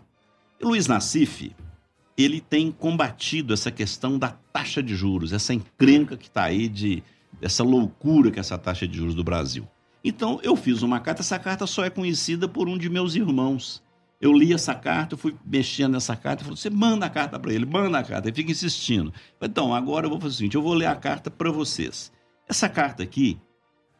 E 0.61 0.65
Luiz 0.65 0.87
Nassif, 0.87 1.53
ele 2.17 2.41
tem 2.41 2.71
combatido 2.71 3.53
essa 3.53 3.71
questão 3.71 4.19
da 4.19 4.29
taxa 4.29 4.83
de 4.83 4.95
juros, 4.95 5.33
essa 5.33 5.53
encrenca 5.53 6.17
que 6.17 6.29
está 6.29 6.45
aí 6.45 6.69
de 6.69 7.03
essa 7.43 7.65
loucura 7.65 8.31
que 8.31 8.39
é 8.39 8.41
essa 8.41 8.57
taxa 8.57 8.87
de 8.87 8.97
juros 8.97 9.15
do 9.15 9.25
Brasil. 9.25 9.67
Então 10.03 10.39
eu 10.43 10.55
fiz 10.55 10.83
uma 10.83 11.01
carta, 11.01 11.23
essa 11.23 11.39
carta 11.39 11.67
só 11.67 11.85
é 11.85 11.91
conhecida 11.91 12.47
por 12.47 12.69
um 12.69 12.79
de 12.79 12.89
meus 12.89 13.15
irmãos. 13.15 13.83
Eu 14.21 14.33
li 14.33 14.55
essa 14.55 14.75
carta, 14.75 15.17
fui 15.17 15.35
mexendo 15.45 15.93
nessa 15.93 16.17
carta, 16.17 16.45
falei, 16.45 16.57
você 16.57 16.71
manda 16.71 17.05
a 17.05 17.11
carta 17.11 17.39
para 17.39 17.53
ele, 17.53 17.67
manda 17.67 17.99
a 17.99 18.03
carta, 18.03 18.29
ele 18.29 18.37
fica 18.37 18.53
insistindo. 18.53 19.13
Então, 19.41 19.75
agora 19.75 20.07
eu 20.07 20.11
vou 20.11 20.21
fazer 20.21 20.35
o 20.35 20.37
seguinte, 20.37 20.55
eu 20.55 20.63
vou 20.63 20.73
ler 20.73 20.87
a 20.87 20.97
carta 20.97 21.31
para 21.31 21.51
vocês. 21.51 22.13
Essa 22.49 22.69
carta 22.69 23.03
aqui 23.03 23.39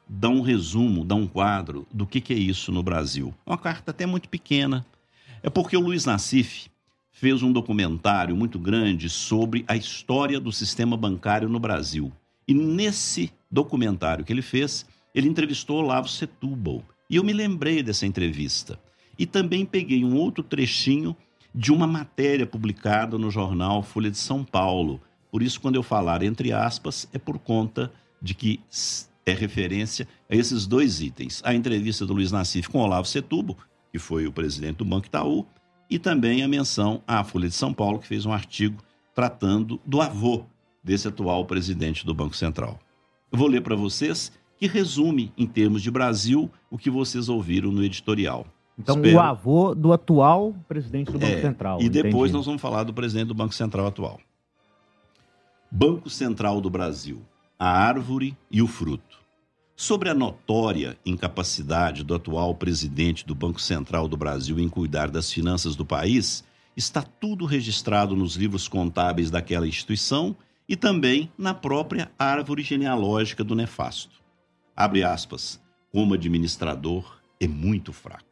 dá 0.09 0.29
um 0.29 0.41
resumo, 0.41 1.05
dá 1.05 1.15
um 1.15 1.27
quadro 1.27 1.87
do 1.93 2.07
que, 2.07 2.21
que 2.21 2.33
é 2.33 2.39
isso 2.39 2.73
no 2.73 2.83
Brasil. 2.83 3.35
É 3.45 3.51
uma 3.51 3.59
carta 3.59 3.91
até 3.91 4.07
muito 4.07 4.29
pequena. 4.29 4.87
É 5.43 5.51
porque 5.51 5.77
o 5.77 5.81
Luiz 5.81 6.07
Nassif 6.07 6.69
fez 7.15 7.45
um 7.45 7.53
documentário 7.53 8.37
muito 8.37 8.59
grande 8.59 9.09
sobre 9.09 9.65
a 9.69 9.77
história 9.77 10.41
do 10.41 10.51
sistema 10.51 10.97
bancário 10.97 11.49
no 11.49 11.61
Brasil. 11.61 12.13
E 12.47 12.53
nesse 12.53 13.33
documentário 13.49 14.25
que 14.25 14.33
ele 14.33 14.43
fez, 14.43 14.85
ele 15.15 15.29
entrevistou 15.29 15.79
Olavo 15.79 16.09
Setúbal. 16.09 16.83
E 17.09 17.15
eu 17.15 17.23
me 17.23 17.33
lembrei 17.33 17.85
dessa 17.85 18.05
entrevista. 18.05 18.81
E 19.17 19.27
também 19.27 19.65
peguei 19.65 20.05
um 20.05 20.17
outro 20.17 20.43
trechinho 20.43 21.17
de 21.55 21.73
uma 21.73 21.87
matéria 21.87 22.47
publicada 22.47 23.17
no 23.17 23.31
jornal 23.31 23.81
Folha 23.81 24.11
de 24.11 24.19
São 24.19 24.45
Paulo. 24.45 25.01
Por 25.31 25.41
isso, 25.41 25.61
quando 25.61 25.77
eu 25.77 25.85
falar 25.85 26.21
entre 26.21 26.53
aspas, 26.53 27.09
é 27.13 27.19
por 27.19 27.39
conta 27.39 27.93
de 28.21 28.35
que 28.35 28.61
é 29.25 29.33
referência 29.33 30.09
a 30.29 30.35
esses 30.35 30.67
dois 30.67 31.01
itens. 31.01 31.41
A 31.45 31.55
entrevista 31.55 32.05
do 32.05 32.13
Luiz 32.13 32.33
Nassif 32.33 32.69
com 32.69 32.81
Olavo 32.81 33.07
Setubo, 33.07 33.57
que 33.93 34.01
foi 34.01 34.27
o 34.27 34.33
presidente 34.33 34.79
do 34.79 34.85
Banco 34.85 35.07
Itaú, 35.07 35.47
e 35.95 35.99
também 36.01 36.43
a 36.43 36.49
menção 36.49 37.01
à 37.07 37.23
Folha 37.23 37.49
de 37.49 37.55
São 37.55 37.73
Paulo, 37.73 38.01
que 38.01 38.09
fez 38.09 38.27
um 38.27 38.33
artigo 38.33 38.83
tratando 39.15 39.81
do 39.87 40.01
avô 40.01 40.43
desse 40.83 41.07
atual 41.07 41.45
presidente 41.45 42.05
do 42.05 42.13
Banco 42.13 42.35
Central. 42.35 42.81
Eu 43.31 43.39
vou 43.39 43.47
ler 43.47 43.61
para 43.61 43.77
vocês 43.77 44.33
que 44.59 44.67
resume, 44.67 45.33
em 45.39 45.47
termos 45.47 45.83
de 45.83 45.93
Brasil, 45.93 46.51
o 46.69 46.77
que 46.77 46.91
vocês 46.91 47.29
ouviram 47.29 47.71
no 47.71 47.85
editorial. 47.85 48.45
Então, 48.77 48.97
Espero... 48.97 49.19
o 49.19 49.21
avô 49.21 49.73
do 49.73 49.93
atual 49.93 50.53
presidente 50.67 51.13
do 51.13 51.19
Banco 51.21 51.33
é, 51.33 51.41
Central. 51.41 51.81
E 51.81 51.89
depois 51.89 52.13
entendi. 52.13 52.33
nós 52.33 52.47
vamos 52.47 52.61
falar 52.61 52.83
do 52.83 52.93
presidente 52.93 53.29
do 53.29 53.35
Banco 53.35 53.55
Central 53.55 53.87
atual. 53.87 54.19
Banco 55.71 56.11
Central 56.11 56.61
do 56.61 56.69
Brasil, 56.69 57.23
a 57.57 57.71
árvore 57.71 58.37
e 58.51 58.61
o 58.61 58.67
fruto. 58.67 59.24
Sobre 59.77 60.09
a 60.09 60.15
notória 60.15 60.97
incapacidade 61.05 62.05
do 62.05 62.15
atual 62.15 62.55
presidente 62.55 63.27
do 63.27 63.35
Banco 63.35 63.61
Central 63.61 64.07
do 64.07 64.17
Brasil 64.17 64.61
em 64.61 64.69
cuidar 64.69 65.11
das 65.11 65.33
finanças 65.33 65.75
do 65.75 65.85
país, 65.85 66.45
está 66.77 67.03
tudo 67.03 67.45
registrado 67.45 68.15
nos 68.15 68.37
livros 68.37 68.69
contábeis 68.69 69.33
daquela 69.33 69.67
instituição 69.67 70.37
e 70.69 70.77
também 70.77 71.31
na 71.37 71.53
própria 71.53 72.11
árvore 72.17 72.63
genealógica 72.63 73.43
do 73.43 73.57
nefasto. 73.57 74.23
Abre 74.77 75.03
aspas, 75.03 75.61
como 75.93 76.15
administrador 76.15 77.21
é 77.41 77.49
muito 77.49 77.93
fraco. 77.93 78.25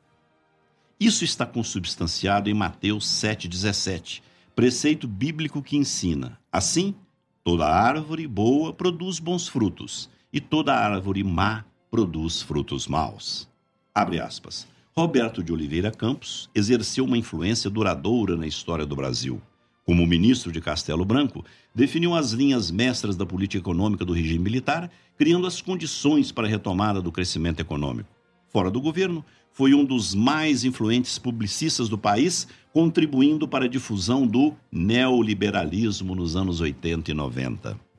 Isso 0.99 1.25
está 1.25 1.45
consubstanciado 1.45 2.49
em 2.49 2.55
Mateus 2.55 3.05
7,17, 3.05 4.23
preceito 4.55 5.09
bíblico 5.09 5.61
que 5.61 5.77
ensina: 5.77 6.39
assim, 6.53 6.95
toda 7.43 7.67
árvore 7.67 8.29
boa 8.29 8.73
produz 8.73 9.19
bons 9.19 9.49
frutos 9.49 10.09
e 10.33 10.41
toda 10.41 10.75
árvore 10.75 11.23
má 11.23 11.65
produz 11.91 12.41
frutos 12.41 12.89
maus. 12.89 13.47
Abre 13.95 14.19
aspas. 14.19 14.67
Roberto 14.97 15.43
de 15.43 15.53
Oliveira 15.53 15.91
Campos 15.91 16.49
exerceu 16.55 17.05
uma 17.05 17.19
influência 17.19 17.69
duradoura 17.69 18.37
na 18.37 18.47
história 18.47 18.87
do 18.87 18.97
Brasil. 18.97 19.41
Como 19.85 20.07
ministro 20.07 20.51
de 20.51 20.61
Castelo 20.61 21.05
Branco, 21.05 21.45
definiu 21.75 22.15
as 22.15 22.33
linhas 22.33 22.71
mestras 22.71 23.17
da 23.17 23.27
política 23.27 23.59
econômica 23.59 24.05
do 24.05 24.13
regime 24.13 24.39
militar, 24.39 24.91
criando 25.19 25.47
as 25.47 25.61
condições 25.61 26.33
para 26.33 26.47
a 26.47 26.51
retomada 26.51 27.03
do 27.03 27.13
crescimento 27.13 27.61
econômico. 27.61 28.09
Fora 28.49 28.71
do 28.71 28.81
governo, 28.81 29.25
foi 29.53 29.75
um 29.75 29.85
dos 29.85 30.15
mais 30.15 30.65
influentes 30.65 31.19
publicistas 31.19 31.89
do 31.89 31.99
país, 31.99 32.47
contribuindo 32.73 33.47
para 33.47 33.67
a 33.67 33.69
difusão 33.69 34.27
do 34.27 34.55
neoliberalismo 34.71 36.15
nos 36.15 36.37
anos 36.37 36.61
80 36.61 37.11
e 37.11 37.15
90 37.15 37.92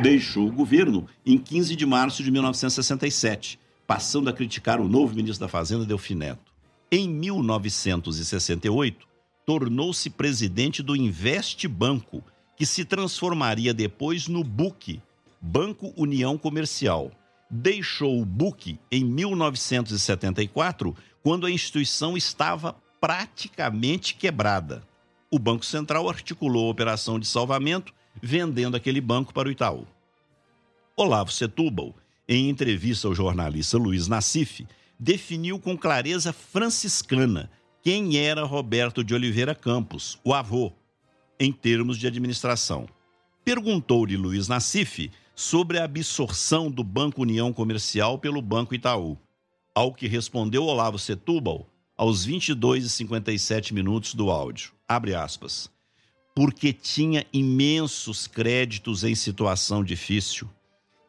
deixou 0.00 0.48
o 0.48 0.52
governo 0.52 1.06
em 1.24 1.38
15 1.38 1.76
de 1.76 1.86
março 1.86 2.22
de 2.22 2.30
1967, 2.30 3.58
passando 3.86 4.28
a 4.28 4.32
criticar 4.32 4.80
o 4.80 4.88
novo 4.88 5.14
ministro 5.14 5.46
da 5.46 5.48
Fazenda, 5.48 5.84
Delfim 5.84 6.14
Neto. 6.14 6.52
Em 6.90 7.08
1968, 7.08 9.06
tornou-se 9.46 10.10
presidente 10.10 10.82
do 10.82 10.96
Invest 10.96 11.66
Banco, 11.68 12.22
que 12.56 12.64
se 12.64 12.84
transformaria 12.84 13.74
depois 13.74 14.28
no 14.28 14.42
BUC, 14.42 15.00
Banco 15.40 15.92
União 15.96 16.38
Comercial. 16.38 17.10
Deixou 17.50 18.20
o 18.20 18.24
BUC 18.24 18.78
em 18.90 19.04
1974, 19.04 20.96
quando 21.22 21.46
a 21.46 21.50
instituição 21.50 22.16
estava 22.16 22.76
praticamente 23.00 24.14
quebrada. 24.14 24.82
O 25.30 25.38
Banco 25.38 25.64
Central 25.64 26.08
articulou 26.08 26.68
a 26.68 26.70
operação 26.70 27.18
de 27.18 27.26
salvamento 27.26 27.92
vendendo 28.22 28.76
aquele 28.76 29.00
banco 29.00 29.32
para 29.32 29.48
o 29.48 29.52
Itaú. 29.52 29.86
Olavo 30.96 31.32
Setúbal, 31.32 31.94
em 32.28 32.48
entrevista 32.48 33.08
ao 33.08 33.14
jornalista 33.14 33.76
Luiz 33.76 34.08
Nassif, 34.08 34.66
definiu 34.98 35.58
com 35.58 35.76
clareza 35.76 36.32
franciscana 36.32 37.50
quem 37.82 38.16
era 38.16 38.44
Roberto 38.44 39.04
de 39.04 39.14
Oliveira 39.14 39.54
Campos, 39.54 40.18
o 40.24 40.32
avô, 40.32 40.72
em 41.38 41.52
termos 41.52 41.98
de 41.98 42.06
administração. 42.06 42.86
Perguntou-lhe 43.44 44.16
Luiz 44.16 44.48
Nassif 44.48 45.10
sobre 45.34 45.78
a 45.78 45.84
absorção 45.84 46.70
do 46.70 46.84
Banco 46.84 47.22
União 47.22 47.52
Comercial 47.52 48.18
pelo 48.18 48.40
Banco 48.40 48.74
Itaú. 48.74 49.18
Ao 49.74 49.92
que 49.92 50.06
respondeu 50.06 50.64
Olavo 50.64 50.98
Setúbal 50.98 51.68
aos 51.96 52.24
22 52.24 52.84
e 52.84 52.90
57 52.90 53.74
minutos 53.74 54.14
do 54.14 54.30
áudio. 54.30 54.72
Abre 54.88 55.14
aspas 55.14 55.73
porque 56.34 56.72
tinha 56.72 57.24
imensos 57.32 58.26
créditos 58.26 59.04
em 59.04 59.14
situação 59.14 59.84
difícil. 59.84 60.50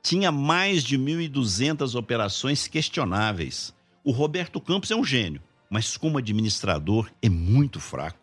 Tinha 0.03 0.31
mais 0.31 0.83
de 0.83 0.99
1.200 0.99 1.95
operações 1.95 2.67
questionáveis. 2.67 3.73
O 4.03 4.11
Roberto 4.11 4.61
Campos 4.61 4.91
é 4.91 4.95
um 4.95 5.03
gênio, 5.03 5.41
mas 5.67 5.97
como 5.97 6.19
administrador 6.19 7.09
é 7.23 7.29
muito 7.29 7.79
fraco. 7.79 8.19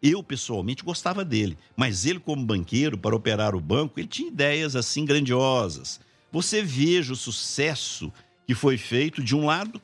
Eu, 0.00 0.22
pessoalmente, 0.22 0.84
gostava 0.84 1.24
dele, 1.24 1.58
mas 1.76 2.06
ele, 2.06 2.20
como 2.20 2.46
banqueiro, 2.46 2.96
para 2.96 3.16
operar 3.16 3.56
o 3.56 3.60
banco, 3.60 3.98
ele 3.98 4.06
tinha 4.06 4.28
ideias 4.28 4.76
assim 4.76 5.04
grandiosas. 5.04 5.98
Você 6.30 6.62
veja 6.62 7.12
o 7.12 7.16
sucesso 7.16 8.12
que 8.46 8.54
foi 8.54 8.78
feito, 8.78 9.20
de 9.20 9.34
um 9.34 9.46
lado, 9.46 9.82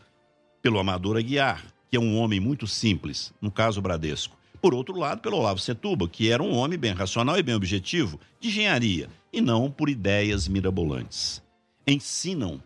pelo 0.61 0.79
Amador 0.79 1.17
Aguiar, 1.17 1.65
que 1.91 1.97
é 1.97 2.01
um 2.01 2.17
homem 2.19 2.39
muito 2.39 2.69
simples, 2.69 3.33
no 3.41 3.51
caso 3.51 3.83
Bradesco 3.83 4.37
por 4.63 4.73
outro 4.73 4.97
lado, 4.97 5.21
pelo 5.21 5.39
Olavo 5.39 5.59
Setúbal, 5.59 6.09
que 6.09 6.31
era 6.31 6.41
um 6.41 6.55
homem 6.55 6.79
bem 6.79 6.93
racional 6.93 7.37
e 7.37 7.43
bem 7.43 7.57
objetivo, 7.57 8.21
de 8.39 8.49
engenharia, 8.49 9.09
e 9.33 9.41
não 9.41 9.69
por 9.69 9.89
ideias 9.89 10.47
mirabolantes. 10.47 11.43
Ensinam 11.85 12.63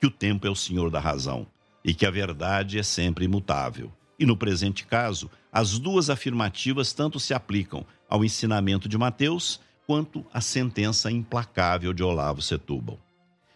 que 0.00 0.06
o 0.06 0.10
tempo 0.10 0.46
é 0.46 0.50
o 0.50 0.54
senhor 0.54 0.88
da 0.88 1.00
razão 1.00 1.44
e 1.84 1.92
que 1.92 2.06
a 2.06 2.12
verdade 2.12 2.78
é 2.78 2.82
sempre 2.84 3.24
imutável. 3.24 3.90
E 4.16 4.24
no 4.24 4.36
presente 4.36 4.86
caso, 4.86 5.28
as 5.50 5.80
duas 5.80 6.08
afirmativas 6.08 6.92
tanto 6.92 7.18
se 7.18 7.34
aplicam 7.34 7.84
ao 8.08 8.24
ensinamento 8.24 8.88
de 8.88 8.96
Mateus 8.96 9.60
quanto 9.84 10.24
à 10.32 10.40
sentença 10.40 11.10
implacável 11.10 11.92
de 11.92 12.04
Olavo 12.04 12.40
Setúbal. 12.40 13.00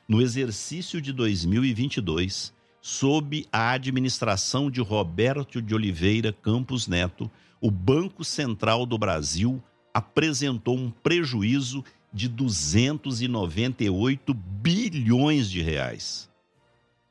No 0.08 0.20
exercício 0.20 1.00
de 1.00 1.12
2022, 1.12 2.52
sob 2.80 3.46
a 3.52 3.70
administração 3.70 4.70
de 4.70 4.80
Roberto 4.80 5.62
de 5.62 5.72
Oliveira 5.72 6.32
Campos 6.32 6.88
Neto, 6.88 7.30
o 7.60 7.70
Banco 7.70 8.24
Central 8.24 8.86
do 8.86 8.98
Brasil 8.98 9.62
apresentou 9.92 10.76
um 10.76 10.90
prejuízo 10.90 11.84
de 12.12 12.28
298 12.28 14.34
bilhões 14.34 15.50
de 15.50 15.62
reais. 15.62 16.28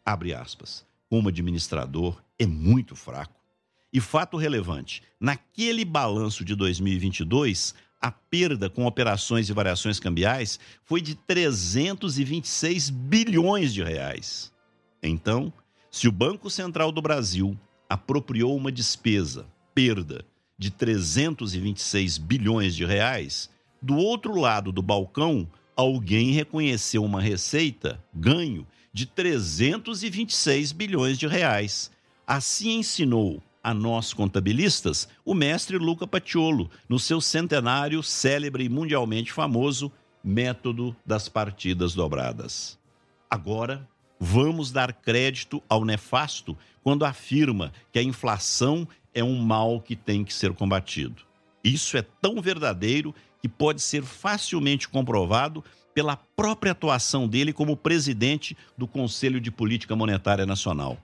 Abre 0.05 0.34
aspas. 0.34 0.85
Como 1.09 1.30
administrador, 1.30 2.22
é 2.38 2.45
muito 2.45 2.95
fraco. 2.95 3.34
E 3.93 4.01
fato 4.01 4.38
relevante: 4.38 5.01
naquele 5.19 5.85
balanço 5.85 6.43
de 6.43 6.55
2022, 6.55 7.73
a 8.01 8.11
perda 8.11 8.69
com 8.69 8.85
operações 8.85 9.49
e 9.49 9.53
variações 9.53 9.99
cambiais 9.99 10.59
foi 10.84 11.01
de 11.01 11.15
326 11.15 12.89
bilhões 12.89 13.73
de 13.73 13.81
reais. 13.81 14.51
Então, 15.01 15.51
se 15.89 16.07
o 16.07 16.11
Banco 16.11 16.49
Central 16.49 16.91
do 16.91 17.01
Brasil 17.01 17.57
apropriou 17.89 18.55
uma 18.55 18.72
despesa, 18.72 19.47
perda, 19.73 20.26
de 20.57 20.72
326 20.72 22.18
bilhões 22.18 22.76
de 22.76 22.86
reais, 22.86 23.49
do 23.82 23.95
outro 23.98 24.36
lado 24.40 24.72
do 24.72 24.82
balcão, 24.82 25.48
alguém 25.76 26.32
reconheceu 26.32 27.03
uma 27.03 27.22
receita, 27.22 28.03
ganho, 28.14 28.65
de 28.91 29.06
326 29.06 30.72
bilhões 30.72 31.18
de 31.18 31.27
reais. 31.27 31.91
Assim 32.26 32.80
ensinou 32.80 33.44
a 33.61 33.73
nós 33.73 34.14
contabilistas 34.14 35.07
o 35.26 35.34
mestre 35.34 35.77
Luca 35.77 36.07
Paciolo 36.07 36.69
no 36.88 36.98
seu 36.98 37.19
centenário 37.19 38.02
célebre 38.02 38.64
e 38.64 38.69
mundialmente 38.69 39.34
famoso 39.34 39.91
Método 40.23 40.95
das 41.06 41.27
Partidas 41.27 41.94
Dobradas. 41.94 42.80
Agora, 43.30 43.88
vamos 44.19 44.72
dar 44.72 44.94
crédito 44.94 45.61
ao 45.68 45.84
nefasto 45.84 46.57
quando 46.84 47.06
afirma 47.06 47.73
que 47.91 47.99
a 47.99 48.03
inflação 48.03 48.88
é 49.15 49.23
um 49.23 49.37
mal 49.37 49.79
que 49.79 49.95
tem 49.95 50.23
que 50.23 50.33
ser 50.33 50.53
combatido. 50.53 51.23
Isso 51.63 51.97
é 51.97 52.03
tão 52.21 52.41
verdadeiro 52.41 53.15
que 53.41 53.49
pode 53.49 53.81
ser 53.81 54.03
facilmente 54.03 54.87
comprovado 54.87 55.63
pela 55.93 56.17
própria 56.17 56.73
atuação 56.73 57.27
dele 57.27 57.53
como 57.53 57.77
presidente 57.77 58.55
do 58.77 58.85
Conselho 58.85 59.39
de 59.39 59.49
Política 59.49 59.95
Monetária 59.95 60.45
Nacional. 60.45 60.99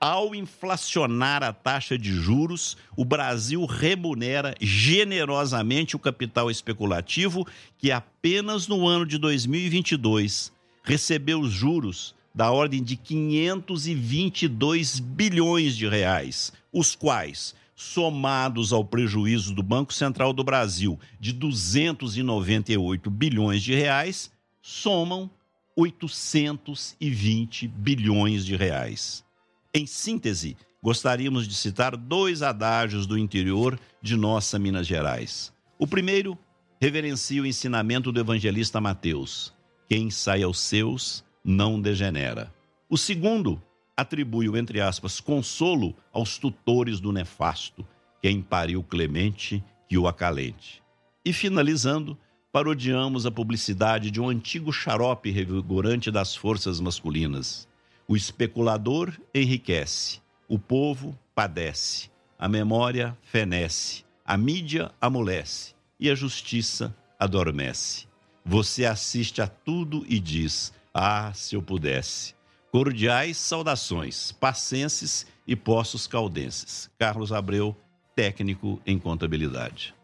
Ao 0.00 0.34
inflacionar 0.34 1.42
a 1.42 1.52
taxa 1.52 1.98
de 1.98 2.10
juros, 2.10 2.74
o 2.96 3.04
Brasil 3.04 3.66
remunera 3.66 4.54
generosamente 4.58 5.94
o 5.94 5.98
capital 5.98 6.50
especulativo, 6.50 7.46
que 7.76 7.92
apenas 7.92 8.66
no 8.66 8.88
ano 8.88 9.04
de 9.04 9.18
2022 9.18 10.50
recebeu 10.82 11.38
os 11.38 11.52
juros 11.52 12.14
da 12.34 12.50
ordem 12.50 12.82
de 12.82 12.96
522 12.96 14.98
bilhões 15.00 15.76
de 15.76 15.86
reais, 15.88 16.52
os 16.72 16.94
quais, 16.94 17.54
somados 17.74 18.72
ao 18.72 18.84
prejuízo 18.84 19.52
do 19.54 19.62
Banco 19.62 19.92
Central 19.92 20.32
do 20.32 20.44
Brasil 20.44 20.98
de 21.18 21.32
298 21.32 23.10
bilhões 23.10 23.62
de 23.62 23.74
reais, 23.74 24.30
somam 24.62 25.28
820 25.76 27.68
bilhões 27.68 28.44
de 28.44 28.56
reais. 28.56 29.24
Em 29.72 29.86
síntese, 29.86 30.56
gostaríamos 30.82 31.48
de 31.48 31.54
citar 31.54 31.96
dois 31.96 32.42
adágios 32.42 33.06
do 33.06 33.16
interior 33.16 33.80
de 34.02 34.16
nossa 34.16 34.58
Minas 34.58 34.86
Gerais. 34.86 35.52
O 35.78 35.86
primeiro 35.86 36.36
reverencia 36.80 37.42
o 37.42 37.46
ensinamento 37.46 38.12
do 38.12 38.20
evangelista 38.20 38.80
Mateus: 38.80 39.54
quem 39.88 40.10
sai 40.10 40.42
aos 40.42 40.58
seus 40.58 41.24
não 41.44 41.80
degenera. 41.80 42.52
O 42.88 42.96
segundo 42.96 43.62
atribui 43.96 44.48
o, 44.48 44.56
entre 44.56 44.80
aspas, 44.80 45.20
consolo 45.20 45.94
aos 46.12 46.38
tutores 46.38 47.00
do 47.00 47.12
nefasto, 47.12 47.86
quem 48.22 48.40
pariu 48.40 48.82
Clemente 48.82 49.62
que 49.88 49.98
o 49.98 50.08
acalente. 50.08 50.82
E 51.24 51.32
finalizando, 51.32 52.16
parodiamos 52.52 53.26
a 53.26 53.30
publicidade 53.30 54.10
de 54.10 54.20
um 54.20 54.28
antigo 54.28 54.72
xarope 54.72 55.30
revigorante 55.30 56.10
das 56.10 56.34
forças 56.34 56.80
masculinas. 56.80 57.68
O 58.08 58.16
especulador 58.16 59.12
enriquece, 59.34 60.20
o 60.48 60.58
povo 60.58 61.16
padece, 61.34 62.10
a 62.38 62.48
memória 62.48 63.16
fenece, 63.22 64.04
a 64.24 64.36
mídia 64.36 64.90
amolece 65.00 65.74
e 65.98 66.10
a 66.10 66.14
justiça 66.14 66.96
adormece. 67.18 68.06
Você 68.44 68.84
assiste 68.84 69.42
a 69.42 69.46
tudo 69.46 70.04
e 70.08 70.18
diz: 70.18 70.72
Ah, 70.92 71.32
se 71.34 71.54
eu 71.54 71.62
pudesse. 71.62 72.34
Cordiais 72.72 73.36
saudações, 73.36 74.32
pacenses 74.32 75.26
e 75.46 75.56
poços 75.56 76.06
caldenses. 76.06 76.90
Carlos 76.98 77.32
Abreu, 77.32 77.76
técnico 78.14 78.80
em 78.86 78.98
contabilidade. 78.98 79.94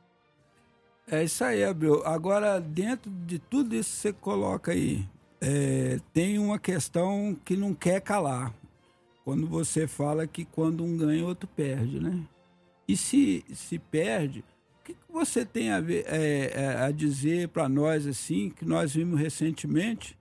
É 1.09 1.23
isso 1.23 1.45
aí, 1.45 1.63
Abreu. 1.63 2.05
Agora, 2.05 2.61
dentro 2.61 3.11
de 3.11 3.39
tudo 3.39 3.77
isso 3.77 3.91
que 3.91 3.97
você 3.99 4.13
coloca 4.13 4.73
aí, 4.73 5.07
é, 5.41 6.01
tem 6.13 6.39
uma 6.39 6.59
questão 6.59 7.37
que 7.45 7.57
não 7.57 7.73
quer 7.73 8.01
calar. 8.01 8.53
Quando 9.25 9.47
você 9.47 9.87
fala 9.87 10.27
que 10.27 10.45
quando 10.45 10.85
um 10.85 10.97
ganha, 10.97 11.25
outro 11.25 11.49
perde, 11.49 12.01
né? 12.01 12.25
E 12.89 12.97
se, 12.97 13.45
se 13.53 13.79
perde, 13.79 14.41
o 14.81 14.85
que, 14.85 14.95
que 14.95 15.13
você 15.13 15.45
tem 15.45 15.71
a, 15.71 15.81
ver, 15.81 16.05
é, 16.07 16.53
é 16.55 16.77
a 16.83 16.91
dizer 16.91 17.49
para 17.49 17.69
nós, 17.69 18.07
assim, 18.07 18.51
que 18.51 18.65
nós 18.65 18.95
vimos 18.95 19.21
recentemente, 19.21 20.17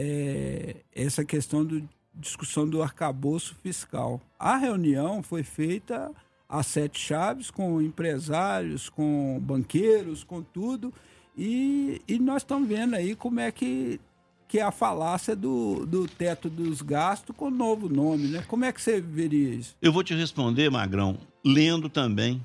é, 0.00 0.76
essa 0.94 1.24
questão 1.24 1.64
da 1.64 1.80
discussão 2.14 2.68
do 2.68 2.80
arcabouço 2.80 3.56
fiscal. 3.56 4.20
A 4.38 4.56
reunião 4.56 5.24
foi 5.24 5.42
feita 5.42 6.12
a 6.48 6.62
sete 6.62 7.00
chaves 7.00 7.50
com 7.50 7.82
empresários, 7.82 8.88
com 8.88 9.38
banqueiros, 9.42 10.22
com 10.22 10.40
tudo, 10.40 10.94
e, 11.36 12.00
e 12.06 12.18
nós 12.18 12.42
estamos 12.42 12.68
vendo 12.68 12.94
aí 12.94 13.16
como 13.16 13.40
é 13.40 13.50
que 13.50 14.00
que 14.46 14.58
é 14.58 14.62
a 14.62 14.70
falácia 14.70 15.36
do, 15.36 15.84
do 15.84 16.08
teto 16.08 16.48
dos 16.48 16.80
gastos 16.80 17.36
com 17.36 17.50
novo 17.50 17.86
nome, 17.86 18.28
né? 18.28 18.42
Como 18.48 18.64
é 18.64 18.72
que 18.72 18.80
você 18.80 18.98
veria 18.98 19.50
isso? 19.50 19.76
Eu 19.82 19.92
vou 19.92 20.02
te 20.02 20.14
responder, 20.14 20.70
Magrão, 20.70 21.18
lendo 21.44 21.90
também. 21.90 22.40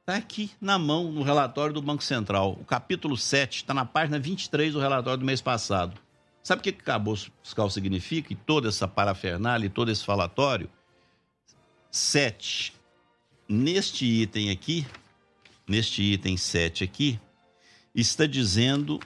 Está 0.00 0.16
aqui 0.16 0.50
na 0.60 0.78
mão, 0.78 1.10
no 1.10 1.22
relatório 1.22 1.72
do 1.72 1.80
Banco 1.80 2.04
Central. 2.04 2.58
O 2.60 2.64
capítulo 2.66 3.16
7 3.16 3.56
está 3.56 3.72
na 3.72 3.86
página 3.86 4.18
23 4.18 4.74
do 4.74 4.80
relatório 4.80 5.20
do 5.20 5.24
mês 5.24 5.40
passado. 5.40 5.98
Sabe 6.46 6.60
o 6.60 6.62
que, 6.62 6.68
acabouço 6.68 7.32
fiscal 7.42 7.68
significa? 7.68 8.32
E 8.32 8.36
toda 8.36 8.68
essa 8.68 8.86
parafernália 8.86 9.66
e 9.66 9.68
todo 9.68 9.90
esse 9.90 10.04
falatório? 10.04 10.70
7. 11.90 12.72
Neste 13.48 14.04
item 14.04 14.52
aqui, 14.52 14.86
neste 15.66 16.04
item 16.04 16.36
7 16.36 16.84
aqui, 16.84 17.18
está 17.92 18.26
dizendo 18.26 19.00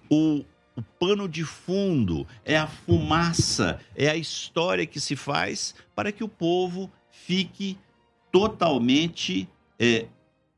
o, 0.10 0.44
o 0.76 0.82
pano 1.00 1.28
de 1.28 1.44
fundo, 1.44 2.28
é 2.44 2.58
a 2.58 2.68
fumaça, 2.68 3.80
é 3.96 4.10
a 4.10 4.16
história 4.16 4.86
que 4.86 5.00
se 5.00 5.16
faz 5.16 5.74
para 5.96 6.12
que 6.12 6.24
o 6.24 6.30
povo 6.30 6.92
fique 7.10 7.78
totalmente 8.32 9.50
é, 9.80 10.06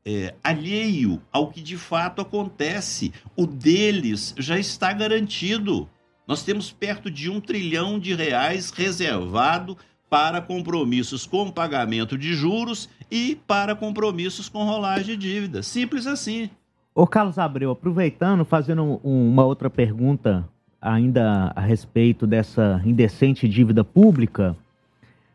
é, 0.04 0.34
alheio 0.42 1.22
ao 1.32 1.50
que 1.50 1.60
de 1.60 1.76
fato 1.76 2.20
acontece. 2.20 3.12
O 3.36 3.46
deles 3.46 4.34
já 4.38 4.58
está 4.58 4.92
garantido. 4.92 5.88
Nós 6.28 6.42
temos 6.42 6.70
perto 6.70 7.10
de 7.10 7.30
um 7.30 7.40
trilhão 7.40 7.98
de 7.98 8.14
reais 8.14 8.70
reservado 8.70 9.78
para 10.10 10.42
compromissos 10.42 11.26
com 11.26 11.50
pagamento 11.50 12.18
de 12.18 12.34
juros 12.34 12.86
e 13.10 13.34
para 13.46 13.74
compromissos 13.74 14.46
com 14.46 14.62
rolagem 14.64 15.16
de 15.16 15.16
dívida. 15.16 15.62
Simples 15.62 16.06
assim. 16.06 16.50
Ô 16.94 17.06
Carlos 17.06 17.38
Abreu, 17.38 17.70
aproveitando, 17.70 18.44
fazendo 18.44 19.00
uma 19.02 19.42
outra 19.42 19.70
pergunta 19.70 20.46
ainda 20.80 21.50
a 21.56 21.60
respeito 21.62 22.26
dessa 22.26 22.82
indecente 22.84 23.48
dívida 23.48 23.82
pública, 23.82 24.54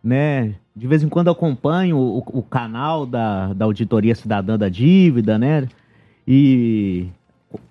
né? 0.04 0.54
De 0.76 0.88
vez 0.88 1.02
em 1.02 1.10
quando 1.10 1.32
acompanho 1.32 1.98
o, 1.98 2.18
o 2.20 2.44
canal 2.44 3.06
da, 3.06 3.52
da 3.54 3.66
Auditoria 3.66 4.14
Cidadã 4.14 4.58
da 4.60 4.70
Dívida, 4.70 5.40
né? 5.40 5.68
E 6.28 7.08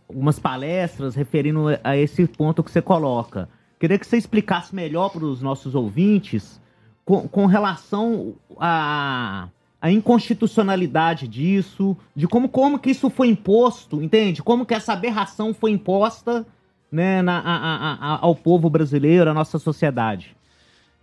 algumas 0.09 0.39
palestras 0.39 1.15
referindo 1.15 1.67
a 1.83 1.97
esse 1.97 2.27
ponto 2.27 2.63
que 2.63 2.71
você 2.71 2.83
coloca. 2.83 3.49
Queria 3.79 3.99
que 3.99 4.07
você 4.07 4.17
explicasse 4.17 4.75
melhor 4.75 5.11
para 5.11 5.25
os 5.25 5.43
nossos 5.43 5.75
ouvintes 5.75 6.61
com, 7.05 7.27
com 7.29 7.47
relação 7.47 8.35
a 8.59 9.49
a 9.83 9.91
inconstitucionalidade 9.91 11.27
disso, 11.27 11.97
de 12.15 12.29
como, 12.29 12.49
como 12.49 12.79
que 12.79 12.91
isso 12.91 13.11
foi 13.11 13.27
imposto, 13.27 14.01
entende? 14.01 14.41
Como 14.41 14.65
que 14.65 14.75
essa 14.75 14.93
aberração 14.93 15.53
foi 15.53 15.73
imposta 15.73 16.47
né, 16.91 17.21
na, 17.21 17.41
a, 17.41 17.95
a, 17.95 18.19
ao 18.21 18.37
povo 18.37 18.71
brasileiro, 18.71 19.29
à 19.29 19.35
nossa 19.35 19.59
sociedade. 19.59 20.37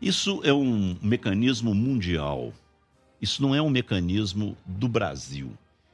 Isso 0.02 0.40
é 0.46 0.54
um 0.54 0.96
mecanismo 1.02 1.76
mundial. 1.76 2.54
Isso 3.22 3.42
não 3.42 3.54
é 3.54 3.62
um 3.62 3.70
mecanismo 3.70 4.56
do 4.66 4.88
Brasil. 4.88 5.52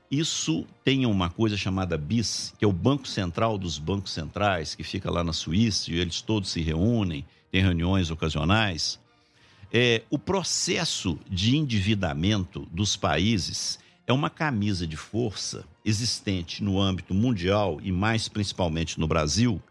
Isso 0.10 0.66
tem 0.84 1.06
uma 1.06 1.30
coisa 1.30 1.58
chamada 1.58 1.98
BIS, 1.98 2.54
que 2.58 2.64
é 2.64 2.68
o 2.68 2.72
Banco 2.74 3.08
Central 3.08 3.58
dos 3.58 3.78
Bancos 3.78 4.12
Centrais, 4.12 4.76
que 4.76 4.84
fica 4.84 5.10
lá 5.10 5.24
na 5.24 5.34
Suíça, 5.34 5.92
e 5.92 6.00
eles 6.00 6.22
todos 6.22 6.50
se 6.50 6.62
reúnem, 6.62 7.26
tem 7.52 7.62
reuniões 7.62 8.12
ocasionais 8.12 9.00
é, 9.78 10.04
o 10.10 10.18
processo 10.18 11.20
de 11.30 11.58
endividamento 11.58 12.66
dos 12.72 12.96
países 12.96 13.78
é 14.08 14.14
uma 14.14 14.30
camisa 14.30 14.88
de 14.88 14.96
força 14.96 15.66
existente 15.84 16.64
no 16.64 16.80
âmbito 16.80 17.14
mundial 17.14 17.80
e 17.84 17.92
mais 17.92 18.30
principalmente 18.30 18.98
no 18.98 19.06
Brasil, 19.06 19.62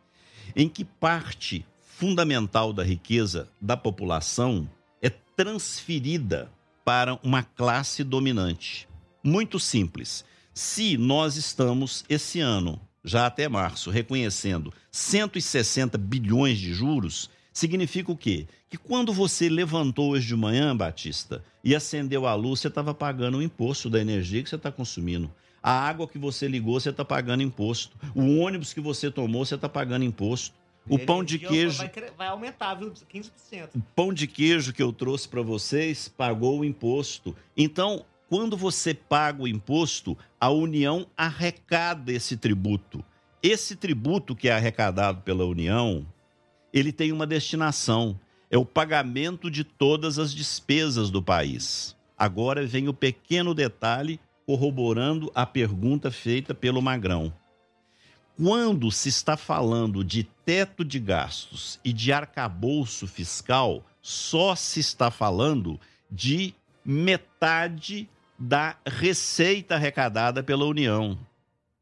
em 0.55 0.69
que 0.69 0.85
parte 0.85 1.65
fundamental 1.81 2.71
da 2.71 2.83
riqueza 2.83 3.49
da 3.59 3.79
população 3.79 4.69
é 5.01 5.09
transferida 5.09 6.51
para 6.85 7.19
uma 7.23 7.43
classe 7.43 8.05
dominante. 8.05 8.87
Muito 9.27 9.59
simples. 9.59 10.23
Se 10.53 10.99
nós 10.99 11.37
estamos 11.37 12.05
esse 12.11 12.41
ano, 12.41 12.79
já 13.03 13.25
até 13.25 13.49
março, 13.49 13.91
reconhecendo 13.91 14.71
160 14.93 15.97
bilhões 15.97 16.59
de 16.59 16.75
juros, 16.75 17.31
significa 17.51 18.13
o 18.13 18.17
quê? 18.17 18.47
Que 18.69 18.77
quando 18.77 19.15
você 19.15 19.49
levantou 19.49 20.11
hoje 20.11 20.27
de 20.27 20.37
manhã, 20.37 20.77
Batista, 20.77 21.43
e 21.65 21.75
acendeu 21.75 22.27
a 22.27 22.35
luz, 22.35 22.61
você 22.61 22.69
estava 22.69 22.93
pagando 22.93 23.39
o 23.39 23.43
imposto 23.43 23.89
da 23.89 23.99
energia 23.99 24.43
que 24.43 24.51
você 24.51 24.57
está 24.57 24.71
consumindo. 24.71 25.33
A 25.63 25.73
água 25.73 26.07
que 26.07 26.19
você 26.19 26.47
ligou, 26.47 26.79
você 26.79 26.91
está 26.91 27.03
pagando 27.03 27.43
imposto. 27.43 27.97
O 28.15 28.41
ônibus 28.41 28.75
que 28.75 28.81
você 28.81 29.11
tomou, 29.11 29.47
você 29.47 29.55
está 29.55 29.71
pagando 29.71 30.05
imposto. 30.05 30.55
O 30.87 30.99
pão 30.99 31.25
de 31.25 31.39
queijo. 31.39 31.79
Vai, 31.79 31.91
vai 32.19 32.29
aumentar, 32.29 32.75
viu? 32.75 32.93
15%. 32.93 33.31
O 33.75 33.81
pão 33.97 34.13
de 34.13 34.27
queijo 34.27 34.75
que 34.75 34.83
eu 34.83 34.93
trouxe 34.93 35.27
para 35.27 35.41
vocês 35.41 36.09
pagou 36.09 36.61
o 36.61 36.65
imposto. 36.65 37.35
Então, 37.57 38.05
quando 38.29 38.57
você 38.57 38.95
paga 38.95 39.43
o 39.43 39.49
imposto, 39.49 40.17
a 40.41 40.51
União 40.51 41.07
arrecada 41.17 42.13
esse 42.13 42.37
tributo. 42.37 43.05
Esse 43.43 43.77
tributo 43.77 44.35
que 44.35 44.49
é 44.49 44.53
arrecadado 44.53 45.21
pela 45.21 45.45
União, 45.45 46.07
ele 46.73 46.93
tem 46.93 47.13
uma 47.13 47.27
destinação. 47.27 48.19
É 48.51 48.57
o 48.57 48.65
pagamento 48.65 49.51
de 49.51 49.65
todas 49.65 50.19
as 50.19 50.35
despesas 50.35 51.11
do 51.11 51.23
país. 51.23 51.95
Agora 52.17 52.67
vem 52.67 52.89
o 52.89 52.95
pequeno 52.95 53.55
detalhe 53.55 54.19
corroborando 54.47 55.31
a 55.35 55.45
pergunta 55.45 56.11
feita 56.11 56.55
pelo 56.55 56.81
Magrão. 56.81 57.33
Quando 58.37 58.91
se 58.91 59.09
está 59.09 59.37
falando 59.37 60.03
de 60.03 60.25
teto 60.25 60.85
de 60.85 60.99
gastos 60.99 61.79
e 61.85 61.93
de 61.93 62.13
arcabouço 62.13 63.07
fiscal, 63.07 63.85
só 64.03 64.55
se 64.55 64.81
está 64.81 65.11
falando 65.11 65.79
de 66.11 66.55
metade 66.85 68.09
da 68.39 68.77
receita 68.87 69.75
arrecadada 69.75 70.43
pela 70.43 70.65
União. 70.65 71.19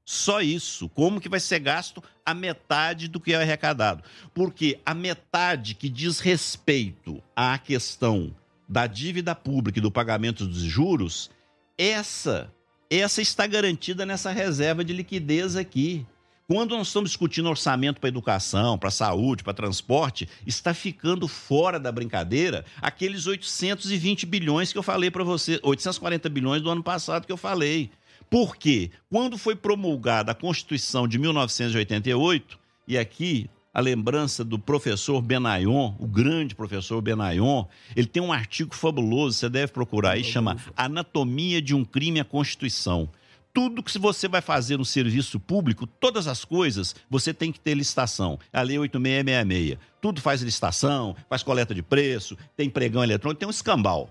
Só 0.04 0.40
isso. 0.40 0.88
Como 0.88 1.20
que 1.20 1.28
vai 1.28 1.40
ser 1.40 1.60
gasto 1.60 2.02
a 2.24 2.34
metade 2.34 3.08
do 3.08 3.20
que 3.20 3.32
é 3.32 3.36
arrecadado? 3.36 4.02
Porque 4.34 4.78
a 4.84 4.94
metade 4.94 5.74
que 5.74 5.88
diz 5.88 6.20
respeito 6.20 7.22
à 7.34 7.56
questão 7.58 8.34
da 8.68 8.86
dívida 8.86 9.34
pública 9.34 9.78
e 9.78 9.82
do 9.82 9.90
pagamento 9.90 10.46
dos 10.46 10.62
juros, 10.62 11.30
essa 11.76 12.52
essa 12.90 13.22
está 13.22 13.46
garantida 13.46 14.04
nessa 14.04 14.30
reserva 14.30 14.84
de 14.84 14.92
liquidez 14.92 15.56
aqui. 15.56 16.06
Quando 16.52 16.76
nós 16.76 16.88
estamos 16.88 17.08
discutindo 17.08 17.48
orçamento 17.48 17.98
para 17.98 18.10
educação, 18.10 18.76
para 18.76 18.90
saúde, 18.90 19.42
para 19.42 19.54
transporte, 19.54 20.28
está 20.46 20.74
ficando 20.74 21.26
fora 21.26 21.80
da 21.80 21.90
brincadeira 21.90 22.62
aqueles 22.82 23.26
820 23.26 24.26
bilhões 24.26 24.70
que 24.70 24.76
eu 24.76 24.82
falei 24.82 25.10
para 25.10 25.24
você, 25.24 25.58
840 25.62 26.28
bilhões 26.28 26.60
do 26.60 26.68
ano 26.68 26.82
passado 26.82 27.24
que 27.24 27.32
eu 27.32 27.38
falei. 27.38 27.90
Por 28.28 28.54
quê? 28.54 28.90
Quando 29.08 29.38
foi 29.38 29.56
promulgada 29.56 30.32
a 30.32 30.34
Constituição 30.34 31.08
de 31.08 31.18
1988, 31.18 32.58
e 32.86 32.98
aqui 32.98 33.48
a 33.72 33.80
lembrança 33.80 34.44
do 34.44 34.58
professor 34.58 35.22
Benayon, 35.22 35.94
o 35.98 36.06
grande 36.06 36.54
professor 36.54 37.00
Benayon, 37.00 37.64
ele 37.96 38.06
tem 38.06 38.22
um 38.22 38.30
artigo 38.30 38.74
fabuloso, 38.74 39.38
você 39.38 39.48
deve 39.48 39.72
procurar 39.72 40.10
aí, 40.10 40.22
chama 40.22 40.58
Anatomia 40.76 41.62
de 41.62 41.74
um 41.74 41.82
Crime 41.82 42.20
à 42.20 42.24
Constituição 42.26 43.08
tudo 43.52 43.82
que 43.82 43.98
você 43.98 44.28
vai 44.28 44.40
fazer 44.40 44.78
no 44.78 44.84
serviço 44.84 45.38
público, 45.38 45.86
todas 45.86 46.26
as 46.26 46.44
coisas, 46.44 46.94
você 47.08 47.34
tem 47.34 47.52
que 47.52 47.60
ter 47.60 47.74
licitação. 47.74 48.38
É 48.52 48.58
a 48.58 48.62
Lei 48.62 48.78
8666. 48.78 49.78
Tudo 50.00 50.20
faz 50.20 50.42
licitação, 50.42 51.14
faz 51.28 51.42
coleta 51.42 51.74
de 51.74 51.82
preço, 51.82 52.36
tem 52.56 52.70
pregão 52.70 53.04
eletrônico, 53.04 53.38
tem 53.38 53.46
um 53.46 53.50
escambau. 53.50 54.10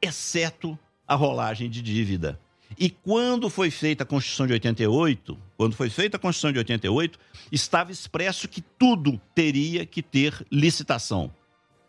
Exceto 0.00 0.78
a 1.06 1.14
rolagem 1.14 1.70
de 1.70 1.80
dívida. 1.80 2.38
E 2.78 2.90
quando 2.90 3.50
foi 3.50 3.70
feita 3.70 4.02
a 4.02 4.06
Constituição 4.06 4.46
de 4.46 4.54
88, 4.54 5.38
quando 5.56 5.74
foi 5.74 5.90
feita 5.90 6.16
a 6.16 6.20
Constituição 6.20 6.52
de 6.52 6.58
88, 6.58 7.18
estava 7.50 7.92
expresso 7.92 8.48
que 8.48 8.60
tudo 8.60 9.20
teria 9.34 9.84
que 9.86 10.02
ter 10.02 10.44
licitação. 10.50 11.32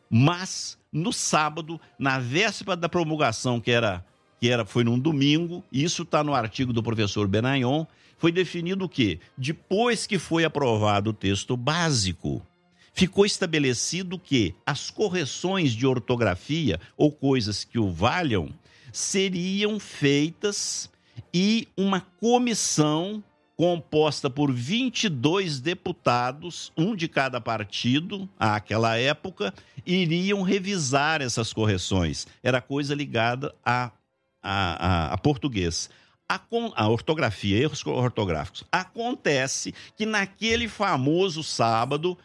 Mas, 0.10 0.78
no 0.92 1.12
sábado, 1.12 1.80
na 1.98 2.20
véspera 2.20 2.76
da 2.76 2.90
promulgação, 2.90 3.60
que 3.60 3.72
era 3.72 4.06
que 4.44 4.50
era, 4.50 4.66
foi 4.66 4.84
num 4.84 5.00
domingo, 5.00 5.64
isso 5.72 6.04
está 6.04 6.22
no 6.22 6.34
artigo 6.34 6.74
do 6.74 6.84
professor 6.84 7.30
Benayon, 7.30 7.86
foi 8.18 8.30
definido 8.30 8.84
o 8.84 8.90
quê? 8.90 9.22
Depois 9.38 10.06
que 10.06 10.20
foi 10.20 10.44
aprovado 10.44 11.12
o 11.12 11.14
texto 11.14 11.56
básico, 11.56 12.46
ficou 12.94 13.26
estabelecido 13.26 14.20
que 14.20 14.54
as 14.66 14.90
correções 14.90 15.72
de 15.72 15.88
ortografia 15.88 16.78
ou 16.98 17.10
coisas 17.10 17.64
que 17.64 17.80
o 17.80 17.90
valham 17.90 18.50
seriam 18.92 19.80
feitas 19.80 20.92
e 21.34 21.66
uma 21.78 22.02
comissão 22.02 23.24
composta 23.56 24.30
por 24.30 24.52
22 24.52 25.62
deputados, 25.62 26.70
um 26.76 26.98
de 26.98 27.08
cada 27.08 27.40
partido, 27.40 28.28
àquela 28.38 28.98
época, 28.98 29.54
iriam 29.86 30.42
revisar 30.42 31.22
essas 31.22 31.54
correções. 31.54 32.28
Era 32.44 32.60
coisa 32.60 32.94
ligada 32.94 33.56
a 33.64 33.90
a, 34.44 35.08
a, 35.10 35.14
a 35.14 35.18
português. 35.18 35.90
A, 36.28 36.40
a, 36.76 36.88
ortografia, 36.88 37.58
erros 37.58 37.86
ortográficos. 37.86 38.64
Acontece 38.72 39.74
que 39.96 40.06
naquele 40.06 40.68
famoso 40.68 41.44
sábado 41.44 42.18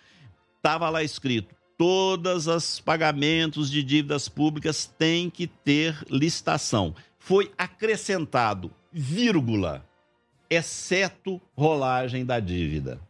estava 0.57 0.91
lá 0.91 1.03
escrito: 1.03 1.55
todas 1.77 2.47
os 2.47 2.81
pagamentos 2.81 3.71
de 3.71 3.83
dívidas 3.83 4.29
públicas 4.29 4.87
têm 4.99 5.31
que 5.31 5.47
ter 5.47 5.97
licitação. 6.11 6.95
Foi 7.19 7.53
acrescentado 7.57 8.71
vírgula, 8.93 9.85
exceto 10.51 11.41
rolagem 11.57 12.25
da 12.25 12.41
dívida. 12.41 13.01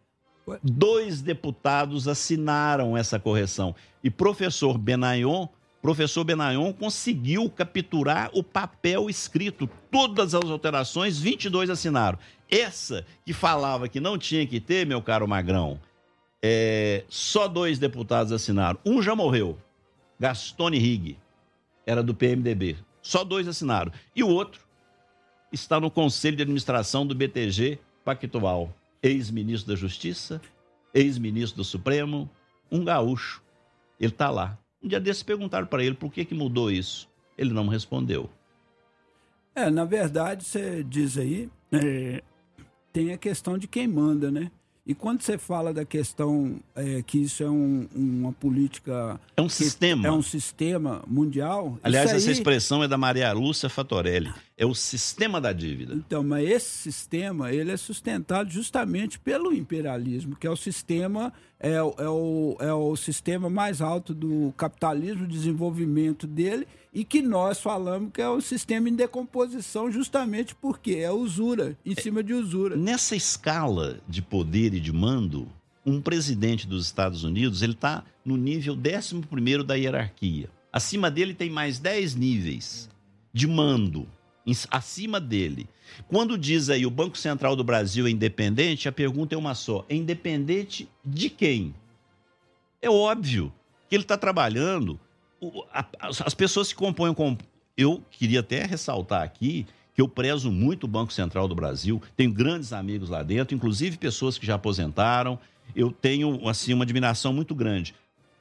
Dois 0.62 1.20
deputados 1.20 2.08
assinaram 2.08 2.96
essa 2.96 3.18
correção. 3.18 3.74
E 4.02 4.10
professor 4.10 4.78
Benayon 4.78 5.46
professor 5.80 6.24
Benayon 6.24 6.72
conseguiu 6.72 7.48
capturar 7.50 8.30
o 8.34 8.42
papel 8.42 9.08
escrito, 9.08 9.68
todas 9.90 10.34
as 10.34 10.44
alterações, 10.44 11.18
22 11.18 11.70
assinaram. 11.70 12.18
Essa 12.50 13.04
que 13.24 13.32
falava 13.32 13.88
que 13.88 14.00
não 14.00 14.18
tinha 14.18 14.46
que 14.46 14.60
ter, 14.60 14.86
meu 14.86 15.02
caro 15.02 15.28
Magrão, 15.28 15.80
é, 16.42 17.04
só 17.08 17.46
dois 17.46 17.78
deputados 17.78 18.32
assinaram. 18.32 18.78
Um 18.84 19.02
já 19.02 19.14
morreu, 19.14 19.58
Gastone 20.18 20.78
Rigg, 20.78 21.16
era 21.86 22.02
do 22.02 22.14
PMDB. 22.14 22.76
Só 23.00 23.24
dois 23.24 23.48
assinaram. 23.48 23.92
E 24.14 24.22
o 24.22 24.28
outro 24.28 24.60
está 25.52 25.80
no 25.80 25.90
Conselho 25.90 26.36
de 26.36 26.42
Administração 26.42 27.06
do 27.06 27.14
BTG 27.14 27.78
Pactual. 28.04 28.74
Ex-ministro 29.02 29.72
da 29.72 29.76
Justiça, 29.76 30.40
ex-ministro 30.92 31.58
do 31.58 31.64
Supremo, 31.64 32.28
um 32.70 32.84
gaúcho. 32.84 33.42
Ele 34.00 34.12
está 34.12 34.28
lá. 34.28 34.58
Um 34.82 34.88
dia 34.88 35.00
desses 35.00 35.22
perguntaram 35.22 35.66
para 35.66 35.84
ele 35.84 35.94
por 35.94 36.12
que, 36.12 36.24
que 36.24 36.34
mudou 36.34 36.70
isso. 36.70 37.08
Ele 37.36 37.52
não 37.52 37.66
respondeu. 37.68 38.30
É, 39.54 39.70
na 39.70 39.84
verdade, 39.84 40.44
você 40.44 40.84
diz 40.84 41.18
aí, 41.18 41.50
é, 41.72 42.22
tem 42.92 43.12
a 43.12 43.18
questão 43.18 43.58
de 43.58 43.66
quem 43.66 43.88
manda, 43.88 44.30
né? 44.30 44.50
E 44.88 44.94
quando 44.94 45.20
você 45.20 45.36
fala 45.36 45.74
da 45.74 45.84
questão 45.84 46.58
é, 46.74 47.02
que 47.02 47.18
isso 47.18 47.42
é 47.42 47.50
um, 47.50 47.86
uma 47.94 48.32
política. 48.32 49.20
É 49.36 49.42
um 49.42 49.48
sistema. 49.48 50.08
É 50.08 50.10
um 50.10 50.22
sistema 50.22 51.02
mundial. 51.06 51.78
Aliás, 51.82 52.10
aí... 52.10 52.16
essa 52.16 52.30
expressão 52.30 52.82
é 52.82 52.88
da 52.88 52.96
Maria 52.96 53.30
Lúcia 53.34 53.68
Fatorelli. 53.68 54.32
É 54.56 54.64
o 54.64 54.74
sistema 54.74 55.42
da 55.42 55.52
dívida. 55.52 55.92
Então, 55.94 56.24
mas 56.24 56.48
esse 56.48 56.70
sistema 56.70 57.52
ele 57.52 57.70
é 57.70 57.76
sustentado 57.76 58.48
justamente 58.50 59.18
pelo 59.18 59.52
imperialismo, 59.52 60.34
que 60.34 60.46
é 60.46 60.50
o 60.50 60.56
sistema 60.56 61.34
é, 61.60 61.72
é, 61.72 61.82
o, 61.82 62.56
é 62.58 62.72
o 62.72 62.96
sistema 62.96 63.50
mais 63.50 63.82
alto 63.82 64.14
do 64.14 64.54
capitalismo, 64.56 65.24
o 65.24 65.28
desenvolvimento 65.28 66.26
dele, 66.26 66.66
e 66.98 67.04
que 67.04 67.22
nós 67.22 67.60
falamos 67.60 68.10
que 68.12 68.20
é 68.20 68.28
o 68.28 68.40
sistema 68.40 68.88
em 68.88 68.94
decomposição, 68.96 69.88
justamente 69.88 70.52
porque 70.52 70.96
é 70.96 71.12
usura, 71.12 71.78
em 71.86 71.92
é, 71.96 72.02
cima 72.02 72.24
de 72.24 72.34
usura. 72.34 72.76
Nessa 72.76 73.14
escala 73.14 74.00
de 74.08 74.20
poder 74.20 74.74
e 74.74 74.80
de 74.80 74.92
mando, 74.92 75.46
um 75.86 76.00
presidente 76.00 76.66
dos 76.66 76.86
Estados 76.86 77.22
Unidos 77.22 77.62
ele 77.62 77.74
está 77.74 78.02
no 78.24 78.36
nível 78.36 78.74
11 78.74 79.62
da 79.64 79.76
hierarquia. 79.76 80.50
Acima 80.72 81.08
dele 81.08 81.34
tem 81.34 81.48
mais 81.48 81.78
10 81.78 82.16
níveis 82.16 82.90
de 83.32 83.46
mando 83.46 84.04
acima 84.68 85.20
dele. 85.20 85.68
Quando 86.08 86.36
diz 86.36 86.68
aí 86.68 86.84
o 86.84 86.90
Banco 86.90 87.16
Central 87.16 87.54
do 87.54 87.62
Brasil 87.62 88.08
é 88.08 88.10
independente, 88.10 88.88
a 88.88 88.92
pergunta 88.92 89.36
é 89.36 89.38
uma 89.38 89.54
só: 89.54 89.86
é 89.88 89.94
independente 89.94 90.88
de 91.04 91.30
quem? 91.30 91.72
É 92.82 92.90
óbvio 92.90 93.52
que 93.88 93.94
ele 93.94 94.02
está 94.02 94.18
trabalhando 94.18 94.98
as 96.00 96.34
pessoas 96.34 96.68
que 96.68 96.74
compõem 96.74 97.14
com. 97.14 97.36
Eu 97.76 98.02
queria 98.10 98.40
até 98.40 98.64
ressaltar 98.64 99.22
aqui 99.22 99.66
que 99.94 100.02
eu 100.02 100.08
prezo 100.08 100.50
muito 100.52 100.84
o 100.84 100.88
Banco 100.88 101.12
Central 101.12 101.48
do 101.48 101.56
Brasil, 101.56 102.00
tenho 102.16 102.32
grandes 102.32 102.72
amigos 102.72 103.08
lá 103.08 103.20
dentro, 103.22 103.56
inclusive 103.56 103.96
pessoas 103.96 104.38
que 104.38 104.46
já 104.46 104.54
aposentaram. 104.54 105.38
Eu 105.74 105.90
tenho 105.90 106.48
assim 106.48 106.72
uma 106.72 106.84
admiração 106.84 107.32
muito 107.32 107.52
grande. 107.52 107.94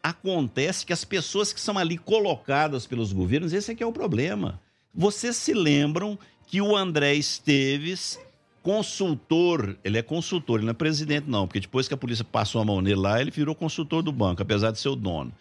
Acontece 0.04 0.86
que 0.86 0.94
as 0.94 1.04
pessoas 1.04 1.52
que 1.52 1.60
são 1.60 1.78
ali 1.78 1.98
colocadas 1.98 2.86
pelos 2.86 3.12
governos, 3.12 3.54
esse 3.54 3.72
é 3.72 3.76
que 3.76 3.82
é 3.82 3.86
o 3.88 3.92
problema. 3.92 4.62
Vocês 4.94 5.36
se 5.36 5.52
lembram 5.52 6.18
que 6.46 6.62
o 6.62 6.76
André 6.76 7.16
Esteves, 7.16 8.20
consultor, 8.62 9.78
ele 9.84 9.98
é 9.98 10.04
consultor, 10.04 10.60
ele 10.60 10.66
não 10.66 10.72
é 10.72 10.76
presidente 10.76 11.28
não, 11.28 11.48
porque 11.48 11.60
depois 11.60 11.88
que 11.88 11.94
a 11.94 11.98
polícia 11.98 12.24
passou 12.24 12.62
a 12.62 12.66
mão 12.66 12.82
nele 12.82 12.96
lá, 12.98 13.20
ele 13.20 13.32
virou 13.32 13.56
consultor 13.56 14.04
do 14.04 14.12
banco, 14.12 14.44
apesar 14.44 14.72
de 14.72 14.80
ser 14.80 14.90
o 14.90 14.96
dono. 14.96 15.34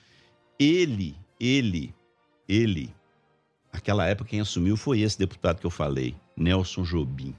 Ele, 0.59 1.15
ele, 1.39 1.95
ele, 2.49 2.95
aquela 3.73 4.07
época 4.07 4.31
quem 4.31 4.41
assumiu 4.41 4.77
foi 4.77 5.01
esse 5.01 5.19
deputado 5.19 5.61
que 5.61 5.67
eu 5.67 5.71
falei, 5.71 6.15
Nelson 6.37 6.83
Jobim. 6.83 7.35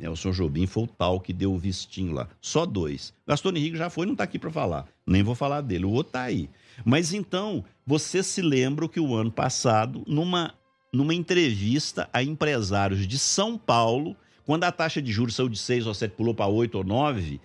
Nelson 0.00 0.30
Jobim 0.30 0.66
foi 0.66 0.84
o 0.84 0.86
tal 0.86 1.20
que 1.20 1.32
deu 1.32 1.52
o 1.52 1.58
vistinho 1.58 2.14
lá. 2.14 2.28
Só 2.40 2.64
dois. 2.64 3.12
Gastone 3.26 3.60
Henrique 3.60 3.76
já 3.76 3.90
foi, 3.90 4.06
não 4.06 4.12
está 4.12 4.24
aqui 4.24 4.38
para 4.38 4.50
falar. 4.50 4.86
Nem 5.06 5.22
vou 5.22 5.34
falar 5.34 5.60
dele. 5.60 5.84
O 5.84 5.90
outro 5.90 6.08
está 6.08 6.22
aí. 6.22 6.48
Mas 6.84 7.12
então, 7.12 7.62
você 7.86 8.22
se 8.22 8.40
lembra 8.40 8.88
que 8.88 8.98
o 8.98 9.14
ano 9.14 9.30
passado, 9.30 10.02
numa, 10.06 10.54
numa 10.90 11.12
entrevista 11.12 12.08
a 12.14 12.22
empresários 12.22 13.06
de 13.06 13.18
São 13.18 13.58
Paulo, 13.58 14.16
quando 14.46 14.64
a 14.64 14.72
taxa 14.72 15.02
de 15.02 15.12
juros 15.12 15.34
saiu 15.34 15.50
de 15.50 15.58
6 15.58 15.86
ou 15.86 15.92
7, 15.92 16.14
pulou 16.16 16.34
para 16.34 16.46
8 16.46 16.78
ou 16.78 16.84
9, 16.84 17.38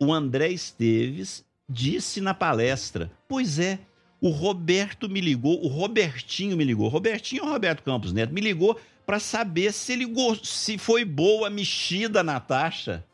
o 0.00 0.12
André 0.12 0.48
Esteves 0.48 1.44
disse 1.68 2.20
na 2.20 2.32
palestra: 2.32 3.12
Pois 3.28 3.58
é, 3.58 3.78
o 4.22 4.30
Roberto 4.30 5.08
me 5.08 5.20
ligou, 5.20 5.62
o 5.64 5.66
Robertinho 5.66 6.56
me 6.56 6.62
ligou. 6.62 6.86
Robertinho 6.86 7.42
ou 7.42 7.50
Roberto 7.50 7.82
Campos 7.82 8.12
Neto 8.12 8.32
me 8.32 8.40
ligou 8.40 8.78
para 9.04 9.18
saber 9.18 9.72
se 9.72 9.92
ele 9.92 10.06
se 10.44 10.78
foi 10.78 11.04
boa 11.04 11.48
a 11.48 11.50
mexida 11.50 12.22
na 12.22 12.38
taxa. 12.38 13.04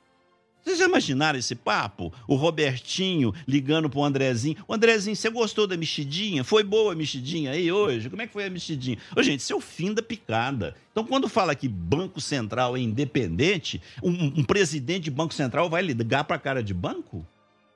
Vocês 0.62 0.78
já 0.78 0.85
imaginaram 0.85 1.39
esse 1.39 1.55
papo? 1.55 2.12
O 2.26 2.35
Robertinho 2.35 3.32
ligando 3.47 3.89
pro 3.89 4.05
Andrezinho. 4.05 4.62
O 4.68 4.74
Andrezinho, 4.74 5.16
você 5.16 5.30
gostou 5.30 5.66
da 5.66 5.78
mexidinha? 5.78 6.44
Foi 6.44 6.62
boa 6.62 6.93
a 6.93 6.94
mexidinha 6.94 7.52
aí 7.52 7.72
hoje? 7.72 8.10
Como 8.10 8.20
é 8.20 8.26
que 8.26 8.32
foi 8.35 8.44
a 8.44 8.51
mexidinha? 8.51 8.98
Ô, 9.16 9.22
gente, 9.22 9.40
isso 9.40 9.55
é 9.55 9.56
o 9.56 9.62
fim 9.62 9.94
da 9.94 10.02
picada. 10.02 10.76
Então, 10.93 11.06
quando 11.06 11.26
fala 11.26 11.55
que 11.55 11.66
Banco 11.66 12.20
Central 12.20 12.76
é 12.76 12.80
independente, 12.80 13.80
um, 14.02 14.12
um 14.12 14.44
presidente 14.44 15.05
de 15.05 15.10
Banco 15.10 15.32
Central 15.32 15.70
vai 15.70 15.80
ligar 15.80 16.24
pra 16.24 16.39
cara 16.39 16.62
de 16.62 16.74
banco? 16.74 17.26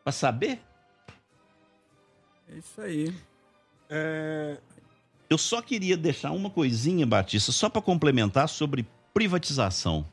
Pra 0.04 0.12
saber? 0.12 0.60
É 2.52 2.58
isso 2.58 2.80
aí. 2.80 3.14
Eu 5.28 5.38
só 5.38 5.62
queria 5.62 5.96
deixar 5.96 6.32
uma 6.32 6.50
coisinha, 6.50 7.06
Batista, 7.06 7.52
só 7.52 7.68
para 7.70 7.80
complementar 7.80 8.48
sobre 8.48 8.86
privatização. 9.14 10.06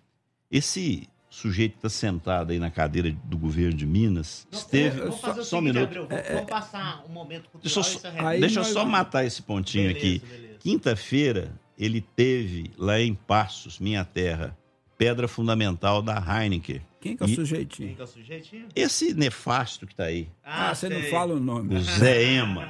Esse 0.49 1.07
sujeito 1.29 1.73
que 1.73 1.77
está 1.79 1.89
sentado 1.89 2.51
aí 2.51 2.59
na 2.59 2.71
cadeira 2.71 3.11
do 3.25 3.37
governo 3.37 3.75
de 3.75 3.85
Minas 3.85 4.47
esteve. 4.51 5.01
Vamos 5.01 5.19
fazer 5.19 5.41
o 5.41 5.43
Só 5.43 5.57
um 5.57 5.59
seguinte, 5.59 5.75
minuto. 5.75 6.07
Vamos, 6.09 6.27
vamos 6.27 6.49
passar 6.49 7.05
um 7.07 7.13
momento 7.13 7.49
cultural 7.49 7.61
Deixa 7.61 7.79
eu 7.79 7.83
só, 7.83 7.97
encerrar. 7.97 8.39
deixa 8.39 8.59
eu 8.61 8.63
só 8.63 8.85
matar 8.85 9.25
esse 9.25 9.41
pontinho 9.41 9.93
Beleza, 9.93 10.17
aqui. 10.25 10.57
Quinta-feira, 10.59 11.53
ele 11.77 12.01
teve 12.01 12.71
lá 12.77 12.99
em 12.99 13.13
Passos, 13.13 13.79
minha 13.79 14.03
terra, 14.03 14.57
pedra 14.99 15.29
fundamental 15.29 16.01
da 16.01 16.21
Heineken. 16.21 16.81
Quem 16.99 17.15
que 17.15 17.23
é 17.23 17.25
o 17.25 17.29
E 17.29 17.35
sujeitinho? 17.35 17.87
Quem 17.87 17.95
que 17.95 18.01
é 18.01 18.03
o 18.03 18.07
sujeitinho? 18.07 18.67
Esse 18.75 19.13
nefasto 19.13 19.87
que 19.87 19.95
tá 19.95 20.03
aí. 20.03 20.27
Ah, 20.43 20.75
você 20.75 20.89
não 20.89 21.01
fala 21.03 21.35
o 21.35 21.39
nome. 21.39 21.73
O 21.73 21.81
Zé 21.81 22.33
Ema. 22.33 22.67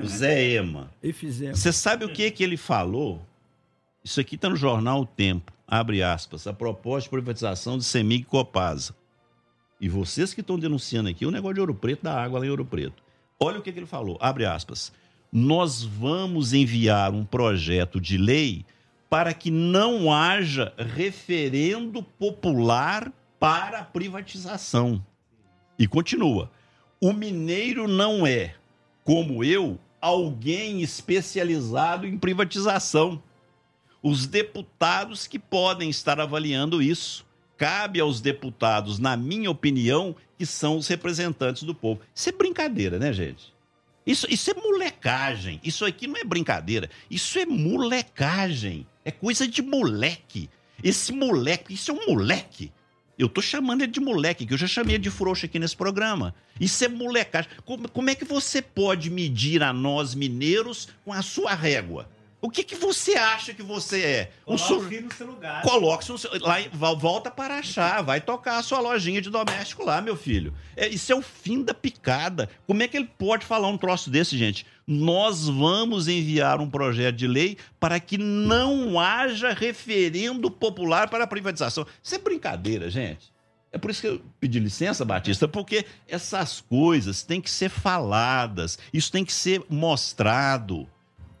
O 0.00 0.06
Zé 0.06 0.52
Ema. 0.52 0.92
E 1.02 1.12
fizemos. 1.12 1.58
Você 1.58 1.72
sabe 1.72 2.04
o 2.04 2.08
que 2.08 2.30
que 2.30 2.44
ele 2.44 2.56
falou? 2.56 3.26
Isso 4.04 4.20
aqui 4.20 4.36
está 4.36 4.48
no 4.48 4.54
jornal 4.54 5.00
O 5.00 5.06
Tempo. 5.06 5.52
Abre 5.66 6.00
aspas. 6.00 6.46
A 6.46 6.52
proposta 6.52 7.08
de 7.08 7.10
privatização 7.10 7.76
de 7.76 7.82
Semig 7.82 8.22
e 8.22 8.24
Copasa. 8.24 8.94
E 9.80 9.88
vocês 9.88 10.32
que 10.32 10.42
estão 10.42 10.56
denunciando 10.56 11.08
aqui 11.08 11.26
o 11.26 11.30
negócio 11.32 11.54
de 11.54 11.60
Ouro 11.60 11.74
Preto, 11.74 12.04
da 12.04 12.22
água 12.22 12.38
lá 12.38 12.46
em 12.46 12.50
Ouro 12.50 12.64
Preto. 12.64 13.02
Olha 13.40 13.58
o 13.58 13.62
que, 13.62 13.72
que 13.72 13.78
ele 13.80 13.86
falou. 13.86 14.16
Abre 14.20 14.46
aspas. 14.46 14.92
Nós 15.32 15.82
vamos 15.82 16.52
enviar 16.52 17.12
um 17.12 17.24
projeto 17.24 18.00
de 18.00 18.16
lei 18.16 18.64
para 19.14 19.32
que 19.32 19.48
não 19.48 20.12
haja 20.12 20.72
referendo 20.76 22.02
popular 22.02 23.12
para 23.38 23.84
privatização. 23.84 25.00
E 25.78 25.86
continua. 25.86 26.50
O 27.00 27.12
mineiro 27.12 27.86
não 27.86 28.26
é, 28.26 28.56
como 29.04 29.44
eu, 29.44 29.78
alguém 30.00 30.82
especializado 30.82 32.08
em 32.08 32.18
privatização. 32.18 33.22
Os 34.02 34.26
deputados 34.26 35.28
que 35.28 35.38
podem 35.38 35.88
estar 35.88 36.18
avaliando 36.18 36.82
isso. 36.82 37.24
Cabe 37.56 38.00
aos 38.00 38.20
deputados, 38.20 38.98
na 38.98 39.16
minha 39.16 39.48
opinião, 39.48 40.16
que 40.36 40.44
são 40.44 40.76
os 40.76 40.88
representantes 40.88 41.62
do 41.62 41.72
povo. 41.72 42.00
Isso 42.12 42.30
é 42.30 42.32
brincadeira, 42.32 42.98
né, 42.98 43.12
gente? 43.12 43.54
Isso, 44.04 44.26
isso 44.28 44.50
é 44.50 44.54
molecagem. 44.54 45.60
Isso 45.62 45.84
aqui 45.84 46.08
não 46.08 46.16
é 46.16 46.24
brincadeira. 46.24 46.90
Isso 47.08 47.38
é 47.38 47.46
molecagem. 47.46 48.84
É 49.04 49.10
coisa 49.10 49.46
de 49.46 49.62
moleque. 49.62 50.48
Esse 50.82 51.12
moleque, 51.12 51.74
isso 51.74 51.90
é 51.90 51.94
um 51.94 52.06
moleque. 52.06 52.72
Eu 53.18 53.28
tô 53.28 53.40
chamando 53.40 53.82
ele 53.82 53.92
de 53.92 54.00
moleque, 54.00 54.44
que 54.44 54.54
eu 54.54 54.58
já 54.58 54.66
chamei 54.66 54.98
de 54.98 55.10
frouxo 55.10 55.46
aqui 55.46 55.58
nesse 55.58 55.76
programa. 55.76 56.34
Isso 56.60 56.84
é 56.84 56.88
molecagem. 56.88 57.50
Como, 57.64 57.88
como 57.88 58.10
é 58.10 58.14
que 58.14 58.24
você 58.24 58.60
pode 58.60 59.08
medir 59.08 59.62
a 59.62 59.72
nós 59.72 60.14
mineiros 60.14 60.88
com 61.04 61.12
a 61.12 61.22
sua 61.22 61.54
régua? 61.54 62.08
O 62.44 62.50
que, 62.50 62.62
que 62.62 62.74
você 62.74 63.14
acha 63.14 63.54
que 63.54 63.62
você 63.62 64.02
é? 64.02 64.30
Um 64.46 64.58
su- 64.58 64.74
Coloque 64.76 65.00
no 65.00 65.14
seu 65.14 65.26
lugar. 65.26 65.62
Coloque 65.62 66.10
no 66.10 66.18
seu- 66.18 66.30
lá, 66.42 66.56
volta 66.94 67.30
para 67.30 67.58
achar, 67.58 68.02
vai 68.02 68.20
tocar 68.20 68.58
a 68.58 68.62
sua 68.62 68.80
lojinha 68.80 69.22
de 69.22 69.30
doméstico 69.30 69.82
lá, 69.82 70.02
meu 70.02 70.14
filho. 70.14 70.52
É, 70.76 70.86
isso 70.86 71.10
é 71.10 71.16
o 71.16 71.22
fim 71.22 71.62
da 71.62 71.72
picada. 71.72 72.50
Como 72.66 72.82
é 72.82 72.86
que 72.88 72.98
ele 72.98 73.08
pode 73.18 73.46
falar 73.46 73.68
um 73.68 73.78
troço 73.78 74.10
desse, 74.10 74.36
gente? 74.36 74.66
Nós 74.86 75.48
vamos 75.48 76.06
enviar 76.06 76.60
um 76.60 76.68
projeto 76.68 77.16
de 77.16 77.26
lei 77.26 77.56
para 77.80 77.98
que 77.98 78.18
não 78.18 79.00
haja 79.00 79.54
referendo 79.54 80.50
popular 80.50 81.08
para 81.08 81.24
a 81.24 81.26
privatização. 81.26 81.86
Isso 82.02 82.14
é 82.14 82.18
brincadeira, 82.18 82.90
gente. 82.90 83.32
É 83.72 83.78
por 83.78 83.90
isso 83.90 84.02
que 84.02 84.06
eu 84.06 84.20
pedi 84.38 84.60
licença, 84.60 85.02
Batista, 85.02 85.48
porque 85.48 85.86
essas 86.06 86.60
coisas 86.60 87.22
têm 87.22 87.40
que 87.40 87.50
ser 87.50 87.70
faladas, 87.70 88.78
isso 88.92 89.10
tem 89.10 89.24
que 89.24 89.32
ser 89.32 89.64
mostrado. 89.70 90.86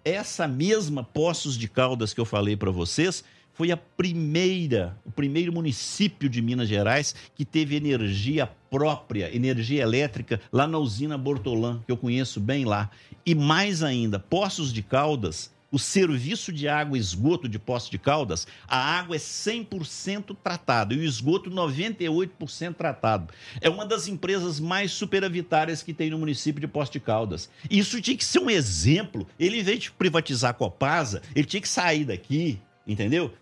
Essa 0.04 0.46
mesma 0.46 1.02
Poços 1.02 1.56
de 1.56 1.66
Caldas 1.66 2.12
que 2.12 2.20
eu 2.20 2.26
falei 2.26 2.54
para 2.56 2.70
vocês 2.70 3.24
foi 3.54 3.70
a 3.70 3.76
primeira, 3.76 4.98
o 5.06 5.10
primeiro 5.10 5.50
município 5.50 6.28
de 6.28 6.42
Minas 6.42 6.68
Gerais 6.68 7.14
que 7.34 7.42
teve 7.42 7.74
energia 7.74 8.50
própria, 8.68 9.34
energia 9.34 9.82
elétrica 9.82 10.40
lá 10.52 10.66
na 10.66 10.76
usina 10.76 11.16
Bortolã, 11.16 11.80
que 11.86 11.92
eu 11.92 11.96
conheço 11.96 12.38
bem 12.38 12.66
lá. 12.66 12.90
E 13.24 13.34
mais 13.34 13.82
ainda, 13.82 14.18
Poços 14.18 14.74
de 14.74 14.82
Caldas, 14.82 15.53
o 15.74 15.78
serviço 15.78 16.52
de 16.52 16.68
água 16.68 16.96
e 16.96 17.00
esgoto 17.00 17.48
de 17.48 17.58
Poços 17.58 17.90
de 17.90 17.98
Caldas, 17.98 18.46
a 18.68 18.78
água 18.78 19.16
é 19.16 19.18
100% 19.18 20.36
tratada 20.40 20.94
e 20.94 20.98
o 20.98 21.02
esgoto 21.02 21.50
98% 21.50 22.74
tratado. 22.74 23.34
É 23.60 23.68
uma 23.68 23.84
das 23.84 24.06
empresas 24.06 24.60
mais 24.60 24.92
superavitárias 24.92 25.82
que 25.82 25.92
tem 25.92 26.10
no 26.10 26.18
município 26.18 26.60
de 26.60 26.68
Poços 26.68 26.92
de 26.92 27.00
Caldas. 27.00 27.50
Isso 27.68 28.00
tinha 28.00 28.16
que 28.16 28.24
ser 28.24 28.38
um 28.38 28.48
exemplo. 28.48 29.26
Ele, 29.36 29.58
em 29.58 29.62
vez 29.64 29.80
de 29.80 29.90
privatizar 29.90 30.52
a 30.52 30.54
Copasa, 30.54 31.22
ele 31.34 31.44
tinha 31.44 31.60
que 31.60 31.68
sair 31.68 32.04
daqui, 32.04 32.60
entendeu? 32.86 33.34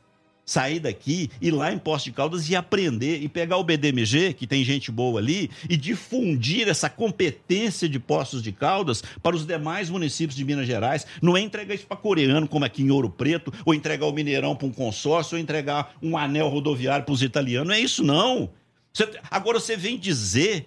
Sair 0.45 0.81
daqui, 0.81 1.31
ir 1.41 1.53
lá 1.53 1.73
em 1.73 1.79
Poços 1.79 2.05
de 2.05 2.13
Caldas 2.13 2.49
e 2.51 2.57
aprender, 2.57 3.23
e 3.23 3.29
pegar 3.29 3.59
o 3.59 3.65
BDMG, 3.65 4.33
que 4.33 4.47
tem 4.47 4.65
gente 4.65 4.91
boa 4.91 5.21
ali, 5.21 5.49
e 5.71 5.77
difundir 5.77 6.69
essa 6.69 6.91
competência 6.91 7.89
de 7.89 7.99
Poços 8.01 8.43
de 8.43 8.51
Caldas 8.51 9.03
para 9.23 9.37
os 9.37 9.47
demais 9.47 9.89
municípios 9.89 10.37
de 10.37 10.45
Minas 10.45 10.67
Gerais. 10.67 11.07
Não 11.23 11.37
é 11.37 11.41
entregar 11.41 11.75
isso 11.75 11.87
para 11.87 11.97
coreano, 11.97 12.49
como 12.49 12.65
aqui 12.65 12.83
em 12.83 12.91
Ouro 12.91 13.09
Preto, 13.09 13.53
ou 13.65 13.73
entregar 13.73 14.07
o 14.07 14.13
Mineirão 14.13 14.57
para 14.57 14.67
um 14.67 14.73
consórcio, 14.73 15.37
ou 15.37 15.41
entregar 15.41 15.95
um 16.03 16.17
anel 16.19 16.49
rodoviário 16.49 17.05
para 17.05 17.15
os 17.15 17.23
italianos. 17.23 17.69
Não 17.69 17.75
é 17.75 17.81
isso, 17.81 18.03
não. 18.03 18.51
Você- 18.93 19.09
agora 19.31 19.61
você 19.61 19.77
vem 19.77 19.97
dizer 19.97 20.67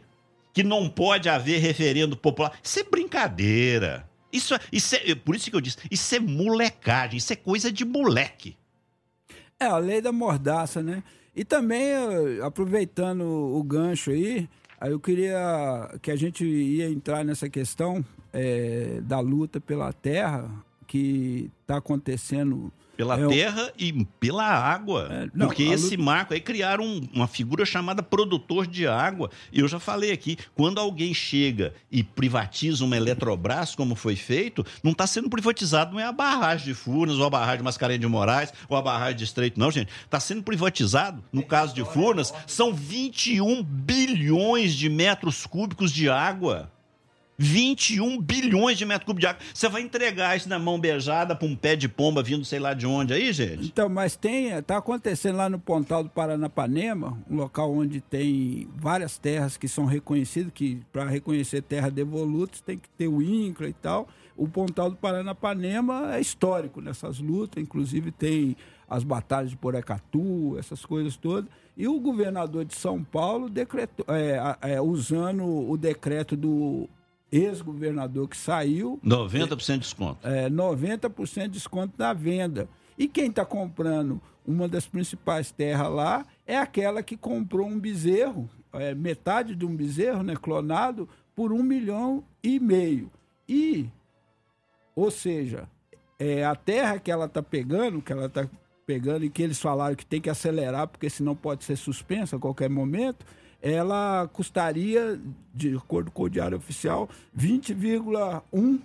que 0.53 0.63
não 0.63 0.87
pode 0.87 1.27
haver 1.27 1.59
referendo 1.59 2.15
popular. 2.15 2.57
Isso 2.63 2.79
é 2.79 2.83
brincadeira. 2.83 4.09
Isso, 4.31 4.53
é- 4.55 4.59
isso 4.71 4.95
é, 4.95 5.15
por 5.15 5.35
isso 5.35 5.49
que 5.49 5.55
eu 5.55 5.61
disse, 5.61 5.77
isso 5.91 6.15
é 6.15 6.19
molecagem, 6.19 7.17
isso 7.17 7.31
é 7.31 7.35
coisa 7.35 7.71
de 7.71 7.83
moleque. 7.85 8.55
É, 9.59 9.65
a 9.65 9.77
lei 9.77 10.01
da 10.01 10.11
mordaça, 10.11 10.83
né? 10.83 11.01
E 11.33 11.45
também, 11.45 11.81
eh, 11.81 12.39
aproveitando 12.43 13.23
o 13.23 13.63
gancho 13.63 14.11
aí, 14.11 14.49
aí 14.79 14.91
eu 14.91 14.99
queria 14.99 15.97
que 16.01 16.11
a 16.11 16.15
gente 16.15 16.45
ia 16.45 16.89
entrar 16.89 17.23
nessa 17.23 17.49
questão 17.49 18.03
eh, 18.33 18.99
da 19.03 19.19
luta 19.21 19.61
pela 19.61 19.93
terra, 19.93 20.49
que 20.85 21.49
está 21.61 21.77
acontecendo 21.77 22.71
Pela 22.97 23.19
É 23.19 23.27
terra 23.27 23.71
e 23.77 24.05
pela 24.19 24.45
água. 24.45 25.29
não, 25.33 25.47
Porque 25.47 25.63
esse 25.63 25.91
luta- 25.95 26.03
marco 26.03 26.33
aí 26.33 26.39
criaram 26.39 26.83
um- 26.85 27.01
uma 27.13 27.27
figura 27.27 27.65
chamada 27.65 28.01
produtor 28.01 28.65
de 28.67 28.87
água. 28.87 29.29
E 29.51 29.59
eu 29.59 29.67
já 29.67 29.79
falei 29.79 30.11
aqui, 30.11 30.37
quando 30.55 30.79
alguém 30.79 31.13
chega 31.13 31.73
e 31.91 32.03
privatiza 32.03 32.83
uma 32.85 32.95
Eletrobras, 32.95 33.75
como 33.75 33.95
foi 33.95 34.15
feito, 34.15 34.65
não 34.83 34.91
está 34.93 35.05
sendo 35.05 35.29
privatizado, 35.29 35.93
não 35.93 35.99
é 35.99 36.05
a 36.05 36.11
barragem 36.11 36.67
de 36.67 36.73
Furnas, 36.73 37.17
ou 37.17 37.25
a 37.25 37.29
barragem 37.29 37.57
de 37.57 37.63
Mascarenhas 37.63 38.01
de 38.01 38.07
Moraes, 38.07 38.53
ou 38.69 38.77
a 38.77 38.81
barragem 38.81 39.17
de 39.17 39.23
Estreito, 39.25 39.59
não, 39.59 39.69
gente. 39.71 39.89
Está 40.03 40.19
sendo 40.19 40.41
privatizado, 40.43 41.23
no 41.31 41.43
caso 41.43 41.73
de 41.75 41.83
Furnas, 41.83 42.33
são 42.47 42.73
21 42.73 43.61
bilhões 43.63 44.73
de 44.73 44.89
metros 44.89 45.45
cúbicos 45.45 45.91
de 45.91 46.09
água. 46.09 46.71
21 47.37 48.21
bilhões 48.21 48.77
de 48.77 48.85
metros 48.85 49.05
cúbicos 49.05 49.21
de 49.21 49.27
água. 49.27 49.41
Você 49.53 49.67
vai 49.67 49.81
entregar 49.81 50.35
isso 50.37 50.47
na 50.47 50.57
mão 50.57 50.79
beijada 50.79 51.35
para 51.35 51.47
um 51.47 51.55
pé 51.55 51.75
de 51.75 51.87
pomba 51.87 52.23
vindo 52.23 52.45
sei 52.45 52.59
lá 52.59 52.73
de 52.73 52.85
onde 52.87 53.13
aí, 53.13 53.31
gente? 53.33 53.67
Então, 53.67 53.89
mas 53.89 54.15
tem, 54.15 54.49
está 54.49 54.77
acontecendo 54.77 55.37
lá 55.37 55.49
no 55.49 55.59
Pontal 55.59 56.03
do 56.03 56.09
Paranapanema, 56.09 57.17
um 57.29 57.35
local 57.35 57.73
onde 57.73 58.01
tem 58.01 58.67
várias 58.75 59.17
terras 59.17 59.57
que 59.57 59.67
são 59.67 59.85
reconhecidas, 59.85 60.51
que 60.53 60.79
para 60.91 61.05
reconhecer 61.05 61.61
terra 61.61 61.89
devolutas 61.89 62.61
tem 62.61 62.77
que 62.77 62.89
ter 62.89 63.07
o 63.07 63.21
INCRA 63.21 63.69
e 63.69 63.73
tal. 63.73 64.07
O 64.37 64.47
Pontal 64.47 64.89
do 64.89 64.97
Paranapanema 64.97 66.15
é 66.15 66.19
histórico 66.19 66.81
nessas 66.81 67.19
lutas, 67.19 67.61
inclusive 67.61 68.11
tem 68.11 68.55
as 68.87 69.03
batalhas 69.03 69.49
de 69.49 69.57
Porecatu, 69.57 70.57
essas 70.59 70.85
coisas 70.85 71.15
todas. 71.15 71.49
E 71.77 71.87
o 71.87 71.99
governador 71.99 72.63
de 72.63 72.75
São 72.75 73.03
Paulo 73.03 73.49
decretou, 73.49 74.05
é, 74.09 74.39
é, 74.61 74.81
usando 74.81 75.45
o 75.45 75.77
decreto 75.77 76.35
do 76.35 76.87
ex-governador 77.31 78.27
que 78.27 78.37
saiu, 78.37 78.99
90% 79.03 79.73
de 79.73 79.79
desconto. 79.79 80.27
é, 80.27 80.49
90% 80.49 81.43
de 81.43 81.47
desconto 81.49 81.93
na 81.97 82.13
venda. 82.13 82.69
E 82.97 83.07
quem 83.07 83.27
está 83.27 83.43
comprando 83.43 84.21
uma 84.45 84.67
das 84.67 84.85
principais 84.85 85.51
terras 85.51 85.91
lá 85.91 86.25
é 86.45 86.57
aquela 86.57 87.03
que 87.03 87.17
comprou 87.17 87.67
um 87.67 87.79
bezerro, 87.79 88.49
é, 88.73 88.93
metade 88.93 89.55
de 89.55 89.65
um 89.65 89.75
bezerro 89.75 90.23
né, 90.23 90.35
clonado, 90.35 91.09
por 91.35 91.51
um 91.51 91.61
milhão 91.61 92.23
e 92.41 92.59
meio. 92.59 93.11
E, 93.49 93.89
ou 94.95 95.11
seja, 95.11 95.67
é, 96.17 96.45
a 96.45 96.55
terra 96.55 96.99
que 96.99 97.11
ela 97.11 97.25
está 97.25 97.43
pegando, 97.43 98.01
que 98.01 98.13
ela 98.13 98.27
está 98.27 98.47
pegando 98.85 99.25
e 99.25 99.29
que 99.29 99.43
eles 99.43 99.59
falaram 99.59 99.95
que 99.95 100.05
tem 100.05 100.21
que 100.21 100.29
acelerar, 100.29 100.87
porque 100.87 101.09
senão 101.09 101.35
pode 101.35 101.63
ser 101.65 101.75
suspensa 101.75 102.37
a 102.37 102.39
qualquer 102.39 102.69
momento, 102.69 103.25
ela 103.65 104.29
custaria, 104.31 105.19
de 105.51 105.75
acordo 105.75 106.11
com 106.11 106.21
o 106.23 106.29
Diário 106.29 106.55
Oficial, 106.55 107.09
20,1 107.35 108.79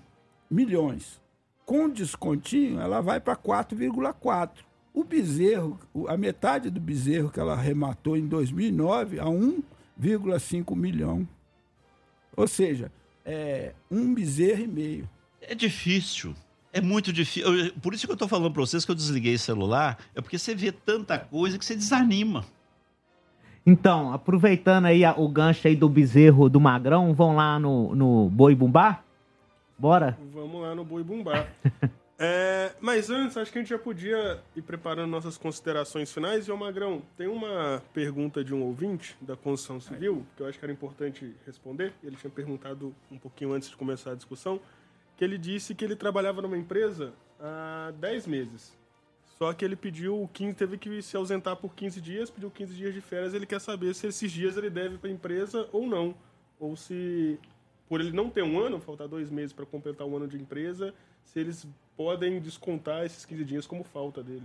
milhões. 0.51 1.21
Com 1.67 1.87
descontinho, 1.91 2.81
ela 2.81 3.03
vai 3.03 3.21
para 3.21 3.37
4,4. 3.37 4.51
O 4.95 5.05
bezerro, 5.05 5.79
a 6.09 6.17
metade 6.17 6.71
do 6.71 6.81
bezerro 6.81 7.31
que 7.31 7.39
ela 7.39 7.53
arrematou 7.53 8.17
em 8.17 8.27
2009 8.27 9.21
a 9.21 9.27
1,5 9.27 10.75
milhão. 10.75 11.29
Ou 12.35 12.49
seja, 12.49 12.91
é 13.23 13.75
um 13.91 14.15
bezerro 14.15 14.63
e 14.63 14.67
meio. 14.67 15.11
É 15.43 15.55
difícil. 15.55 16.35
É 16.73 16.81
muito 16.81 17.13
difícil. 17.13 17.71
Por 17.83 17.93
isso 17.93 18.07
que 18.07 18.13
eu 18.13 18.17
tô 18.17 18.27
falando 18.27 18.53
pra 18.55 18.63
vocês 18.63 18.87
que 18.87 18.91
eu 18.91 18.97
desliguei 18.97 19.35
o 19.35 19.39
celular. 19.39 19.99
É 20.15 20.23
porque 20.23 20.39
você 20.39 20.55
vê 20.55 20.73
tanta 20.73 21.19
coisa 21.19 21.59
que 21.59 21.65
você 21.67 21.77
desanima. 21.77 22.47
Então, 23.65 24.13
aproveitando 24.13 24.87
aí 24.87 25.03
o 25.17 25.29
gancho 25.29 25.69
aí 25.69 25.77
do 25.77 25.89
bezerro 25.89 26.49
do 26.49 26.61
Magrão, 26.61 27.13
vão 27.15 27.37
lá 27.37 27.59
no, 27.59 27.95
no 27.95 28.31
Boi 28.31 28.55
Bumbá? 28.55 29.03
Bora? 29.79 30.19
Vamos 30.33 30.63
lá 30.63 30.75
no 30.75 30.85
Boi 30.85 31.03
Bumbá. 31.03 31.47
É, 32.23 32.73
mas 32.83 33.09
antes, 33.09 33.35
acho 33.39 33.51
que 33.51 33.57
a 33.57 33.63
gente 33.63 33.71
já 33.71 33.79
podia 33.79 34.39
ir 34.55 34.61
preparando 34.61 35.09
nossas 35.11 35.39
considerações 35.39 36.13
finais. 36.13 36.47
E, 36.47 36.53
ô 36.53 36.57
Magrão, 36.57 37.01
tem 37.17 37.27
uma 37.27 37.83
pergunta 37.95 38.45
de 38.45 38.55
um 38.55 38.63
ouvinte 38.63 39.17
da 39.23 39.39
Constituição 39.39 39.81
Civil, 39.81 40.27
que 40.37 40.43
eu 40.43 40.47
acho 40.47 40.59
que 40.59 40.65
era 40.67 40.71
importante 40.71 41.35
responder. 41.47 41.95
Ele 42.05 42.17
tinha 42.17 42.31
perguntado 42.31 42.95
um 43.11 43.17
pouquinho 43.17 43.55
antes 43.55 43.71
de 43.71 43.77
começar 43.77 44.11
a 44.13 44.15
discussão, 44.15 44.61
que 45.17 45.25
ele 45.25 45.39
disse 45.39 45.75
que 45.75 45.83
ele 45.83 45.97
trabalhava 45.97 46.43
numa 46.43 46.59
empresa 46.59 47.15
há 47.41 47.91
10 47.99 48.27
meses. 48.27 48.79
Só 49.43 49.55
que 49.55 49.65
ele 49.65 49.75
pediu, 49.75 50.29
15, 50.35 50.55
teve 50.55 50.77
que 50.77 51.01
se 51.01 51.17
ausentar 51.17 51.57
por 51.57 51.75
15 51.75 51.99
dias, 51.99 52.29
pediu 52.29 52.51
15 52.51 52.75
dias 52.75 52.93
de 52.93 53.01
férias. 53.01 53.33
Ele 53.33 53.47
quer 53.47 53.59
saber 53.59 53.95
se 53.95 54.07
esses 54.07 54.31
dias 54.31 54.55
ele 54.59 54.69
deve 54.69 54.99
para 54.99 55.09
a 55.09 55.13
empresa 55.13 55.67
ou 55.73 55.87
não. 55.87 56.15
Ou 56.59 56.77
se, 56.77 57.39
por 57.89 58.03
ele 58.03 58.13
não 58.13 58.29
ter 58.29 58.45
um 58.45 58.61
ano, 58.61 58.79
faltar 58.79 59.09
dois 59.09 59.31
meses 59.31 59.55
para 59.55 59.65
completar 59.65 60.07
um 60.07 60.15
ano 60.15 60.29
de 60.29 60.37
empresa, 60.37 60.93
se 61.25 61.41
eles 61.41 61.67
podem 61.97 62.39
descontar 62.39 63.07
esses 63.07 63.25
15 63.25 63.45
dias 63.47 63.67
como 63.67 63.83
falta 63.83 64.23
dele. 64.23 64.45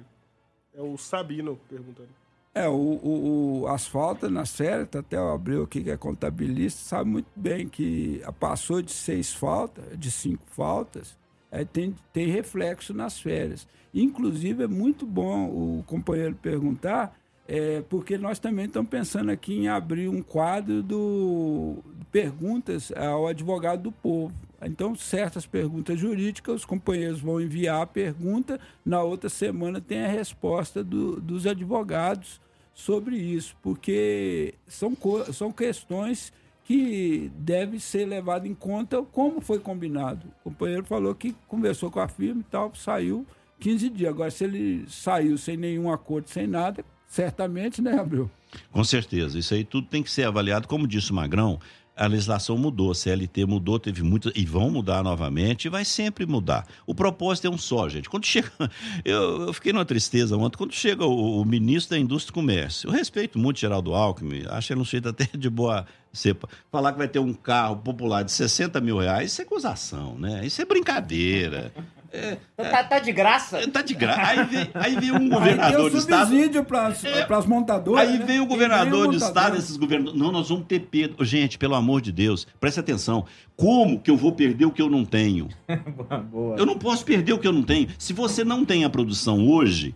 É 0.73 0.81
o 0.81 0.97
Sabino 0.97 1.59
perguntando. 1.67 2.07
É, 2.53 2.69
o, 2.69 2.71
o, 2.71 3.59
o 3.63 3.67
asfalto 3.67 4.29
na 4.29 4.45
série, 4.45 4.85
tá 4.85 4.99
até 4.99 5.19
o 5.19 5.27
Abreu 5.27 5.63
aqui, 5.63 5.83
que 5.83 5.91
é 5.91 5.97
contabilista, 5.97 6.79
sabe 6.81 7.09
muito 7.09 7.27
bem 7.35 7.67
que 7.67 8.21
passou 8.39 8.81
de 8.81 8.93
seis 8.93 9.33
faltas, 9.33 9.99
de 9.99 10.09
cinco 10.09 10.45
faltas, 10.51 11.17
aí 11.55 11.65
tem, 11.65 11.95
tem 12.11 12.27
reflexo 12.27 12.93
nas 12.93 13.19
férias. 13.19 13.67
Inclusive, 13.93 14.63
é 14.63 14.67
muito 14.67 15.05
bom 15.05 15.45
o 15.45 15.83
companheiro 15.87 16.35
perguntar, 16.35 17.17
é, 17.47 17.81
porque 17.89 18.17
nós 18.17 18.39
também 18.39 18.65
estamos 18.65 18.89
pensando 18.89 19.31
aqui 19.31 19.53
em 19.53 19.67
abrir 19.67 20.09
um 20.09 20.21
quadro 20.21 20.83
do 20.83 21.77
perguntas 22.11 22.91
ao 22.91 23.27
advogado 23.27 23.83
do 23.83 23.91
povo. 23.91 24.33
Então, 24.61 24.95
certas 24.95 25.45
perguntas 25.45 25.99
jurídicas, 25.99 26.55
os 26.55 26.65
companheiros 26.65 27.21
vão 27.21 27.39
enviar 27.39 27.81
a 27.81 27.85
pergunta, 27.87 28.59
na 28.85 29.01
outra 29.01 29.29
semana 29.29 29.79
tem 29.79 30.03
a 30.03 30.07
resposta 30.07 30.83
do- 30.83 31.19
dos 31.21 31.45
advogados 31.45 32.41
sobre 32.73 33.15
isso, 33.15 33.55
porque 33.61 34.55
são, 34.67 34.97
são 35.31 35.51
questões 35.51 36.33
que 36.65 37.31
devem 37.37 37.79
ser 37.79 38.05
levadas 38.05 38.49
em 38.49 38.55
conta 38.55 39.01
como 39.03 39.39
foi 39.39 39.59
combinado. 39.59 40.27
O 40.39 40.49
companheiro 40.49 40.83
falou 40.83 41.13
que 41.13 41.35
conversou 41.47 41.91
com 41.91 41.99
a 41.99 42.07
firma 42.07 42.41
e 42.41 42.51
tal, 42.51 42.73
saiu 42.73 43.25
15 43.59 43.89
dias. 43.89 44.09
Agora, 44.09 44.31
se 44.31 44.43
ele 44.43 44.83
saiu 44.89 45.37
sem 45.37 45.55
nenhum 45.55 45.91
acordo, 45.91 46.27
sem 46.27 46.47
nada, 46.47 46.83
certamente, 47.07 47.81
né, 47.81 47.99
Abreu? 47.99 48.29
Com 48.71 48.83
certeza. 48.83 49.37
Isso 49.37 49.53
aí 49.53 49.63
tudo 49.63 49.87
tem 49.87 50.01
que 50.01 50.09
ser 50.09 50.23
avaliado. 50.23 50.67
Como 50.67 50.87
disse 50.87 51.11
o 51.11 51.15
Magrão, 51.15 51.59
a 51.95 52.07
legislação 52.07 52.57
mudou, 52.57 52.91
a 52.91 52.95
CLT 52.95 53.45
mudou, 53.45 53.79
teve 53.79 54.03
muitas. 54.03 54.33
E 54.35 54.45
vão 54.45 54.69
mudar 54.69 55.03
novamente, 55.03 55.65
e 55.65 55.69
vai 55.69 55.85
sempre 55.85 56.25
mudar. 56.25 56.67
O 56.85 56.93
propósito 56.93 57.47
é 57.47 57.49
um 57.49 57.57
só, 57.57 57.87
gente. 57.87 58.09
Quando 58.09 58.25
chega. 58.25 58.51
Eu, 59.03 59.47
eu 59.47 59.53
fiquei 59.53 59.71
numa 59.71 59.85
tristeza 59.85 60.35
ontem, 60.35 60.57
quando 60.57 60.73
chega 60.73 61.05
o, 61.05 61.41
o 61.41 61.45
ministro 61.45 61.95
da 61.95 61.99
Indústria 61.99 62.31
e 62.31 62.33
Comércio. 62.33 62.89
Eu 62.89 62.93
respeito 62.93 63.37
muito 63.37 63.59
Geraldo 63.59 63.93
Alckmin, 63.93 64.45
acho 64.49 64.73
ele 64.73 64.81
um 64.81 64.85
sujeito 64.85 65.09
até 65.09 65.29
de 65.37 65.49
boa 65.49 65.85
cepa. 66.11 66.49
Falar 66.71 66.91
que 66.91 66.97
vai 66.97 67.07
ter 67.07 67.19
um 67.19 67.33
carro 67.33 67.77
popular 67.77 68.23
de 68.23 68.31
60 68.31 68.81
mil 68.81 68.97
reais, 68.97 69.31
isso 69.31 69.41
é 69.41 69.45
acusação, 69.45 70.17
né? 70.17 70.45
Isso 70.45 70.61
é 70.61 70.65
brincadeira. 70.65 71.71
É, 72.15 72.37
Tá, 72.55 72.83
tá 72.83 72.99
de 72.99 73.11
graça? 73.11 73.67
Tá 73.69 73.81
de 73.81 73.93
graça. 73.93 74.21
Aí 74.21 74.45
vem, 74.45 74.69
aí 74.73 75.11
um 75.11 75.29
governador 75.29 75.87
o 75.87 75.89
do 75.89 75.97
estado. 75.97 76.29
subsídio 76.29 76.63
para 76.63 77.37
as 77.37 77.45
montadoras. 77.45 78.07
Aí 78.07 78.17
né? 78.17 78.25
vem 78.25 78.39
o 78.39 78.41
Tem 78.41 78.47
governador 78.47 79.07
nem 79.07 79.17
do 79.17 79.23
o 79.23 79.27
estado, 79.27 79.57
esses 79.57 79.75
governadores. 79.77 80.19
Não, 80.19 80.31
nós 80.31 80.49
vamos 80.49 80.65
ter 80.65 80.79
perda. 80.79 81.23
Gente, 81.25 81.57
pelo 81.57 81.75
amor 81.75 82.01
de 82.01 82.11
Deus, 82.11 82.47
preste 82.59 82.79
atenção. 82.79 83.25
Como 83.55 83.99
que 83.99 84.09
eu 84.09 84.17
vou 84.17 84.31
perder 84.31 84.65
o 84.65 84.71
que 84.71 84.81
eu 84.81 84.89
não 84.89 85.05
tenho? 85.05 85.49
Boa. 86.31 86.55
Eu 86.57 86.65
não 86.65 86.77
posso 86.77 87.05
perder 87.05 87.33
o 87.33 87.39
que 87.39 87.47
eu 87.47 87.53
não 87.53 87.63
tenho. 87.63 87.89
Se 87.97 88.13
você 88.13 88.43
não 88.43 88.65
tem 88.65 88.83
a 88.83 88.89
produção 88.89 89.47
hoje, 89.47 89.95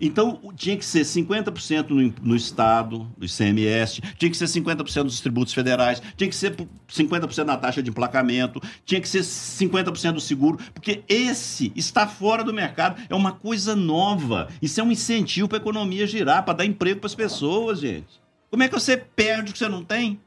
então 0.00 0.40
tinha 0.56 0.76
que 0.76 0.84
ser 0.84 1.02
50% 1.02 1.90
no, 1.90 2.14
no 2.22 2.36
Estado, 2.36 3.10
do 3.16 3.26
ICMS, 3.26 4.00
tinha 4.16 4.30
que 4.30 4.36
ser 4.36 4.44
50% 4.44 5.04
dos 5.04 5.20
tributos 5.20 5.52
federais, 5.52 6.02
tinha 6.16 6.28
que 6.28 6.36
ser 6.36 6.54
50% 6.88 7.44
na 7.44 7.56
taxa 7.56 7.82
de 7.82 7.90
emplacamento, 7.90 8.60
tinha 8.84 9.00
que 9.00 9.08
ser 9.08 9.20
50% 9.20 10.12
do 10.12 10.20
seguro, 10.20 10.58
porque 10.72 11.02
esse 11.08 11.72
está 11.74 12.06
fora 12.06 12.44
do 12.44 12.52
mercado. 12.52 13.00
É 13.08 13.14
uma 13.14 13.32
coisa 13.32 13.74
nova. 13.74 14.48
Isso 14.62 14.80
é 14.80 14.84
um 14.84 14.92
incentivo 14.92 15.48
para 15.48 15.58
a 15.58 15.60
economia 15.60 16.06
girar, 16.06 16.44
para 16.44 16.54
dar 16.54 16.64
emprego 16.64 17.00
para 17.00 17.06
as 17.06 17.14
pessoas, 17.14 17.80
gente. 17.80 18.20
Como 18.50 18.62
é 18.62 18.68
que 18.68 18.74
você 18.74 18.96
perde 18.96 19.50
o 19.50 19.52
que 19.52 19.58
você 19.58 19.68
não 19.68 19.84
tem? 19.84 20.20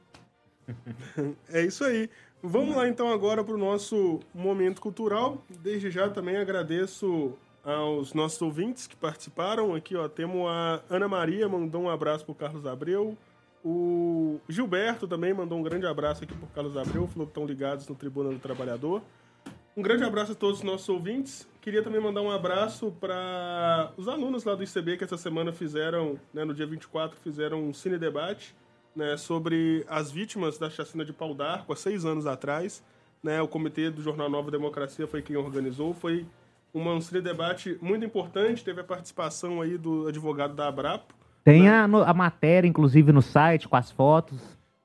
É 1.51 1.65
isso 1.65 1.83
aí. 1.83 2.09
Vamos 2.41 2.75
lá 2.75 2.87
então 2.87 3.11
agora 3.11 3.43
para 3.43 3.53
o 3.53 3.57
nosso 3.57 4.19
momento 4.33 4.81
cultural. 4.81 5.43
Desde 5.61 5.91
já 5.91 6.09
também 6.09 6.37
agradeço 6.37 7.33
aos 7.63 8.13
nossos 8.13 8.41
ouvintes 8.41 8.87
que 8.87 8.95
participaram. 8.95 9.75
Aqui 9.75 9.95
ó, 9.95 10.07
temos 10.07 10.47
a 10.47 10.81
Ana 10.89 11.07
Maria, 11.07 11.47
mandou 11.47 11.83
um 11.83 11.89
abraço 11.89 12.25
para 12.25 12.31
o 12.31 12.35
Carlos 12.35 12.65
Abreu. 12.65 13.17
O 13.63 14.39
Gilberto 14.49 15.07
também 15.07 15.33
mandou 15.33 15.57
um 15.59 15.63
grande 15.63 15.85
abraço 15.85 16.23
aqui 16.23 16.33
para 16.33 16.47
Carlos 16.49 16.75
Abreu, 16.75 17.07
falou 17.07 17.27
que 17.27 17.31
estão 17.31 17.45
ligados 17.45 17.87
no 17.87 17.95
Tribuna 17.95 18.31
do 18.31 18.39
Trabalhador. 18.39 19.01
Um 19.77 19.81
grande 19.81 20.03
abraço 20.03 20.33
a 20.33 20.35
todos 20.35 20.57
os 20.57 20.63
nossos 20.63 20.89
ouvintes. 20.89 21.47
Queria 21.61 21.81
também 21.81 22.01
mandar 22.01 22.21
um 22.21 22.31
abraço 22.31 22.91
para 22.99 23.93
os 23.95 24.07
alunos 24.07 24.43
lá 24.43 24.55
do 24.55 24.63
ICB 24.63 24.97
que 24.97 25.03
essa 25.03 25.15
semana 25.15 25.53
fizeram, 25.53 26.19
né, 26.33 26.43
no 26.43 26.53
dia 26.53 26.65
24, 26.65 27.17
fizeram 27.19 27.63
um 27.63 27.73
cine 27.73 27.97
debate 27.97 28.55
né, 28.95 29.15
sobre 29.15 29.85
as 29.87 30.11
vítimas 30.11 30.57
da 30.57 30.69
chacina 30.69 31.05
de 31.05 31.13
Pau 31.13 31.33
d'Arco 31.33 31.71
há 31.71 31.75
seis 31.75 32.03
anos 32.03 32.25
atrás. 32.25 32.83
Né, 33.23 33.39
o 33.41 33.47
comitê 33.47 33.89
do 33.91 34.01
Jornal 34.01 34.29
Nova 34.29 34.49
Democracia 34.49 35.07
foi 35.07 35.21
quem 35.21 35.37
organizou. 35.37 35.93
Foi 35.93 36.25
um 36.73 37.01
cine 37.01 37.21
debate 37.21 37.77
muito 37.81 38.05
importante, 38.05 38.63
teve 38.63 38.81
a 38.81 38.83
participação 38.83 39.61
aí 39.61 39.77
do 39.77 40.07
advogado 40.07 40.53
da 40.53 40.67
Abrapo. 40.67 41.13
Tem 41.43 41.67
a, 41.69 41.87
no- 41.87 42.03
a 42.03 42.13
matéria, 42.13 42.67
inclusive, 42.67 43.11
no 43.11 43.21
site, 43.21 43.67
com 43.67 43.75
as 43.75 43.91
fotos. 43.91 44.39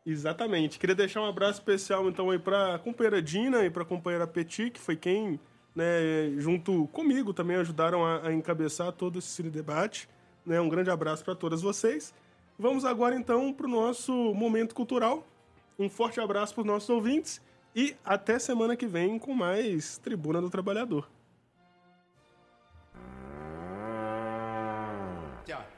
Exatamente. 0.04 0.78
Queria 0.78 0.94
deixar 0.94 1.20
um 1.20 1.26
abraço 1.26 1.58
especial 1.60 2.08
então 2.08 2.30
aí 2.30 2.38
para 2.38 2.76
a 2.76 2.78
companheira 2.78 3.20
Dina 3.20 3.64
e 3.64 3.70
para 3.70 3.82
a 3.82 3.86
companheira 3.86 4.26
Petit, 4.26 4.70
que 4.70 4.80
foi 4.80 4.96
quem, 4.96 5.38
né, 5.74 6.32
junto 6.38 6.86
comigo 6.92 7.32
também 7.34 7.56
ajudaram 7.56 8.04
a, 8.04 8.28
a 8.28 8.32
encabeçar 8.32 8.92
todo 8.92 9.18
esse 9.18 9.42
debate. 9.44 10.08
Né? 10.44 10.60
Um 10.60 10.68
grande 10.68 10.90
abraço 10.90 11.24
para 11.24 11.34
todas 11.34 11.60
vocês. 11.60 12.14
Vamos 12.58 12.84
agora 12.84 13.16
então 13.16 13.52
para 13.52 13.66
o 13.66 13.70
nosso 13.70 14.12
momento 14.34 14.74
cultural. 14.74 15.26
Um 15.78 15.90
forte 15.90 16.20
abraço 16.20 16.54
para 16.54 16.62
os 16.62 16.66
nossos 16.66 16.88
ouvintes 16.88 17.42
e 17.74 17.94
até 18.04 18.38
semana 18.38 18.76
que 18.76 18.86
vem 18.86 19.18
com 19.18 19.34
mais 19.34 19.98
Tribuna 19.98 20.40
do 20.40 20.48
Trabalhador. 20.48 21.06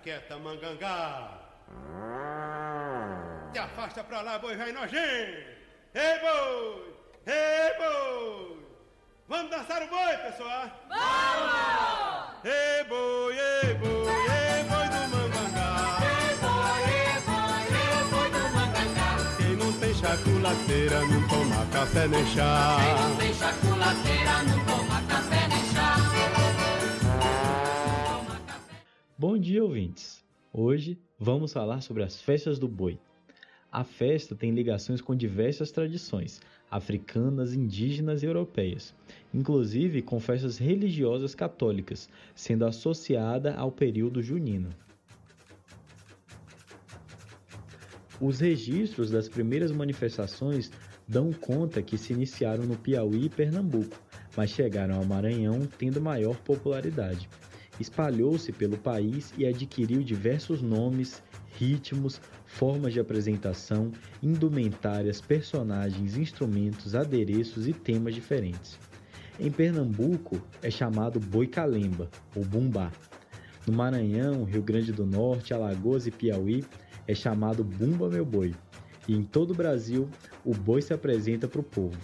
Te 0.03 0.13
aquieta, 0.13 0.39
mangangá. 0.39 1.41
Te 3.53 3.59
afasta 3.59 4.05
pra 4.05 4.23
lá, 4.23 4.39
boi 4.39 4.55
velho 4.55 4.73
nojento. 4.73 5.49
Ei, 5.95 6.19
boi! 6.21 6.95
Ei, 7.27 7.77
boi! 7.79 8.67
Vamos 9.29 9.51
dançar 9.51 9.83
o 9.83 9.89
boi, 9.89 10.17
pessoal? 10.19 10.71
Vamos! 10.89 12.35
Ei, 12.45 12.85
boi, 12.85 13.39
ei, 13.39 13.75
boi, 13.75 14.07
ei, 14.07 14.65
boi 14.71 14.89
do 14.89 15.01
mangangá. 15.17 15.99
Ei, 16.01 16.37
boi, 16.43 16.81
ei, 16.95 17.21
boi, 17.27 17.63
ei, 17.75 18.05
boi 18.11 18.29
do 18.31 18.43
mangangá. 18.55 19.09
Quem 19.37 19.57
não 19.57 19.73
tem 19.81 19.95
chaculateira 19.95 21.01
não 21.01 21.29
toma 21.29 21.67
café 21.73 22.07
nem 22.07 22.27
chá. 22.27 22.77
Quem 22.79 22.95
não 23.03 23.17
tem 23.17 23.35
chaculateira 23.35 24.43
não 24.45 24.65
toma 24.65 25.03
café 25.09 25.48
Bom 29.21 29.37
dia, 29.37 29.65
ouvintes! 29.65 30.25
Hoje 30.53 30.97
vamos 31.19 31.53
falar 31.53 31.81
sobre 31.81 32.05
as 32.05 32.23
festas 32.23 32.57
do 32.57 32.69
boi. 32.69 33.01
A 33.73 33.83
festa 33.83 34.37
tem 34.37 34.53
ligações 34.53 35.01
com 35.01 35.13
diversas 35.13 35.73
tradições 35.73 36.41
africanas, 36.71 37.53
indígenas 37.53 38.23
e 38.23 38.27
europeias, 38.27 38.95
inclusive 39.35 40.03
com 40.03 40.21
festas 40.21 40.57
religiosas 40.57 41.35
católicas, 41.35 42.09
sendo 42.33 42.65
associada 42.65 43.57
ao 43.57 43.73
período 43.73 44.23
junino. 44.23 44.71
Os 48.21 48.39
registros 48.39 49.11
das 49.11 49.29
primeiras 49.29 49.73
manifestações 49.73 50.71
dão 51.09 51.33
conta 51.33 51.83
que 51.83 51.99
se 51.99 52.13
iniciaram 52.13 52.63
no 52.63 52.77
Piauí 52.77 53.25
e 53.25 53.29
Pernambuco, 53.29 54.01
mas 54.37 54.51
chegaram 54.51 54.95
ao 54.95 55.05
Maranhão 55.05 55.67
tendo 55.77 56.01
maior 56.01 56.37
popularidade. 56.37 57.29
Espalhou-se 57.81 58.51
pelo 58.53 58.77
país 58.77 59.33
e 59.39 59.47
adquiriu 59.47 60.03
diversos 60.03 60.61
nomes, 60.61 61.23
ritmos, 61.57 62.21
formas 62.47 62.93
de 62.93 63.01
apresentação, 63.01 63.93
indumentárias, 64.23 65.21
personagens, 65.21 66.17
instrumentos, 66.17 66.95
adereços 66.95 67.69
e 67.69 67.73
temas 67.73 68.15
diferentes. 68.15 68.79
Em 69.39 69.51
Pernambuco 69.51 70.41
é 70.63 70.71
chamado 70.71 71.21
boi 71.21 71.47
calemba 71.47 72.11
ou 72.35 72.45
bumbá. 72.45 72.91
No 73.67 73.73
Maranhão, 73.73 74.45
Rio 74.45 74.63
Grande 74.63 74.93
do 74.93 75.07
Norte, 75.07 75.55
Alagoas 75.55 76.07
e 76.07 76.11
Piauí 76.11 76.65
é 77.07 77.15
chamado 77.15 77.63
bumba 77.63 78.09
meu 78.09 78.25
boi. 78.25 78.55
E 79.07 79.15
em 79.15 79.23
todo 79.23 79.53
o 79.53 79.55
Brasil, 79.55 80.09
o 80.45 80.53
boi 80.53 80.83
se 80.83 80.93
apresenta 80.93 81.47
para 81.47 81.61
o 81.61 81.65
povo. 81.65 81.97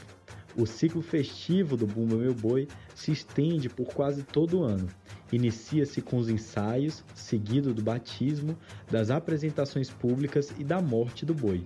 O 0.57 0.67
ciclo 0.67 1.03
festivo 1.03 1.77
do 1.77 1.85
Bumba 1.85 2.15
Meu 2.15 2.33
Boi 2.33 2.69
se 2.95 3.11
estende 3.11 3.69
por 3.69 3.87
quase 3.87 4.23
todo 4.23 4.61
o 4.61 4.63
ano. 4.63 4.89
Inicia-se 5.33 6.01
com 6.01 6.19
os 6.19 6.29
ensaios, 6.29 7.03
seguido 7.15 7.75
do 7.75 7.83
batismo, 7.83 8.57
das 8.91 9.11
apresentações 9.11 9.91
públicas 9.91 10.53
e 10.59 10.65
da 10.65 10.81
morte 10.81 11.25
do 11.25 11.35
boi. 11.35 11.65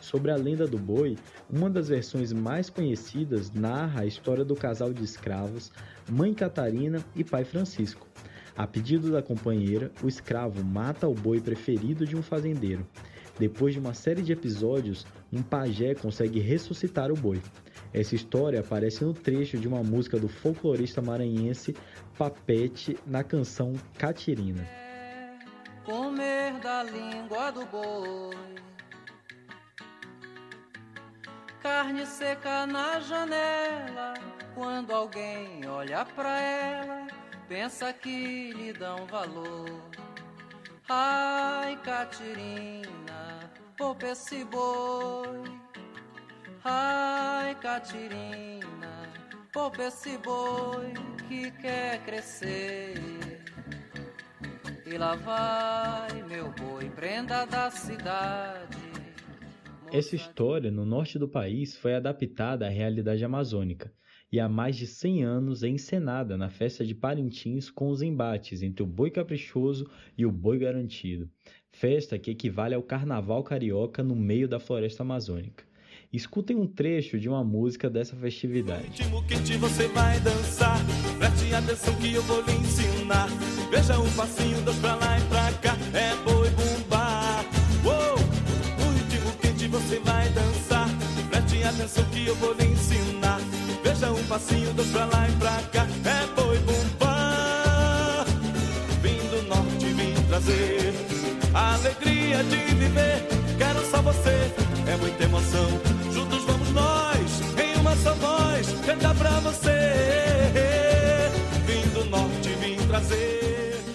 Sobre 0.00 0.32
a 0.32 0.36
lenda 0.36 0.66
do 0.66 0.78
boi, 0.78 1.16
uma 1.48 1.70
das 1.70 1.88
versões 1.88 2.32
mais 2.32 2.68
conhecidas 2.68 3.52
narra 3.52 4.00
a 4.00 4.06
história 4.06 4.44
do 4.44 4.56
casal 4.56 4.92
de 4.92 5.04
escravos, 5.04 5.70
mãe 6.10 6.34
Catarina 6.34 7.04
e 7.14 7.22
pai 7.22 7.44
Francisco. 7.44 8.08
A 8.56 8.66
pedido 8.66 9.10
da 9.10 9.22
companheira, 9.22 9.90
o 10.02 10.08
escravo 10.08 10.62
mata 10.62 11.08
o 11.08 11.14
boi 11.14 11.40
preferido 11.40 12.04
de 12.04 12.16
um 12.16 12.22
fazendeiro. 12.22 12.86
Depois 13.38 13.72
de 13.72 13.80
uma 13.80 13.94
série 13.94 14.22
de 14.22 14.32
episódios, 14.32 15.06
um 15.32 15.42
pajé 15.42 15.94
consegue 15.94 16.38
ressuscitar 16.38 17.10
o 17.10 17.14
boi. 17.14 17.40
Essa 17.92 18.14
história 18.14 18.60
aparece 18.60 19.04
no 19.04 19.14
trecho 19.14 19.56
de 19.56 19.68
uma 19.68 19.82
música 19.82 20.18
do 20.18 20.28
folclorista 20.28 21.00
maranhense 21.00 21.74
Papete 22.18 22.98
na 23.06 23.24
canção 23.24 23.74
Catirina. 23.98 24.66
comer 25.84 26.52
da 26.60 26.82
língua 26.84 27.50
do 27.50 27.64
boi. 27.66 28.36
Carne 31.60 32.06
seca 32.06 32.66
na 32.66 33.00
janela, 33.00 34.14
quando 34.54 34.92
alguém 34.92 35.66
olha 35.66 36.04
pra 36.04 36.40
ela, 36.40 37.06
pensa 37.48 37.92
que 37.92 38.52
lhe 38.52 38.72
dão 38.72 39.06
valor. 39.06 39.80
Ai, 40.88 41.76
Catirina, 41.82 43.50
poupa 43.76 44.06
esse 44.08 44.44
boi. 44.44 45.42
Ai, 46.64 47.54
Catirina, 47.56 49.01
poupa 49.52 49.82
esse 49.84 50.16
boi 50.18 50.94
que 51.28 51.50
quer 51.60 52.02
crescer. 52.04 52.94
E 54.86 54.96
lá 54.96 55.14
vai 55.14 56.22
meu 56.22 56.50
boi, 56.52 56.88
prenda 56.88 57.44
da 57.44 57.70
cidade. 57.70 58.78
Essa 59.92 60.16
história 60.16 60.70
no 60.70 60.86
norte 60.86 61.18
do 61.18 61.28
país 61.28 61.76
foi 61.76 61.94
adaptada 61.94 62.66
à 62.66 62.70
realidade 62.70 63.22
amazônica 63.24 63.92
e 64.32 64.40
há 64.40 64.48
mais 64.48 64.76
de 64.76 64.86
100 64.86 65.22
anos 65.22 65.62
é 65.62 65.68
encenada 65.68 66.38
na 66.38 66.48
festa 66.48 66.86
de 66.86 66.94
Parintins 66.94 67.68
com 67.68 67.90
os 67.90 68.00
embates 68.00 68.62
entre 68.62 68.82
o 68.82 68.86
boi 68.86 69.10
caprichoso 69.10 69.86
e 70.16 70.24
o 70.24 70.32
boi 70.32 70.58
garantido, 70.58 71.30
festa 71.70 72.18
que 72.18 72.30
equivale 72.30 72.74
ao 72.74 72.82
carnaval 72.82 73.44
carioca 73.44 74.02
no 74.02 74.16
meio 74.16 74.48
da 74.48 74.58
floresta 74.58 75.02
amazônica. 75.02 75.70
Escutem 76.12 76.54
um 76.54 76.66
trecho 76.66 77.18
de 77.18 77.26
uma 77.26 77.42
música 77.42 77.88
dessa 77.88 78.14
festividade. 78.14 78.84
ritmo 78.84 79.22
quente 79.24 79.56
você 79.56 79.88
vai 79.88 80.20
dançar. 80.20 80.78
Preste 81.18 81.54
atenção 81.54 81.94
que 81.94 82.12
eu 82.12 82.22
vou 82.24 82.42
lhe 82.42 82.52
ensinar. 82.52 83.28
Veja 83.70 83.98
o 83.98 84.06
passinho, 84.10 84.60
dois 84.60 84.76
pra 84.76 84.94
lá 84.96 85.18
e 85.18 85.22
pra 85.22 85.50
cá. 85.62 85.74
É 85.94 86.14
boi 86.22 86.50
bumbá. 86.50 87.42
Uou! 87.82 88.18
No 88.78 88.92
ritmo 88.92 89.32
quente 89.40 89.66
você 89.68 89.98
vai 90.00 90.28
dançar. 90.28 90.86
Preste 91.30 91.64
atenção 91.64 92.04
que 92.04 92.26
eu 92.26 92.34
vou 92.34 92.52
lhe 92.52 92.66
ensinar. 92.66 93.40
Veja 93.82 94.12
um 94.12 94.22
passinho, 94.24 94.70
dois 94.74 94.88
pra 94.90 95.06
lá 95.06 95.26
e 95.26 95.32
pra 95.36 95.62
cá. 95.72 95.86
É 96.04 96.26
boi 96.34 96.58
bumbá. 96.58 98.26
Vim 99.00 99.16
do 99.30 99.48
norte, 99.48 99.86
vim 99.86 100.12
trazer 100.28 100.92
alegria 101.54 102.44
de 102.44 102.74
viver. 102.74 103.26
Quero 103.56 103.80
só 103.90 104.02
você, 104.02 104.52
é 104.86 104.96
muita 104.98 105.24
emoção. 105.24 106.01
Juntos 106.12 106.44
vamos 106.44 106.70
nós, 106.72 107.40
em 107.58 107.80
uma 107.80 107.96
só 107.96 108.14
voz, 108.14 108.70
cantar 108.84 109.16
pra 109.16 109.40
você. 109.40 109.70
Vim 111.66 111.88
do 111.94 112.04
norte, 112.10 112.48
vim 112.60 112.76
trazer. 112.86 113.32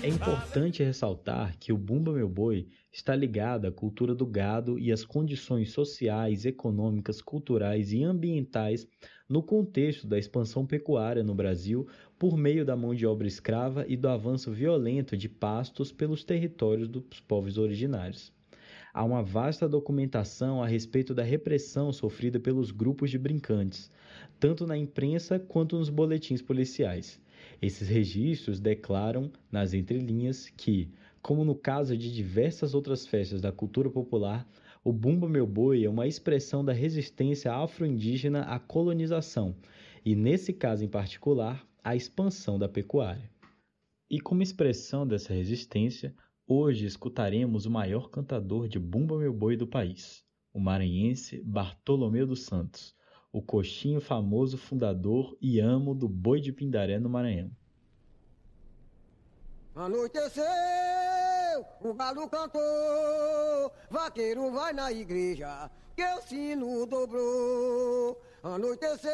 É 0.01 0.07
importante 0.09 0.83
ressaltar 0.83 1.55
que 1.59 1.71
o 1.71 1.77
Bumba 1.77 2.11
Meu 2.11 2.27
Boi 2.27 2.67
está 2.91 3.15
ligado 3.15 3.67
à 3.67 3.71
cultura 3.71 4.15
do 4.15 4.25
gado 4.25 4.79
e 4.79 4.91
às 4.91 5.03
condições 5.03 5.71
sociais, 5.71 6.45
econômicas, 6.45 7.21
culturais 7.21 7.91
e 7.91 8.03
ambientais 8.03 8.87
no 9.29 9.43
contexto 9.43 10.07
da 10.07 10.17
expansão 10.17 10.65
pecuária 10.65 11.23
no 11.23 11.35
Brasil 11.35 11.87
por 12.17 12.37
meio 12.37 12.65
da 12.65 12.75
mão 12.75 12.95
de 12.95 13.05
obra 13.05 13.27
escrava 13.27 13.85
e 13.87 13.95
do 13.95 14.07
avanço 14.07 14.51
violento 14.51 15.15
de 15.15 15.29
pastos 15.29 15.91
pelos 15.91 16.23
territórios 16.23 16.87
dos 16.87 17.19
povos 17.19 17.57
originários. 17.57 18.35
Há 18.97 19.03
uma 19.03 19.21
vasta 19.21 19.69
documentação 19.69 20.63
a 20.63 20.65
respeito 20.65 21.13
da 21.13 21.21
repressão 21.21 21.93
sofrida 21.93 22.39
pelos 22.39 22.71
grupos 22.71 23.11
de 23.11 23.19
brincantes, 23.19 23.91
tanto 24.39 24.65
na 24.65 24.75
imprensa 24.75 25.37
quanto 25.37 25.77
nos 25.77 25.87
boletins 25.87 26.41
policiais. 26.41 27.21
Esses 27.61 27.87
registros 27.89 28.59
declaram, 28.59 29.31
nas 29.51 29.75
entrelinhas, 29.75 30.49
que, 30.49 30.89
como 31.21 31.45
no 31.45 31.53
caso 31.53 31.95
de 31.95 32.11
diversas 32.11 32.73
outras 32.73 33.05
festas 33.05 33.39
da 33.39 33.51
cultura 33.51 33.87
popular, 33.87 34.49
o 34.83 34.91
Bumba 34.91 35.29
Meu 35.29 35.45
Boi 35.45 35.85
é 35.85 35.89
uma 35.91 36.07
expressão 36.07 36.65
da 36.65 36.73
resistência 36.73 37.53
afro-indígena 37.53 38.45
à 38.45 38.57
colonização 38.57 39.55
e, 40.03 40.15
nesse 40.15 40.51
caso 40.51 40.83
em 40.83 40.89
particular, 40.89 41.63
à 41.83 41.95
expansão 41.95 42.57
da 42.57 42.67
pecuária. 42.67 43.29
E 44.09 44.19
como 44.19 44.41
expressão 44.41 45.05
dessa 45.05 45.35
resistência, 45.35 46.15
hoje 46.47 46.85
escutaremos 46.85 47.65
o 47.65 47.71
maior 47.71 48.09
cantador 48.09 48.69
de 48.69 48.79
Bumba 48.79 49.17
Meu 49.17 49.33
Boi 49.33 49.57
do 49.57 49.67
país, 49.67 50.23
o 50.53 50.59
maranhense 50.59 51.41
Bartolomeu 51.43 52.25
dos 52.25 52.45
Santos, 52.45 52.95
o 53.33 53.41
coxinho 53.41 53.99
famoso 53.99 54.57
fundador 54.57 55.37
e 55.41 55.59
amo 55.59 55.93
do 55.93 56.07
boi 56.07 56.39
de 56.39 56.53
Pindaré 56.53 56.99
no 56.99 57.09
Maranhão. 57.09 57.51
Anoiteceu, 59.75 60.45
o 61.81 61.93
galo 61.93 62.27
cantou, 62.29 62.61
vaqueiro 63.91 64.51
vai 64.51 64.73
na 64.73 64.91
igreja, 64.91 65.69
que 65.95 66.03
o 66.03 66.21
sino 66.21 66.85
dobrou. 66.87 68.19
Anoiteceu, 68.41 69.11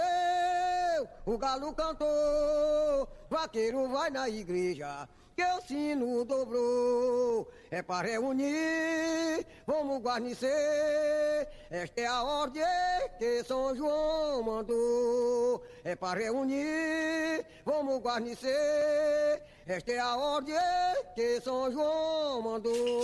o 1.25 1.37
galo 1.37 1.73
cantou, 1.73 3.09
vaqueiro 3.29 3.89
vai 3.89 4.09
na 4.09 4.29
igreja, 4.29 5.09
que 5.35 5.43
o 5.43 5.61
sino 5.61 6.25
dobrou. 6.25 7.47
É 7.71 7.81
para 7.81 8.07
reunir, 8.07 9.45
vamos 9.65 10.01
guarnecer. 10.01 11.47
Esta 11.69 12.01
é 12.01 12.05
a 12.05 12.23
ordem 12.23 12.63
que 13.17 13.43
São 13.43 13.75
João 13.75 14.43
mandou. 14.43 15.63
É 15.83 15.95
para 15.95 16.19
reunir, 16.19 17.45
vamos 17.65 17.99
guarnecer. 17.99 19.41
Esta 19.65 19.91
é 19.91 19.99
a 19.99 20.15
ordem 20.15 20.55
que 21.15 21.41
São 21.41 21.71
João 21.71 22.41
mandou. 22.41 23.01